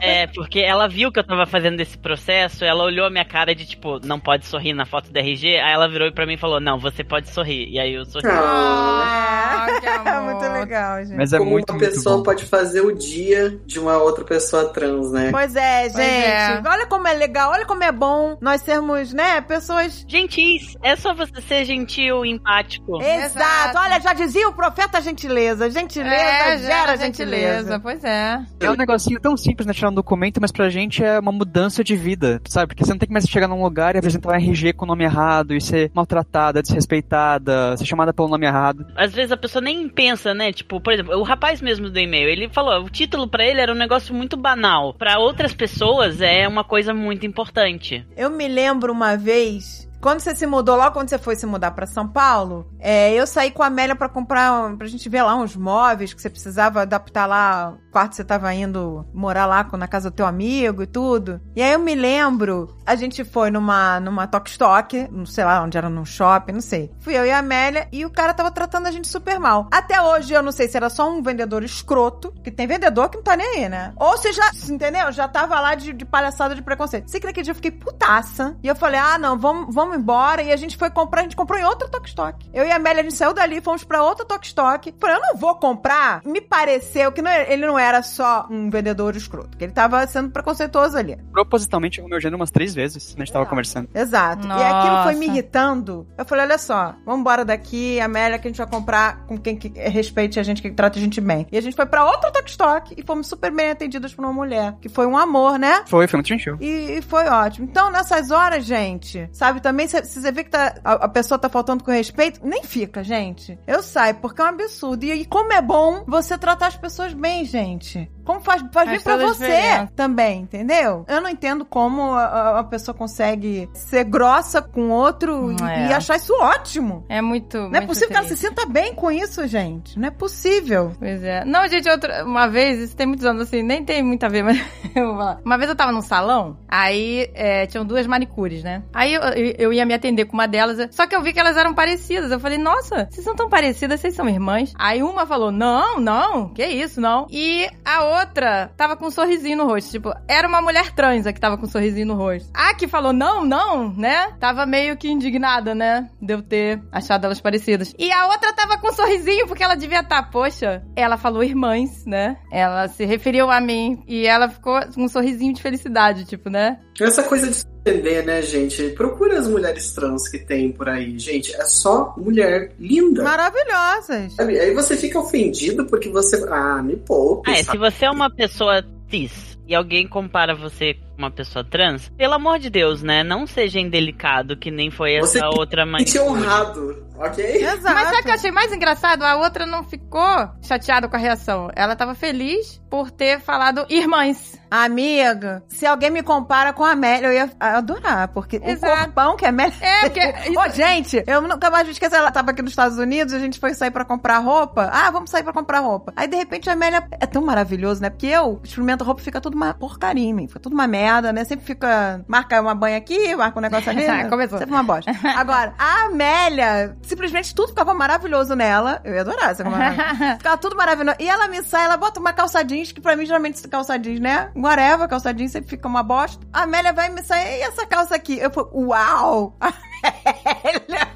É, 0.00 0.26
porque 0.28 0.60
ela 0.60 0.88
viu 0.88 1.10
que 1.12 1.18
eu 1.18 1.24
tava 1.24 1.46
fazendo 1.46 1.80
esse 1.80 1.96
processo, 1.96 2.64
ela 2.64 2.84
olhou 2.84 3.06
a 3.06 3.10
minha 3.10 3.24
cara 3.24 3.54
de 3.54 3.64
tipo, 3.66 3.98
não 4.04 4.18
pode 4.20 4.44
sorrir 4.46 4.72
na 4.74 4.84
foto 4.84 5.10
do 5.10 5.18
RG, 5.18 5.56
aí 5.58 5.72
ela 5.72 5.88
virou 5.88 6.10
pra 6.12 6.26
mim 6.26 6.34
e 6.34 6.38
falou, 6.38 6.60
não, 6.60 6.78
você 6.78 7.02
pode 7.04 7.30
sorrir. 7.30 7.68
E 7.70 7.78
aí 7.78 7.94
eu 7.94 8.04
sorri. 8.04 8.26
Ah, 8.26 9.66
Ah, 9.66 9.80
que 9.80 9.86
É 9.94 9.94
amor. 9.96 10.34
muito 10.34 10.52
legal, 10.52 11.04
gente. 11.04 11.16
Mas 11.16 11.32
é 11.32 11.38
como 11.38 11.50
muito, 11.52 11.70
uma 11.70 11.78
muito 11.78 11.90
pessoa 11.94 12.16
bom. 12.18 12.22
pode 12.22 12.44
fazer 12.44 12.80
o 12.80 12.92
dia 12.92 13.58
de 13.66 13.78
uma 13.78 13.96
outra 13.98 14.24
pessoa 14.24 14.66
trans, 14.72 15.10
né? 15.12 15.30
Pois 15.30 15.54
é, 15.56 15.84
gente. 15.88 15.96
É. 16.14 16.62
Olha 16.64 16.86
como 16.86 17.06
é 17.08 17.14
legal, 17.14 17.50
olha 17.52 17.66
como 17.66 17.82
é 17.82 17.92
bom 17.92 18.36
nós 18.40 18.60
sermos, 18.62 19.12
né, 19.12 19.40
pessoas. 19.40 20.04
Gentis, 20.08 20.76
é 20.82 20.96
só 20.96 21.14
você 21.14 21.40
ser 21.40 21.64
gentil, 21.64 22.24
empático. 22.24 23.00
Exato. 23.02 23.24
Exato. 23.34 23.78
Olha, 23.78 24.00
já 24.00 24.12
dizia 24.12 24.48
o 24.48 24.52
profeta 24.52 25.00
gentileza. 25.00 25.70
Gentileza 25.70 26.14
É, 26.14 26.58
gera 26.58 26.96
gentileza. 26.96 27.80
Pois 27.80 28.02
é. 28.04 28.40
É 28.60 28.70
um 28.70 28.76
negocinho 28.76 29.20
tão 29.20 29.36
simples, 29.36 29.66
né? 29.66 29.72
Tirar 29.72 29.90
um 29.90 29.94
documento, 29.94 30.40
mas 30.40 30.52
pra 30.52 30.68
gente 30.68 31.02
é 31.02 31.18
uma 31.18 31.32
mudança 31.32 31.82
de 31.82 31.96
vida, 31.96 32.40
sabe? 32.48 32.68
Porque 32.68 32.84
você 32.84 32.90
não 32.92 32.98
tem 32.98 33.06
que 33.08 33.12
mais 33.12 33.26
chegar 33.28 33.48
num 33.48 33.62
lugar 33.62 33.94
e 33.94 33.98
apresentar 33.98 34.30
um 34.30 34.34
RG 34.34 34.72
com 34.72 34.84
o 34.84 34.88
nome 34.88 35.04
errado 35.04 35.54
e 35.54 35.60
ser 35.60 35.90
maltratada, 35.94 36.62
desrespeitada, 36.62 37.76
ser 37.76 37.84
chamada 37.84 38.12
pelo 38.12 38.28
nome 38.28 38.46
errado. 38.46 38.86
Às 38.96 39.12
vezes 39.12 39.32
a 39.32 39.36
pessoa 39.36 39.62
nem 39.62 39.88
pensa, 39.88 40.34
né? 40.34 40.52
Tipo, 40.52 40.80
por 40.80 40.92
exemplo, 40.92 41.16
o 41.16 41.22
rapaz 41.22 41.60
mesmo 41.60 41.90
do 41.90 41.98
e-mail, 41.98 42.28
ele 42.28 42.48
falou, 42.48 42.84
o 42.84 42.90
título 42.90 43.28
pra 43.28 43.44
ele 43.44 43.60
era 43.60 43.72
um 43.72 43.76
negócio 43.76 44.14
muito 44.14 44.36
banal. 44.36 44.94
Pra 44.94 45.18
outras 45.18 45.54
pessoas 45.54 46.03
é 46.20 46.46
uma 46.46 46.64
coisa 46.64 46.92
muito 46.92 47.26
importante. 47.26 48.06
Eu 48.16 48.30
me 48.30 48.46
lembro 48.46 48.92
uma 48.92 49.16
vez, 49.16 49.88
quando 50.04 50.20
você 50.20 50.36
se 50.36 50.46
mudou, 50.46 50.76
logo 50.76 50.90
quando 50.90 51.08
você 51.08 51.16
foi 51.16 51.34
se 51.34 51.46
mudar 51.46 51.70
pra 51.70 51.86
São 51.86 52.06
Paulo, 52.06 52.70
é, 52.78 53.14
eu 53.14 53.26
saí 53.26 53.50
com 53.50 53.62
a 53.62 53.68
Amélia 53.68 53.96
pra 53.96 54.06
comprar, 54.06 54.76
pra 54.76 54.86
gente 54.86 55.08
ver 55.08 55.22
lá 55.22 55.34
uns 55.34 55.56
móveis 55.56 56.12
que 56.12 56.20
você 56.20 56.28
precisava 56.28 56.82
adaptar 56.82 57.24
lá, 57.24 57.70
o 57.70 57.90
quarto 57.90 58.10
que 58.10 58.16
você 58.16 58.24
tava 58.24 58.52
indo 58.52 59.06
morar 59.14 59.46
lá 59.46 59.66
na 59.78 59.88
casa 59.88 60.10
do 60.10 60.14
teu 60.14 60.26
amigo 60.26 60.82
e 60.82 60.86
tudo. 60.86 61.40
E 61.56 61.62
aí 61.62 61.72
eu 61.72 61.78
me 61.78 61.94
lembro, 61.94 62.76
a 62.84 62.94
gente 62.96 63.24
foi 63.24 63.50
numa, 63.50 63.98
numa 63.98 64.26
Tok 64.26 64.50
Stock, 64.50 65.08
não 65.10 65.24
sei 65.24 65.42
lá 65.42 65.62
onde 65.62 65.78
era, 65.78 65.88
num 65.88 66.04
shopping, 66.04 66.52
não 66.52 66.60
sei. 66.60 66.92
Fui 67.00 67.16
eu 67.16 67.24
e 67.24 67.30
a 67.30 67.38
Amélia 67.38 67.88
e 67.90 68.04
o 68.04 68.10
cara 68.10 68.34
tava 68.34 68.50
tratando 68.50 68.86
a 68.86 68.90
gente 68.90 69.08
super 69.08 69.40
mal. 69.40 69.68
Até 69.72 70.02
hoje 70.02 70.34
eu 70.34 70.42
não 70.42 70.52
sei 70.52 70.68
se 70.68 70.76
era 70.76 70.90
só 70.90 71.10
um 71.10 71.22
vendedor 71.22 71.64
escroto, 71.64 72.30
que 72.44 72.50
tem 72.50 72.66
vendedor 72.66 73.08
que 73.08 73.16
não 73.16 73.24
tá 73.24 73.38
nem 73.38 73.46
aí, 73.46 73.68
né? 73.70 73.94
Ou 73.96 74.18
se 74.18 74.34
já, 74.34 74.50
entendeu? 74.68 75.10
Já 75.12 75.26
tava 75.26 75.58
lá 75.60 75.74
de, 75.74 75.94
de 75.94 76.04
palhaçada 76.04 76.54
de 76.54 76.60
preconceito. 76.60 77.10
Sei 77.10 77.18
que 77.18 77.26
naquele 77.26 77.44
dia 77.44 77.52
eu 77.52 77.56
fiquei 77.56 77.70
putaça. 77.70 78.54
E 78.62 78.68
eu 78.68 78.76
falei, 78.76 79.00
ah, 79.00 79.16
não, 79.16 79.38
vamos, 79.38 79.74
vamos 79.74 79.93
embora. 79.94 80.42
E 80.42 80.52
a 80.52 80.56
gente 80.56 80.76
foi 80.76 80.90
comprar, 80.90 81.20
a 81.20 81.22
gente 81.24 81.36
comprou 81.36 81.58
em 81.58 81.64
outra 81.64 81.88
Tok 81.88 82.08
Stock. 82.08 82.50
Eu 82.52 82.64
e 82.66 82.70
a 82.70 82.76
Amélia, 82.76 83.00
a 83.00 83.04
gente 83.04 83.14
saiu 83.16 83.32
dali, 83.32 83.60
fomos 83.60 83.84
pra 83.84 84.02
outra 84.02 84.24
Tok 84.24 84.46
Stock. 84.46 84.94
Falei, 85.00 85.16
eu 85.16 85.20
não 85.20 85.36
vou 85.36 85.54
comprar. 85.56 86.22
Me 86.24 86.40
pareceu 86.40 87.10
que 87.12 87.22
não- 87.22 87.30
ele 87.30 87.66
não 87.66 87.78
era 87.78 88.02
só 88.02 88.46
um 88.50 88.70
vendedor 88.70 89.16
escroto, 89.16 89.56
que 89.56 89.64
ele 89.64 89.72
tava 89.72 90.06
sendo 90.06 90.30
preconceituoso 90.30 90.96
ali. 90.96 91.16
Propositalmente 91.32 92.00
eu 92.00 92.08
me 92.08 92.20
gênero 92.20 92.36
umas 92.36 92.50
três 92.50 92.74
vezes, 92.74 93.10
né? 93.16 93.22
A 93.22 93.24
gente 93.24 93.32
tava 93.32 93.46
conversando. 93.46 93.88
Exato. 93.94 94.46
E 94.46 94.50
aquilo 94.50 95.02
foi 95.02 95.14
me 95.14 95.26
Nossa. 95.26 95.38
irritando. 95.38 96.06
Eu 96.16 96.24
falei, 96.24 96.44
olha 96.44 96.58
só, 96.58 96.94
vamos 97.04 97.20
embora 97.20 97.44
daqui, 97.44 98.00
Amélia, 98.00 98.38
que 98.38 98.46
a 98.48 98.50
gente 98.50 98.58
vai 98.58 98.66
comprar 98.66 99.24
com 99.26 99.36
quem 99.38 99.56
que 99.56 99.68
respeite 99.78 100.38
a 100.38 100.42
gente, 100.42 100.62
que 100.62 100.70
trata 100.70 100.98
a 100.98 101.02
gente 101.02 101.20
bem. 101.20 101.46
E 101.50 101.58
a 101.58 101.60
gente 101.60 101.76
foi 101.76 101.86
pra 101.86 102.04
outra 102.04 102.30
Tok 102.30 102.48
Stock 102.50 102.94
e 102.96 103.02
fomos 103.04 103.26
super 103.26 103.50
bem 103.52 103.70
atendidas 103.70 104.12
por 104.14 104.24
uma 104.24 104.32
mulher, 104.32 104.74
que 104.80 104.88
foi 104.88 105.06
um 105.06 105.16
amor, 105.16 105.58
né? 105.58 105.82
Foi, 105.86 106.06
foi 106.06 106.18
muito 106.18 106.28
gentil. 106.28 106.56
E, 106.60 106.98
e 106.98 107.02
foi 107.02 107.28
ótimo. 107.28 107.66
Então, 107.70 107.90
nessas 107.90 108.30
horas, 108.30 108.64
gente, 108.64 109.28
sabe, 109.32 109.60
também, 109.60 109.83
se, 109.88 110.04
se 110.04 110.20
você 110.20 110.32
vê 110.32 110.44
que 110.44 110.50
tá, 110.50 110.74
a, 110.84 110.92
a 110.92 111.08
pessoa 111.08 111.38
tá 111.38 111.48
faltando 111.48 111.82
com 111.84 111.90
respeito, 111.90 112.40
nem 112.42 112.62
fica, 112.64 113.02
gente. 113.04 113.58
Eu 113.66 113.82
saio, 113.82 114.14
porque 114.16 114.40
é 114.40 114.44
um 114.44 114.48
absurdo. 114.48 115.04
E, 115.04 115.12
e 115.12 115.24
como 115.24 115.52
é 115.52 115.60
bom 115.62 116.04
você 116.06 116.36
tratar 116.38 116.68
as 116.68 116.76
pessoas 116.76 117.12
bem, 117.14 117.44
gente. 117.44 118.10
Como 118.24 118.40
faz, 118.40 118.64
faz, 118.72 118.88
bem 118.88 119.00
pra 119.00 119.16
você 119.18 119.46
diferença. 119.46 119.92
também, 119.94 120.40
entendeu? 120.40 121.04
Eu 121.06 121.20
não 121.20 121.28
entendo 121.28 121.64
como 121.64 122.14
a, 122.14 122.60
a- 122.60 122.64
pessoa 122.64 122.94
consegue 122.96 123.68
ser 123.74 124.04
grossa 124.04 124.62
com 124.62 124.88
outro 124.90 125.52
e, 125.52 125.56
É. 125.62 125.88
e 125.88 125.92
achar 125.92 126.16
isso 126.16 126.32
ótimo. 126.40 127.04
É 127.08 127.20
muito. 127.20 127.58
Não 127.58 127.78
é 127.78 127.86
possível 127.86 128.08
que 128.08 128.16
ela 128.16 128.26
se 128.26 128.36
sinta 128.36 128.64
bem 128.64 128.94
com 128.94 129.10
isso, 129.10 129.46
gente. 129.46 129.98
Não 129.98 130.08
é 130.08 130.10
possível. 130.10 130.92
Pois 130.98 131.22
é. 131.22 131.44
Não, 131.44 131.68
gente, 131.68 131.88
outra, 131.90 132.24
uma 132.24 132.46
vez, 132.48 132.78
isso 132.80 132.96
tem 132.96 133.06
muitos 133.06 133.26
anos, 133.26 133.42
assim, 133.42 133.62
nem 133.62 133.84
tem 133.84 134.02
muito 134.02 134.24
a 134.24 134.28
ver, 134.30 134.42
mas 134.44 134.58
eu 134.96 135.06
vou 135.08 135.16
falar. 135.18 135.40
Uma 135.44 135.58
vez 135.58 135.68
eu 135.68 135.76
tava 135.76 135.92
num 135.92 136.00
salão, 136.00 136.56
aí 136.66 137.30
é, 137.34 137.66
tinham 137.66 137.84
duas 137.84 138.06
manicures, 138.06 138.62
né? 138.64 138.82
Aí 138.94 139.12
eu, 139.12 139.20
eu, 139.22 139.54
eu 139.58 139.72
ia 139.74 139.86
me 139.86 139.94
atender 139.94 140.24
com 140.24 140.34
uma 140.34 140.46
delas, 140.46 140.88
só 140.92 141.06
que 141.06 141.14
eu 141.14 141.22
vi 141.22 141.32
que 141.32 141.40
elas 141.40 141.56
eram 141.56 141.74
parecidas. 141.74 142.30
Eu 142.30 142.40
falei, 142.40 142.58
nossa, 142.58 143.08
vocês 143.10 143.24
são 143.24 143.34
tão 143.34 143.48
parecidas, 143.48 144.00
vocês 144.00 144.14
são 144.14 144.28
irmãs? 144.28 144.72
Aí 144.78 145.02
uma 145.02 145.26
falou, 145.26 145.50
não, 145.50 146.00
não, 146.00 146.48
que 146.52 146.64
isso, 146.64 147.00
não. 147.00 147.26
E 147.30 147.68
a 147.84 148.04
outra 148.04 148.72
tava 148.76 148.96
com 148.96 149.06
um 149.06 149.10
sorrisinho 149.10 149.56
no 149.56 149.66
rosto, 149.66 149.90
tipo, 149.90 150.12
era 150.28 150.48
uma 150.48 150.62
mulher 150.62 150.92
trans 150.92 151.26
a 151.26 151.32
que 151.32 151.40
tava 151.40 151.58
com 151.58 151.66
um 151.66 151.68
sorrisinho 151.68 152.06
no 152.06 152.14
rosto. 152.14 152.50
A 152.54 152.74
que 152.74 152.88
falou, 152.88 153.12
não, 153.12 153.44
não, 153.44 153.92
né? 153.92 154.32
Tava 154.38 154.66
meio 154.66 154.96
que 154.96 155.08
indignada, 155.08 155.74
né? 155.74 156.08
De 156.20 156.34
eu 156.34 156.42
ter 156.42 156.82
achado 156.92 157.24
elas 157.24 157.40
parecidas. 157.40 157.94
E 157.98 158.10
a 158.12 158.26
outra 158.26 158.52
tava 158.52 158.78
com 158.78 158.88
um 158.88 158.92
sorrisinho, 158.92 159.46
porque 159.46 159.62
ela 159.62 159.74
devia 159.74 160.00
estar, 160.00 160.30
poxa, 160.30 160.82
ela 160.96 161.16
falou 161.16 161.42
irmãs, 161.42 162.04
né? 162.06 162.36
Ela 162.50 162.88
se 162.88 163.04
referiu 163.04 163.50
a 163.50 163.60
mim 163.60 164.02
e 164.06 164.26
ela 164.26 164.48
ficou 164.48 164.80
com 164.94 165.04
um 165.04 165.08
sorrisinho 165.08 165.52
de 165.52 165.62
felicidade, 165.62 166.24
tipo, 166.24 166.48
né? 166.48 166.78
Essa 167.00 167.22
coisa 167.22 167.50
de 167.50 167.73
entender, 167.84 168.24
né, 168.24 168.40
gente? 168.40 168.90
Procura 168.90 169.38
as 169.38 169.46
mulheres 169.46 169.92
trans 169.92 170.28
que 170.28 170.38
tem 170.38 170.72
por 170.72 170.88
aí. 170.88 171.18
Gente, 171.18 171.54
é 171.54 171.64
só 171.66 172.14
mulher 172.16 172.72
linda. 172.78 173.22
Maravilhosas. 173.22 174.32
Sabe? 174.32 174.58
Aí 174.58 174.72
você 174.74 174.96
fica 174.96 175.18
ofendido 175.20 175.84
porque 175.86 176.08
você. 176.08 176.42
Ah, 176.48 176.82
me 176.82 176.96
poupe. 176.96 177.50
Ah, 177.50 177.58
é, 177.58 177.62
se 177.62 177.76
você 177.76 178.06
é 178.06 178.10
uma 178.10 178.30
pessoa 178.30 178.84
cis 179.10 179.58
e 179.66 179.74
alguém 179.74 180.08
compara 180.08 180.54
você 180.54 180.94
com 180.94 181.03
uma 181.16 181.30
pessoa 181.30 181.64
trans, 181.64 182.08
pelo 182.16 182.34
amor 182.34 182.58
de 182.58 182.70
Deus, 182.70 183.02
né? 183.02 183.22
Não 183.22 183.46
seja 183.46 183.78
indelicado 183.78 184.56
que 184.56 184.70
nem 184.70 184.90
foi 184.90 185.14
essa 185.14 185.38
Você 185.38 185.44
outra 185.44 185.86
mãe. 185.86 186.06
Sente 186.06 186.18
honrado, 186.20 187.06
ok? 187.16 187.44
Exato. 187.44 187.94
Mas 187.94 188.08
sabe 188.08 188.20
o 188.20 188.22
que 188.22 188.30
eu 188.30 188.34
achei 188.34 188.50
mais 188.50 188.72
engraçado? 188.72 189.22
A 189.22 189.36
outra 189.36 189.66
não 189.66 189.84
ficou 189.84 190.48
chateada 190.62 191.08
com 191.08 191.16
a 191.16 191.18
reação. 191.18 191.70
Ela 191.74 191.94
tava 191.96 192.14
feliz 192.14 192.80
por 192.90 193.10
ter 193.10 193.40
falado 193.40 193.86
irmãs. 193.88 194.60
Amiga, 194.70 195.62
se 195.68 195.86
alguém 195.86 196.10
me 196.10 196.22
compara 196.22 196.72
com 196.72 196.82
a 196.82 196.92
Amélia, 196.92 197.28
eu 197.28 197.32
ia 197.32 197.50
adorar, 197.60 198.28
porque 198.28 198.56
Exato. 198.56 198.92
o 198.92 199.04
corpão 199.04 199.36
que 199.36 199.46
a 199.46 199.50
Amélia... 199.50 199.72
É, 199.80 200.00
porque. 200.00 200.20
Ô, 200.58 200.68
gente, 200.70 201.22
eu 201.28 201.40
nunca 201.42 201.70
mais 201.70 201.86
me 201.86 201.92
esqueço, 201.92 202.16
ela 202.16 202.32
tava 202.32 202.50
aqui 202.50 202.60
nos 202.60 202.72
Estados 202.72 202.98
Unidos, 202.98 203.32
a 203.32 203.38
gente 203.38 203.60
foi 203.60 203.72
sair 203.72 203.92
pra 203.92 204.04
comprar 204.04 204.38
roupa. 204.38 204.90
Ah, 204.92 205.10
vamos 205.12 205.30
sair 205.30 205.44
pra 205.44 205.52
comprar 205.52 205.78
roupa. 205.78 206.12
Aí, 206.16 206.26
de 206.26 206.36
repente, 206.36 206.68
a 206.68 206.72
Amélia... 206.72 207.06
É 207.20 207.26
tão 207.26 207.44
maravilhoso, 207.44 208.02
né? 208.02 208.10
Porque 208.10 208.26
eu 208.26 208.60
experimento 208.64 209.04
roupa 209.04 209.20
e 209.20 209.24
fica 209.24 209.40
tudo 209.40 209.54
uma 209.54 209.72
porcaria 209.74 210.24
em 210.24 210.32
mim, 210.32 210.48
fica 210.48 210.58
tudo 210.58 210.72
uma 210.72 210.88
merda. 210.88 211.03
Merda, 211.04 211.32
né? 211.32 211.44
Sempre 211.44 211.66
fica. 211.66 212.24
Marca 212.26 212.60
uma 212.60 212.74
banha 212.74 212.96
aqui, 212.96 213.36
marca 213.36 213.58
um 213.58 213.62
negócio 213.62 213.90
ali. 213.90 214.06
né? 214.08 214.28
Começou. 214.28 214.58
Sempre 214.58 214.74
uma 214.74 214.82
bosta. 214.82 215.12
Agora, 215.36 215.74
a 215.78 216.06
Amélia, 216.06 216.96
simplesmente 217.02 217.54
tudo 217.54 217.68
ficava 217.68 217.92
maravilhoso 217.92 218.54
nela. 218.54 219.00
Eu 219.04 219.14
ia 219.14 219.20
adorar 219.20 219.50
essa 219.50 219.62
conversa. 219.62 220.14
Ficava 220.38 220.56
tudo 220.58 220.76
maravilhoso. 220.76 221.16
E 221.20 221.28
ela 221.28 221.48
me 221.48 221.62
sai, 221.62 221.84
ela 221.84 221.96
bota 221.96 222.18
uma 222.20 222.32
calça 222.32 222.64
jeans, 222.64 222.92
que 222.92 223.00
pra 223.00 223.16
mim 223.16 223.26
geralmente 223.26 223.66
calça 223.68 223.98
jeans, 223.98 224.20
né? 224.20 224.50
Whatever, 224.56 225.08
calça 225.08 225.32
jeans 225.34 225.52
sempre 225.52 225.70
fica 225.70 225.86
uma 225.86 226.02
bosta. 226.02 226.44
A 226.52 226.62
Amélia 226.62 226.92
vai 226.92 227.08
me 227.10 227.22
sair, 227.22 227.58
e 227.58 227.62
essa 227.62 227.86
calça 227.86 228.14
aqui? 228.14 228.38
Eu 228.38 228.50
falei, 228.50 228.70
uau! 228.72 229.56
Amélia! 229.60 231.08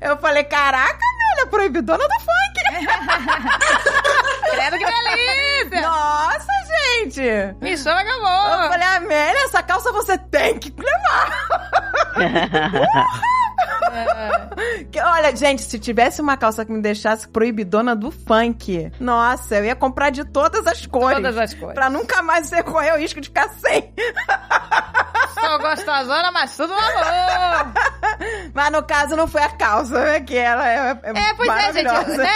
Eu 0.00 0.16
falei, 0.18 0.44
caraca, 0.44 0.98
Amélia, 0.98 1.46
proibidona 1.50 2.04
do 2.06 2.14
funk! 2.20 2.40
Credo 4.50 4.78
que 4.78 4.84
delícia! 5.64 5.80
Nossa, 5.82 6.46
gente! 6.68 7.56
Me 7.60 7.76
chama 7.76 8.02
que 8.04 8.10
eu 8.10 8.14
Eu 8.16 8.20
vou! 8.22 8.68
falei, 8.70 8.88
Amélia, 8.96 9.44
essa 9.44 9.62
calça 9.62 9.92
você 9.92 10.16
tem 10.18 10.58
que 10.58 10.72
levar. 10.80 11.48
Que- 14.90 15.00
Olha, 15.00 15.34
gente, 15.34 15.62
se 15.62 15.78
tivesse 15.78 16.20
uma 16.20 16.36
calça 16.36 16.64
que 16.64 16.72
me 16.72 16.80
deixasse 16.82 17.28
proibidona 17.28 17.94
do 17.96 18.10
funk, 18.10 18.90
nossa, 19.00 19.56
eu 19.56 19.64
ia 19.64 19.74
comprar 19.76 20.10
de 20.10 20.24
todas 20.24 20.66
as 20.66 20.86
cores. 20.86 21.16
Todas 21.18 21.36
as 21.38 21.54
cores. 21.54 21.74
Pra 21.74 21.88
nunca 21.90 22.22
mais 22.22 22.46
você 22.46 22.62
correr 22.62 22.92
o 22.94 22.98
risco 22.98 23.20
de 23.20 23.28
ficar 23.28 23.48
sem. 23.50 23.92
Sou 25.40 25.58
gostosona, 25.58 26.30
mas 26.32 26.56
tudo 26.56 26.72
no 26.74 26.78
amor! 26.78 27.72
Mas 28.52 28.70
no 28.72 28.82
caso 28.82 29.16
não 29.16 29.26
foi 29.26 29.42
a 29.42 29.48
calça, 29.48 29.98
né? 30.04 30.20
Que 30.20 30.36
ela 30.36 30.68
é, 30.68 30.90
É, 31.02 31.34
pois 31.34 31.48
é, 31.48 31.72
gente. 31.72 31.84
maravilhosa. 31.84 32.16
Né? 32.16 32.30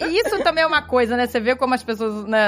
E- 0.00 0.20
Isso 0.20 0.38
também 0.42 0.64
é 0.64 0.66
uma 0.66 0.82
coisa, 0.82 1.16
né? 1.16 1.26
Você 1.26 1.38
vê 1.40 1.54
como 1.54 1.74
as 1.74 1.82
pessoas 1.82 2.24
né, 2.26 2.38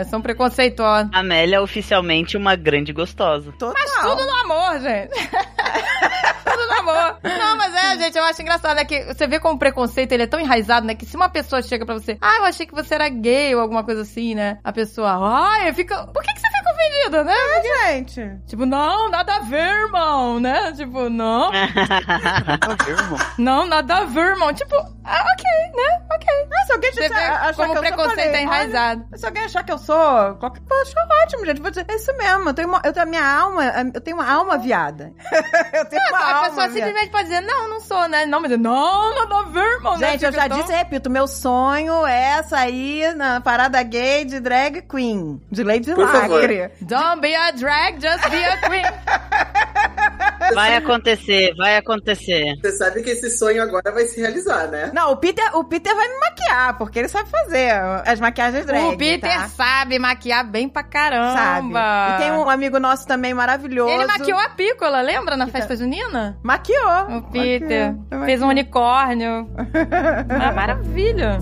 é, 0.00 0.04
são 0.10 0.20
preconceituosas. 0.20 1.08
Amélia 1.12 1.56
é 1.56 1.60
oficialmente 1.60 2.36
uma 2.36 2.56
grande 2.56 2.92
gostosa. 2.92 3.52
Total. 3.52 3.74
Mas 3.74 3.92
tudo 4.02 4.24
no 4.26 4.34
amor, 4.36 4.80
gente. 4.80 5.10
tudo 6.44 6.66
no 6.66 6.72
amor. 6.80 7.16
Não, 7.22 7.56
mas 7.56 7.74
é, 7.74 7.83
gente, 7.96 8.18
eu 8.18 8.24
acho 8.24 8.42
engraçado, 8.42 8.76
né? 8.76 8.84
Que 8.84 9.04
você 9.04 9.26
vê 9.26 9.38
como 9.40 9.54
o 9.54 9.58
preconceito 9.58 10.12
ele 10.12 10.24
é 10.24 10.26
tão 10.26 10.40
enraizado, 10.40 10.86
né? 10.86 10.94
Que 10.94 11.06
se 11.06 11.16
uma 11.16 11.28
pessoa 11.28 11.62
chega 11.62 11.84
pra 11.84 11.94
você, 11.94 12.16
ah, 12.20 12.38
eu 12.38 12.44
achei 12.44 12.66
que 12.66 12.74
você 12.74 12.94
era 12.94 13.08
gay 13.08 13.54
ou 13.54 13.60
alguma 13.60 13.84
coisa 13.84 14.02
assim, 14.02 14.34
né? 14.34 14.58
A 14.62 14.72
pessoa, 14.72 15.18
ai, 15.20 15.72
fica. 15.72 16.06
Por 16.06 16.22
que, 16.22 16.32
que 16.32 16.40
você 16.40 16.63
ofendida, 16.84 17.24
né? 17.24 17.34
É, 17.34 17.92
gente. 17.92 18.38
Tipo, 18.46 18.66
não, 18.66 19.08
nada 19.10 19.36
a 19.36 19.40
ver, 19.40 19.56
irmão, 19.84 20.40
né? 20.40 20.72
Tipo, 20.72 21.08
não, 21.08 21.50
Nada 21.52 22.72
a 22.72 22.84
ver, 22.84 22.90
irmão. 22.98 23.18
não, 23.38 23.66
nada 23.66 23.96
a 23.98 24.04
ver, 24.04 24.20
irmão. 24.30 24.52
Tipo, 24.52 24.74
ah, 25.04 25.24
ok, 25.32 25.44
né? 25.74 26.02
Ok. 26.14 26.26
Ah, 26.52 26.66
se 26.66 26.72
alguém 26.72 26.92
Você 26.92 27.08
vê 27.08 27.14
achar 27.14 27.54
como 27.54 27.72
que 27.72 27.78
eu 27.78 27.82
sou, 27.82 27.82
preconceito 27.82 28.26
falei, 28.26 28.34
é 28.34 28.42
enraizado. 28.42 29.04
olha, 29.08 29.18
se 29.18 29.26
alguém 29.26 29.44
achar 29.44 29.64
que 29.64 29.72
eu 29.72 29.78
sou 29.78 30.34
qualquer 30.36 30.62
coisa, 30.62 30.82
acho 30.82 31.24
ótimo, 31.24 31.46
gente. 31.46 31.60
Vou 31.60 31.70
dizer, 31.70 31.84
é 31.88 31.94
isso 31.94 32.16
mesmo. 32.16 32.48
Eu 32.48 32.54
tenho, 32.54 32.68
uma, 32.68 32.80
eu 32.84 32.92
tenho 32.92 33.06
a 33.06 33.08
minha 33.08 33.26
alma, 33.26 33.64
eu 33.94 34.00
tenho 34.00 34.16
uma 34.16 34.30
alma 34.30 34.58
viada. 34.58 35.12
eu 35.72 35.84
tenho 35.86 36.02
uma 36.08 36.18
a 36.18 36.34
alma 36.36 36.48
pessoa 36.48 36.68
viada. 36.68 36.72
simplesmente 36.86 37.10
pode 37.10 37.24
dizer, 37.24 37.40
não, 37.42 37.68
não 37.68 37.80
sou, 37.80 38.08
né? 38.08 38.26
Não, 38.26 38.40
mas 38.40 38.58
não, 38.58 39.14
nada 39.14 39.38
a 39.38 39.42
ver, 39.42 39.72
irmão. 39.74 39.98
né? 39.98 40.12
Gente, 40.12 40.24
eu 40.24 40.32
Fica 40.32 40.42
já 40.42 40.48
disse 40.48 40.72
e 40.72 40.76
repito, 40.76 41.10
meu 41.10 41.26
sonho 41.26 42.06
é 42.06 42.42
sair 42.44 43.14
na 43.14 43.40
parada 43.40 43.82
gay 43.82 44.24
de 44.24 44.40
drag 44.40 44.82
queen, 44.82 45.40
de 45.50 45.62
Lady 45.62 45.94
Por 45.94 46.08
favor. 46.08 46.40
Lacre. 46.40 46.70
Don't 46.80 47.20
be 47.20 47.34
a 47.34 47.50
drag, 47.52 48.00
just 48.00 48.30
be 48.30 48.44
a 48.44 48.56
queen. 48.68 48.84
Vai 50.54 50.76
acontecer, 50.76 51.54
vai 51.56 51.76
acontecer. 51.76 52.56
Você 52.60 52.72
sabe 52.72 53.02
que 53.02 53.10
esse 53.10 53.30
sonho 53.30 53.62
agora 53.62 53.90
vai 53.92 54.04
se 54.06 54.20
realizar, 54.20 54.68
né? 54.68 54.90
Não, 54.92 55.12
o 55.12 55.16
Peter, 55.16 55.56
o 55.56 55.64
Peter 55.64 55.94
vai 55.94 56.06
me 56.06 56.20
maquiar, 56.20 56.76
porque 56.76 56.98
ele 56.98 57.08
sabe 57.08 57.30
fazer 57.30 57.70
as 58.04 58.20
maquiagens 58.20 58.66
drag, 58.66 58.94
o 58.94 58.96
Peter 58.96 59.30
tá? 59.30 59.48
sabe 59.48 59.98
maquiar 59.98 60.46
bem 60.46 60.68
pra 60.68 60.82
Sabe. 60.82 60.92
caramba. 60.92 62.14
E 62.14 62.22
tem 62.22 62.32
um 62.32 62.48
amigo 62.48 62.78
nosso 62.78 63.06
também 63.06 63.32
maravilhoso. 63.32 63.90
Ele 63.90 64.06
maquiou 64.06 64.38
a 64.38 64.50
pícola, 64.50 65.00
lembra 65.00 65.36
na 65.36 65.46
festa 65.46 65.76
junina? 65.76 66.38
Maquiou. 66.42 67.18
O 67.18 67.22
Peter. 67.30 67.92
Maquiou. 67.92 68.24
Fez 68.24 68.42
um 68.42 68.48
unicórnio. 68.48 69.48
ah, 70.28 70.52
maravilha. 70.52 71.38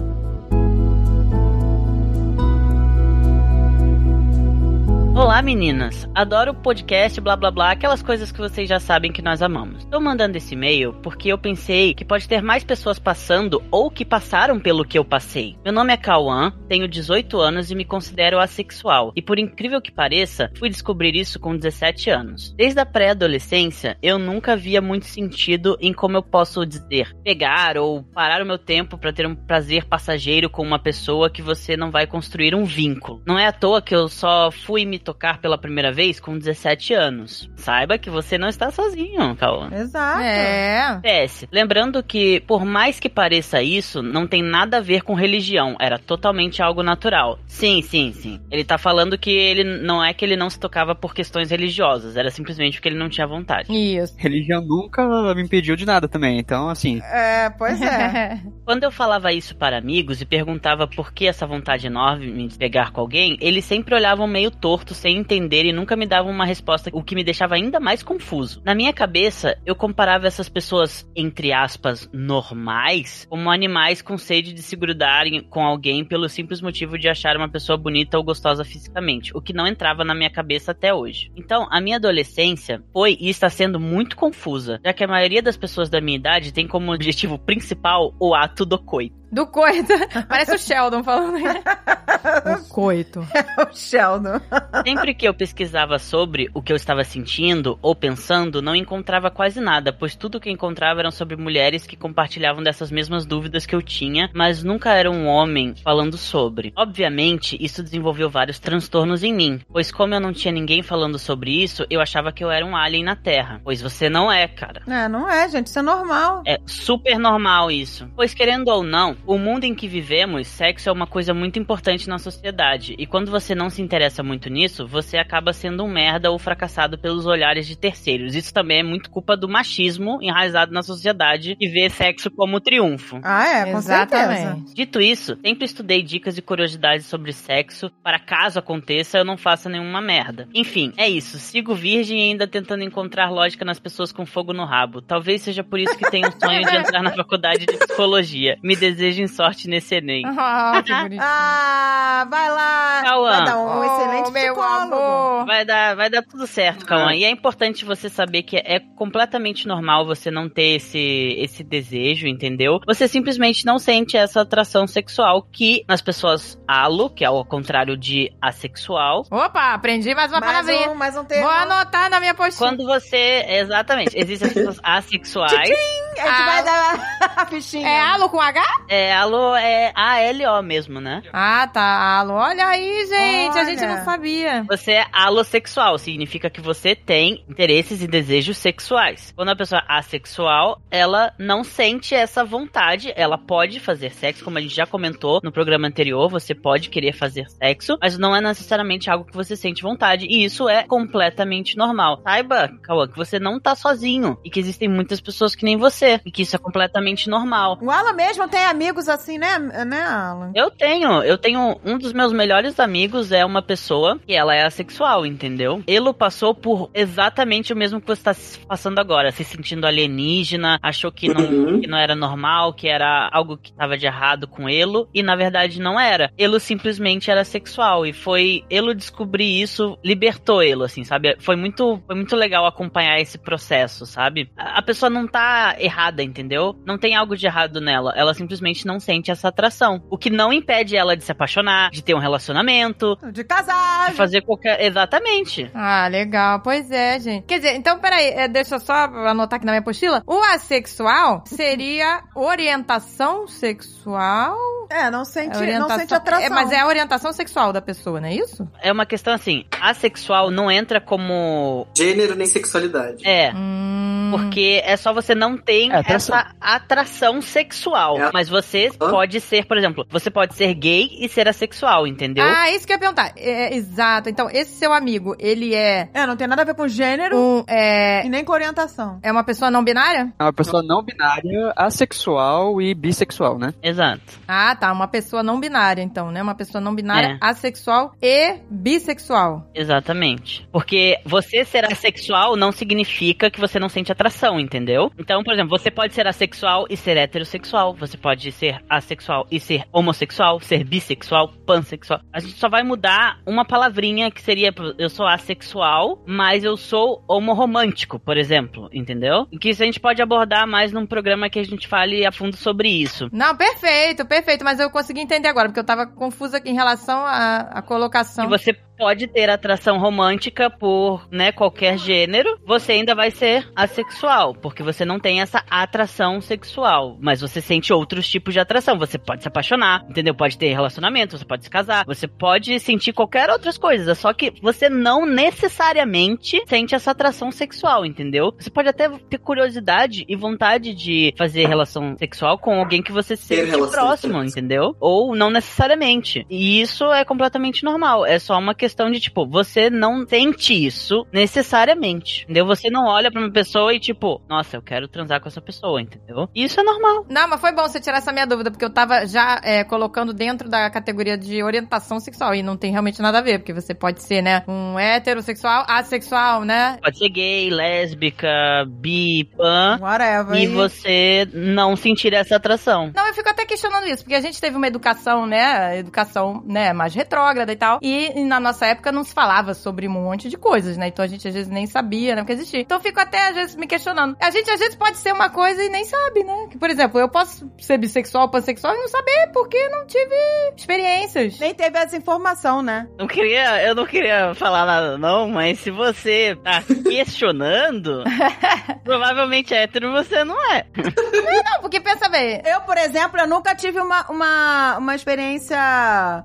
Olá 5.14 5.42
meninas, 5.42 6.08
adoro 6.14 6.52
o 6.52 6.54
podcast, 6.54 7.20
blá 7.20 7.36
blá 7.36 7.50
blá, 7.50 7.70
aquelas 7.72 8.02
coisas 8.02 8.32
que 8.32 8.38
vocês 8.38 8.66
já 8.66 8.80
sabem 8.80 9.12
que 9.12 9.20
nós 9.20 9.42
amamos. 9.42 9.84
Tô 9.84 10.00
mandando 10.00 10.38
esse 10.38 10.54
e-mail 10.54 10.94
porque 11.02 11.28
eu 11.28 11.36
pensei 11.36 11.92
que 11.92 12.02
pode 12.02 12.26
ter 12.26 12.40
mais 12.40 12.64
pessoas 12.64 12.98
passando 12.98 13.62
ou 13.70 13.90
que 13.90 14.06
passaram 14.06 14.58
pelo 14.58 14.86
que 14.86 14.98
eu 14.98 15.04
passei. 15.04 15.54
Meu 15.62 15.72
nome 15.72 15.92
é 15.92 15.98
Cauã, 15.98 16.50
tenho 16.66 16.88
18 16.88 17.38
anos 17.38 17.70
e 17.70 17.74
me 17.74 17.84
considero 17.84 18.38
assexual. 18.38 19.12
E 19.14 19.20
por 19.20 19.38
incrível 19.38 19.82
que 19.82 19.92
pareça, 19.92 20.50
fui 20.58 20.70
descobrir 20.70 21.14
isso 21.14 21.38
com 21.38 21.54
17 21.54 22.08
anos. 22.08 22.54
Desde 22.56 22.80
a 22.80 22.86
pré-adolescência, 22.86 23.98
eu 24.02 24.18
nunca 24.18 24.56
via 24.56 24.80
muito 24.80 25.04
sentido 25.04 25.76
em 25.78 25.92
como 25.92 26.16
eu 26.16 26.22
posso 26.22 26.64
dizer, 26.64 27.14
pegar 27.22 27.76
ou 27.76 28.02
parar 28.02 28.40
o 28.40 28.46
meu 28.46 28.56
tempo 28.56 28.96
pra 28.96 29.12
ter 29.12 29.26
um 29.26 29.34
prazer 29.34 29.84
passageiro 29.84 30.48
com 30.48 30.62
uma 30.62 30.78
pessoa 30.78 31.28
que 31.28 31.42
você 31.42 31.76
não 31.76 31.90
vai 31.90 32.06
construir 32.06 32.54
um 32.54 32.64
vínculo. 32.64 33.20
Não 33.26 33.38
é 33.38 33.46
à 33.46 33.52
toa 33.52 33.82
que 33.82 33.94
eu 33.94 34.08
só 34.08 34.50
fui 34.50 34.86
me 34.86 35.01
tocar 35.02 35.38
pela 35.38 35.58
primeira 35.58 35.92
vez 35.92 36.18
com 36.20 36.38
17 36.38 36.94
anos. 36.94 37.50
Saiba 37.56 37.98
que 37.98 38.10
você 38.10 38.38
não 38.38 38.48
está 38.48 38.70
sozinho, 38.70 39.36
Cauã. 39.36 39.68
Exato. 39.72 40.22
É. 40.22 41.00
PS, 41.02 41.46
lembrando 41.50 42.02
que, 42.02 42.40
por 42.40 42.64
mais 42.64 42.98
que 42.98 43.08
pareça 43.08 43.62
isso, 43.62 44.02
não 44.02 44.26
tem 44.26 44.42
nada 44.42 44.78
a 44.78 44.80
ver 44.80 45.02
com 45.02 45.14
religião, 45.14 45.76
era 45.80 45.98
totalmente 45.98 46.62
algo 46.62 46.82
natural. 46.82 47.38
Sim, 47.46 47.82
sim, 47.82 48.12
sim. 48.12 48.40
Ele 48.50 48.64
tá 48.64 48.78
falando 48.78 49.18
que 49.18 49.30
ele 49.30 49.64
não 49.64 50.02
é 50.02 50.12
que 50.14 50.24
ele 50.24 50.36
não 50.36 50.48
se 50.48 50.58
tocava 50.58 50.94
por 50.94 51.14
questões 51.14 51.50
religiosas, 51.50 52.16
era 52.16 52.30
simplesmente 52.30 52.78
porque 52.78 52.88
ele 52.88 52.98
não 52.98 53.08
tinha 53.08 53.26
vontade. 53.26 53.72
Isso. 53.72 54.14
Religião 54.16 54.62
nunca 54.62 55.06
me 55.34 55.42
impediu 55.42 55.76
de 55.76 55.84
nada 55.84 56.08
também, 56.08 56.38
então 56.38 56.68
assim. 56.68 57.00
É, 57.02 57.50
pois 57.50 57.80
é. 57.80 58.40
Quando 58.64 58.84
eu 58.84 58.90
falava 58.90 59.32
isso 59.32 59.56
para 59.56 59.78
amigos 59.78 60.20
e 60.20 60.26
perguntava 60.26 60.86
por 60.86 61.12
que 61.12 61.26
essa 61.26 61.46
vontade 61.46 61.86
enorme 61.86 62.48
de 62.48 62.56
pegar 62.56 62.92
com 62.92 63.00
alguém, 63.00 63.36
eles 63.40 63.64
sempre 63.64 63.94
olhavam 63.94 64.26
meio 64.26 64.50
torto, 64.50 64.91
sem 64.92 65.18
entender 65.18 65.64
e 65.64 65.72
nunca 65.72 65.96
me 65.96 66.06
davam 66.06 66.32
uma 66.32 66.44
resposta, 66.44 66.90
o 66.92 67.02
que 67.02 67.14
me 67.14 67.24
deixava 67.24 67.54
ainda 67.54 67.80
mais 67.80 68.02
confuso. 68.02 68.62
Na 68.64 68.74
minha 68.74 68.92
cabeça, 68.92 69.56
eu 69.64 69.74
comparava 69.74 70.26
essas 70.26 70.48
pessoas, 70.48 71.08
entre 71.14 71.52
aspas, 71.52 72.08
normais, 72.12 73.26
como 73.28 73.50
animais 73.50 74.02
com 74.02 74.18
sede 74.18 74.52
de 74.52 74.62
se 74.62 74.76
grudarem 74.76 75.42
com 75.42 75.64
alguém 75.64 76.04
pelo 76.04 76.28
simples 76.28 76.60
motivo 76.60 76.98
de 76.98 77.08
achar 77.08 77.36
uma 77.36 77.48
pessoa 77.48 77.76
bonita 77.76 78.18
ou 78.18 78.24
gostosa 78.24 78.64
fisicamente, 78.64 79.36
o 79.36 79.40
que 79.40 79.52
não 79.52 79.66
entrava 79.66 80.04
na 80.04 80.14
minha 80.14 80.30
cabeça 80.30 80.72
até 80.72 80.92
hoje. 80.92 81.30
Então, 81.36 81.66
a 81.70 81.80
minha 81.80 81.96
adolescência 81.96 82.82
foi 82.92 83.16
e 83.20 83.28
está 83.28 83.48
sendo 83.48 83.78
muito 83.78 84.16
confusa, 84.16 84.80
já 84.84 84.92
que 84.92 85.04
a 85.04 85.08
maioria 85.08 85.42
das 85.42 85.56
pessoas 85.56 85.88
da 85.88 86.00
minha 86.00 86.16
idade 86.16 86.52
tem 86.52 86.66
como 86.66 86.92
objetivo 86.92 87.38
principal 87.38 88.14
o 88.20 88.34
ato 88.34 88.64
do 88.64 88.78
coito. 88.78 89.21
Do 89.32 89.46
coito. 89.46 89.92
Parece 90.28 90.54
o 90.54 90.58
Sheldon 90.58 91.02
falando. 91.02 91.38
né? 91.38 91.62
o 92.60 92.68
coito. 92.68 93.20
o 93.70 93.74
Sheldon. 93.74 94.40
Sempre 94.86 95.14
que 95.14 95.26
eu 95.26 95.32
pesquisava 95.32 95.98
sobre 95.98 96.50
o 96.52 96.60
que 96.60 96.70
eu 96.70 96.76
estava 96.76 97.02
sentindo 97.02 97.78
ou 97.80 97.96
pensando, 97.96 98.60
não 98.60 98.76
encontrava 98.76 99.30
quase 99.30 99.58
nada, 99.58 99.90
pois 99.90 100.14
tudo 100.14 100.38
que 100.38 100.50
encontrava 100.50 101.00
eram 101.00 101.10
sobre 101.10 101.34
mulheres 101.36 101.86
que 101.86 101.96
compartilhavam 101.96 102.62
dessas 102.62 102.90
mesmas 102.90 103.24
dúvidas 103.24 103.64
que 103.64 103.74
eu 103.74 103.80
tinha, 103.80 104.28
mas 104.34 104.62
nunca 104.62 104.92
era 104.92 105.10
um 105.10 105.26
homem 105.26 105.74
falando 105.82 106.18
sobre. 106.18 106.72
Obviamente, 106.76 107.56
isso 107.58 107.82
desenvolveu 107.82 108.28
vários 108.28 108.58
transtornos 108.58 109.24
em 109.24 109.32
mim, 109.32 109.60
pois 109.72 109.90
como 109.90 110.14
eu 110.14 110.20
não 110.20 110.32
tinha 110.32 110.52
ninguém 110.52 110.82
falando 110.82 111.18
sobre 111.18 111.62
isso, 111.62 111.86
eu 111.88 112.02
achava 112.02 112.32
que 112.32 112.44
eu 112.44 112.50
era 112.50 112.66
um 112.66 112.76
alien 112.76 113.04
na 113.04 113.16
Terra. 113.16 113.60
Pois 113.64 113.80
você 113.80 114.10
não 114.10 114.30
é, 114.30 114.46
cara. 114.46 114.82
É, 114.86 115.08
não 115.08 115.28
é, 115.28 115.48
gente. 115.48 115.68
Isso 115.68 115.78
é 115.78 115.82
normal. 115.82 116.42
É 116.46 116.58
super 116.66 117.18
normal 117.18 117.70
isso. 117.70 118.06
Pois 118.14 118.34
querendo 118.34 118.68
ou 118.68 118.82
não, 118.82 119.16
o 119.26 119.38
mundo 119.38 119.64
em 119.64 119.74
que 119.74 119.86
vivemos, 119.86 120.46
sexo 120.48 120.88
é 120.88 120.92
uma 120.92 121.06
coisa 121.06 121.32
muito 121.32 121.58
importante 121.58 122.08
na 122.08 122.18
sociedade. 122.18 122.94
E 122.98 123.06
quando 123.06 123.30
você 123.30 123.54
não 123.54 123.70
se 123.70 123.80
interessa 123.80 124.22
muito 124.22 124.50
nisso, 124.50 124.86
você 124.86 125.16
acaba 125.16 125.52
sendo 125.52 125.84
um 125.84 125.88
merda 125.88 126.30
ou 126.30 126.38
fracassado 126.38 126.98
pelos 126.98 127.26
olhares 127.26 127.66
de 127.66 127.76
terceiros. 127.76 128.34
Isso 128.34 128.52
também 128.52 128.80
é 128.80 128.82
muito 128.82 129.10
culpa 129.10 129.36
do 129.36 129.48
machismo 129.48 130.18
enraizado 130.20 130.72
na 130.72 130.82
sociedade 130.82 131.56
que 131.56 131.68
vê 131.68 131.88
sexo 131.88 132.30
como 132.30 132.60
triunfo. 132.60 133.20
Ah, 133.22 133.46
é, 133.46 133.72
com 133.72 133.80
certeza. 133.80 134.32
Exatamente. 134.32 134.74
Dito 134.74 135.00
isso, 135.00 135.38
sempre 135.44 135.64
estudei 135.64 136.02
dicas 136.02 136.36
e 136.36 136.42
curiosidades 136.42 137.06
sobre 137.06 137.32
sexo 137.32 137.90
para 138.02 138.18
caso 138.18 138.58
aconteça 138.58 139.18
eu 139.18 139.24
não 139.24 139.36
faça 139.36 139.68
nenhuma 139.68 140.00
merda. 140.00 140.48
Enfim, 140.54 140.92
é 140.96 141.08
isso. 141.08 141.38
Sigo 141.38 141.74
virgem 141.74 142.18
e 142.18 142.22
ainda 142.30 142.46
tentando 142.46 142.82
encontrar 142.82 143.30
lógica 143.30 143.64
nas 143.64 143.78
pessoas 143.78 144.12
com 144.12 144.26
fogo 144.26 144.52
no 144.52 144.64
rabo. 144.64 145.00
Talvez 145.00 145.42
seja 145.42 145.62
por 145.62 145.78
isso 145.78 145.96
que 145.96 146.10
tenho 146.10 146.28
o 146.28 146.32
sonho 146.32 146.62
de 146.62 146.76
entrar 146.76 147.02
na 147.02 147.12
faculdade 147.12 147.66
de 147.66 147.76
psicologia. 147.76 148.58
Me 148.62 148.74
desejo 148.76 149.11
desejem 149.12 149.26
sorte 149.28 149.68
nesse 149.68 149.96
Enem. 149.96 150.24
Ah, 150.38 150.82
que 150.84 150.92
bonitinho. 150.94 151.22
Ah, 151.22 152.26
vai 152.30 152.50
lá. 152.50 153.02
Cauã. 153.04 153.30
Vai 153.36 153.44
dar 153.44 153.56
um 153.58 153.78
Oh, 153.78 153.84
excelente 153.84 154.30
meu 154.32 154.54
psicólogo. 154.54 154.94
amor. 154.94 155.46
Vai 155.46 155.64
dar, 155.64 155.96
vai 155.96 156.10
dar 156.10 156.22
tudo 156.22 156.46
certo, 156.46 156.84
Cauã. 156.86 157.12
E 157.14 157.24
é 157.24 157.30
importante 157.30 157.84
você 157.84 158.08
saber 158.08 158.42
que 158.42 158.56
é 158.56 158.80
completamente 158.96 159.66
normal 159.66 160.06
você 160.06 160.30
não 160.30 160.48
ter 160.48 160.76
esse, 160.76 161.36
esse 161.38 161.62
desejo, 161.62 162.26
entendeu? 162.26 162.80
Você 162.86 163.06
simplesmente 163.08 163.64
não 163.66 163.78
sente 163.78 164.16
essa 164.16 164.40
atração 164.40 164.86
sexual 164.86 165.42
que 165.42 165.84
nas 165.88 166.00
pessoas 166.00 166.58
alo, 166.66 167.10
que 167.10 167.24
é 167.24 167.28
ao 167.28 167.44
contrário 167.44 167.96
de 167.96 168.30
assexual. 168.40 169.22
Opa, 169.30 169.72
aprendi 169.74 170.14
mais 170.14 170.30
uma 170.30 170.40
mais 170.40 170.52
palavrinha. 170.52 170.90
um, 170.90 170.94
mais 170.94 171.16
um 171.16 171.24
termo. 171.24 171.44
Vou 171.44 171.52
anotar 171.52 172.08
na 172.10 172.20
minha 172.20 172.34
postinha. 172.34 172.68
Quando 172.70 172.84
você. 172.86 173.44
Exatamente. 173.48 174.16
Existem 174.18 174.48
as 174.48 174.54
pessoas 174.54 174.80
assexuais. 174.82 175.52
A 175.52 175.64
gente 175.64 176.20
Ah. 176.20 176.44
vai 176.46 176.64
dar 176.64 177.18
a 177.36 177.46
fichinha. 177.46 177.88
É 177.88 178.00
alo 178.00 178.28
com 178.28 178.40
H? 178.40 178.62
É, 178.88 179.01
alo 179.10 179.54
é 179.56 179.90
A-L-O 179.94 180.62
mesmo, 180.62 181.00
né? 181.00 181.22
Ah, 181.32 181.66
tá, 181.66 182.18
alo. 182.18 182.34
Olha 182.34 182.66
aí, 182.66 183.06
gente, 183.06 183.58
a 183.58 183.64
gente 183.64 183.82
Olha. 183.82 183.96
não 183.96 184.04
sabia. 184.04 184.64
Você 184.68 184.92
é 184.92 185.06
alossexual, 185.10 185.96
significa 185.96 186.50
que 186.50 186.60
você 186.60 186.94
tem 186.94 187.42
interesses 187.48 188.02
e 188.02 188.06
desejos 188.06 188.58
sexuais. 188.58 189.32
Quando 189.34 189.48
a 189.48 189.56
pessoa 189.56 189.80
é 189.80 189.98
assexual, 189.98 190.80
ela 190.90 191.32
não 191.38 191.64
sente 191.64 192.14
essa 192.14 192.44
vontade, 192.44 193.12
ela 193.16 193.38
pode 193.38 193.80
fazer 193.80 194.10
sexo, 194.10 194.44
como 194.44 194.58
a 194.58 194.60
gente 194.60 194.74
já 194.74 194.86
comentou 194.86 195.40
no 195.42 195.50
programa 195.50 195.88
anterior, 195.88 196.28
você 196.28 196.54
pode 196.54 196.90
querer 196.90 197.12
fazer 197.12 197.48
sexo, 197.48 197.96
mas 198.00 198.18
não 198.18 198.36
é 198.36 198.40
necessariamente 198.40 199.10
algo 199.10 199.24
que 199.24 199.34
você 199.34 199.56
sente 199.56 199.82
vontade, 199.82 200.26
e 200.28 200.44
isso 200.44 200.68
é 200.68 200.82
completamente 200.84 201.76
normal. 201.76 202.20
Saiba, 202.22 202.70
Cauã, 202.82 203.08
que 203.08 203.16
você 203.16 203.38
não 203.38 203.58
tá 203.58 203.74
sozinho, 203.74 204.38
e 204.44 204.50
que 204.50 204.60
existem 204.60 204.88
muitas 204.88 205.20
pessoas 205.20 205.54
que 205.54 205.64
nem 205.64 205.76
você, 205.76 206.20
e 206.26 206.30
que 206.30 206.42
isso 206.42 206.56
é 206.56 206.58
completamente 206.58 207.30
normal. 207.30 207.78
O 207.80 207.90
Alan 207.90 208.12
mesmo 208.12 208.48
tem 208.48 208.64
amigos 208.64 208.91
assim, 209.08 209.38
né, 209.38 209.58
né 209.58 210.02
Alan? 210.02 210.52
Eu 210.54 210.70
tenho, 210.70 211.22
eu 211.22 211.38
tenho 211.38 211.78
um 211.84 211.98
dos 211.98 212.12
meus 212.12 212.32
melhores 212.32 212.78
amigos 212.78 213.32
é 213.32 213.44
uma 213.44 213.62
pessoa 213.62 214.18
que 214.26 214.34
ela 214.34 214.54
é 214.54 214.64
assexual, 214.64 215.24
entendeu? 215.26 215.82
Ele 215.86 216.12
passou 216.12 216.54
por 216.54 216.90
exatamente 216.94 217.72
o 217.72 217.76
mesmo 217.76 218.00
que 218.00 218.06
você 218.06 218.22
tá 218.22 218.34
passando 218.68 218.98
agora, 218.98 219.30
se 219.32 219.44
sentindo 219.44 219.86
alienígena, 219.86 220.78
achou 220.82 221.10
que 221.10 221.28
não, 221.28 221.42
Uhum. 221.42 221.80
que 221.80 221.86
não 221.86 221.98
era 221.98 222.14
normal, 222.14 222.72
que 222.72 222.88
era 222.88 223.28
algo 223.32 223.56
que 223.56 223.72
tava 223.72 223.96
de 223.98 224.06
errado 224.06 224.46
com 224.46 224.68
ele, 224.68 225.06
e 225.12 225.22
na 225.22 225.34
verdade 225.36 225.80
não 225.80 225.98
era. 225.98 226.30
Ele 226.38 226.58
simplesmente 226.60 227.30
era 227.30 227.44
sexual 227.44 228.06
e 228.06 228.12
foi 228.12 228.64
ele 228.70 228.94
descobrir 228.94 229.60
isso, 229.60 229.98
libertou 230.04 230.62
ele, 230.62 230.84
assim, 230.84 231.04
sabe? 231.04 231.36
Foi 231.40 231.56
muito, 231.56 232.00
foi 232.06 232.16
muito 232.16 232.36
legal 232.36 232.66
acompanhar 232.66 233.20
esse 233.20 233.38
processo, 233.38 234.06
sabe? 234.06 234.50
A 234.56 234.82
a 234.82 234.84
pessoa 234.84 235.08
não 235.08 235.28
tá 235.28 235.76
errada, 235.78 236.24
entendeu? 236.24 236.74
Não 236.84 236.98
tem 236.98 237.14
algo 237.14 237.36
de 237.36 237.46
errado 237.46 237.80
nela, 237.80 238.12
ela 238.16 238.34
simplesmente 238.34 238.71
não 238.86 238.98
sente 239.00 239.30
essa 239.30 239.48
atração. 239.48 240.02
O 240.10 240.16
que 240.18 240.30
não 240.30 240.52
impede 240.52 240.96
ela 240.96 241.16
de 241.16 241.24
se 241.24 241.32
apaixonar, 241.32 241.90
de 241.90 242.02
ter 242.02 242.14
um 242.14 242.18
relacionamento, 242.18 243.16
De 243.32 243.44
casar. 243.44 244.10
de 244.10 244.16
fazer 244.16 244.40
qualquer. 244.42 244.80
Exatamente. 244.82 245.70
Ah, 245.74 246.08
legal. 246.08 246.60
Pois 246.60 246.90
é, 246.90 247.18
gente. 247.20 247.44
Quer 247.46 247.56
dizer, 247.58 247.74
então, 247.76 247.98
peraí, 247.98 248.28
é, 248.30 248.48
deixa 248.48 248.76
eu 248.76 248.80
só 248.80 248.92
anotar 248.92 249.56
aqui 249.58 249.66
na 249.66 249.72
minha 249.72 249.80
apostila. 249.80 250.22
O 250.26 250.38
assexual 250.54 251.42
seria 251.46 252.22
orientação 252.34 253.46
sexual? 253.46 254.56
É, 254.90 255.10
não 255.10 255.24
sente, 255.24 255.56
É 255.56 255.78
não 255.78 255.88
sente 255.88 256.12
atração. 256.14 256.44
É, 256.46 256.50
mas 256.50 256.70
é 256.70 256.80
a 256.80 256.86
orientação 256.86 257.32
sexual 257.32 257.72
da 257.72 257.80
pessoa, 257.80 258.20
não 258.20 258.28
é 258.28 258.34
isso? 258.34 258.68
É 258.82 258.92
uma 258.92 259.06
questão 259.06 259.32
assim, 259.32 259.64
assexual 259.80 260.50
não 260.50 260.70
entra 260.70 261.00
como. 261.00 261.86
Gênero 261.96 262.34
nem 262.34 262.46
sexualidade. 262.46 263.26
É. 263.26 263.52
Hum. 263.54 264.28
Porque 264.32 264.80
é 264.84 264.96
só 264.96 265.12
você 265.12 265.34
não 265.34 265.56
tem 265.58 265.90
É, 265.92 265.96
atração. 265.96 266.36
essa 266.36 266.50
atração 266.60 267.40
sexual. 267.42 268.18
É. 268.18 268.30
Mas 268.32 268.48
você 268.48 268.61
Hã? 269.00 269.10
pode 269.10 269.40
ser, 269.40 269.66
por 269.66 269.76
exemplo, 269.76 270.06
você 270.10 270.30
pode 270.30 270.54
ser 270.54 270.72
gay 270.74 271.10
e 271.18 271.28
ser 271.28 271.48
assexual, 271.48 272.06
entendeu? 272.06 272.44
Ah, 272.44 272.70
isso 272.70 272.86
que 272.86 272.92
eu 272.92 272.96
ia 272.96 273.00
perguntar. 273.00 273.32
É, 273.36 273.74
exato. 273.74 274.28
Então, 274.28 274.48
esse 274.50 274.72
seu 274.76 274.92
amigo, 274.92 275.34
ele 275.38 275.74
é 275.74 276.08
É, 276.14 276.26
não 276.26 276.36
tem 276.36 276.46
nada 276.46 276.62
a 276.62 276.64
ver 276.64 276.74
com 276.74 276.86
gênero 276.88 277.36
um. 277.36 277.64
É, 277.68 278.24
e 278.24 278.28
nem 278.28 278.44
com 278.44 278.52
orientação. 278.52 279.18
é 279.22 279.30
uma 279.30 279.44
pessoa 279.44 279.70
não 279.70 279.82
binária? 279.84 280.32
É 280.38 280.42
uma 280.44 280.52
pessoa 280.52 280.82
não 280.82 281.02
binária, 281.02 281.72
assexual 281.76 282.80
e 282.80 282.94
bissexual, 282.94 283.58
né? 283.58 283.72
Exato. 283.82 284.22
Ah, 284.46 284.74
tá. 284.76 284.92
Uma 284.92 285.08
pessoa 285.08 285.42
não 285.42 285.58
binária, 285.60 286.02
então, 286.02 286.30
né? 286.30 286.42
Uma 286.42 286.54
pessoa 286.54 286.80
não 286.80 286.94
binária, 286.94 287.32
É. 287.32 287.38
assexual 287.40 288.14
e 288.20 288.56
bissexual. 288.70 289.66
Exatamente. 289.74 290.66
Porque 290.72 291.18
você 291.24 291.64
ser 291.64 291.84
assexual 291.90 292.56
não 292.56 292.70
significa 292.72 293.50
que 293.50 293.60
você 293.60 293.78
não 293.78 293.88
sente 293.88 294.12
atração, 294.12 294.60
entendeu? 294.60 295.10
Então, 295.18 295.42
por 295.42 295.52
exemplo, 295.54 295.70
você 295.70 295.90
pode 295.90 296.14
ser 296.14 296.26
assexual 296.26 296.86
e 296.90 296.96
ser 296.96 297.16
heterossexual. 297.16 297.94
Você 297.94 298.16
pode 298.16 298.51
ser 298.52 298.82
assexual 298.88 299.46
e 299.50 299.58
ser 299.58 299.84
homossexual, 299.92 300.60
ser 300.60 300.84
bissexual, 300.84 301.52
pansexual. 301.66 302.20
A 302.32 302.40
gente 302.40 302.54
só 302.54 302.68
vai 302.68 302.82
mudar 302.82 303.40
uma 303.46 303.64
palavrinha 303.64 304.30
que 304.30 304.40
seria 304.40 304.72
eu 304.98 305.08
sou 305.08 305.26
assexual, 305.26 306.22
mas 306.26 306.64
eu 306.64 306.76
sou 306.76 307.24
homorromântico, 307.28 308.18
por 308.18 308.36
exemplo, 308.36 308.88
entendeu? 308.92 309.46
Que 309.60 309.70
isso 309.70 309.82
a 309.82 309.86
gente 309.86 310.00
pode 310.00 310.22
abordar 310.22 310.66
mais 310.66 310.92
num 310.92 311.06
programa 311.06 311.50
que 311.50 311.58
a 311.58 311.64
gente 311.64 311.88
fale 311.88 312.24
a 312.24 312.32
fundo 312.32 312.56
sobre 312.56 312.88
isso. 312.88 313.28
Não, 313.32 313.56
perfeito, 313.56 314.24
perfeito. 314.26 314.64
Mas 314.64 314.78
eu 314.78 314.90
consegui 314.90 315.20
entender 315.20 315.48
agora, 315.48 315.68
porque 315.68 315.80
eu 315.80 315.84
tava 315.84 316.06
confusa 316.06 316.58
aqui 316.58 316.70
em 316.70 316.74
relação 316.74 317.18
à, 317.24 317.60
à 317.72 317.82
colocação. 317.82 318.44
E 318.44 318.48
você 318.48 318.76
pode 319.02 319.26
ter 319.26 319.50
atração 319.50 319.98
romântica 319.98 320.70
por, 320.70 321.26
né, 321.28 321.50
qualquer 321.50 321.98
gênero, 321.98 322.56
você 322.64 322.92
ainda 322.92 323.16
vai 323.16 323.32
ser 323.32 323.68
assexual, 323.74 324.54
porque 324.54 324.80
você 324.80 325.04
não 325.04 325.18
tem 325.18 325.40
essa 325.40 325.64
atração 325.68 326.40
sexual, 326.40 327.18
mas 327.20 327.40
você 327.40 327.60
sente 327.60 327.92
outros 327.92 328.28
tipos 328.28 328.54
de 328.54 328.60
atração. 328.60 328.96
Você 329.00 329.18
pode 329.18 329.42
se 329.42 329.48
apaixonar, 329.48 330.06
entendeu? 330.08 330.36
Pode 330.36 330.56
ter 330.56 330.72
relacionamento, 330.72 331.36
você 331.36 331.44
pode 331.44 331.64
se 331.64 331.70
casar, 331.70 332.04
você 332.06 332.28
pode 332.28 332.78
sentir 332.78 333.12
qualquer 333.12 333.50
outras 333.50 333.76
coisas, 333.76 334.16
só 334.18 334.32
que 334.32 334.52
você 334.62 334.88
não 334.88 335.26
necessariamente 335.26 336.62
sente 336.68 336.94
essa 336.94 337.10
atração 337.10 337.50
sexual, 337.50 338.06
entendeu? 338.06 338.54
Você 338.56 338.70
pode 338.70 338.88
até 338.88 339.08
ter 339.08 339.38
curiosidade 339.38 340.24
e 340.28 340.36
vontade 340.36 340.94
de 340.94 341.34
fazer 341.36 341.66
relação 341.66 342.16
sexual 342.16 342.56
com 342.56 342.78
alguém 342.78 343.02
que 343.02 343.10
você 343.10 343.34
se 343.34 343.46
sente 343.46 343.72
próximo, 343.90 344.44
entendeu? 344.44 344.94
Ou 345.00 345.34
não 345.34 345.50
necessariamente. 345.50 346.46
E 346.48 346.80
isso 346.80 347.10
é 347.10 347.24
completamente 347.24 347.82
normal. 347.82 348.24
É 348.24 348.38
só 348.38 348.56
uma 348.56 348.76
questão 348.76 348.91
de, 349.10 349.20
tipo, 349.20 349.46
você 349.46 349.90
não 349.90 350.26
sente 350.26 350.72
isso 350.72 351.26
necessariamente. 351.32 352.44
Entendeu? 352.44 352.66
Você 352.66 352.90
não 352.90 353.06
olha 353.06 353.30
pra 353.30 353.40
uma 353.40 353.52
pessoa 353.52 353.94
e, 353.94 354.00
tipo, 354.00 354.40
nossa, 354.48 354.76
eu 354.76 354.82
quero 354.82 355.08
transar 355.08 355.40
com 355.40 355.48
essa 355.48 355.60
pessoa, 355.60 356.00
entendeu? 356.00 356.48
Isso 356.54 356.80
é 356.80 356.82
normal. 356.82 357.26
Não, 357.28 357.48
mas 357.48 357.60
foi 357.60 357.72
bom 357.72 357.82
você 357.82 358.00
tirar 358.00 358.18
essa 358.18 358.32
minha 358.32 358.46
dúvida, 358.46 358.70
porque 358.70 358.84
eu 358.84 358.92
tava 358.92 359.26
já 359.26 359.60
é, 359.62 359.84
colocando 359.84 360.32
dentro 360.32 360.68
da 360.68 360.90
categoria 360.90 361.36
de 361.36 361.62
orientação 361.62 362.18
sexual, 362.20 362.54
e 362.54 362.62
não 362.62 362.76
tem 362.76 362.90
realmente 362.90 363.20
nada 363.20 363.38
a 363.38 363.42
ver, 363.42 363.58
porque 363.58 363.72
você 363.72 363.94
pode 363.94 364.22
ser, 364.22 364.42
né, 364.42 364.62
um 364.68 364.98
heterossexual, 364.98 365.84
assexual, 365.88 366.64
né? 366.64 366.98
Pode 367.02 367.18
ser 367.18 367.28
gay, 367.28 367.70
lésbica, 367.70 368.48
bi, 368.88 369.44
pan. 369.56 369.98
Whatever. 370.00 370.56
E 370.56 370.66
você 370.66 371.48
não 371.52 371.96
sentir 371.96 372.34
essa 372.34 372.56
atração. 372.56 373.12
Não, 373.14 373.26
eu 373.26 373.34
fico 373.34 373.48
até 373.48 373.64
questionando 373.64 374.06
isso, 374.06 374.22
porque 374.22 374.34
a 374.34 374.40
gente 374.40 374.60
teve 374.60 374.76
uma 374.76 374.86
educação, 374.86 375.46
né, 375.46 375.98
educação, 375.98 376.62
né, 376.66 376.92
mais 376.92 377.14
retrógrada 377.14 377.72
e 377.72 377.76
tal, 377.76 377.98
e 378.02 378.44
na 378.44 378.58
nossa 378.58 378.71
época 378.80 379.12
não 379.12 379.24
se 379.24 379.32
falava 379.34 379.74
sobre 379.74 380.08
um 380.08 380.12
monte 380.12 380.48
de 380.48 380.56
coisas, 380.56 380.96
né, 380.96 381.08
então 381.08 381.24
a 381.24 381.28
gente 381.28 381.46
às 381.46 381.54
vezes 381.54 381.70
nem 381.70 381.86
sabia, 381.86 382.34
né, 382.34 382.42
o 382.42 382.44
que 382.44 382.52
existia. 382.52 382.80
Então 382.80 382.98
eu 382.98 383.02
fico 383.02 383.20
até 383.20 383.48
às 383.48 383.54
vezes 383.54 383.76
me 383.76 383.86
questionando. 383.86 384.36
A 384.40 384.50
gente 384.50 384.70
às 384.70 384.78
vezes 384.78 384.96
pode 384.96 385.18
ser 385.18 385.32
uma 385.32 385.50
coisa 385.50 385.82
e 385.82 385.88
nem 385.88 386.04
sabe, 386.04 386.44
né, 386.44 386.68
que, 386.70 386.78
por 386.78 386.90
exemplo, 386.90 387.20
eu 387.20 387.28
posso 387.28 387.70
ser 387.78 387.98
bissexual, 387.98 388.50
pansexual 388.50 388.94
e 388.94 388.98
não 388.98 389.08
saber, 389.08 389.50
porque 389.52 389.88
não 389.88 390.06
tive 390.06 390.34
experiências. 390.76 391.58
Nem 391.58 391.74
teve 391.74 391.98
essa 391.98 392.16
informação, 392.16 392.82
né? 392.82 393.08
Não 393.18 393.26
queria, 393.26 393.82
eu 393.84 393.94
não 393.94 394.06
queria 394.06 394.54
falar 394.54 394.86
nada, 394.86 395.18
não, 395.18 395.48
mas 395.48 395.80
se 395.80 395.90
você 395.90 396.56
tá 396.62 396.82
questionando, 397.08 398.24
provavelmente 399.04 399.74
hétero 399.74 400.12
você 400.12 400.44
não 400.44 400.56
é. 400.72 400.86
Não, 400.96 401.80
porque 401.80 402.00
pensa 402.00 402.28
bem, 402.28 402.62
Eu, 402.64 402.80
por 402.82 402.96
exemplo, 402.96 403.40
eu 403.40 403.46
nunca 403.46 403.74
tive 403.74 404.00
uma, 404.00 404.26
uma, 404.30 404.98
uma 404.98 405.14
experiência 405.14 405.76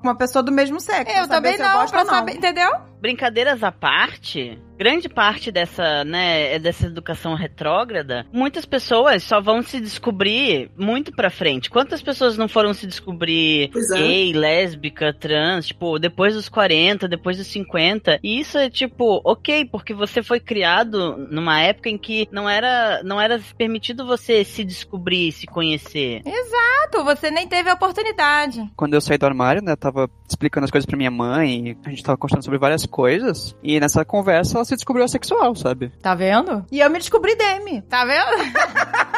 com 0.01 0.07
uma 0.07 0.17
pessoa 0.17 0.43
do 0.43 0.51
mesmo 0.51 0.79
sexo. 0.79 1.15
eu 1.15 1.27
também 1.27 1.55
se 1.55 1.61
eu 1.61 2.05
não, 2.05 2.16
saber, 2.17 2.37
entendeu? 2.37 2.69
Brincadeiras 2.99 3.63
à 3.63 3.71
parte, 3.71 4.59
grande 4.77 5.09
parte 5.09 5.51
dessa, 5.51 6.03
né, 6.03 6.59
dessa 6.59 6.85
educação 6.85 7.33
retrógrada, 7.33 8.25
muitas 8.31 8.65
pessoas 8.65 9.23
só 9.23 9.41
vão 9.41 9.61
se 9.61 9.79
descobrir 9.79 10.69
muito 10.77 11.11
pra 11.11 11.29
frente. 11.29 11.69
Quantas 11.69 12.01
pessoas 12.01 12.37
não 12.37 12.47
foram 12.47 12.73
se 12.73 12.85
descobrir 12.85 13.71
é. 13.75 13.97
gay, 13.97 14.33
lésbica, 14.33 15.13
trans, 15.13 15.67
tipo, 15.67 15.97
depois 15.97 16.35
dos 16.35 16.47
40, 16.47 17.07
depois 17.07 17.37
dos 17.37 17.47
50? 17.47 18.19
E 18.23 18.39
isso 18.39 18.57
é 18.57 18.69
tipo, 18.69 19.21
ok, 19.25 19.65
porque 19.65 19.93
você 19.93 20.21
foi 20.21 20.39
criado 20.39 21.17
numa 21.31 21.59
época 21.59 21.89
em 21.89 21.97
que 21.97 22.27
não 22.31 22.47
era, 22.47 23.01
não 23.03 23.19
era 23.19 23.41
permitido 23.57 24.05
você 24.05 24.43
se 24.43 24.63
descobrir, 24.63 25.31
se 25.31 25.47
conhecer. 25.47 26.21
Exato, 26.25 27.03
você 27.03 27.31
nem 27.31 27.47
teve 27.47 27.69
a 27.69 27.73
oportunidade. 27.73 28.63
Quando 28.75 28.93
eu 28.93 29.01
saí 29.01 29.17
do 29.17 29.25
armário, 29.25 29.63
né, 29.63 29.71
eu 29.71 29.77
tava 29.77 30.09
explicando 30.27 30.65
as 30.65 30.71
coisas 30.71 30.85
pra 30.85 30.97
minha 30.97 31.11
mãe, 31.11 31.75
a 31.83 31.89
gente 31.89 32.03
tava 32.03 32.17
conversando 32.17 32.43
sobre 32.43 32.59
várias 32.59 32.85
coisas, 32.85 33.55
e 33.63 33.79
nessa 33.79 34.05
conversa 34.05 34.57
ela 34.57 34.65
se 34.67 34.75
descobriu 34.75 35.05
assexual, 35.05 35.55
sabe? 35.55 35.91
Tá 36.01 36.13
vendo? 36.13 36.65
E 36.71 36.79
eu 36.79 36.89
me 36.89 36.99
descobri 36.99 37.35
Demi. 37.35 37.81
Tá 37.83 38.03
vendo? 38.05 38.27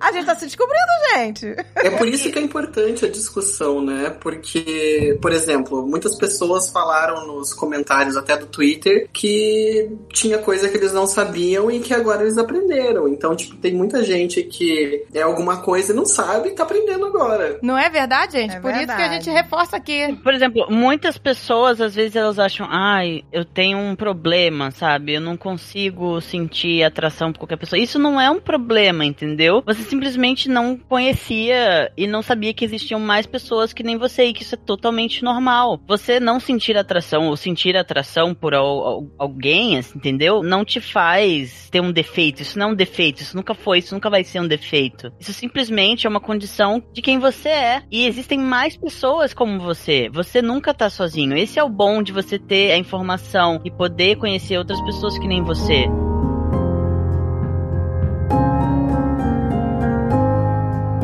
A 0.00 0.12
gente 0.12 0.26
tá 0.26 0.34
se 0.34 0.46
descobrindo, 0.46 0.78
gente. 1.14 1.56
É 1.74 1.90
por 1.90 2.06
isso 2.06 2.30
que 2.30 2.38
é 2.38 2.42
importante 2.42 3.04
a 3.04 3.10
discussão, 3.10 3.84
né? 3.84 4.10
Porque, 4.10 5.18
por 5.20 5.32
exemplo, 5.32 5.86
muitas 5.86 6.16
pessoas 6.16 6.70
falaram 6.70 7.26
nos 7.26 7.52
comentários 7.52 8.16
até 8.16 8.36
do 8.36 8.46
Twitter 8.46 9.08
que 9.12 9.90
tinha 10.12 10.38
coisa 10.38 10.68
que 10.68 10.76
eles 10.76 10.92
não 10.92 11.06
sabiam 11.06 11.70
e 11.70 11.80
que 11.80 11.94
agora 11.94 12.22
eles 12.22 12.38
aprenderam. 12.38 13.08
Então, 13.08 13.34
tipo, 13.34 13.56
tem 13.56 13.74
muita 13.74 14.02
gente 14.02 14.42
que 14.42 15.04
é 15.12 15.22
alguma 15.22 15.58
coisa 15.62 15.92
e 15.92 15.96
não 15.96 16.04
sabe 16.04 16.50
e 16.50 16.52
tá 16.52 16.62
aprendendo 16.62 17.06
agora. 17.06 17.58
Não 17.62 17.76
é 17.76 17.88
verdade, 17.88 18.32
gente? 18.32 18.56
É 18.56 18.60
Por 18.60 18.70
isso 18.70 18.86
que 18.86 18.92
a 18.92 18.96
verdade. 18.96 19.24
gente 19.24 19.34
reforça 19.34 19.76
aqui. 19.76 20.14
Por 20.22 20.34
exemplo, 20.34 20.66
muitas 20.70 21.18
pessoas, 21.18 21.80
às 21.80 21.94
vezes, 21.94 22.16
elas 22.16 22.38
acham, 22.38 22.66
ai, 22.70 23.22
eu 23.32 23.44
tenho 23.44 23.78
um 23.78 23.96
problema, 23.96 24.70
sabe? 24.70 25.14
Eu 25.14 25.20
não 25.20 25.36
consigo 25.36 26.20
sentir 26.20 26.82
atração 26.82 27.32
por 27.32 27.40
qualquer 27.40 27.56
pessoa. 27.56 27.78
Isso 27.78 27.98
não 27.98 28.20
é 28.20 28.30
um 28.30 28.40
problema, 28.40 29.04
entendeu? 29.04 29.62
Você 29.66 29.77
simplesmente 29.84 30.48
não 30.48 30.76
conhecia 30.76 31.90
e 31.96 32.06
não 32.06 32.22
sabia 32.22 32.52
que 32.54 32.64
existiam 32.64 33.00
mais 33.00 33.26
pessoas 33.26 33.72
que 33.72 33.82
nem 33.82 33.96
você 33.96 34.24
e 34.26 34.32
que 34.32 34.42
isso 34.42 34.54
é 34.54 34.58
totalmente 34.58 35.22
normal. 35.22 35.80
Você 35.86 36.20
não 36.20 36.38
sentir 36.40 36.76
atração 36.76 37.28
ou 37.28 37.36
sentir 37.36 37.76
atração 37.76 38.34
por 38.34 38.54
al- 38.54 38.86
al- 38.86 39.06
alguém, 39.18 39.78
assim, 39.78 39.98
entendeu? 39.98 40.42
Não 40.42 40.64
te 40.64 40.80
faz 40.80 41.68
ter 41.70 41.80
um 41.80 41.92
defeito. 41.92 42.42
Isso 42.42 42.58
não 42.58 42.68
é 42.68 42.72
um 42.72 42.74
defeito. 42.74 43.22
Isso 43.22 43.36
nunca 43.36 43.54
foi. 43.54 43.78
Isso 43.78 43.94
nunca 43.94 44.10
vai 44.10 44.24
ser 44.24 44.40
um 44.40 44.48
defeito. 44.48 45.12
Isso 45.18 45.32
simplesmente 45.32 46.06
é 46.06 46.10
uma 46.10 46.20
condição 46.20 46.82
de 46.92 47.02
quem 47.02 47.18
você 47.18 47.48
é. 47.48 47.82
E 47.90 48.06
existem 48.06 48.38
mais 48.38 48.76
pessoas 48.76 49.34
como 49.34 49.60
você. 49.60 50.08
Você 50.12 50.40
nunca 50.42 50.72
tá 50.74 50.88
sozinho. 50.90 51.36
Esse 51.36 51.58
é 51.58 51.64
o 51.64 51.68
bom 51.68 52.02
de 52.02 52.12
você 52.12 52.38
ter 52.38 52.72
a 52.72 52.76
informação 52.78 53.60
e 53.64 53.70
poder 53.70 54.16
conhecer 54.16 54.58
outras 54.58 54.80
pessoas 54.82 55.18
que 55.18 55.26
nem 55.28 55.42
você. 55.42 55.86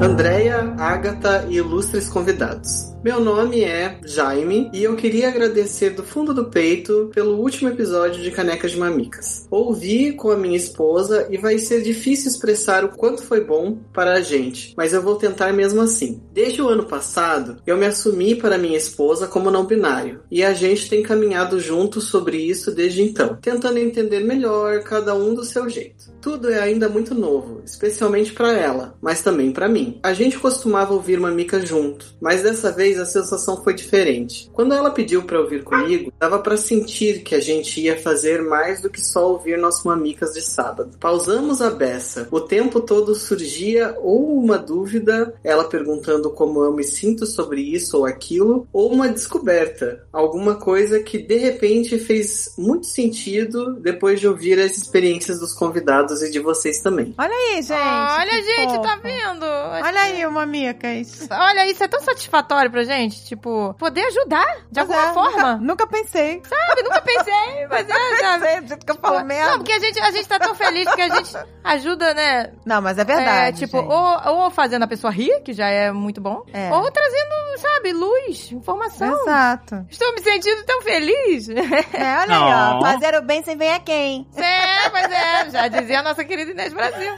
Andréia, 0.04 0.74
Agatha 0.78 1.46
e 1.48 1.56
ilustres 1.56 2.08
convidados. 2.08 2.93
Meu 3.04 3.20
nome 3.20 3.60
é 3.62 3.98
Jaime 4.02 4.70
e 4.72 4.82
eu 4.82 4.96
queria 4.96 5.28
agradecer 5.28 5.90
do 5.90 6.02
fundo 6.02 6.32
do 6.32 6.46
peito 6.46 7.10
pelo 7.12 7.38
último 7.38 7.68
episódio 7.68 8.22
de 8.22 8.30
Canecas 8.30 8.70
de 8.70 8.78
Mamicas. 8.78 9.46
Ouvi 9.50 10.12
com 10.14 10.30
a 10.30 10.38
minha 10.38 10.56
esposa 10.56 11.28
e 11.30 11.36
vai 11.36 11.58
ser 11.58 11.82
difícil 11.82 12.30
expressar 12.30 12.82
o 12.82 12.96
quanto 12.96 13.22
foi 13.22 13.44
bom 13.44 13.76
para 13.92 14.14
a 14.14 14.22
gente, 14.22 14.72
mas 14.74 14.94
eu 14.94 15.02
vou 15.02 15.16
tentar 15.16 15.52
mesmo 15.52 15.82
assim. 15.82 16.22
Desde 16.32 16.62
o 16.62 16.68
ano 16.68 16.86
passado, 16.86 17.58
eu 17.66 17.76
me 17.76 17.84
assumi 17.84 18.36
para 18.36 18.56
minha 18.56 18.78
esposa 18.78 19.26
como 19.26 19.50
não 19.50 19.66
binário 19.66 20.22
e 20.30 20.42
a 20.42 20.54
gente 20.54 20.88
tem 20.88 21.02
caminhado 21.02 21.60
juntos 21.60 22.04
sobre 22.04 22.38
isso 22.38 22.70
desde 22.70 23.02
então, 23.02 23.36
tentando 23.36 23.76
entender 23.76 24.20
melhor 24.20 24.82
cada 24.82 25.14
um 25.14 25.34
do 25.34 25.44
seu 25.44 25.68
jeito. 25.68 26.10
Tudo 26.22 26.50
é 26.50 26.58
ainda 26.58 26.88
muito 26.88 27.14
novo, 27.14 27.60
especialmente 27.66 28.32
para 28.32 28.50
ela, 28.54 28.96
mas 28.98 29.20
também 29.20 29.52
para 29.52 29.68
mim. 29.68 30.00
A 30.02 30.14
gente 30.14 30.38
costumava 30.38 30.94
ouvir 30.94 31.20
Mamica 31.20 31.60
junto, 31.60 32.16
mas 32.18 32.42
dessa 32.42 32.72
vez 32.72 32.93
a 32.98 33.06
sensação 33.06 33.62
foi 33.62 33.74
diferente. 33.74 34.50
Quando 34.52 34.74
ela 34.74 34.90
pediu 34.90 35.22
para 35.22 35.40
ouvir 35.40 35.62
comigo, 35.62 36.12
dava 36.18 36.38
para 36.38 36.56
sentir 36.56 37.22
que 37.22 37.34
a 37.34 37.40
gente 37.40 37.80
ia 37.80 37.96
fazer 37.96 38.42
mais 38.42 38.80
do 38.80 38.90
que 38.90 39.00
só 39.00 39.30
ouvir 39.30 39.58
nosso 39.58 39.86
Mamicas 39.86 40.32
de 40.34 40.40
sábado. 40.40 40.96
Pausamos 40.98 41.60
a 41.60 41.70
beça. 41.70 42.28
O 42.30 42.40
tempo 42.40 42.80
todo 42.80 43.14
surgia 43.14 43.96
ou 44.00 44.38
uma 44.38 44.58
dúvida, 44.58 45.34
ela 45.42 45.64
perguntando 45.64 46.30
como 46.30 46.62
eu 46.64 46.72
me 46.72 46.84
sinto 46.84 47.26
sobre 47.26 47.60
isso 47.60 47.98
ou 47.98 48.06
aquilo, 48.06 48.66
ou 48.72 48.92
uma 48.92 49.08
descoberta, 49.08 50.06
alguma 50.12 50.56
coisa 50.56 51.00
que 51.00 51.18
de 51.18 51.36
repente 51.36 51.98
fez 51.98 52.54
muito 52.56 52.86
sentido 52.86 53.74
depois 53.74 54.20
de 54.20 54.28
ouvir 54.28 54.58
as 54.58 54.76
experiências 54.76 55.40
dos 55.40 55.52
convidados 55.52 56.22
e 56.22 56.30
de 56.30 56.40
vocês 56.40 56.80
também. 56.80 57.14
Olha 57.18 57.34
aí, 57.34 57.62
gente. 57.62 57.72
Olha, 57.72 58.42
gente, 58.42 58.74
fofo. 58.76 58.82
tá 58.82 58.96
vendo? 58.96 59.44
Olha 59.44 60.00
aí, 60.00 60.26
uma 60.26 60.46
micas. 60.46 61.28
Olha, 61.30 61.70
isso 61.70 61.82
é 61.82 61.88
tão 61.88 62.00
satisfatório 62.00 62.70
pra 62.70 62.83
gente, 62.84 63.24
tipo, 63.24 63.74
poder 63.78 64.02
ajudar 64.06 64.46
de 64.70 64.84
Pois 64.84 64.90
alguma 64.90 65.10
é, 65.10 65.12
forma. 65.14 65.52
Nunca, 65.52 65.64
nunca 65.64 65.86
pensei. 65.86 66.42
Sabe, 66.44 66.82
nunca 66.82 67.00
pensei, 67.02 67.66
mas 67.70 67.88
é, 67.88 67.92
sabe? 67.92 68.40
Pensei, 68.42 68.60
do 68.60 68.68
jeito 68.68 68.86
que 68.86 68.92
eu 68.92 68.96
falo 68.96 69.18
Não, 69.20 69.24
mesmo. 69.26 69.56
porque 69.58 69.72
a 69.72 69.78
gente, 69.80 70.00
a 70.00 70.10
gente 70.10 70.28
tá 70.28 70.38
tão 70.38 70.54
feliz 70.54 70.92
que 70.94 71.00
a 71.02 71.08
gente 71.08 71.36
ajuda, 71.64 72.14
né? 72.14 72.52
Não, 72.64 72.80
mas 72.82 72.98
é 72.98 73.04
verdade. 73.04 73.48
É, 73.62 73.66
tipo, 73.66 73.78
gente. 73.78 73.90
ou, 73.92 74.42
ou 74.44 74.50
fazendo 74.50 74.82
a 74.82 74.88
pessoa 74.88 75.12
rir, 75.12 75.40
que 75.42 75.52
já 75.52 75.68
é 75.68 75.90
muito 75.92 76.20
bom, 76.20 76.44
É. 76.52 76.72
ou 76.72 76.90
trazendo, 76.90 77.58
sabe, 77.58 77.92
luz, 77.92 78.52
informação. 78.52 79.20
Exato. 79.22 79.86
Estou 79.90 80.12
me 80.14 80.20
sentindo 80.20 80.64
tão 80.64 80.82
feliz. 80.82 81.48
É, 81.94 82.18
olha 82.20 82.34
aí, 82.36 82.42
ó. 82.42 82.74
Não. 82.74 82.82
Fazer 82.82 83.14
o 83.16 83.22
bem 83.22 83.42
sem 83.42 83.56
ver 83.56 83.70
a 83.72 83.78
quem. 83.80 84.26
É, 84.36 84.90
mas 84.90 85.10
é, 85.10 85.50
já 85.50 85.68
dizia 85.68 86.00
a 86.00 86.02
nossa 86.02 86.24
querida 86.24 86.50
Inês 86.50 86.72
Brasil. 86.72 87.12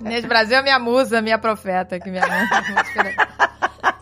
Inês 0.00 0.24
Brasil 0.24 0.56
é 0.58 0.62
minha 0.62 0.78
musa, 0.78 1.22
minha 1.22 1.38
profeta, 1.38 1.98
que 1.98 2.10
minha 2.10 2.22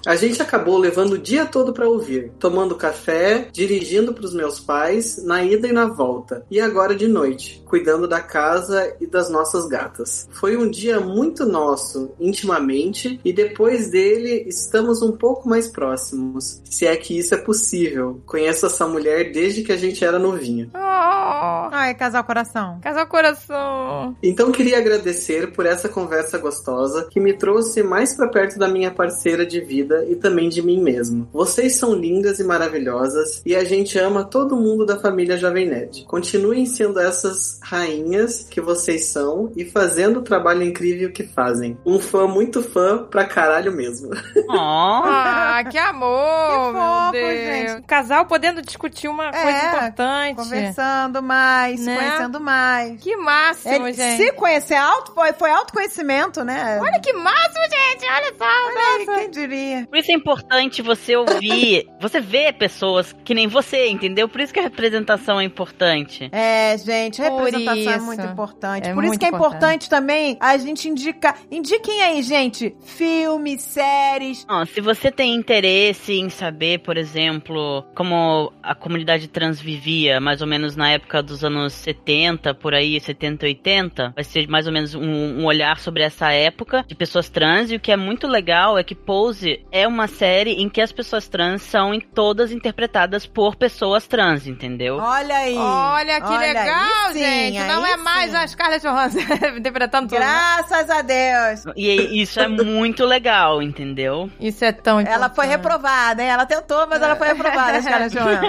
A 0.06 0.16
gente 0.16 0.40
acabou 0.42 0.76
levando 0.76 1.12
o 1.12 1.18
dia 1.18 1.46
todo 1.46 1.72
pra 1.72 1.88
ouvir, 1.88 2.30
tomando 2.38 2.74
café, 2.74 3.48
dirigindo 3.50 4.12
pros 4.12 4.34
meus 4.34 4.60
pais, 4.60 5.24
na 5.24 5.42
ida 5.42 5.66
e 5.66 5.72
na 5.72 5.86
volta, 5.86 6.44
e 6.50 6.60
agora 6.60 6.94
de 6.94 7.08
noite, 7.08 7.62
cuidando 7.66 8.06
da 8.06 8.20
casa 8.20 8.94
e 9.00 9.06
das 9.06 9.30
nossas 9.30 9.66
gatas. 9.66 10.28
Foi 10.30 10.56
um 10.56 10.70
dia 10.70 11.00
muito 11.00 11.46
nosso, 11.46 12.12
intimamente, 12.20 13.18
e 13.24 13.32
depois 13.32 13.90
dele 13.90 14.44
estamos 14.46 15.00
um 15.00 15.12
pouco 15.12 15.48
mais 15.48 15.68
próximos, 15.68 16.60
se 16.64 16.86
é 16.86 16.94
que 16.96 17.18
isso 17.18 17.34
é 17.34 17.38
possível. 17.38 18.20
Conheço 18.26 18.66
essa 18.66 18.86
mulher 18.86 19.32
desde 19.32 19.62
que 19.62 19.72
a 19.72 19.76
gente 19.76 20.04
era 20.04 20.18
novinha. 20.18 20.68
Oh, 20.74 21.68
Ai, 21.72 21.94
casal 21.94 22.24
coração. 22.24 22.78
casal 22.80 23.06
coração. 23.06 24.16
Então 24.22 24.52
queria 24.52 24.78
agradecer 24.78 25.52
por 25.52 25.64
essa 25.64 25.88
conversa 25.88 26.36
gostosa 26.36 27.08
que 27.10 27.20
me 27.20 27.32
trouxe 27.32 27.82
mais 27.82 28.14
pra 28.14 28.28
perto 28.28 28.58
da 28.58 28.68
minha 28.68 28.90
parceira 28.90 29.46
de 29.46 29.60
vida 29.60 29.93
e 30.08 30.16
também 30.16 30.48
de 30.48 30.60
mim 30.62 30.80
mesmo. 30.80 31.28
Vocês 31.32 31.76
são 31.76 31.94
lindas 31.94 32.38
e 32.40 32.44
maravilhosas 32.44 33.42
e 33.46 33.54
a 33.54 33.64
gente 33.64 33.98
ama 33.98 34.24
todo 34.24 34.56
mundo 34.56 34.84
da 34.84 34.98
família 34.98 35.36
Jovem 35.36 35.68
Nerd. 35.68 36.04
Continuem 36.06 36.66
sendo 36.66 36.98
essas 37.00 37.58
rainhas 37.62 38.46
que 38.50 38.60
vocês 38.60 39.06
são 39.06 39.52
e 39.56 39.64
fazendo 39.64 40.20
o 40.20 40.22
trabalho 40.22 40.62
incrível 40.62 41.12
que 41.12 41.24
fazem. 41.24 41.76
Um 41.84 41.98
fã 42.00 42.26
muito 42.26 42.62
fã 42.62 43.04
pra 43.04 43.24
caralho 43.24 43.72
mesmo. 43.72 44.10
Ah, 44.56 45.62
que 45.70 45.78
amor, 45.78 46.50
Que 46.50 46.72
meu 46.72 46.82
fofo, 46.82 47.12
Deus. 47.12 47.38
gente. 47.38 47.72
Um 47.78 47.82
casal 47.82 48.26
podendo 48.26 48.62
discutir 48.62 49.08
uma 49.08 49.28
É, 49.28 49.42
coisa 49.42 49.68
importante. 49.68 50.36
Conversando 50.36 51.22
mais, 51.22 51.80
se 51.80 51.86
Né? 51.86 51.96
conhecendo 51.96 52.40
mais. 52.40 53.00
Que 53.00 53.16
máximo, 53.16 53.74
Ele 53.86 53.92
gente. 53.92 54.22
se 54.22 54.32
conhecer 54.32 54.74
alto, 54.74 55.12
foi, 55.12 55.32
foi 55.32 55.50
autoconhecimento, 55.50 56.42
né? 56.44 56.78
Olha 56.80 57.00
que 57.00 57.12
máximo, 57.12 57.64
gente. 57.64 58.04
Olha 58.10 58.34
só. 58.38 58.44
Olha 58.44 59.06
nossa. 59.06 59.20
quem 59.20 59.30
diria? 59.30 59.83
Por 59.90 59.98
isso 59.98 60.10
é 60.10 60.14
importante 60.14 60.82
você 60.82 61.16
ouvir, 61.16 61.86
você 62.00 62.20
vê 62.20 62.52
pessoas 62.52 63.14
que 63.24 63.34
nem 63.34 63.46
você, 63.46 63.88
entendeu? 63.88 64.28
Por 64.28 64.40
isso 64.40 64.52
que 64.52 64.60
a 64.60 64.62
representação 64.62 65.40
é 65.40 65.44
importante. 65.44 66.28
É, 66.32 66.76
gente, 66.78 67.22
Por 67.22 67.44
representação 67.44 67.92
é 67.92 67.98
muito 67.98 68.24
importante. 68.24 68.88
É 68.88 68.94
Por 68.94 69.04
isso 69.04 69.18
que 69.18 69.24
é 69.24 69.28
importante. 69.28 69.54
importante 69.54 69.90
também 69.90 70.36
a 70.40 70.56
gente 70.58 70.88
indicar. 70.88 71.38
Indiquem 71.50 72.02
aí, 72.02 72.22
gente, 72.22 72.74
filmes, 72.84 73.62
séries. 73.62 74.44
Ó, 74.48 74.64
se 74.64 74.80
você 74.80 75.10
tem 75.10 75.34
interesse 75.34 76.14
em 76.14 76.28
saber, 76.28 76.80
por 76.80 76.96
exemplo, 76.96 77.84
como 77.94 78.52
a 78.62 78.74
comunidade 78.74 79.28
trans 79.28 79.60
vivia, 79.60 80.20
mais 80.20 80.40
ou 80.40 80.46
menos 80.46 80.76
na 80.76 80.90
época 80.90 81.22
dos 81.22 81.44
anos 81.44 81.72
70, 81.72 82.54
por 82.54 82.74
aí, 82.74 83.00
70, 83.00 83.46
80, 83.46 84.12
vai 84.14 84.24
ser 84.24 84.48
mais 84.48 84.66
ou 84.66 84.72
menos 84.72 84.94
um, 84.94 85.02
um 85.02 85.44
olhar 85.44 85.78
sobre 85.78 86.02
essa 86.02 86.30
época 86.32 86.84
de 86.86 86.94
pessoas 86.94 87.28
trans. 87.28 87.70
E 87.70 87.76
o 87.76 87.80
que 87.80 87.92
é 87.92 87.96
muito 87.96 88.26
legal 88.26 88.78
é 88.78 88.84
que 88.84 88.94
Pose 88.94 89.64
é 89.74 89.88
uma 89.88 90.06
série 90.06 90.52
em 90.52 90.68
que 90.68 90.80
as 90.80 90.92
pessoas 90.92 91.26
trans 91.26 91.60
são 91.60 91.92
em 91.92 91.98
todas 91.98 92.52
interpretadas 92.52 93.26
por 93.26 93.56
pessoas 93.56 94.06
trans, 94.06 94.46
entendeu? 94.46 94.98
Olha 94.98 95.36
aí. 95.36 95.56
Olha 95.56 96.20
que 96.20 96.28
Olha, 96.28 96.38
legal, 96.38 97.12
sim, 97.12 97.18
gente. 97.18 97.58
Não 97.58 97.84
é 97.84 97.96
mais 97.96 98.30
sim. 98.30 98.36
a 98.36 98.46
Scarlett 98.46 98.86
Johansson 98.86 99.18
interpretando 99.58 100.08
tudo. 100.10 100.20
né? 100.20 100.26
Graças 100.26 100.88
a 100.88 101.02
Deus. 101.02 101.74
E 101.74 102.22
isso 102.22 102.38
é 102.38 102.46
muito 102.46 103.04
legal, 103.04 103.60
entendeu? 103.60 104.30
Isso 104.38 104.64
é 104.64 104.70
tão 104.70 105.00
importante. 105.00 105.16
Ela 105.16 105.34
foi 105.34 105.46
reprovada, 105.46 106.22
hein? 106.22 106.28
Ela 106.28 106.46
tentou, 106.46 106.86
mas 106.86 107.02
ela 107.02 107.16
foi 107.16 107.26
reprovada, 107.26 107.82
Scarlett 107.82 108.14
Johansson. 108.14 108.44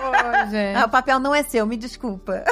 Ô, 0.00 0.50
gente. 0.50 0.76
Ah, 0.78 0.86
o 0.86 0.88
papel 0.88 1.20
não 1.20 1.34
é 1.34 1.42
seu, 1.42 1.66
me 1.66 1.76
desculpa. 1.76 2.44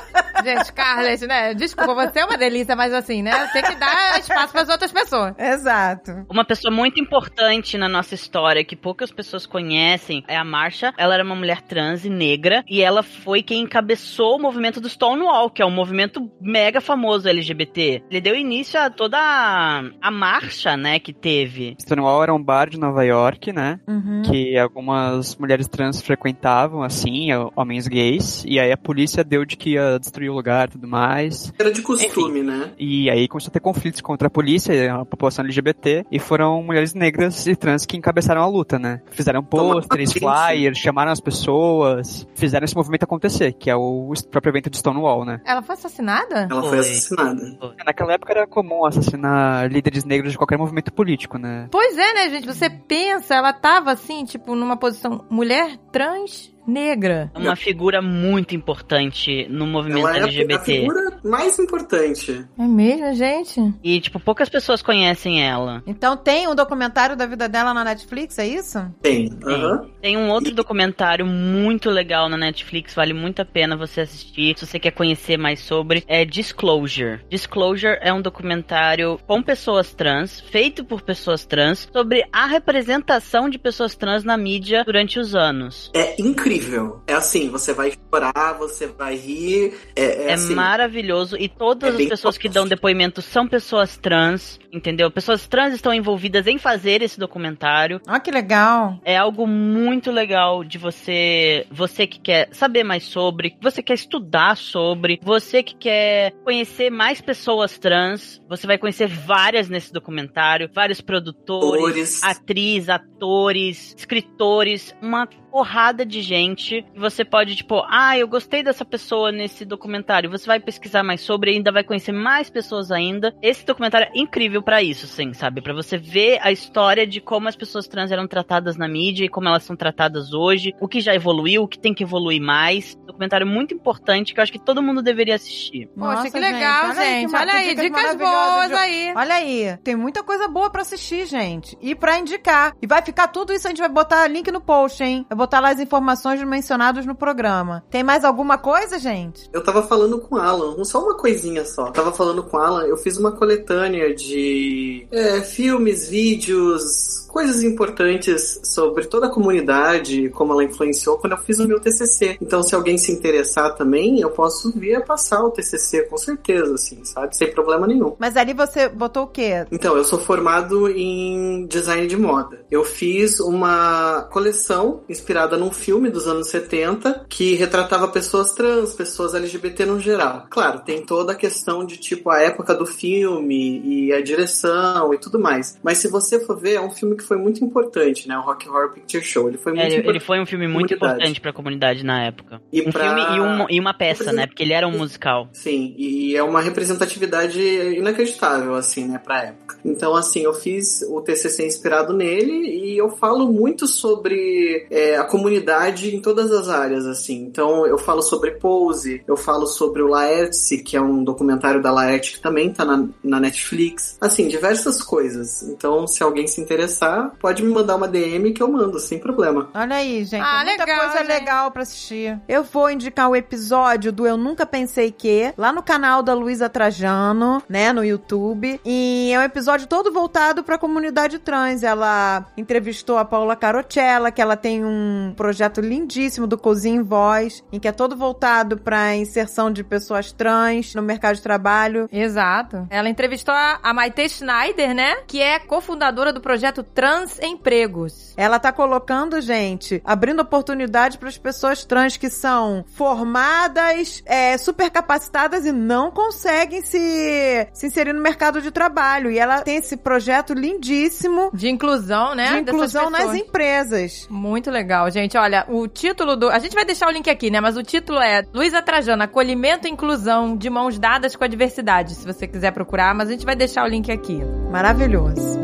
Gente, 0.44 0.66
Scarlett, 0.66 1.26
né? 1.26 1.54
Desculpa, 1.54 1.94
você 1.94 2.20
é 2.20 2.24
uma 2.26 2.36
delícia, 2.36 2.76
mas 2.76 2.92
assim, 2.92 3.22
né? 3.22 3.48
Tem 3.50 3.62
que 3.62 3.74
dar 3.76 4.18
espaço 4.18 4.52
para 4.52 4.62
as 4.62 4.68
outras 4.68 4.92
pessoas. 4.92 5.34
Exato. 5.38 6.26
Uma 6.28 6.44
pessoa 6.44 6.72
muito 6.72 7.00
importante 7.00 7.77
na 7.78 7.88
nossa 7.88 8.14
história, 8.14 8.64
que 8.64 8.76
poucas 8.76 9.10
pessoas 9.10 9.46
conhecem, 9.46 10.22
é 10.28 10.36
a 10.36 10.44
Marsha. 10.44 10.92
Ela 10.96 11.14
era 11.14 11.24
uma 11.24 11.34
mulher 11.34 11.62
trans 11.62 12.04
e 12.04 12.10
negra, 12.10 12.62
e 12.68 12.82
ela 12.82 13.02
foi 13.02 13.42
quem 13.42 13.62
encabeçou 13.62 14.36
o 14.36 14.38
movimento 14.38 14.80
do 14.80 14.88
Stonewall, 14.88 15.50
que 15.50 15.62
é 15.62 15.66
um 15.66 15.70
movimento 15.70 16.30
mega 16.40 16.80
famoso 16.80 17.28
LGBT. 17.28 18.02
Ele 18.10 18.20
deu 18.20 18.36
início 18.36 18.78
a 18.78 18.90
toda 18.90 19.18
a, 19.18 19.82
a 20.00 20.10
marcha, 20.10 20.76
né, 20.76 20.98
que 20.98 21.12
teve. 21.12 21.74
Stonewall 21.80 22.22
era 22.22 22.34
um 22.34 22.42
bar 22.42 22.68
de 22.68 22.78
Nova 22.78 23.02
York, 23.02 23.52
né? 23.52 23.80
Uhum. 23.88 24.22
Que 24.22 24.58
algumas 24.58 25.36
mulheres 25.36 25.68
trans 25.68 26.02
frequentavam, 26.02 26.82
assim, 26.82 27.28
homens 27.56 27.88
gays. 27.88 28.44
E 28.46 28.60
aí 28.60 28.70
a 28.70 28.76
polícia 28.76 29.24
deu 29.24 29.44
de 29.44 29.56
que 29.56 29.70
ia 29.70 29.98
destruir 29.98 30.18
destruir 30.18 30.30
o 30.30 30.34
lugar 30.34 30.68
e 30.68 30.72
tudo 30.72 30.88
mais. 30.88 31.52
Era 31.58 31.72
de 31.72 31.82
costume, 31.82 32.42
né? 32.42 32.70
E 32.78 33.08
aí 33.08 33.28
começou 33.28 33.50
a 33.50 33.52
ter 33.52 33.60
conflitos 33.60 34.00
contra 34.00 34.26
a 34.26 34.30
polícia 34.30 34.72
e 34.72 34.88
a 34.88 35.04
população 35.04 35.44
LGBT, 35.44 36.04
e 36.10 36.18
foram 36.18 36.62
mulheres 36.62 36.94
negras 36.94 37.46
e 37.46 37.54
trans 37.54 37.67
que 37.86 37.96
encabeçaram 37.96 38.42
a 38.42 38.46
luta, 38.46 38.78
né? 38.78 39.00
Fizeram 39.10 39.42
pôsteres, 39.42 40.12
flyers, 40.12 40.78
chamaram 40.78 41.12
as 41.12 41.20
pessoas, 41.20 42.26
fizeram 42.34 42.64
esse 42.64 42.76
movimento 42.76 43.04
acontecer, 43.04 43.52
que 43.52 43.70
é 43.70 43.76
o 43.76 44.12
próprio 44.30 44.50
evento 44.50 44.70
de 44.70 44.76
Stonewall, 44.76 45.24
né? 45.24 45.40
Ela 45.44 45.62
foi 45.62 45.74
assassinada? 45.74 46.48
Ela 46.50 46.62
foi 46.62 46.70
Foi. 46.70 46.78
assassinada. 46.80 47.58
Naquela 47.84 48.12
época 48.12 48.32
era 48.32 48.46
comum 48.46 48.84
assassinar 48.86 49.70
líderes 49.70 50.04
negros 50.04 50.32
de 50.32 50.38
qualquer 50.38 50.58
movimento 50.58 50.92
político, 50.92 51.38
né? 51.38 51.68
Pois 51.70 51.96
é, 51.96 52.14
né, 52.14 52.30
gente? 52.30 52.46
Você 52.46 52.70
pensa, 52.70 53.34
ela 53.34 53.52
tava 53.52 53.92
assim, 53.92 54.24
tipo, 54.24 54.54
numa 54.54 54.76
posição 54.76 55.24
mulher 55.30 55.76
trans 55.92 56.52
negra. 56.68 57.30
Uma 57.34 57.56
figura 57.56 58.00
muito 58.02 58.54
importante 58.54 59.46
no 59.48 59.66
movimento 59.66 60.06
Ela 60.06 60.16
é 60.18 60.20
a- 60.20 60.24
LGBT. 60.24 60.64
figura 60.80 61.18
mais 61.24 61.58
importante. 61.58 62.44
É 62.58 62.62
mesmo, 62.62 63.14
gente? 63.14 63.74
E, 63.82 64.00
tipo, 64.00 64.20
poucas 64.20 64.48
pessoas 64.48 64.82
conhecem 64.82 65.42
ela. 65.44 65.82
Então 65.86 66.16
tem 66.16 66.46
um 66.48 66.54
documentário 66.54 67.16
da 67.16 67.26
vida 67.26 67.48
dela 67.48 67.72
na 67.74 67.82
Netflix, 67.84 68.38
é 68.38 68.46
isso? 68.46 68.78
Tem. 69.02 69.28
Tem. 69.30 69.54
aham. 69.54 69.88
Tem 70.00 70.16
um 70.16 70.30
outro 70.30 70.54
documentário 70.54 71.26
muito 71.26 71.90
legal 71.90 72.28
na 72.28 72.36
Netflix, 72.36 72.94
vale 72.94 73.12
muito 73.12 73.40
a 73.42 73.44
pena 73.44 73.76
você 73.76 74.02
assistir. 74.02 74.56
Se 74.56 74.66
você 74.66 74.78
quer 74.78 74.92
conhecer 74.92 75.36
mais 75.36 75.60
sobre, 75.60 76.04
é 76.06 76.24
Disclosure. 76.24 77.20
Disclosure 77.28 77.98
é 78.00 78.12
um 78.12 78.20
documentário 78.22 79.18
com 79.26 79.42
pessoas 79.42 79.92
trans, 79.94 80.40
feito 80.40 80.84
por 80.84 81.02
pessoas 81.02 81.44
trans, 81.44 81.88
sobre 81.92 82.24
a 82.32 82.46
representação 82.46 83.48
de 83.48 83.58
pessoas 83.58 83.94
trans 83.96 84.22
na 84.24 84.36
mídia 84.36 84.84
durante 84.84 85.18
os 85.18 85.34
anos. 85.34 85.90
É 85.94 86.20
incrível. 86.20 86.57
É 87.06 87.14
assim, 87.14 87.48
você 87.48 87.72
vai 87.72 87.92
chorar, 87.92 88.54
você 88.58 88.86
vai 88.86 89.16
rir. 89.16 89.74
É, 89.94 90.04
é, 90.04 90.30
É, 90.30 90.32
assim, 90.34 90.54
maravilhoso 90.54 91.36
e 91.38 91.48
todas 91.48 91.98
é 91.98 92.02
as 92.02 92.08
pessoas 92.08 92.38
que 92.38 92.48
dão 92.48 92.66
depoimento 92.66 93.22
são 93.22 93.46
pessoas 93.46 93.96
trans, 93.96 94.58
entendeu? 94.72 95.10
Pessoas 95.10 95.46
trans 95.46 95.74
estão 95.74 95.92
envolvidas 95.92 96.46
em 96.46 96.58
fazer 96.58 97.02
esse 97.02 97.18
documentário. 97.18 98.00
Ah, 98.06 98.20
que 98.20 98.30
legal. 98.30 98.98
É 99.04 99.16
algo 99.16 99.46
muito 99.46 100.10
legal 100.10 100.64
de 100.64 100.78
você, 100.78 101.66
você 101.70 102.06
que 102.06 102.20
quer 102.20 102.48
saber 102.52 102.84
mais 102.84 103.04
sobre, 103.04 103.56
você 103.60 103.82
quer 103.82 103.94
estudar 103.94 104.56
sobre, 104.56 105.20
você 105.22 105.62
que 105.62 105.74
quer 105.74 106.32
conhecer 106.44 106.90
mais 106.90 107.20
pessoas 107.20 107.78
trans, 107.78 108.40
você 108.48 108.66
vai 108.66 108.78
conhecer 108.78 109.06
várias 109.06 109.68
nesse 109.68 109.92
documentário, 109.92 110.70
vários 110.72 111.00
produtores, 111.00 112.22
Atores. 112.22 112.22
atriz, 112.22 112.88
atores, 112.88 113.94
escritores, 113.96 114.94
uma 115.00 115.28
porrada 115.50 116.04
de 116.04 116.20
gente. 116.20 116.84
E 116.94 116.98
você 116.98 117.24
pode, 117.24 117.56
tipo, 117.56 117.82
ah, 117.88 118.16
eu 118.18 118.26
gostei 118.26 118.62
dessa 118.62 118.84
pessoa 118.84 119.30
nesse 119.30 119.64
documentário. 119.64 120.30
Você 120.30 120.46
vai 120.46 120.60
pesquisar 120.60 121.02
mais 121.02 121.20
sobre 121.20 121.52
e 121.52 121.56
ainda 121.56 121.72
vai 121.72 121.84
conhecer 121.84 122.12
mais 122.12 122.50
pessoas 122.50 122.90
ainda. 122.90 123.34
Esse 123.42 123.64
documentário 123.64 124.08
é 124.08 124.18
incrível 124.18 124.62
pra 124.62 124.82
isso, 124.82 125.06
sim, 125.06 125.32
sabe? 125.32 125.60
Pra 125.60 125.74
você 125.74 125.96
ver 125.96 126.38
a 126.42 126.50
história 126.50 127.06
de 127.06 127.20
como 127.20 127.48
as 127.48 127.56
pessoas 127.56 127.86
trans 127.86 128.10
eram 128.10 128.26
tratadas 128.26 128.76
na 128.76 128.88
mídia 128.88 129.24
e 129.24 129.28
como 129.28 129.48
elas 129.48 129.62
são 129.62 129.76
tratadas 129.76 130.32
hoje, 130.32 130.74
o 130.80 130.88
que 130.88 131.00
já 131.00 131.14
evoluiu, 131.14 131.62
o 131.62 131.68
que 131.68 131.78
tem 131.78 131.94
que 131.94 132.02
evoluir 132.02 132.40
mais. 132.40 132.96
Documentário 133.06 133.46
muito 133.46 133.74
importante 133.74 134.34
que 134.34 134.40
eu 134.40 134.42
acho 134.42 134.52
que 134.52 134.58
todo 134.58 134.82
mundo 134.82 135.02
deveria 135.02 135.34
assistir. 135.34 135.88
Poxa, 135.88 136.14
Nossa, 136.14 136.30
que 136.30 136.38
legal, 136.38 136.94
gente. 136.94 136.98
Olha 136.98 137.12
aí 137.12 137.28
gente. 137.28 137.34
Olha 137.34 137.52
aí, 137.52 137.74
dicas 137.74 138.16
boas 138.16 138.72
aí. 138.72 139.12
Olha 139.14 139.34
aí, 139.34 139.76
tem 139.78 139.96
muita 139.96 140.22
coisa 140.22 140.48
boa 140.48 140.70
pra 140.70 140.82
assistir, 140.82 141.26
gente. 141.26 141.76
E 141.80 141.94
pra 141.94 142.18
indicar. 142.18 142.74
E 142.80 142.86
vai 142.86 143.02
ficar 143.02 143.28
tudo 143.28 143.52
isso, 143.52 143.66
a 143.66 143.70
gente 143.70 143.80
vai 143.80 143.88
botar 143.88 144.26
link 144.26 144.50
no 144.50 144.60
post, 144.60 145.02
hein? 145.02 145.26
Vai 145.28 145.36
botar 145.48 145.60
lá 145.60 145.70
as 145.70 145.80
informações 145.80 146.42
mencionadas 146.44 147.06
no 147.06 147.14
programa. 147.14 147.82
Tem 147.88 148.04
mais 148.04 148.22
alguma 148.22 148.58
coisa, 148.58 148.98
gente? 148.98 149.48
Eu 149.50 149.64
tava 149.64 149.82
falando 149.82 150.20
com 150.20 150.36
o 150.36 150.38
Alan, 150.38 150.84
só 150.84 151.02
uma 151.02 151.16
coisinha 151.16 151.64
só. 151.64 151.90
Tava 151.90 152.12
falando 152.12 152.42
com 152.42 152.58
o 152.58 152.60
Alan, 152.60 152.84
eu 152.84 152.98
fiz 152.98 153.16
uma 153.16 153.32
coletânea 153.32 154.14
de 154.14 155.08
é, 155.10 155.40
filmes, 155.40 156.06
vídeos, 156.06 157.26
coisas 157.28 157.62
importantes 157.62 158.60
sobre 158.62 159.06
toda 159.06 159.26
a 159.26 159.30
comunidade, 159.30 160.28
como 160.30 160.52
ela 160.52 160.64
influenciou 160.64 161.16
quando 161.16 161.32
eu 161.32 161.38
fiz 161.38 161.58
o 161.58 161.66
meu 161.66 161.80
TCC. 161.80 162.36
Então, 162.42 162.62
se 162.62 162.74
alguém 162.74 162.98
se 162.98 163.10
interessar 163.10 163.74
também, 163.74 164.20
eu 164.20 164.30
posso 164.30 164.70
vir 164.72 164.96
a 164.96 165.00
passar 165.00 165.42
o 165.42 165.50
TCC, 165.50 166.02
com 166.02 166.18
certeza, 166.18 166.74
assim, 166.74 167.02
sabe? 167.04 167.34
Sem 167.34 167.50
problema 167.50 167.86
nenhum. 167.86 168.14
Mas 168.18 168.36
ali 168.36 168.52
você 168.52 168.88
botou 168.88 169.24
o 169.24 169.28
quê? 169.28 169.64
Então, 169.72 169.96
eu 169.96 170.04
sou 170.04 170.18
formado 170.18 170.90
em 170.90 171.66
design 171.66 172.06
de 172.06 172.16
moda. 172.16 172.66
Eu 172.70 172.84
fiz 172.84 173.40
uma 173.40 174.22
coleção 174.30 175.02
inspirada 175.08 175.27
num 175.58 175.70
filme 175.70 176.10
dos 176.10 176.26
anos 176.26 176.48
70 176.48 177.26
que 177.28 177.54
retratava 177.54 178.08
pessoas 178.08 178.52
trans, 178.52 178.94
pessoas 178.94 179.34
LGBT 179.34 179.84
no 179.86 180.00
geral. 180.00 180.46
Claro, 180.50 180.80
tem 180.80 181.04
toda 181.04 181.32
a 181.32 181.36
questão 181.36 181.84
de 181.84 181.96
tipo 181.98 182.30
a 182.30 182.40
época 182.40 182.74
do 182.74 182.86
filme 182.86 183.80
e 183.84 184.12
a 184.12 184.20
direção 184.20 185.12
e 185.12 185.18
tudo 185.18 185.38
mais. 185.38 185.78
Mas 185.82 185.98
se 185.98 186.08
você 186.08 186.40
for 186.40 186.58
ver, 186.58 186.74
é 186.74 186.80
um 186.80 186.90
filme 186.90 187.16
que 187.16 187.22
foi 187.24 187.36
muito 187.36 187.64
importante, 187.64 188.26
né? 188.28 188.36
O 188.38 188.42
Rock 188.42 188.68
Horror 188.68 188.92
Picture 188.92 189.22
Show. 189.22 189.48
Ele 189.48 189.58
foi 189.58 189.72
É, 189.72 189.74
muito 189.76 189.92
ele, 189.94 190.08
ele 190.08 190.20
foi 190.20 190.40
um 190.40 190.46
filme 190.46 190.66
muito 190.66 190.88
comunidade. 190.96 191.14
importante 191.20 191.40
pra 191.40 191.52
comunidade 191.52 192.04
na 192.04 192.24
época. 192.24 192.60
E 192.72 192.80
um 192.82 192.90
pra- 192.90 193.04
filme 193.04 193.36
e, 193.36 193.40
um- 193.40 193.66
e 193.70 193.80
uma 193.80 193.92
peça, 193.94 194.24
Representa- 194.24 194.36
né? 194.42 194.46
Porque 194.46 194.62
ele 194.62 194.72
era 194.72 194.86
um 194.88 194.96
musical. 194.96 195.48
Sim, 195.52 195.94
e 195.98 196.36
é 196.36 196.42
uma 196.42 196.60
representatividade 196.60 197.60
inacreditável, 197.96 198.74
assim, 198.74 199.06
né, 199.06 199.18
pra 199.22 199.44
época. 199.44 199.78
Então, 199.84 200.14
assim, 200.14 200.42
eu 200.42 200.52
fiz 200.54 201.02
o 201.08 201.20
TCC 201.20 201.66
inspirado 201.66 202.12
nele 202.12 202.52
e 202.52 202.98
eu 202.98 203.10
falo 203.10 203.46
muito 203.50 203.86
sobre 203.86 204.86
é, 204.90 205.17
a 205.18 205.24
comunidade 205.24 206.14
em 206.14 206.20
todas 206.20 206.50
as 206.52 206.68
áreas, 206.68 207.06
assim. 207.06 207.42
Então, 207.42 207.86
eu 207.86 207.98
falo 207.98 208.22
sobre 208.22 208.52
Pose, 208.52 209.22
eu 209.26 209.36
falo 209.36 209.66
sobre 209.66 210.02
o 210.02 210.08
Laerte, 210.08 210.78
que 210.78 210.96
é 210.96 211.00
um 211.00 211.22
documentário 211.22 211.82
da 211.82 211.90
Laerte 211.90 212.32
que 212.32 212.40
também 212.40 212.72
tá 212.72 212.84
na, 212.84 213.04
na 213.22 213.40
Netflix. 213.40 214.16
Assim, 214.20 214.48
diversas 214.48 215.02
coisas. 215.02 215.62
Então, 215.62 216.06
se 216.06 216.22
alguém 216.22 216.46
se 216.46 216.60
interessar, 216.60 217.32
pode 217.40 217.62
me 217.62 217.72
mandar 217.72 217.96
uma 217.96 218.08
DM 218.08 218.52
que 218.52 218.62
eu 218.62 218.68
mando, 218.68 218.98
sem 218.98 219.18
problema. 219.18 219.68
Olha 219.74 219.96
aí, 219.96 220.24
gente. 220.24 220.42
Ah, 220.42 220.64
tem 220.64 220.76
muita 220.76 220.84
legal, 220.84 221.00
coisa 221.00 221.18
gente. 221.18 221.28
legal 221.28 221.70
pra 221.70 221.82
assistir. 221.82 222.40
Eu 222.48 222.62
vou 222.62 222.90
indicar 222.90 223.28
o 223.28 223.36
episódio 223.36 224.12
do 224.12 224.26
Eu 224.26 224.36
Nunca 224.36 224.66
Pensei 224.66 225.10
Que, 225.10 225.52
lá 225.56 225.72
no 225.72 225.82
canal 225.82 226.22
da 226.22 226.34
Luísa 226.34 226.68
Trajano, 226.68 227.62
né, 227.68 227.92
no 227.92 228.04
YouTube. 228.04 228.80
E 228.84 229.30
é 229.32 229.38
um 229.38 229.42
episódio 229.42 229.86
todo 229.86 230.12
voltado 230.12 230.62
pra 230.62 230.78
comunidade 230.78 231.38
trans. 231.38 231.82
Ela 231.82 232.46
entrevistou 232.56 233.18
a 233.18 233.24
Paula 233.24 233.56
Carocella, 233.56 234.30
que 234.30 234.40
ela 234.40 234.56
tem 234.56 234.84
um 234.84 235.07
projeto 235.36 235.80
lindíssimo 235.80 236.46
do 236.46 236.58
Cozinha 236.58 236.96
em 236.96 237.02
Voz, 237.02 237.64
em 237.72 237.78
que 237.78 237.88
é 237.88 237.92
todo 237.92 238.16
voltado 238.16 238.78
pra 238.78 239.14
inserção 239.16 239.70
de 239.70 239.84
pessoas 239.84 240.32
trans 240.32 240.94
no 240.94 241.02
mercado 241.02 241.36
de 241.36 241.42
trabalho. 241.42 242.08
Exato. 242.12 242.86
Ela 242.90 243.08
entrevistou 243.08 243.54
a, 243.54 243.92
Maite 243.92 244.28
Schneider, 244.28 244.94
né? 244.94 245.16
Que 245.26 245.40
é 245.40 245.58
cofundadora 245.58 246.32
do 246.32 246.40
projeto 246.40 246.82
Trans 246.82 247.38
Empregos. 247.40 248.34
Ela 248.36 248.58
tá 248.58 248.72
colocando, 248.72 249.40
gente, 249.40 250.00
abrindo 250.04 250.40
oportunidade 250.40 251.18
para 251.18 251.28
as 251.28 251.38
pessoas 251.38 251.84
trans 251.84 252.16
que 252.16 252.30
são 252.30 252.84
formadas, 252.86 254.22
é, 254.24 254.56
super 254.56 254.90
capacitadas 254.90 255.66
e 255.66 255.72
não 255.72 256.10
conseguem 256.10 256.80
se, 256.82 257.68
se 257.72 257.86
inserir 257.86 258.12
no 258.12 258.20
mercado 258.20 258.62
de 258.62 258.70
trabalho. 258.70 259.30
E 259.30 259.38
ela 259.38 259.62
tem 259.62 259.76
esse 259.76 259.96
projeto 259.96 260.54
lindíssimo 260.54 261.50
De 261.52 261.68
inclusão, 261.68 262.34
né? 262.34 262.52
de 262.52 262.58
inclusão 262.60 263.10
nas 263.10 263.34
empresas. 263.34 264.26
Muito 264.30 264.70
legal, 264.70 264.97
gente. 265.10 265.36
Olha, 265.36 265.64
o 265.68 265.86
título 265.86 266.36
do. 266.36 266.48
A 266.48 266.58
gente 266.58 266.74
vai 266.74 266.84
deixar 266.84 267.08
o 267.08 267.10
link 267.10 267.28
aqui, 267.28 267.50
né? 267.50 267.60
Mas 267.60 267.76
o 267.76 267.82
título 267.82 268.18
é 268.18 268.42
Luísa 268.52 268.82
Trajano, 268.82 269.22
Acolhimento 269.22 269.86
e 269.86 269.90
Inclusão 269.90 270.56
de 270.56 270.68
Mãos 270.70 270.98
Dadas 270.98 271.36
com 271.36 271.44
a 271.44 271.48
Diversidade. 271.48 272.14
Se 272.14 272.26
você 272.26 272.46
quiser 272.46 272.72
procurar, 272.72 273.14
mas 273.14 273.28
a 273.28 273.32
gente 273.32 273.44
vai 273.44 273.56
deixar 273.56 273.84
o 273.84 273.88
link 273.88 274.10
aqui. 274.10 274.40
Maravilhoso. 274.70 275.58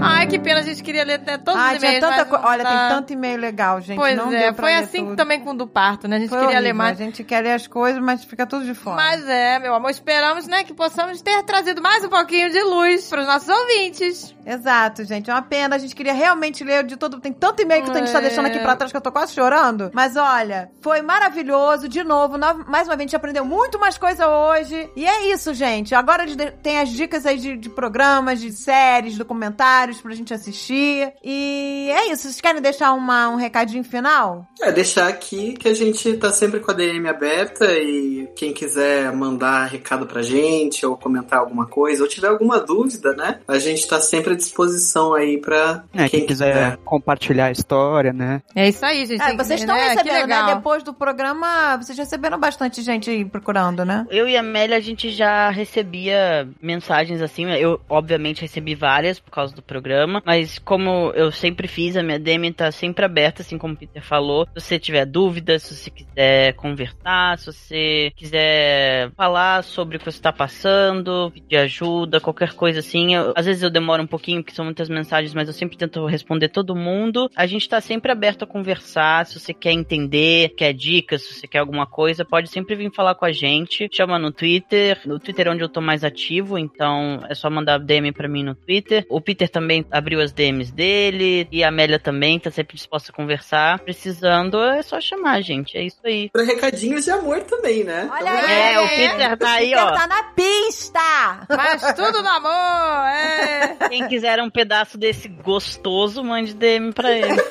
Ai, 0.00 0.26
que 0.26 0.38
pena, 0.38 0.62
gente 0.62 0.77
queria 0.88 1.04
ler 1.04 1.14
até 1.14 1.36
todos 1.38 1.60
Ah, 1.60 1.72
os 1.72 1.82
e-mails. 1.82 2.00
tanta 2.00 2.46
Olha, 2.46 2.64
dá. 2.64 2.70
tem 2.70 2.96
tanto 2.96 3.12
e-mail 3.12 3.38
legal, 3.38 3.80
gente. 3.80 3.96
Pois 3.98 4.16
não 4.16 4.32
é, 4.32 4.52
foi 4.52 4.64
ler 4.70 4.74
assim 4.76 5.04
tudo. 5.04 5.16
também 5.16 5.40
com 5.40 5.50
o 5.50 5.54
do 5.54 5.66
parto, 5.66 6.08
né? 6.08 6.16
A 6.16 6.18
gente 6.20 6.28
Foi 6.30 6.38
queria 6.38 6.54
ler 6.60 6.68
horrível. 6.68 6.74
mais. 6.76 7.00
A 7.00 7.04
gente 7.04 7.22
quer 7.24 7.42
ler 7.42 7.52
as 7.52 7.66
coisas, 7.66 8.02
mas 8.02 8.24
fica 8.24 8.46
tudo 8.46 8.64
de 8.64 8.74
fora. 8.74 8.96
Mas 8.96 9.28
é, 9.28 9.58
meu 9.58 9.74
amor, 9.74 9.90
esperamos, 9.90 10.46
né, 10.46 10.64
que 10.64 10.72
possamos 10.72 11.20
ter 11.20 11.42
trazido 11.44 11.82
mais 11.82 12.02
um 12.04 12.08
pouquinho 12.08 12.50
de 12.50 12.62
luz 12.62 13.08
para 13.08 13.20
os 13.20 13.26
nossos 13.26 13.48
ouvintes. 13.48 14.34
Exato, 14.46 15.04
gente. 15.04 15.28
É 15.30 15.34
uma 15.34 15.42
pena. 15.42 15.76
A 15.76 15.78
gente 15.78 15.94
queria 15.94 16.12
realmente 16.14 16.64
ler 16.64 16.82
de 16.84 16.96
todo. 16.96 17.20
Tem 17.20 17.32
tanto 17.32 17.60
e-mail 17.60 17.82
que 17.84 17.90
a 17.90 17.94
gente 17.94 18.10
tá 18.10 18.18
É. 18.18 18.22
deixando 18.22 18.46
aqui 18.46 18.58
pra 18.60 18.74
trás 18.76 18.90
que 18.90 18.96
eu 18.96 19.00
tô 19.02 19.12
quase 19.12 19.34
chorando. 19.34 19.90
Mas 19.92 20.16
olha, 20.16 20.70
foi 20.80 21.02
maravilhoso. 21.02 21.86
De 21.88 22.02
novo, 22.02 22.38
no- 22.38 22.64
mais 22.66 22.88
uma 22.88 22.96
vez, 22.96 23.00
a 23.00 23.02
gente 23.02 23.16
aprendeu 23.16 23.44
muito 23.44 23.78
mais 23.78 23.98
coisa 23.98 24.26
hoje. 24.26 24.90
E 24.96 25.06
é 25.06 25.32
isso, 25.32 25.52
gente. 25.52 25.94
Agora 25.94 26.22
a 26.22 26.26
gente 26.26 26.50
tem 26.62 26.80
as 26.80 26.88
dicas 26.88 27.26
aí 27.26 27.36
de, 27.38 27.56
de 27.58 27.68
programas, 27.68 28.40
de 28.40 28.50
séries, 28.52 29.18
documentários 29.18 30.00
pra 30.00 30.14
gente 30.14 30.32
assistir. 30.32 30.77
Curtir. 30.78 31.12
E 31.22 31.90
é 31.90 32.12
isso. 32.12 32.22
Vocês 32.22 32.40
querem 32.40 32.62
deixar 32.62 32.92
uma, 32.92 33.28
um 33.28 33.36
recadinho 33.36 33.84
final? 33.84 34.46
É, 34.60 34.70
deixar 34.70 35.08
aqui 35.08 35.54
que 35.54 35.68
a 35.68 35.74
gente 35.74 36.16
tá 36.16 36.30
sempre 36.30 36.60
com 36.60 36.70
a 36.70 36.74
DM 36.74 37.08
aberta 37.08 37.64
e 37.78 38.28
quem 38.36 38.52
quiser 38.52 39.12
mandar 39.12 39.66
recado 39.66 40.06
pra 40.06 40.22
gente 40.22 40.84
ou 40.86 40.96
comentar 40.96 41.40
alguma 41.40 41.66
coisa 41.66 42.02
ou 42.02 42.08
tiver 42.08 42.28
alguma 42.28 42.60
dúvida, 42.60 43.12
né? 43.14 43.40
A 43.46 43.58
gente 43.58 43.86
tá 43.86 44.00
sempre 44.00 44.34
à 44.34 44.36
disposição 44.36 45.14
aí 45.14 45.38
pra 45.38 45.84
É, 45.92 46.08
quem, 46.08 46.20
quem 46.20 46.26
quiser 46.26 46.76
compartilhar 46.84 47.46
a 47.46 47.52
história, 47.52 48.12
né? 48.12 48.42
É 48.54 48.68
isso 48.68 48.84
aí, 48.84 49.06
gente. 49.06 49.22
É, 49.22 49.36
vocês 49.36 49.60
estão 49.60 49.74
né? 49.74 49.96
Que 49.96 50.02
recebendo, 50.02 50.28
né? 50.28 50.54
Depois 50.54 50.82
do 50.82 50.92
programa, 50.92 51.76
vocês 51.76 51.96
receberam 51.96 52.38
bastante 52.38 52.82
gente 52.82 53.10
aí 53.10 53.24
procurando, 53.24 53.84
né? 53.84 54.06
Eu 54.10 54.28
e 54.28 54.36
a 54.36 54.40
Amélia, 54.40 54.76
a 54.76 54.80
gente 54.80 55.10
já 55.10 55.50
recebia 55.50 56.48
mensagens 56.60 57.20
assim. 57.20 57.50
Eu, 57.50 57.80
obviamente, 57.88 58.42
recebi 58.42 58.74
várias 58.74 59.18
por 59.18 59.30
causa 59.30 59.54
do 59.54 59.62
programa. 59.62 60.22
Mas 60.24 60.58
como 60.68 61.12
eu 61.14 61.32
sempre 61.32 61.66
fiz, 61.66 61.96
a 61.96 62.02
minha 62.02 62.18
DM 62.18 62.52
tá 62.52 62.70
sempre 62.70 63.02
aberta, 63.02 63.40
assim 63.40 63.56
como 63.56 63.72
o 63.72 63.76
Peter 63.76 64.02
falou. 64.02 64.46
Se 64.54 64.60
você 64.60 64.78
tiver 64.78 65.06
dúvidas, 65.06 65.62
se 65.62 65.74
você 65.74 65.88
quiser 65.90 66.52
conversar, 66.56 67.38
se 67.38 67.46
você 67.46 68.12
quiser 68.14 69.10
falar 69.16 69.64
sobre 69.64 69.96
o 69.96 69.98
que 69.98 70.04
você 70.04 70.20
tá 70.20 70.30
passando, 70.30 71.30
pedir 71.32 71.56
ajuda, 71.56 72.20
qualquer 72.20 72.52
coisa 72.52 72.80
assim. 72.80 73.14
Eu- 73.14 73.32
às 73.34 73.46
vezes 73.46 73.62
eu 73.62 73.70
demoro 73.70 74.02
um 74.02 74.06
pouquinho, 74.06 74.42
porque 74.42 74.54
são 74.54 74.66
muitas 74.66 74.90
mensagens, 74.90 75.32
mas 75.32 75.48
eu 75.48 75.54
sempre 75.54 75.78
tento 75.78 76.04
responder 76.04 76.50
todo 76.50 76.76
mundo. 76.76 77.30
A 77.34 77.46
gente 77.46 77.66
tá 77.66 77.80
sempre 77.80 78.12
aberto 78.12 78.42
a 78.42 78.46
conversar. 78.46 79.24
Se 79.24 79.40
você 79.40 79.54
quer 79.54 79.72
entender, 79.72 80.50
quer 80.50 80.74
dicas, 80.74 81.22
se 81.22 81.32
você 81.32 81.48
quer 81.48 81.60
alguma 81.60 81.86
coisa, 81.86 82.26
pode 82.26 82.50
sempre 82.50 82.76
vir 82.76 82.92
falar 82.94 83.14
com 83.14 83.24
a 83.24 83.32
gente. 83.32 83.88
Chama 83.90 84.18
no 84.18 84.30
Twitter. 84.30 85.00
No 85.06 85.18
Twitter 85.18 85.46
é 85.46 85.50
onde 85.50 85.64
eu 85.64 85.68
tô 85.70 85.80
mais 85.80 86.04
ativo, 86.04 86.58
então 86.58 87.22
é 87.26 87.34
só 87.34 87.48
mandar 87.48 87.78
DM 87.78 88.12
pra 88.12 88.28
mim 88.28 88.42
no 88.42 88.54
Twitter. 88.54 89.06
O 89.08 89.18
Peter 89.18 89.48
também 89.48 89.86
abriu 89.90 90.20
as 90.20 90.30
DMs 90.30 90.57
dele 90.70 91.46
e 91.52 91.62
a 91.64 91.68
Amélia 91.68 91.98
também 91.98 92.38
tá 92.38 92.50
sempre 92.50 92.76
disposta 92.76 93.10
a 93.10 93.14
conversar. 93.14 93.78
Precisando, 93.80 94.62
é 94.62 94.82
só 94.82 95.00
chamar, 95.00 95.40
gente. 95.42 95.76
É 95.76 95.82
isso 95.82 95.98
aí. 96.04 96.28
Pra 96.30 96.42
recadinhos 96.42 97.04
de 97.04 97.10
amor 97.10 97.40
também, 97.42 97.84
né? 97.84 98.08
Olha 98.10 98.20
Então, 98.22 98.48
aí. 98.48 98.72
É, 98.74 98.80
o 98.80 98.88
Peter 98.88 99.36
tá 99.38 99.50
aí, 99.50 99.70
Peter 99.70 99.84
ó. 99.84 99.92
tá 99.92 100.06
na 100.06 100.22
pista! 100.34 101.46
Mas 101.48 101.94
tudo 101.94 102.22
no 102.22 102.28
amor, 102.28 103.08
é. 103.08 103.76
Quem 103.88 104.08
quiser 104.08 104.40
um 104.42 104.50
pedaço 104.50 104.98
desse 104.98 105.28
gostoso, 105.28 106.22
mande 106.24 106.54
DM 106.54 106.92
pra 106.92 107.10
ele. 107.12 107.28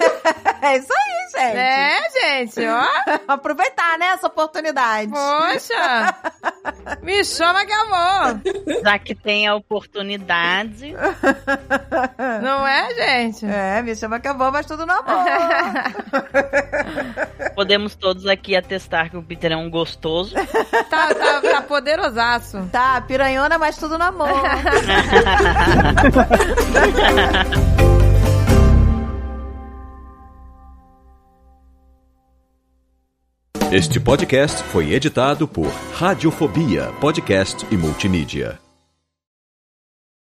É 0.60 0.76
isso 0.80 0.92
aí, 0.92 1.46
gente. 1.46 1.58
É, 1.58 1.98
gente, 2.10 2.68
ó. 2.68 2.84
Aproveitar, 3.32 3.98
né, 4.00 4.08
essa 4.08 4.26
oportunidade. 4.28 5.12
Poxa. 5.12 6.16
Me 7.04 7.24
chama 7.24 7.64
que 7.64 7.72
eu 7.72 7.88
vou. 7.88 8.82
Já 8.84 8.98
que 8.98 9.14
tem 9.14 9.48
a 9.48 9.54
oportunidade. 9.56 10.94
Não 12.42 12.68
é, 12.68 12.88
gente? 12.98 13.45
É, 13.45 13.82
me 13.82 13.95
chama 13.95 14.19
que 14.19 14.28
eu 14.28 14.38
vou, 14.38 14.52
mas 14.52 14.65
tudo 14.65 14.86
no 14.86 14.91
amor. 14.91 15.26
Podemos 17.56 17.95
todos 17.95 18.26
aqui 18.26 18.56
atestar 18.56 19.10
que 19.10 19.18
o 19.18 19.24
Peter 19.24 19.52
é 19.52 19.57
um 19.57 19.69
gostoso. 19.69 20.36
Tá, 20.90 21.14
tá, 21.14 21.41
tá 21.41 21.61
poderosaço. 21.61 22.69
tá, 22.72 23.02
piranhona, 23.02 23.57
mas 23.57 23.78
tudo 23.78 23.98
no 23.98 24.06
amor. 24.06 24.30
Este 33.72 33.99
podcast 33.99 34.64
foi 34.64 34.94
editado 34.94 35.45
por 35.48 35.68
Radiofobia, 35.94 36.94
podcast 37.02 37.68
e 37.69 37.76
multimídia. 37.76 38.57